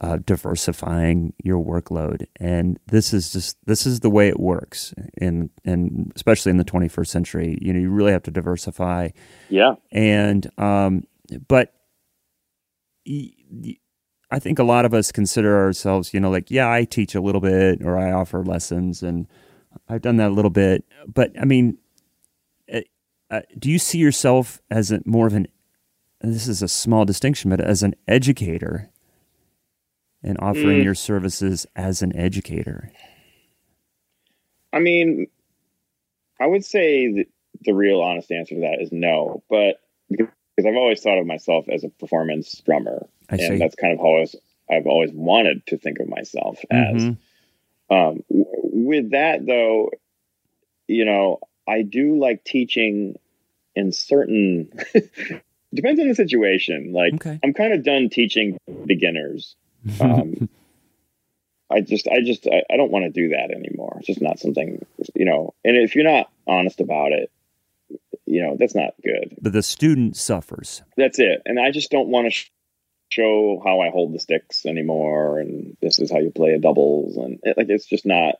uh, 0.00 0.18
diversifying 0.24 1.32
your 1.42 1.62
workload, 1.64 2.26
and 2.38 2.78
this 2.86 3.12
is 3.12 3.32
just 3.32 3.56
this 3.66 3.86
is 3.86 4.00
the 4.00 4.10
way 4.10 4.28
it 4.28 4.38
works, 4.38 4.94
in 5.20 5.50
and 5.64 6.12
especially 6.14 6.50
in 6.50 6.56
the 6.56 6.64
21st 6.64 7.06
century. 7.08 7.58
You 7.60 7.72
know, 7.72 7.80
you 7.80 7.90
really 7.90 8.12
have 8.12 8.22
to 8.24 8.30
diversify, 8.30 9.08
Yeah. 9.48 9.74
and 9.90 10.48
um, 10.58 11.04
but 11.48 11.74
y- 13.06 13.30
y- 13.50 13.76
I 14.30 14.38
think 14.38 14.58
a 14.58 14.64
lot 14.64 14.84
of 14.84 14.92
us 14.94 15.10
consider 15.10 15.56
ourselves, 15.58 16.12
you 16.12 16.20
know, 16.20 16.30
like 16.30 16.50
yeah, 16.50 16.70
I 16.70 16.84
teach 16.84 17.14
a 17.14 17.20
little 17.20 17.40
bit 17.40 17.82
or 17.82 17.98
I 17.98 18.12
offer 18.12 18.44
lessons, 18.44 19.02
and 19.02 19.26
I've 19.88 20.02
done 20.02 20.16
that 20.18 20.28
a 20.30 20.34
little 20.34 20.50
bit, 20.50 20.84
but 21.12 21.32
I 21.40 21.44
mean, 21.44 21.78
uh, 23.30 23.40
do 23.58 23.70
you 23.70 23.78
see 23.78 23.98
yourself 23.98 24.62
as 24.70 24.90
a, 24.90 25.00
more 25.04 25.26
of 25.26 25.34
an? 25.34 25.48
This 26.20 26.48
is 26.48 26.62
a 26.62 26.68
small 26.68 27.04
distinction, 27.04 27.50
but 27.50 27.60
as 27.60 27.82
an 27.82 27.94
educator, 28.08 28.90
and 30.28 30.38
offering 30.40 30.80
Mm. 30.80 30.84
your 30.84 30.94
services 30.94 31.66
as 31.74 32.02
an 32.02 32.14
educator. 32.14 32.90
I 34.72 34.80
mean, 34.80 35.26
I 36.38 36.46
would 36.46 36.64
say 36.64 37.10
that 37.12 37.26
the 37.64 37.72
real 37.74 38.00
honest 38.00 38.30
answer 38.30 38.54
to 38.54 38.60
that 38.60 38.80
is 38.80 38.92
no, 38.92 39.42
but 39.48 39.80
because 40.10 40.66
I've 40.66 40.76
always 40.76 41.00
thought 41.00 41.18
of 41.18 41.26
myself 41.26 41.66
as 41.68 41.84
a 41.84 41.88
performance 41.88 42.60
drummer, 42.64 43.08
and 43.28 43.60
that's 43.60 43.74
kind 43.74 43.92
of 43.92 43.98
how 43.98 44.16
I 44.16 44.20
was, 44.20 44.36
I've 44.70 44.86
always 44.86 45.10
wanted 45.12 45.66
to 45.66 45.78
think 45.78 45.98
of 45.98 46.08
myself 46.08 46.60
as. 46.70 46.94
Mhm. 47.02 47.16
Um, 47.90 48.22
w- 48.28 48.46
with 48.62 49.10
that, 49.12 49.46
though, 49.46 49.90
you 50.86 51.04
know, 51.04 51.40
I 51.66 51.82
do 51.82 52.18
like 52.18 52.44
teaching 52.44 53.18
in 53.74 53.92
certain. 53.92 54.70
depends 55.74 56.00
on 56.00 56.08
the 56.08 56.14
situation. 56.14 56.92
Like, 56.92 57.14
Okay. 57.14 57.38
I'm 57.42 57.52
kind 57.54 57.72
of 57.72 57.82
done 57.84 58.08
teaching 58.08 58.58
beginners. 58.86 59.54
Um, 60.00 60.48
I 61.70 61.82
just, 61.82 62.08
I 62.08 62.22
just, 62.22 62.46
I, 62.46 62.62
I 62.72 62.76
don't 62.78 62.90
want 62.90 63.04
to 63.04 63.10
do 63.10 63.28
that 63.36 63.50
anymore. 63.50 63.96
It's 63.98 64.06
just 64.06 64.22
not 64.22 64.38
something, 64.38 64.84
you 65.14 65.24
know. 65.26 65.52
And 65.64 65.76
if 65.76 65.94
you're 65.94 66.04
not 66.10 66.30
honest 66.46 66.80
about 66.80 67.12
it, 67.12 67.30
you 68.24 68.42
know, 68.42 68.56
that's 68.58 68.74
not 68.74 68.94
good. 69.04 69.36
But 69.40 69.52
the 69.52 69.62
student 69.62 70.16
suffers. 70.16 70.82
That's 70.96 71.18
it. 71.18 71.42
And 71.44 71.60
I 71.60 71.70
just 71.70 71.90
don't 71.90 72.08
want 72.08 72.26
to 72.26 72.30
sh- 72.30 72.50
show 73.10 73.60
how 73.62 73.80
I 73.80 73.90
hold 73.90 74.14
the 74.14 74.18
sticks 74.18 74.64
anymore. 74.64 75.40
And 75.40 75.76
this 75.82 75.98
is 75.98 76.10
how 76.10 76.18
you 76.20 76.30
play 76.30 76.52
a 76.54 76.58
doubles. 76.58 77.18
And 77.18 77.38
it, 77.42 77.58
like, 77.58 77.68
it's 77.68 77.86
just 77.86 78.06
not. 78.06 78.36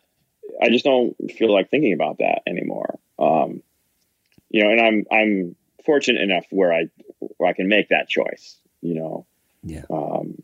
I 0.62 0.70
just 0.70 0.86
don't 0.86 1.14
feel 1.30 1.52
like 1.52 1.68
thinking 1.70 1.92
about 1.92 2.18
that 2.18 2.42
anymore. 2.46 2.98
Um, 3.18 3.62
you 4.48 4.64
know, 4.64 4.70
and 4.70 4.80
I'm 4.80 5.04
I'm 5.12 5.56
fortunate 5.84 6.22
enough 6.22 6.46
where 6.50 6.72
I 6.72 6.84
where 7.36 7.50
I 7.50 7.52
can 7.52 7.68
make 7.68 7.90
that 7.90 8.08
choice. 8.08 8.56
You 8.80 8.94
know, 8.94 9.26
Yeah. 9.62 9.82
um, 9.90 10.42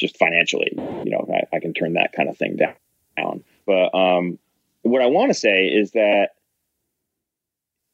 just 0.00 0.16
financially, 0.16 0.72
you 1.04 1.10
know, 1.10 1.28
I, 1.32 1.56
I 1.56 1.60
can 1.60 1.74
turn 1.74 1.92
that 1.92 2.12
kind 2.12 2.28
of 2.28 2.36
thing 2.36 2.56
down. 2.56 3.44
But 3.66 3.94
um, 3.94 4.38
what 4.82 5.02
I 5.02 5.06
want 5.06 5.30
to 5.30 5.34
say 5.34 5.66
is 5.66 5.92
that, 5.92 6.30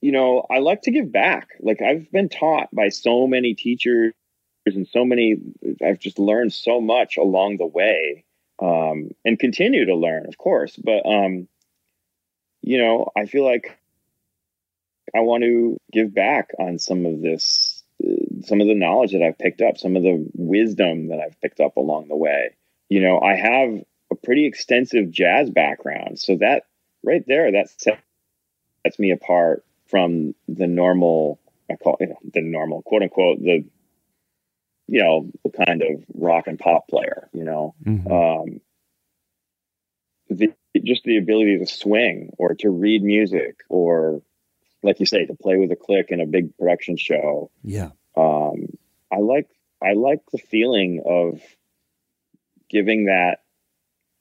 you 0.01 0.13
know, 0.13 0.47
I 0.51 0.61
like 0.61 0.83
to 0.83 0.91
give 0.91 1.11
back. 1.11 1.49
Like 1.61 1.83
I've 1.83 2.11
been 2.13 2.29
taught 2.29 2.69
by 2.73 2.89
so 2.91 3.27
many 3.27 3.55
teachers 3.55 4.15
and 4.65 4.87
so 4.87 5.05
many, 5.05 5.37
I've 5.85 5.99
just 5.99 6.19
learned 6.19 6.53
so 6.53 6.81
much 6.81 7.17
along 7.17 7.57
the 7.57 7.67
way 7.67 8.25
um, 8.61 9.11
and 9.25 9.39
continue 9.39 9.85
to 9.87 9.95
learn, 9.95 10.27
of 10.27 10.39
course. 10.39 10.77
But, 10.77 11.05
um, 11.05 11.49
you 12.63 12.79
know, 12.79 13.11
I 13.17 13.27
feel 13.27 13.45
like 13.45 13.77
I 15.15 15.21
want 15.21 15.45
to 15.45 15.77
give 15.93 16.15
back 16.15 16.51
on 16.59 16.79
some 16.79 17.07
of 17.07 17.21
this 17.21 17.76
some 18.43 18.61
of 18.61 18.67
the 18.67 18.75
knowledge 18.75 19.13
that 19.13 19.23
I've 19.23 19.39
picked 19.39 19.61
up, 19.63 19.79
some 19.79 19.97
of 19.97 20.03
the 20.03 20.29
wisdom 20.35 21.09
that 21.09 21.21
I've 21.21 21.41
picked 21.41 21.61
up 21.61 21.77
along 21.77 22.09
the 22.09 22.17
way. 22.17 22.57
You 22.89 23.01
know, 23.01 23.21
I 23.21 23.35
have 23.37 23.83
a 24.11 24.15
pretty 24.15 24.47
extensive 24.47 25.11
jazz 25.11 25.51
background, 25.51 26.19
so 26.19 26.37
that 26.37 26.65
right 27.03 27.25
there, 27.27 27.53
that 27.53 27.69
set- 27.81 28.01
sets 28.85 28.99
me 28.99 29.11
apart 29.11 29.65
from 29.89 30.35
the 30.49 30.67
normal. 30.67 31.41
I 31.71 31.75
call 31.77 31.97
you 32.01 32.09
know, 32.09 32.19
the 32.33 32.43
normal, 32.43 32.83
quote 32.83 33.03
unquote, 33.03 33.41
the 33.41 33.65
you 34.89 35.03
know, 35.03 35.29
the 35.45 35.51
kind 35.51 35.83
of 35.83 36.05
rock 36.15 36.47
and 36.47 36.59
pop 36.61 36.87
player. 36.89 37.29
You 37.33 37.45
know, 37.45 37.75
Mhm. 37.85 38.11
um, 38.11 38.61
the, 40.31 40.53
just 40.85 41.05
the 41.05 41.17
ability 41.19 41.59
to 41.59 41.67
swing 41.67 42.31
or 42.39 42.55
to 42.57 42.71
read 42.71 43.03
music 43.03 43.61
or, 43.69 44.23
like 44.83 45.01
you 45.01 45.07
say, 45.07 45.25
to 45.27 45.35
play 45.35 45.57
with 45.57 45.71
a 45.73 45.77
click 45.77 46.11
in 46.11 46.21
a 46.21 46.27
big 46.27 46.57
production 46.57 46.97
show 46.97 47.51
yeah. 47.65 47.91
Um, 48.17 48.67
I 49.13 49.19
like 49.19 49.49
I 49.83 49.93
like 49.93 50.21
the 50.33 50.39
feeling 50.39 51.03
of 51.05 51.41
giving 52.71 53.07
that 53.07 53.39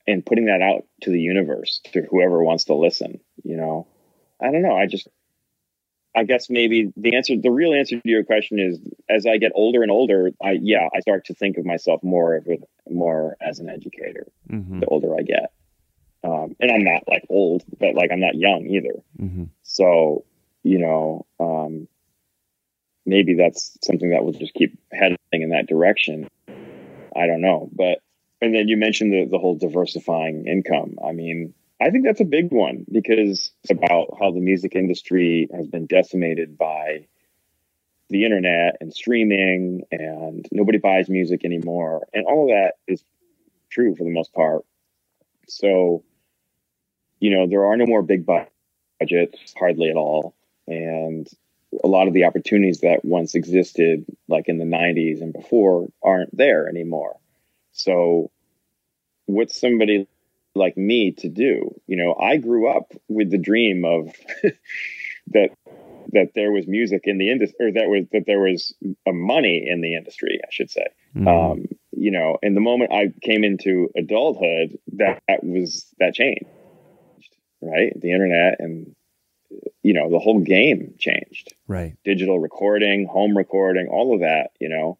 and 0.07 0.25
putting 0.25 0.45
that 0.45 0.61
out 0.61 0.85
to 1.01 1.09
the 1.09 1.19
universe 1.19 1.81
to 1.93 2.01
whoever 2.01 2.43
wants 2.43 2.65
to 2.65 2.75
listen. 2.75 3.19
You 3.43 3.57
know, 3.57 3.87
I 4.41 4.51
don't 4.51 4.61
know. 4.61 4.75
I 4.75 4.85
just 4.87 5.07
I 6.15 6.23
guess 6.23 6.49
maybe 6.49 6.93
the 6.95 7.15
answer, 7.15 7.35
the 7.35 7.51
real 7.51 7.73
answer 7.73 7.99
to 7.99 8.09
your 8.09 8.23
question 8.23 8.57
is, 8.57 8.79
as 9.09 9.25
I 9.25 9.37
get 9.37 9.51
older 9.53 9.81
and 9.81 9.91
older, 9.91 10.31
I 10.41 10.57
yeah, 10.61 10.87
I 10.95 11.01
start 11.01 11.25
to 11.25 11.33
think 11.33 11.57
of 11.57 11.65
myself 11.65 12.01
more 12.03 12.35
of 12.35 12.47
more 12.89 13.35
as 13.41 13.59
an 13.59 13.69
educator. 13.69 14.27
hmm 14.49 14.79
The 14.79 14.85
older 14.85 15.13
I 15.15 15.23
get, 15.23 15.51
um, 16.23 16.55
and 16.59 16.71
I'm 16.71 16.83
not 16.83 17.03
like 17.07 17.25
old, 17.29 17.63
but 17.79 17.95
like 17.95 18.11
I'm 18.11 18.21
not 18.21 18.35
young 18.35 18.65
either. 18.65 19.01
hmm 19.19 19.45
So, 19.63 20.23
you 20.63 20.79
know, 20.79 21.25
um, 21.39 21.87
maybe 23.05 23.35
that's 23.35 23.77
something 23.83 24.09
that 24.09 24.23
will 24.23 24.33
just 24.33 24.53
keep 24.53 24.77
heading 24.91 25.17
in 25.31 25.49
that 25.49 25.67
direction. 25.67 26.29
I 27.15 27.27
don't 27.27 27.41
know. 27.41 27.69
But, 27.73 28.01
and 28.41 28.53
then 28.53 28.67
you 28.67 28.77
mentioned 28.77 29.13
the, 29.13 29.25
the 29.29 29.37
whole 29.37 29.55
diversifying 29.55 30.47
income. 30.47 30.97
I 31.05 31.11
mean, 31.11 31.53
I 31.81 31.89
think 31.89 32.05
that's 32.05 32.21
a 32.21 32.25
big 32.25 32.51
one 32.51 32.85
because 32.91 33.51
it's 33.63 33.71
about 33.71 34.17
how 34.19 34.31
the 34.31 34.39
music 34.39 34.75
industry 34.75 35.47
has 35.53 35.67
been 35.67 35.85
decimated 35.85 36.57
by 36.57 37.07
the 38.09 38.23
internet 38.23 38.77
and 38.81 38.93
streaming 38.93 39.81
and 39.91 40.47
nobody 40.51 40.77
buys 40.77 41.09
music 41.09 41.43
anymore. 41.43 42.07
And 42.13 42.25
all 42.25 42.43
of 42.43 42.49
that 42.49 42.73
is 42.87 43.03
true 43.69 43.95
for 43.95 44.03
the 44.03 44.11
most 44.11 44.33
part. 44.33 44.63
So, 45.47 46.03
you 47.19 47.35
know, 47.35 47.47
there 47.47 47.65
are 47.65 47.77
no 47.77 47.85
more 47.85 48.03
big 48.03 48.25
budgets, 48.25 49.53
hardly 49.57 49.89
at 49.89 49.95
all. 49.95 50.35
And 50.67 51.27
a 51.83 51.87
lot 51.87 52.07
of 52.07 52.13
the 52.13 52.25
opportunities 52.25 52.81
that 52.81 53.03
once 53.03 53.35
existed, 53.35 54.05
like 54.27 54.47
in 54.47 54.57
the 54.57 54.65
90s 54.65 55.21
and 55.21 55.33
before, 55.33 55.87
aren't 56.03 56.35
there 56.35 56.67
anymore. 56.67 57.17
So, 57.71 58.31
what's 59.25 59.59
somebody 59.59 60.07
like 60.53 60.77
me 60.77 61.11
to 61.11 61.29
do? 61.29 61.75
You 61.87 61.97
know, 61.97 62.15
I 62.15 62.37
grew 62.37 62.69
up 62.69 62.93
with 63.07 63.31
the 63.31 63.37
dream 63.37 63.83
of 63.85 64.13
that 65.27 65.49
that 66.13 66.31
there 66.35 66.51
was 66.51 66.67
music 66.67 67.01
in 67.05 67.17
the 67.17 67.31
industry, 67.31 67.67
or 67.67 67.71
that 67.73 67.89
was 67.89 68.05
that 68.11 68.25
there 68.25 68.39
was 68.39 68.73
a 69.05 69.11
money 69.11 69.65
in 69.67 69.81
the 69.81 69.95
industry, 69.95 70.39
I 70.43 70.47
should 70.51 70.69
say. 70.69 70.85
Mhm. 71.15 71.27
Um, 71.27 71.65
you 71.91 72.11
know, 72.11 72.37
and 72.41 72.55
the 72.55 72.61
moment 72.61 72.91
I 72.91 73.11
came 73.21 73.43
into 73.43 73.89
adulthood, 73.95 74.77
that, 74.93 75.21
that 75.27 75.43
was 75.43 75.85
that 75.99 76.13
changed, 76.13 76.45
right? 77.61 77.93
The 77.99 78.11
internet 78.11 78.57
and 78.59 78.95
you 79.83 79.93
know 79.93 80.09
the 80.09 80.19
whole 80.19 80.39
game 80.39 80.95
changed. 80.97 81.53
right. 81.67 81.95
Digital 82.03 82.39
recording, 82.39 83.07
home 83.07 83.37
recording, 83.37 83.87
all 83.87 84.13
of 84.13 84.21
that. 84.21 84.51
You 84.59 84.69
know, 84.69 84.97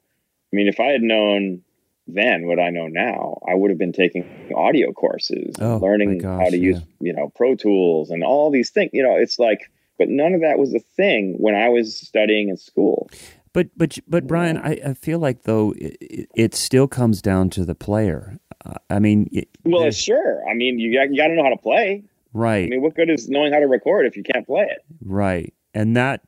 I 0.51 0.55
mean, 0.55 0.67
if 0.67 0.79
I 0.79 0.87
had 0.87 1.01
known 1.01 1.61
then 2.07 2.45
what 2.45 2.59
I 2.59 2.69
know 2.69 2.87
now, 2.87 3.39
I 3.47 3.55
would 3.55 3.71
have 3.71 3.79
been 3.79 3.93
taking 3.93 4.53
audio 4.55 4.91
courses, 4.91 5.55
Oh, 5.59 5.77
learning 5.77 6.19
gosh, 6.19 6.43
how 6.43 6.49
to 6.49 6.57
use 6.57 6.81
you 6.99 7.13
know 7.13 7.31
Pro 7.35 7.55
Tools 7.55 8.09
and 8.11 8.23
all 8.23 8.51
these 8.51 8.69
things. 8.69 8.91
You 8.93 9.03
know, 9.03 9.15
it's 9.15 9.39
like, 9.39 9.71
but 9.97 10.09
none 10.09 10.33
of 10.33 10.41
that 10.41 10.59
was 10.59 10.73
a 10.73 10.79
thing 10.79 11.35
when 11.39 11.55
I 11.55 11.69
was 11.69 11.97
studying 11.97 12.49
in 12.49 12.57
school. 12.57 13.09
But 13.53 13.69
but 13.77 13.97
but 14.07 14.27
Brian, 14.27 14.57
I, 14.57 14.79
I 14.85 14.93
feel 14.93 15.17
like 15.19 15.43
though 15.43 15.73
it, 15.77 16.27
it, 16.35 16.55
still 16.55 16.87
comes 16.87 17.21
down 17.21 17.49
to 17.51 17.63
the 17.63 17.73
player. 17.73 18.37
Uh, 18.65 18.73
I 18.89 18.99
mean, 18.99 19.29
it, 19.31 19.47
Well, 19.63 19.89
sure. 19.91 20.47
I 20.47 20.53
mean, 20.53 20.77
you 20.77 20.93
got, 20.93 21.09
you 21.09 21.17
got 21.17 21.27
to 21.27 21.35
know 21.35 21.43
how 21.43 21.49
to 21.49 21.57
play. 21.57 22.03
I 22.65 22.69
mean, 22.69 22.81
what 22.81 22.95
good 22.95 23.09
is 23.09 23.27
knowing 23.29 23.53
how 23.53 23.59
to 23.59 23.67
record 23.67 24.05
if 24.05 24.15
you 24.17 24.23
can't 24.23 24.45
play 24.45 24.63
it? 24.69 24.79
right, 25.03 25.53
and 25.73 25.95
that 25.95 26.21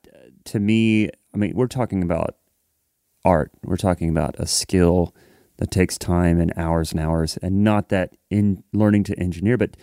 to 0.45 0.59
me, 0.59 1.09
I 1.33 1.37
mean, 1.37 1.53
we're 1.55 1.67
talking 1.67 2.01
about 2.01 2.37
art. 3.25 3.51
We're 3.63 3.77
talking 3.77 4.09
about 4.09 4.35
a 4.39 4.47
skill 4.47 5.13
that 5.57 5.71
takes 5.71 5.97
time 5.97 6.39
and 6.39 6.53
hours 6.55 6.91
and 6.91 7.01
hours, 7.01 7.37
and 7.37 7.63
not 7.63 7.89
that 7.89 8.15
in 8.29 8.63
learning 8.73 9.03
to 9.05 9.19
engineer, 9.19 9.57
but 9.57 9.75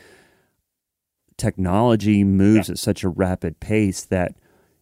technology 1.37 2.23
moves 2.25 2.71
at 2.71 2.79
such 2.79 3.03
a 3.03 3.09
rapid 3.09 3.59
pace 3.61 4.05
that 4.05 4.35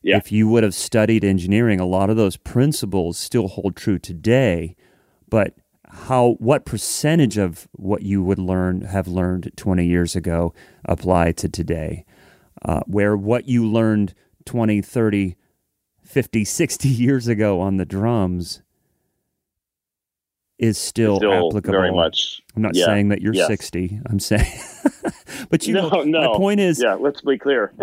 Yeah. 0.03 0.19
if 0.19 0.31
you 0.31 0.49
would 0.49 0.63
have 0.63 0.75
studied 0.75 1.25
engineering, 1.25 1.81
a 1.81 1.87
lot 1.87 2.11
of 2.11 2.17
those 2.17 2.37
principles 2.37 3.17
still 3.19 3.49
hold 3.49 3.75
true 3.77 3.99
today. 3.99 4.77
But 5.29 5.55
how 5.93 6.33
what 6.39 6.65
percentage 6.65 7.37
of 7.39 7.69
what 7.73 8.03
you 8.03 8.23
would 8.23 8.39
learn 8.39 8.83
have 8.83 9.07
learned 9.07 9.51
20 9.57 9.85
years 9.87 10.17
ago 10.17 10.55
apply 10.85 11.33
to 11.33 11.49
today? 11.49 12.05
Uh, 12.65 12.81
where 12.87 13.17
what 13.17 13.47
you 13.49 13.67
learned 13.67 14.15
20, 14.47 14.81
30, 14.83 15.37
50, 16.05 16.45
60 16.47 16.89
years 16.89 17.29
ago 17.29 17.61
on 17.61 17.77
the 17.77 17.85
drums 17.85 18.63
is 20.59 20.79
still, 20.79 21.17
Still 21.17 21.49
applicable. 21.49 21.73
very 21.73 21.91
much. 21.93 22.41
I'm 22.55 22.63
not 22.63 22.77
yeah, 22.77 22.85
saying 22.85 23.09
that 23.09 23.21
you're 23.21 23.35
yes. 23.35 23.49
60. 23.49 24.01
I'm 24.07 24.21
saying, 24.21 24.47
but 25.51 25.67
you 25.67 25.75
No, 25.75 25.89
know, 25.89 26.03
no. 26.05 26.21
my 26.33 26.37
point 26.39 26.61
is, 26.61 26.81
Yeah, 26.81 26.95
let's 26.95 27.21
be 27.21 27.37
clear. 27.39 27.73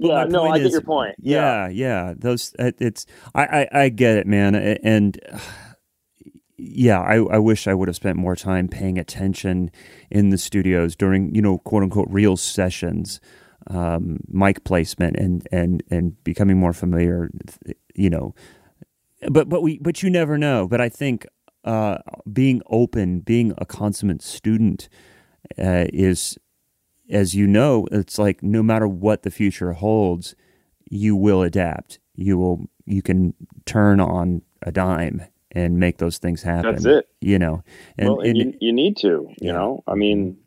Yeah, 0.00 0.24
no, 0.28 0.46
I 0.48 0.58
get 0.58 0.66
is- 0.68 0.72
your 0.72 0.82
point. 0.82 1.16
Yeah, 1.18 1.66
yeah. 1.68 2.14
Those 2.16 2.54
it- 2.60 2.76
it's 2.78 3.04
I, 3.34 3.44
I 3.72 3.80
I 3.82 3.88
get 3.88 4.16
it, 4.18 4.26
man. 4.28 4.54
And 4.54 5.18
uh, 5.32 5.38
yeah, 6.58 7.00
I 7.00 7.16
I 7.18 7.38
wish 7.38 7.66
I 7.68 7.74
would 7.74 7.88
have 7.88 7.96
spent 7.96 8.18
more 8.18 8.36
time 8.36 8.68
paying 8.68 8.98
attention 8.98 9.70
in 10.10 10.30
the 10.30 10.38
studios 10.38 10.96
during 10.96 11.34
you 11.34 11.42
know 11.42 11.58
quote 11.58 11.84
unquote 11.84 12.08
real 12.10 12.36
sessions. 12.36 13.20
um, 13.70 14.20
mic 14.28 14.64
placement 14.64 15.16
and 15.16 15.46
and 15.52 15.82
and 15.90 16.22
becoming 16.24 16.58
more 16.58 16.72
familiar. 16.72 17.30
You 17.94 18.10
know, 18.10 18.34
but 19.30 19.48
but 19.48 19.62
we 19.62 19.78
but 19.78 20.02
you 20.02 20.10
never 20.10 20.38
know. 20.38 20.68
But 20.68 20.80
I 20.80 20.88
think 20.88 21.26
uh, 21.64 21.98
being 22.32 22.62
open, 22.68 23.20
being 23.20 23.54
a 23.58 23.66
consummate 23.66 24.22
student, 24.22 24.88
uh, 25.58 25.86
is 25.92 26.38
as 27.10 27.34
you 27.34 27.46
know, 27.46 27.86
it's 27.92 28.18
like 28.18 28.42
no 28.42 28.62
matter 28.62 28.88
what 28.88 29.22
the 29.22 29.30
future 29.30 29.72
holds, 29.72 30.34
you 30.90 31.16
will 31.16 31.42
adapt. 31.42 31.98
You 32.14 32.38
will 32.38 32.70
you 32.86 33.02
can 33.02 33.34
turn 33.66 34.00
on 34.00 34.42
a 34.62 34.72
dime 34.72 35.26
and 35.58 35.78
make 35.78 35.98
those 35.98 36.18
things 36.18 36.42
happen. 36.42 36.72
That's 36.72 36.84
it. 36.84 37.08
You 37.20 37.38
know, 37.38 37.62
and, 37.96 38.08
well, 38.08 38.20
and, 38.20 38.28
and 38.28 38.36
you, 38.38 38.58
you, 38.60 38.72
need 38.72 38.96
to. 38.98 39.08
You 39.08 39.36
yeah. 39.40 39.52
know, 39.52 39.82
I 39.86 39.94
mean, 39.94 40.38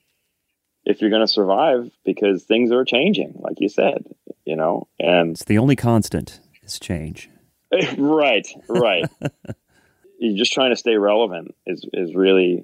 if 0.86 1.02
you're 1.02 1.10
going 1.10 1.22
to 1.22 1.28
survive, 1.28 1.92
because 2.06 2.44
things 2.44 2.72
are 2.72 2.86
changing, 2.86 3.36
like 3.40 3.60
you 3.60 3.70
said. 3.70 4.06
You 4.46 4.56
know, 4.56 4.88
and 5.00 5.32
it's 5.32 5.44
the 5.44 5.58
only 5.58 5.76
constant 5.76 6.40
is 6.64 6.80
change. 6.80 7.30
right, 7.98 8.48
right. 8.68 9.06
you're 10.20 10.38
just 10.38 10.54
trying 10.54 10.72
to 10.72 10.76
stay 10.76 10.96
relevant 10.96 11.54
is 11.66 11.86
is 11.94 12.16
really, 12.16 12.64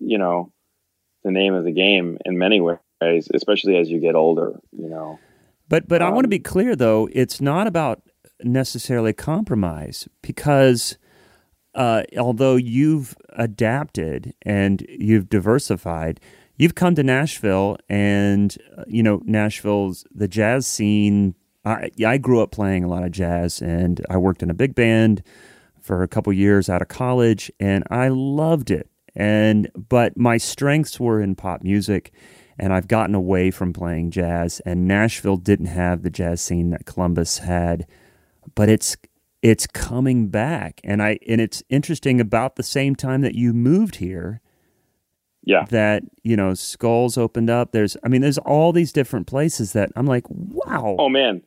you 0.00 0.18
know, 0.18 0.52
the 1.24 1.30
name 1.30 1.54
of 1.54 1.64
the 1.64 1.72
game 1.72 2.18
in 2.24 2.38
many 2.38 2.60
ways, 2.60 3.28
especially 3.32 3.76
as 3.76 3.88
you 3.88 4.00
get 4.00 4.14
older. 4.14 4.60
You 4.72 4.88
know. 4.88 5.18
But 5.68 5.88
but 5.88 6.02
um, 6.02 6.08
I 6.08 6.14
want 6.14 6.24
to 6.24 6.28
be 6.28 6.38
clear 6.38 6.76
though, 6.76 7.08
it's 7.12 7.40
not 7.40 7.66
about 7.66 8.02
necessarily 8.42 9.12
compromise 9.12 10.08
because 10.20 10.98
uh, 11.76 12.02
although 12.18 12.56
you've 12.56 13.14
adapted 13.30 14.34
and 14.42 14.84
you've 14.88 15.28
diversified, 15.28 16.18
you've 16.56 16.74
come 16.74 16.94
to 16.94 17.02
Nashville, 17.02 17.76
and 17.88 18.56
uh, 18.76 18.84
you 18.88 19.02
know 19.02 19.22
Nashville's 19.24 20.04
the 20.12 20.26
jazz 20.26 20.66
scene. 20.66 21.34
I, 21.64 21.90
I 22.04 22.18
grew 22.18 22.40
up 22.40 22.50
playing 22.50 22.82
a 22.82 22.88
lot 22.88 23.04
of 23.04 23.12
jazz, 23.12 23.60
and 23.60 24.04
I 24.08 24.16
worked 24.16 24.42
in 24.42 24.50
a 24.50 24.54
big 24.54 24.74
band 24.74 25.22
for 25.80 26.02
a 26.02 26.08
couple 26.08 26.32
years 26.32 26.68
out 26.68 26.82
of 26.82 26.88
college, 26.88 27.52
and 27.60 27.84
I 27.90 28.08
loved 28.08 28.70
it. 28.70 28.88
And 29.14 29.70
but 29.76 30.16
my 30.16 30.38
strengths 30.38 30.98
were 30.98 31.20
in 31.20 31.34
pop 31.34 31.62
music, 31.62 32.10
and 32.58 32.72
I've 32.72 32.88
gotten 32.88 33.14
away 33.14 33.50
from 33.50 33.74
playing 33.74 34.12
jazz. 34.12 34.60
And 34.60 34.88
Nashville 34.88 35.36
didn't 35.36 35.66
have 35.66 36.02
the 36.02 36.10
jazz 36.10 36.40
scene 36.40 36.70
that 36.70 36.86
Columbus 36.86 37.38
had, 37.38 37.86
but 38.54 38.70
it's 38.70 38.96
it's 39.46 39.66
coming 39.68 40.26
back. 40.26 40.80
And 40.82 41.00
i 41.00 41.18
and 41.28 41.40
it's 41.40 41.62
interesting 41.68 42.20
about 42.20 42.56
the 42.56 42.64
same 42.64 42.96
time 42.96 43.20
that 43.20 43.36
you 43.36 43.52
moved 43.52 43.96
here 43.96 44.40
yeah. 45.44 45.64
that 45.70 46.02
you 46.24 46.36
know 46.36 46.54
Skull's 46.54 47.16
opened 47.16 47.48
up. 47.48 47.70
There's 47.70 47.96
i 48.04 48.08
mean 48.08 48.22
there's 48.22 48.38
all 48.38 48.72
these 48.72 48.92
different 48.92 49.28
places 49.28 49.72
that 49.72 49.90
i'm 49.94 50.06
like 50.06 50.24
wow. 50.28 50.96
Oh 50.98 51.08
man. 51.08 51.42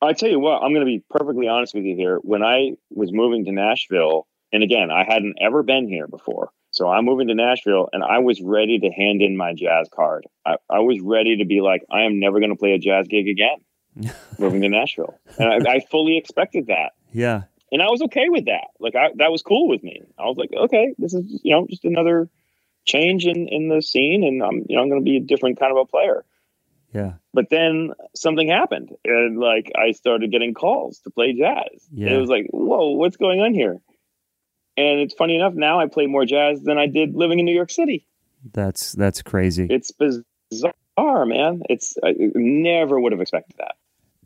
I 0.00 0.12
tell 0.14 0.30
you 0.30 0.40
what 0.40 0.62
i'm 0.62 0.72
going 0.72 0.86
to 0.86 0.86
be 0.86 1.04
perfectly 1.10 1.46
honest 1.46 1.74
with 1.74 1.84
you 1.84 1.94
here. 1.94 2.18
When 2.22 2.42
i 2.42 2.70
was 2.90 3.12
moving 3.12 3.44
to 3.44 3.52
nashville 3.52 4.26
and 4.50 4.62
again 4.62 4.90
i 4.90 5.04
hadn't 5.04 5.36
ever 5.40 5.62
been 5.62 5.88
here 5.88 6.06
before. 6.08 6.50
So 6.70 6.88
i'm 6.88 7.04
moving 7.04 7.28
to 7.28 7.34
nashville 7.34 7.90
and 7.92 8.02
i 8.02 8.20
was 8.20 8.40
ready 8.40 8.78
to 8.78 8.90
hand 8.90 9.20
in 9.20 9.36
my 9.36 9.52
jazz 9.52 9.90
card. 9.94 10.24
I, 10.46 10.56
I 10.70 10.78
was 10.78 11.00
ready 11.02 11.36
to 11.36 11.44
be 11.44 11.60
like 11.60 11.84
i 11.92 12.04
am 12.04 12.18
never 12.18 12.40
going 12.40 12.52
to 12.52 12.58
play 12.58 12.72
a 12.72 12.78
jazz 12.78 13.06
gig 13.08 13.28
again 13.28 13.58
moving 14.38 14.60
to 14.62 14.68
Nashville, 14.68 15.18
and 15.38 15.66
I, 15.66 15.76
I, 15.76 15.80
fully 15.80 16.18
expected 16.18 16.66
that. 16.66 16.92
Yeah, 17.12 17.44
and 17.72 17.82
I 17.82 17.86
was 17.86 18.02
okay 18.02 18.28
with 18.28 18.46
that. 18.46 18.68
Like 18.78 18.94
I, 18.94 19.08
that 19.16 19.30
was 19.30 19.42
cool 19.42 19.68
with 19.68 19.82
me. 19.82 20.02
I 20.18 20.24
was 20.24 20.36
like, 20.36 20.50
okay, 20.52 20.94
this 20.98 21.14
is 21.14 21.40
you 21.42 21.52
know 21.52 21.66
just 21.68 21.84
another 21.84 22.28
change 22.84 23.26
in 23.26 23.48
in 23.48 23.68
the 23.68 23.82
scene, 23.82 24.24
and 24.24 24.42
I'm 24.42 24.64
you 24.68 24.76
know 24.76 24.82
I'm 24.82 24.88
going 24.88 25.00
to 25.00 25.04
be 25.04 25.16
a 25.16 25.20
different 25.20 25.58
kind 25.58 25.72
of 25.72 25.78
a 25.78 25.86
player. 25.86 26.24
Yeah. 26.92 27.14
But 27.34 27.50
then 27.50 27.92
something 28.14 28.48
happened, 28.48 28.90
and 29.04 29.38
like 29.38 29.72
I 29.76 29.92
started 29.92 30.30
getting 30.30 30.54
calls 30.54 31.00
to 31.00 31.10
play 31.10 31.32
jazz. 31.32 31.86
Yeah. 31.92 32.14
it 32.14 32.16
was 32.18 32.30
like, 32.30 32.46
whoa, 32.50 32.90
what's 32.92 33.16
going 33.16 33.40
on 33.40 33.54
here? 33.54 33.80
And 34.78 35.00
it's 35.00 35.14
funny 35.14 35.36
enough, 35.36 35.54
now 35.54 35.80
I 35.80 35.86
play 35.88 36.06
more 36.06 36.26
jazz 36.26 36.62
than 36.62 36.76
I 36.78 36.86
did 36.86 37.14
living 37.14 37.38
in 37.38 37.46
New 37.46 37.54
York 37.54 37.70
City. 37.70 38.06
That's 38.52 38.92
that's 38.92 39.22
crazy. 39.22 39.66
It's 39.68 39.90
bizarre, 39.90 41.26
man. 41.26 41.62
It's 41.68 41.96
I 42.04 42.14
never 42.18 43.00
would 43.00 43.12
have 43.12 43.20
expected 43.20 43.56
that 43.58 43.76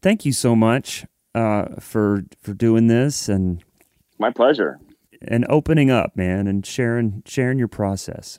thank 0.02 0.24
you 0.24 0.32
so 0.32 0.55
much 0.56 1.06
uh, 1.35 1.77
for 1.81 2.24
for 2.43 2.55
doing 2.55 2.86
this 2.89 3.28
and 3.28 3.62
my 4.18 4.31
pleasure 4.31 4.78
and 5.22 5.47
opening 5.48 5.90
up, 5.90 6.16
man, 6.16 6.47
and 6.47 6.64
sharing 6.64 7.22
sharing 7.27 7.59
your 7.59 7.68
process. 7.68 8.39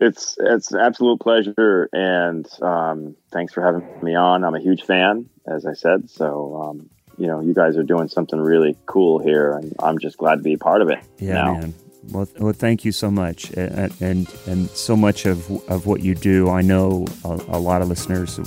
It's 0.00 0.36
it's 0.40 0.72
an 0.72 0.80
absolute 0.80 1.20
pleasure, 1.20 1.88
and 1.92 2.46
um, 2.60 3.16
thanks 3.30 3.52
for 3.52 3.62
having 3.62 3.86
me 4.02 4.14
on. 4.14 4.44
I'm 4.44 4.54
a 4.54 4.60
huge 4.60 4.82
fan, 4.82 5.28
as 5.46 5.64
I 5.64 5.74
said. 5.74 6.10
So 6.10 6.60
um, 6.62 6.90
you 7.16 7.26
know, 7.26 7.40
you 7.40 7.54
guys 7.54 7.76
are 7.76 7.84
doing 7.84 8.08
something 8.08 8.40
really 8.40 8.76
cool 8.86 9.20
here, 9.20 9.52
and 9.52 9.74
I'm 9.78 9.98
just 9.98 10.18
glad 10.18 10.36
to 10.36 10.42
be 10.42 10.54
a 10.54 10.58
part 10.58 10.82
of 10.82 10.90
it. 10.90 10.98
Yeah, 11.18 11.34
now. 11.34 11.52
man. 11.54 11.74
Well, 12.10 12.28
well, 12.40 12.52
thank 12.52 12.84
you 12.84 12.90
so 12.90 13.12
much, 13.12 13.52
and 13.52 13.92
and, 14.00 14.34
and 14.46 14.68
so 14.70 14.96
much 14.96 15.24
of 15.24 15.48
of 15.68 15.86
what 15.86 16.02
you 16.02 16.16
do. 16.16 16.50
I 16.50 16.62
know 16.62 17.06
a, 17.24 17.40
a 17.48 17.60
lot 17.60 17.80
of 17.80 17.88
listeners 17.88 18.40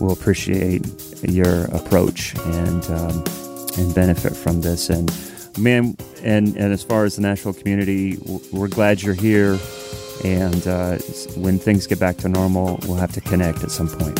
will 0.00 0.12
appreciate 0.12 0.86
your 1.22 1.64
approach 1.66 2.34
and 2.36 2.84
um, 2.90 3.24
and 3.78 3.94
benefit 3.94 4.36
from 4.36 4.60
this. 4.60 4.90
And 4.90 5.12
man, 5.58 5.96
and 6.22 6.56
and 6.56 6.72
as 6.72 6.82
far 6.82 7.04
as 7.04 7.16
the 7.16 7.22
Nashville 7.22 7.54
community, 7.54 8.18
we're 8.52 8.68
glad 8.68 9.02
you're 9.02 9.14
here. 9.14 9.58
And 10.24 10.66
uh, 10.66 10.96
when 11.36 11.58
things 11.58 11.86
get 11.86 12.00
back 12.00 12.16
to 12.18 12.28
normal, 12.28 12.78
we'll 12.84 12.96
have 12.96 13.12
to 13.12 13.20
connect 13.20 13.62
at 13.62 13.70
some 13.70 13.88
point. 13.88 14.18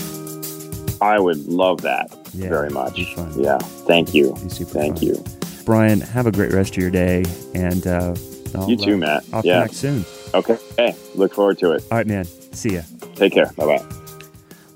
I 1.00 1.18
would 1.18 1.46
love 1.46 1.82
that 1.82 2.10
yeah, 2.32 2.48
very 2.48 2.70
much. 2.70 2.98
Yeah, 3.36 3.58
thank 3.58 4.14
you. 4.14 4.34
Thank 4.34 4.98
fun. 4.98 5.06
you, 5.06 5.24
Brian. 5.64 6.00
Have 6.00 6.26
a 6.26 6.32
great 6.32 6.52
rest 6.52 6.76
of 6.76 6.82
your 6.82 6.90
day, 6.90 7.24
and 7.54 7.86
uh, 7.86 8.14
you 8.66 8.76
too, 8.76 8.94
uh, 8.94 8.98
Matt. 8.98 9.24
I'll 9.32 9.44
yeah. 9.44 9.54
connect 9.54 9.74
soon. 9.74 10.04
Okay. 10.34 10.58
Hey, 10.76 10.94
look 11.14 11.34
forward 11.34 11.58
to 11.58 11.72
it. 11.72 11.84
All 11.90 11.98
right, 11.98 12.06
man. 12.06 12.24
See 12.24 12.74
ya. 12.74 12.82
Take 13.14 13.32
care. 13.32 13.52
Bye 13.56 13.78
bye. 13.78 14.05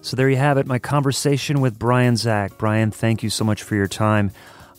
So 0.03 0.17
there 0.17 0.31
you 0.31 0.37
have 0.37 0.57
it, 0.57 0.67
my 0.67 0.79
conversation 0.79 1.61
with 1.61 1.79
Brian 1.79 2.17
Czach. 2.17 2.57
Brian, 2.57 2.91
thank 2.91 3.23
you 3.23 3.29
so 3.29 3.45
much 3.45 3.63
for 3.63 3.75
your 3.75 3.87
time. 3.87 4.31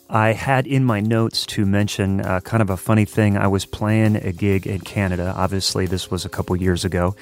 I 0.09 0.33
had 0.33 0.65
in 0.65 0.83
my 0.83 0.99
notes 0.99 1.45
to 1.47 1.65
mention 1.65 2.21
uh, 2.21 2.39
kind 2.39 2.61
of 2.61 2.71
a 2.71 2.75
funny 2.75 3.05
thing. 3.05 3.37
I 3.37 3.47
was 3.47 3.63
playing 3.65 4.15
a 4.15 4.31
gig 4.31 4.65
in 4.65 4.81
Canada. 4.81 5.31
Obviously, 5.37 5.85
this 5.85 6.09
was 6.09 6.25
a 6.25 6.29
couple 6.29 6.55
years 6.55 6.83
ago 6.83 7.15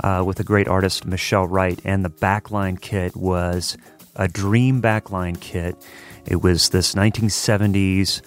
uh, 0.00 0.22
with 0.24 0.38
a 0.38 0.44
great 0.44 0.68
artist, 0.68 1.04
Michelle 1.04 1.46
Wright, 1.48 1.80
and 1.84 2.04
the 2.04 2.10
backline 2.10 2.80
kit 2.80 3.16
was 3.16 3.76
a 4.14 4.28
dream 4.28 4.80
backline 4.80 5.38
kit. 5.38 5.76
It 6.24 6.42
was 6.42 6.68
this 6.68 6.94
1970s 6.94 8.22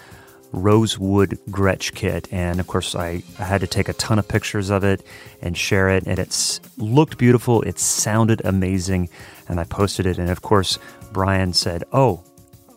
rosewood 0.55 1.37
Gretsch 1.49 1.93
kit. 1.93 2.27
And 2.31 2.59
of 2.59 2.67
course, 2.67 2.95
I, 2.95 3.23
I 3.37 3.43
had 3.43 3.61
to 3.61 3.67
take 3.67 3.89
a 3.89 3.93
ton 3.93 4.19
of 4.19 4.27
pictures 4.27 4.69
of 4.69 4.83
it 4.83 5.05
and 5.41 5.57
share 5.57 5.89
it. 5.89 6.05
And 6.07 6.17
it 6.17 6.59
looked 6.77 7.17
beautiful. 7.17 7.61
It 7.61 7.77
sounded 7.79 8.41
amazing. 8.45 9.09
And 9.47 9.59
I 9.59 9.65
posted 9.65 10.05
it. 10.05 10.17
And 10.17 10.29
of 10.29 10.41
course, 10.41 10.79
Brian 11.11 11.53
said, 11.53 11.83
Oh, 11.91 12.23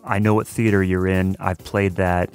I 0.03 0.19
know 0.19 0.33
what 0.33 0.47
theater 0.47 0.83
you're 0.83 1.07
in. 1.07 1.35
I've 1.39 1.59
played 1.59 1.95
that. 1.95 2.29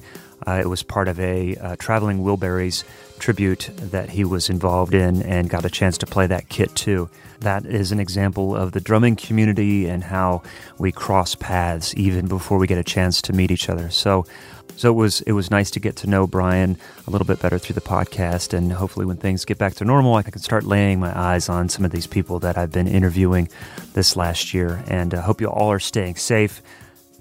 Uh, 0.47 0.61
it 0.63 0.69
was 0.69 0.83
part 0.83 1.09
of 1.09 1.19
a 1.21 1.57
uh, 1.57 1.77
Traveling 1.77 2.19
Wilburys 2.19 2.85
tribute 3.19 3.71
that 3.77 4.11
he 4.11 4.25
was 4.25 4.51
involved 4.51 4.95
in 4.95 5.23
and 5.23 5.49
got 5.49 5.65
a 5.65 5.71
chance 5.71 5.97
to 5.99 6.07
play 6.07 6.27
that 6.27 6.49
kit 6.49 6.75
too. 6.75 7.09
That 7.41 7.65
is 7.65 7.93
an 7.93 8.01
example 8.01 8.55
of 8.55 8.73
the 8.73 8.81
drumming 8.81 9.17
community 9.17 9.87
and 9.89 10.05
how 10.05 10.43
we 10.79 10.93
cross 10.93 11.35
paths 11.35 11.95
even 11.97 12.27
before 12.27 12.59
we 12.59 12.67
get 12.67 12.79
a 12.79 12.85
chance 12.85 13.23
to 13.23 13.33
meet 13.33 13.51
each 13.51 13.69
other. 13.69 13.91
So 13.91 14.27
so 14.77 14.91
it 14.91 14.95
was 14.95 15.21
it 15.23 15.33
was 15.33 15.51
nice 15.51 15.71
to 15.73 15.81
get 15.81 15.97
to 15.97 16.09
know 16.09 16.27
Brian 16.27 16.77
a 17.07 17.11
little 17.11 17.27
bit 17.27 17.41
better 17.41 17.59
through 17.59 17.75
the 17.75 17.81
podcast, 17.81 18.53
and 18.53 18.73
hopefully, 18.73 19.07
when 19.07 19.17
things 19.17 19.45
get 19.45 19.59
back 19.59 19.75
to 19.75 19.85
normal, 19.85 20.15
I 20.15 20.23
can 20.23 20.41
start 20.41 20.65
laying 20.65 21.01
my 21.01 21.17
eyes 21.19 21.49
on 21.49 21.69
some 21.69 21.85
of 21.85 21.91
these 21.91 22.07
people 22.07 22.39
that 22.41 22.59
I've 22.59 22.73
been 22.73 22.89
interviewing 22.89 23.49
this 23.93 24.17
last 24.17 24.53
year. 24.53 24.83
And 24.89 25.15
I 25.15 25.19
uh, 25.19 25.23
hope 25.23 25.41
you 25.41 25.49
all 25.49 25.71
are 25.71 25.81
staying 25.81 26.17
safe. 26.17 26.63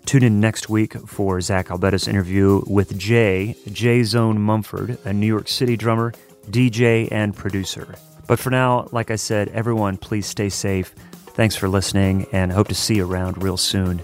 Tune 0.05 0.23
in 0.23 0.39
next 0.39 0.67
week 0.69 0.93
for 1.07 1.39
Zach 1.39 1.67
Albetta's 1.67 2.07
interview 2.07 2.61
with 2.67 2.97
Jay 2.97 3.55
J 3.71 4.03
Zone 4.03 4.39
Mumford, 4.39 4.97
a 5.05 5.13
New 5.13 5.27
York 5.27 5.47
City 5.47 5.77
drummer, 5.77 6.13
DJ, 6.49 7.07
and 7.11 7.35
producer. 7.35 7.95
But 8.27 8.39
for 8.39 8.49
now, 8.49 8.89
like 8.91 9.11
I 9.11 9.15
said, 9.15 9.49
everyone, 9.49 9.97
please 9.97 10.25
stay 10.25 10.49
safe. 10.49 10.89
Thanks 11.35 11.55
for 11.55 11.67
listening, 11.67 12.27
and 12.31 12.51
hope 12.51 12.67
to 12.67 12.75
see 12.75 12.95
you 12.95 13.09
around 13.09 13.41
real 13.41 13.57
soon. 13.57 14.01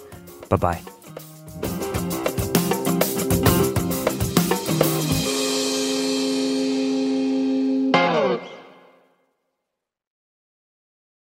Bye 0.50 0.58
bye. 0.58 0.99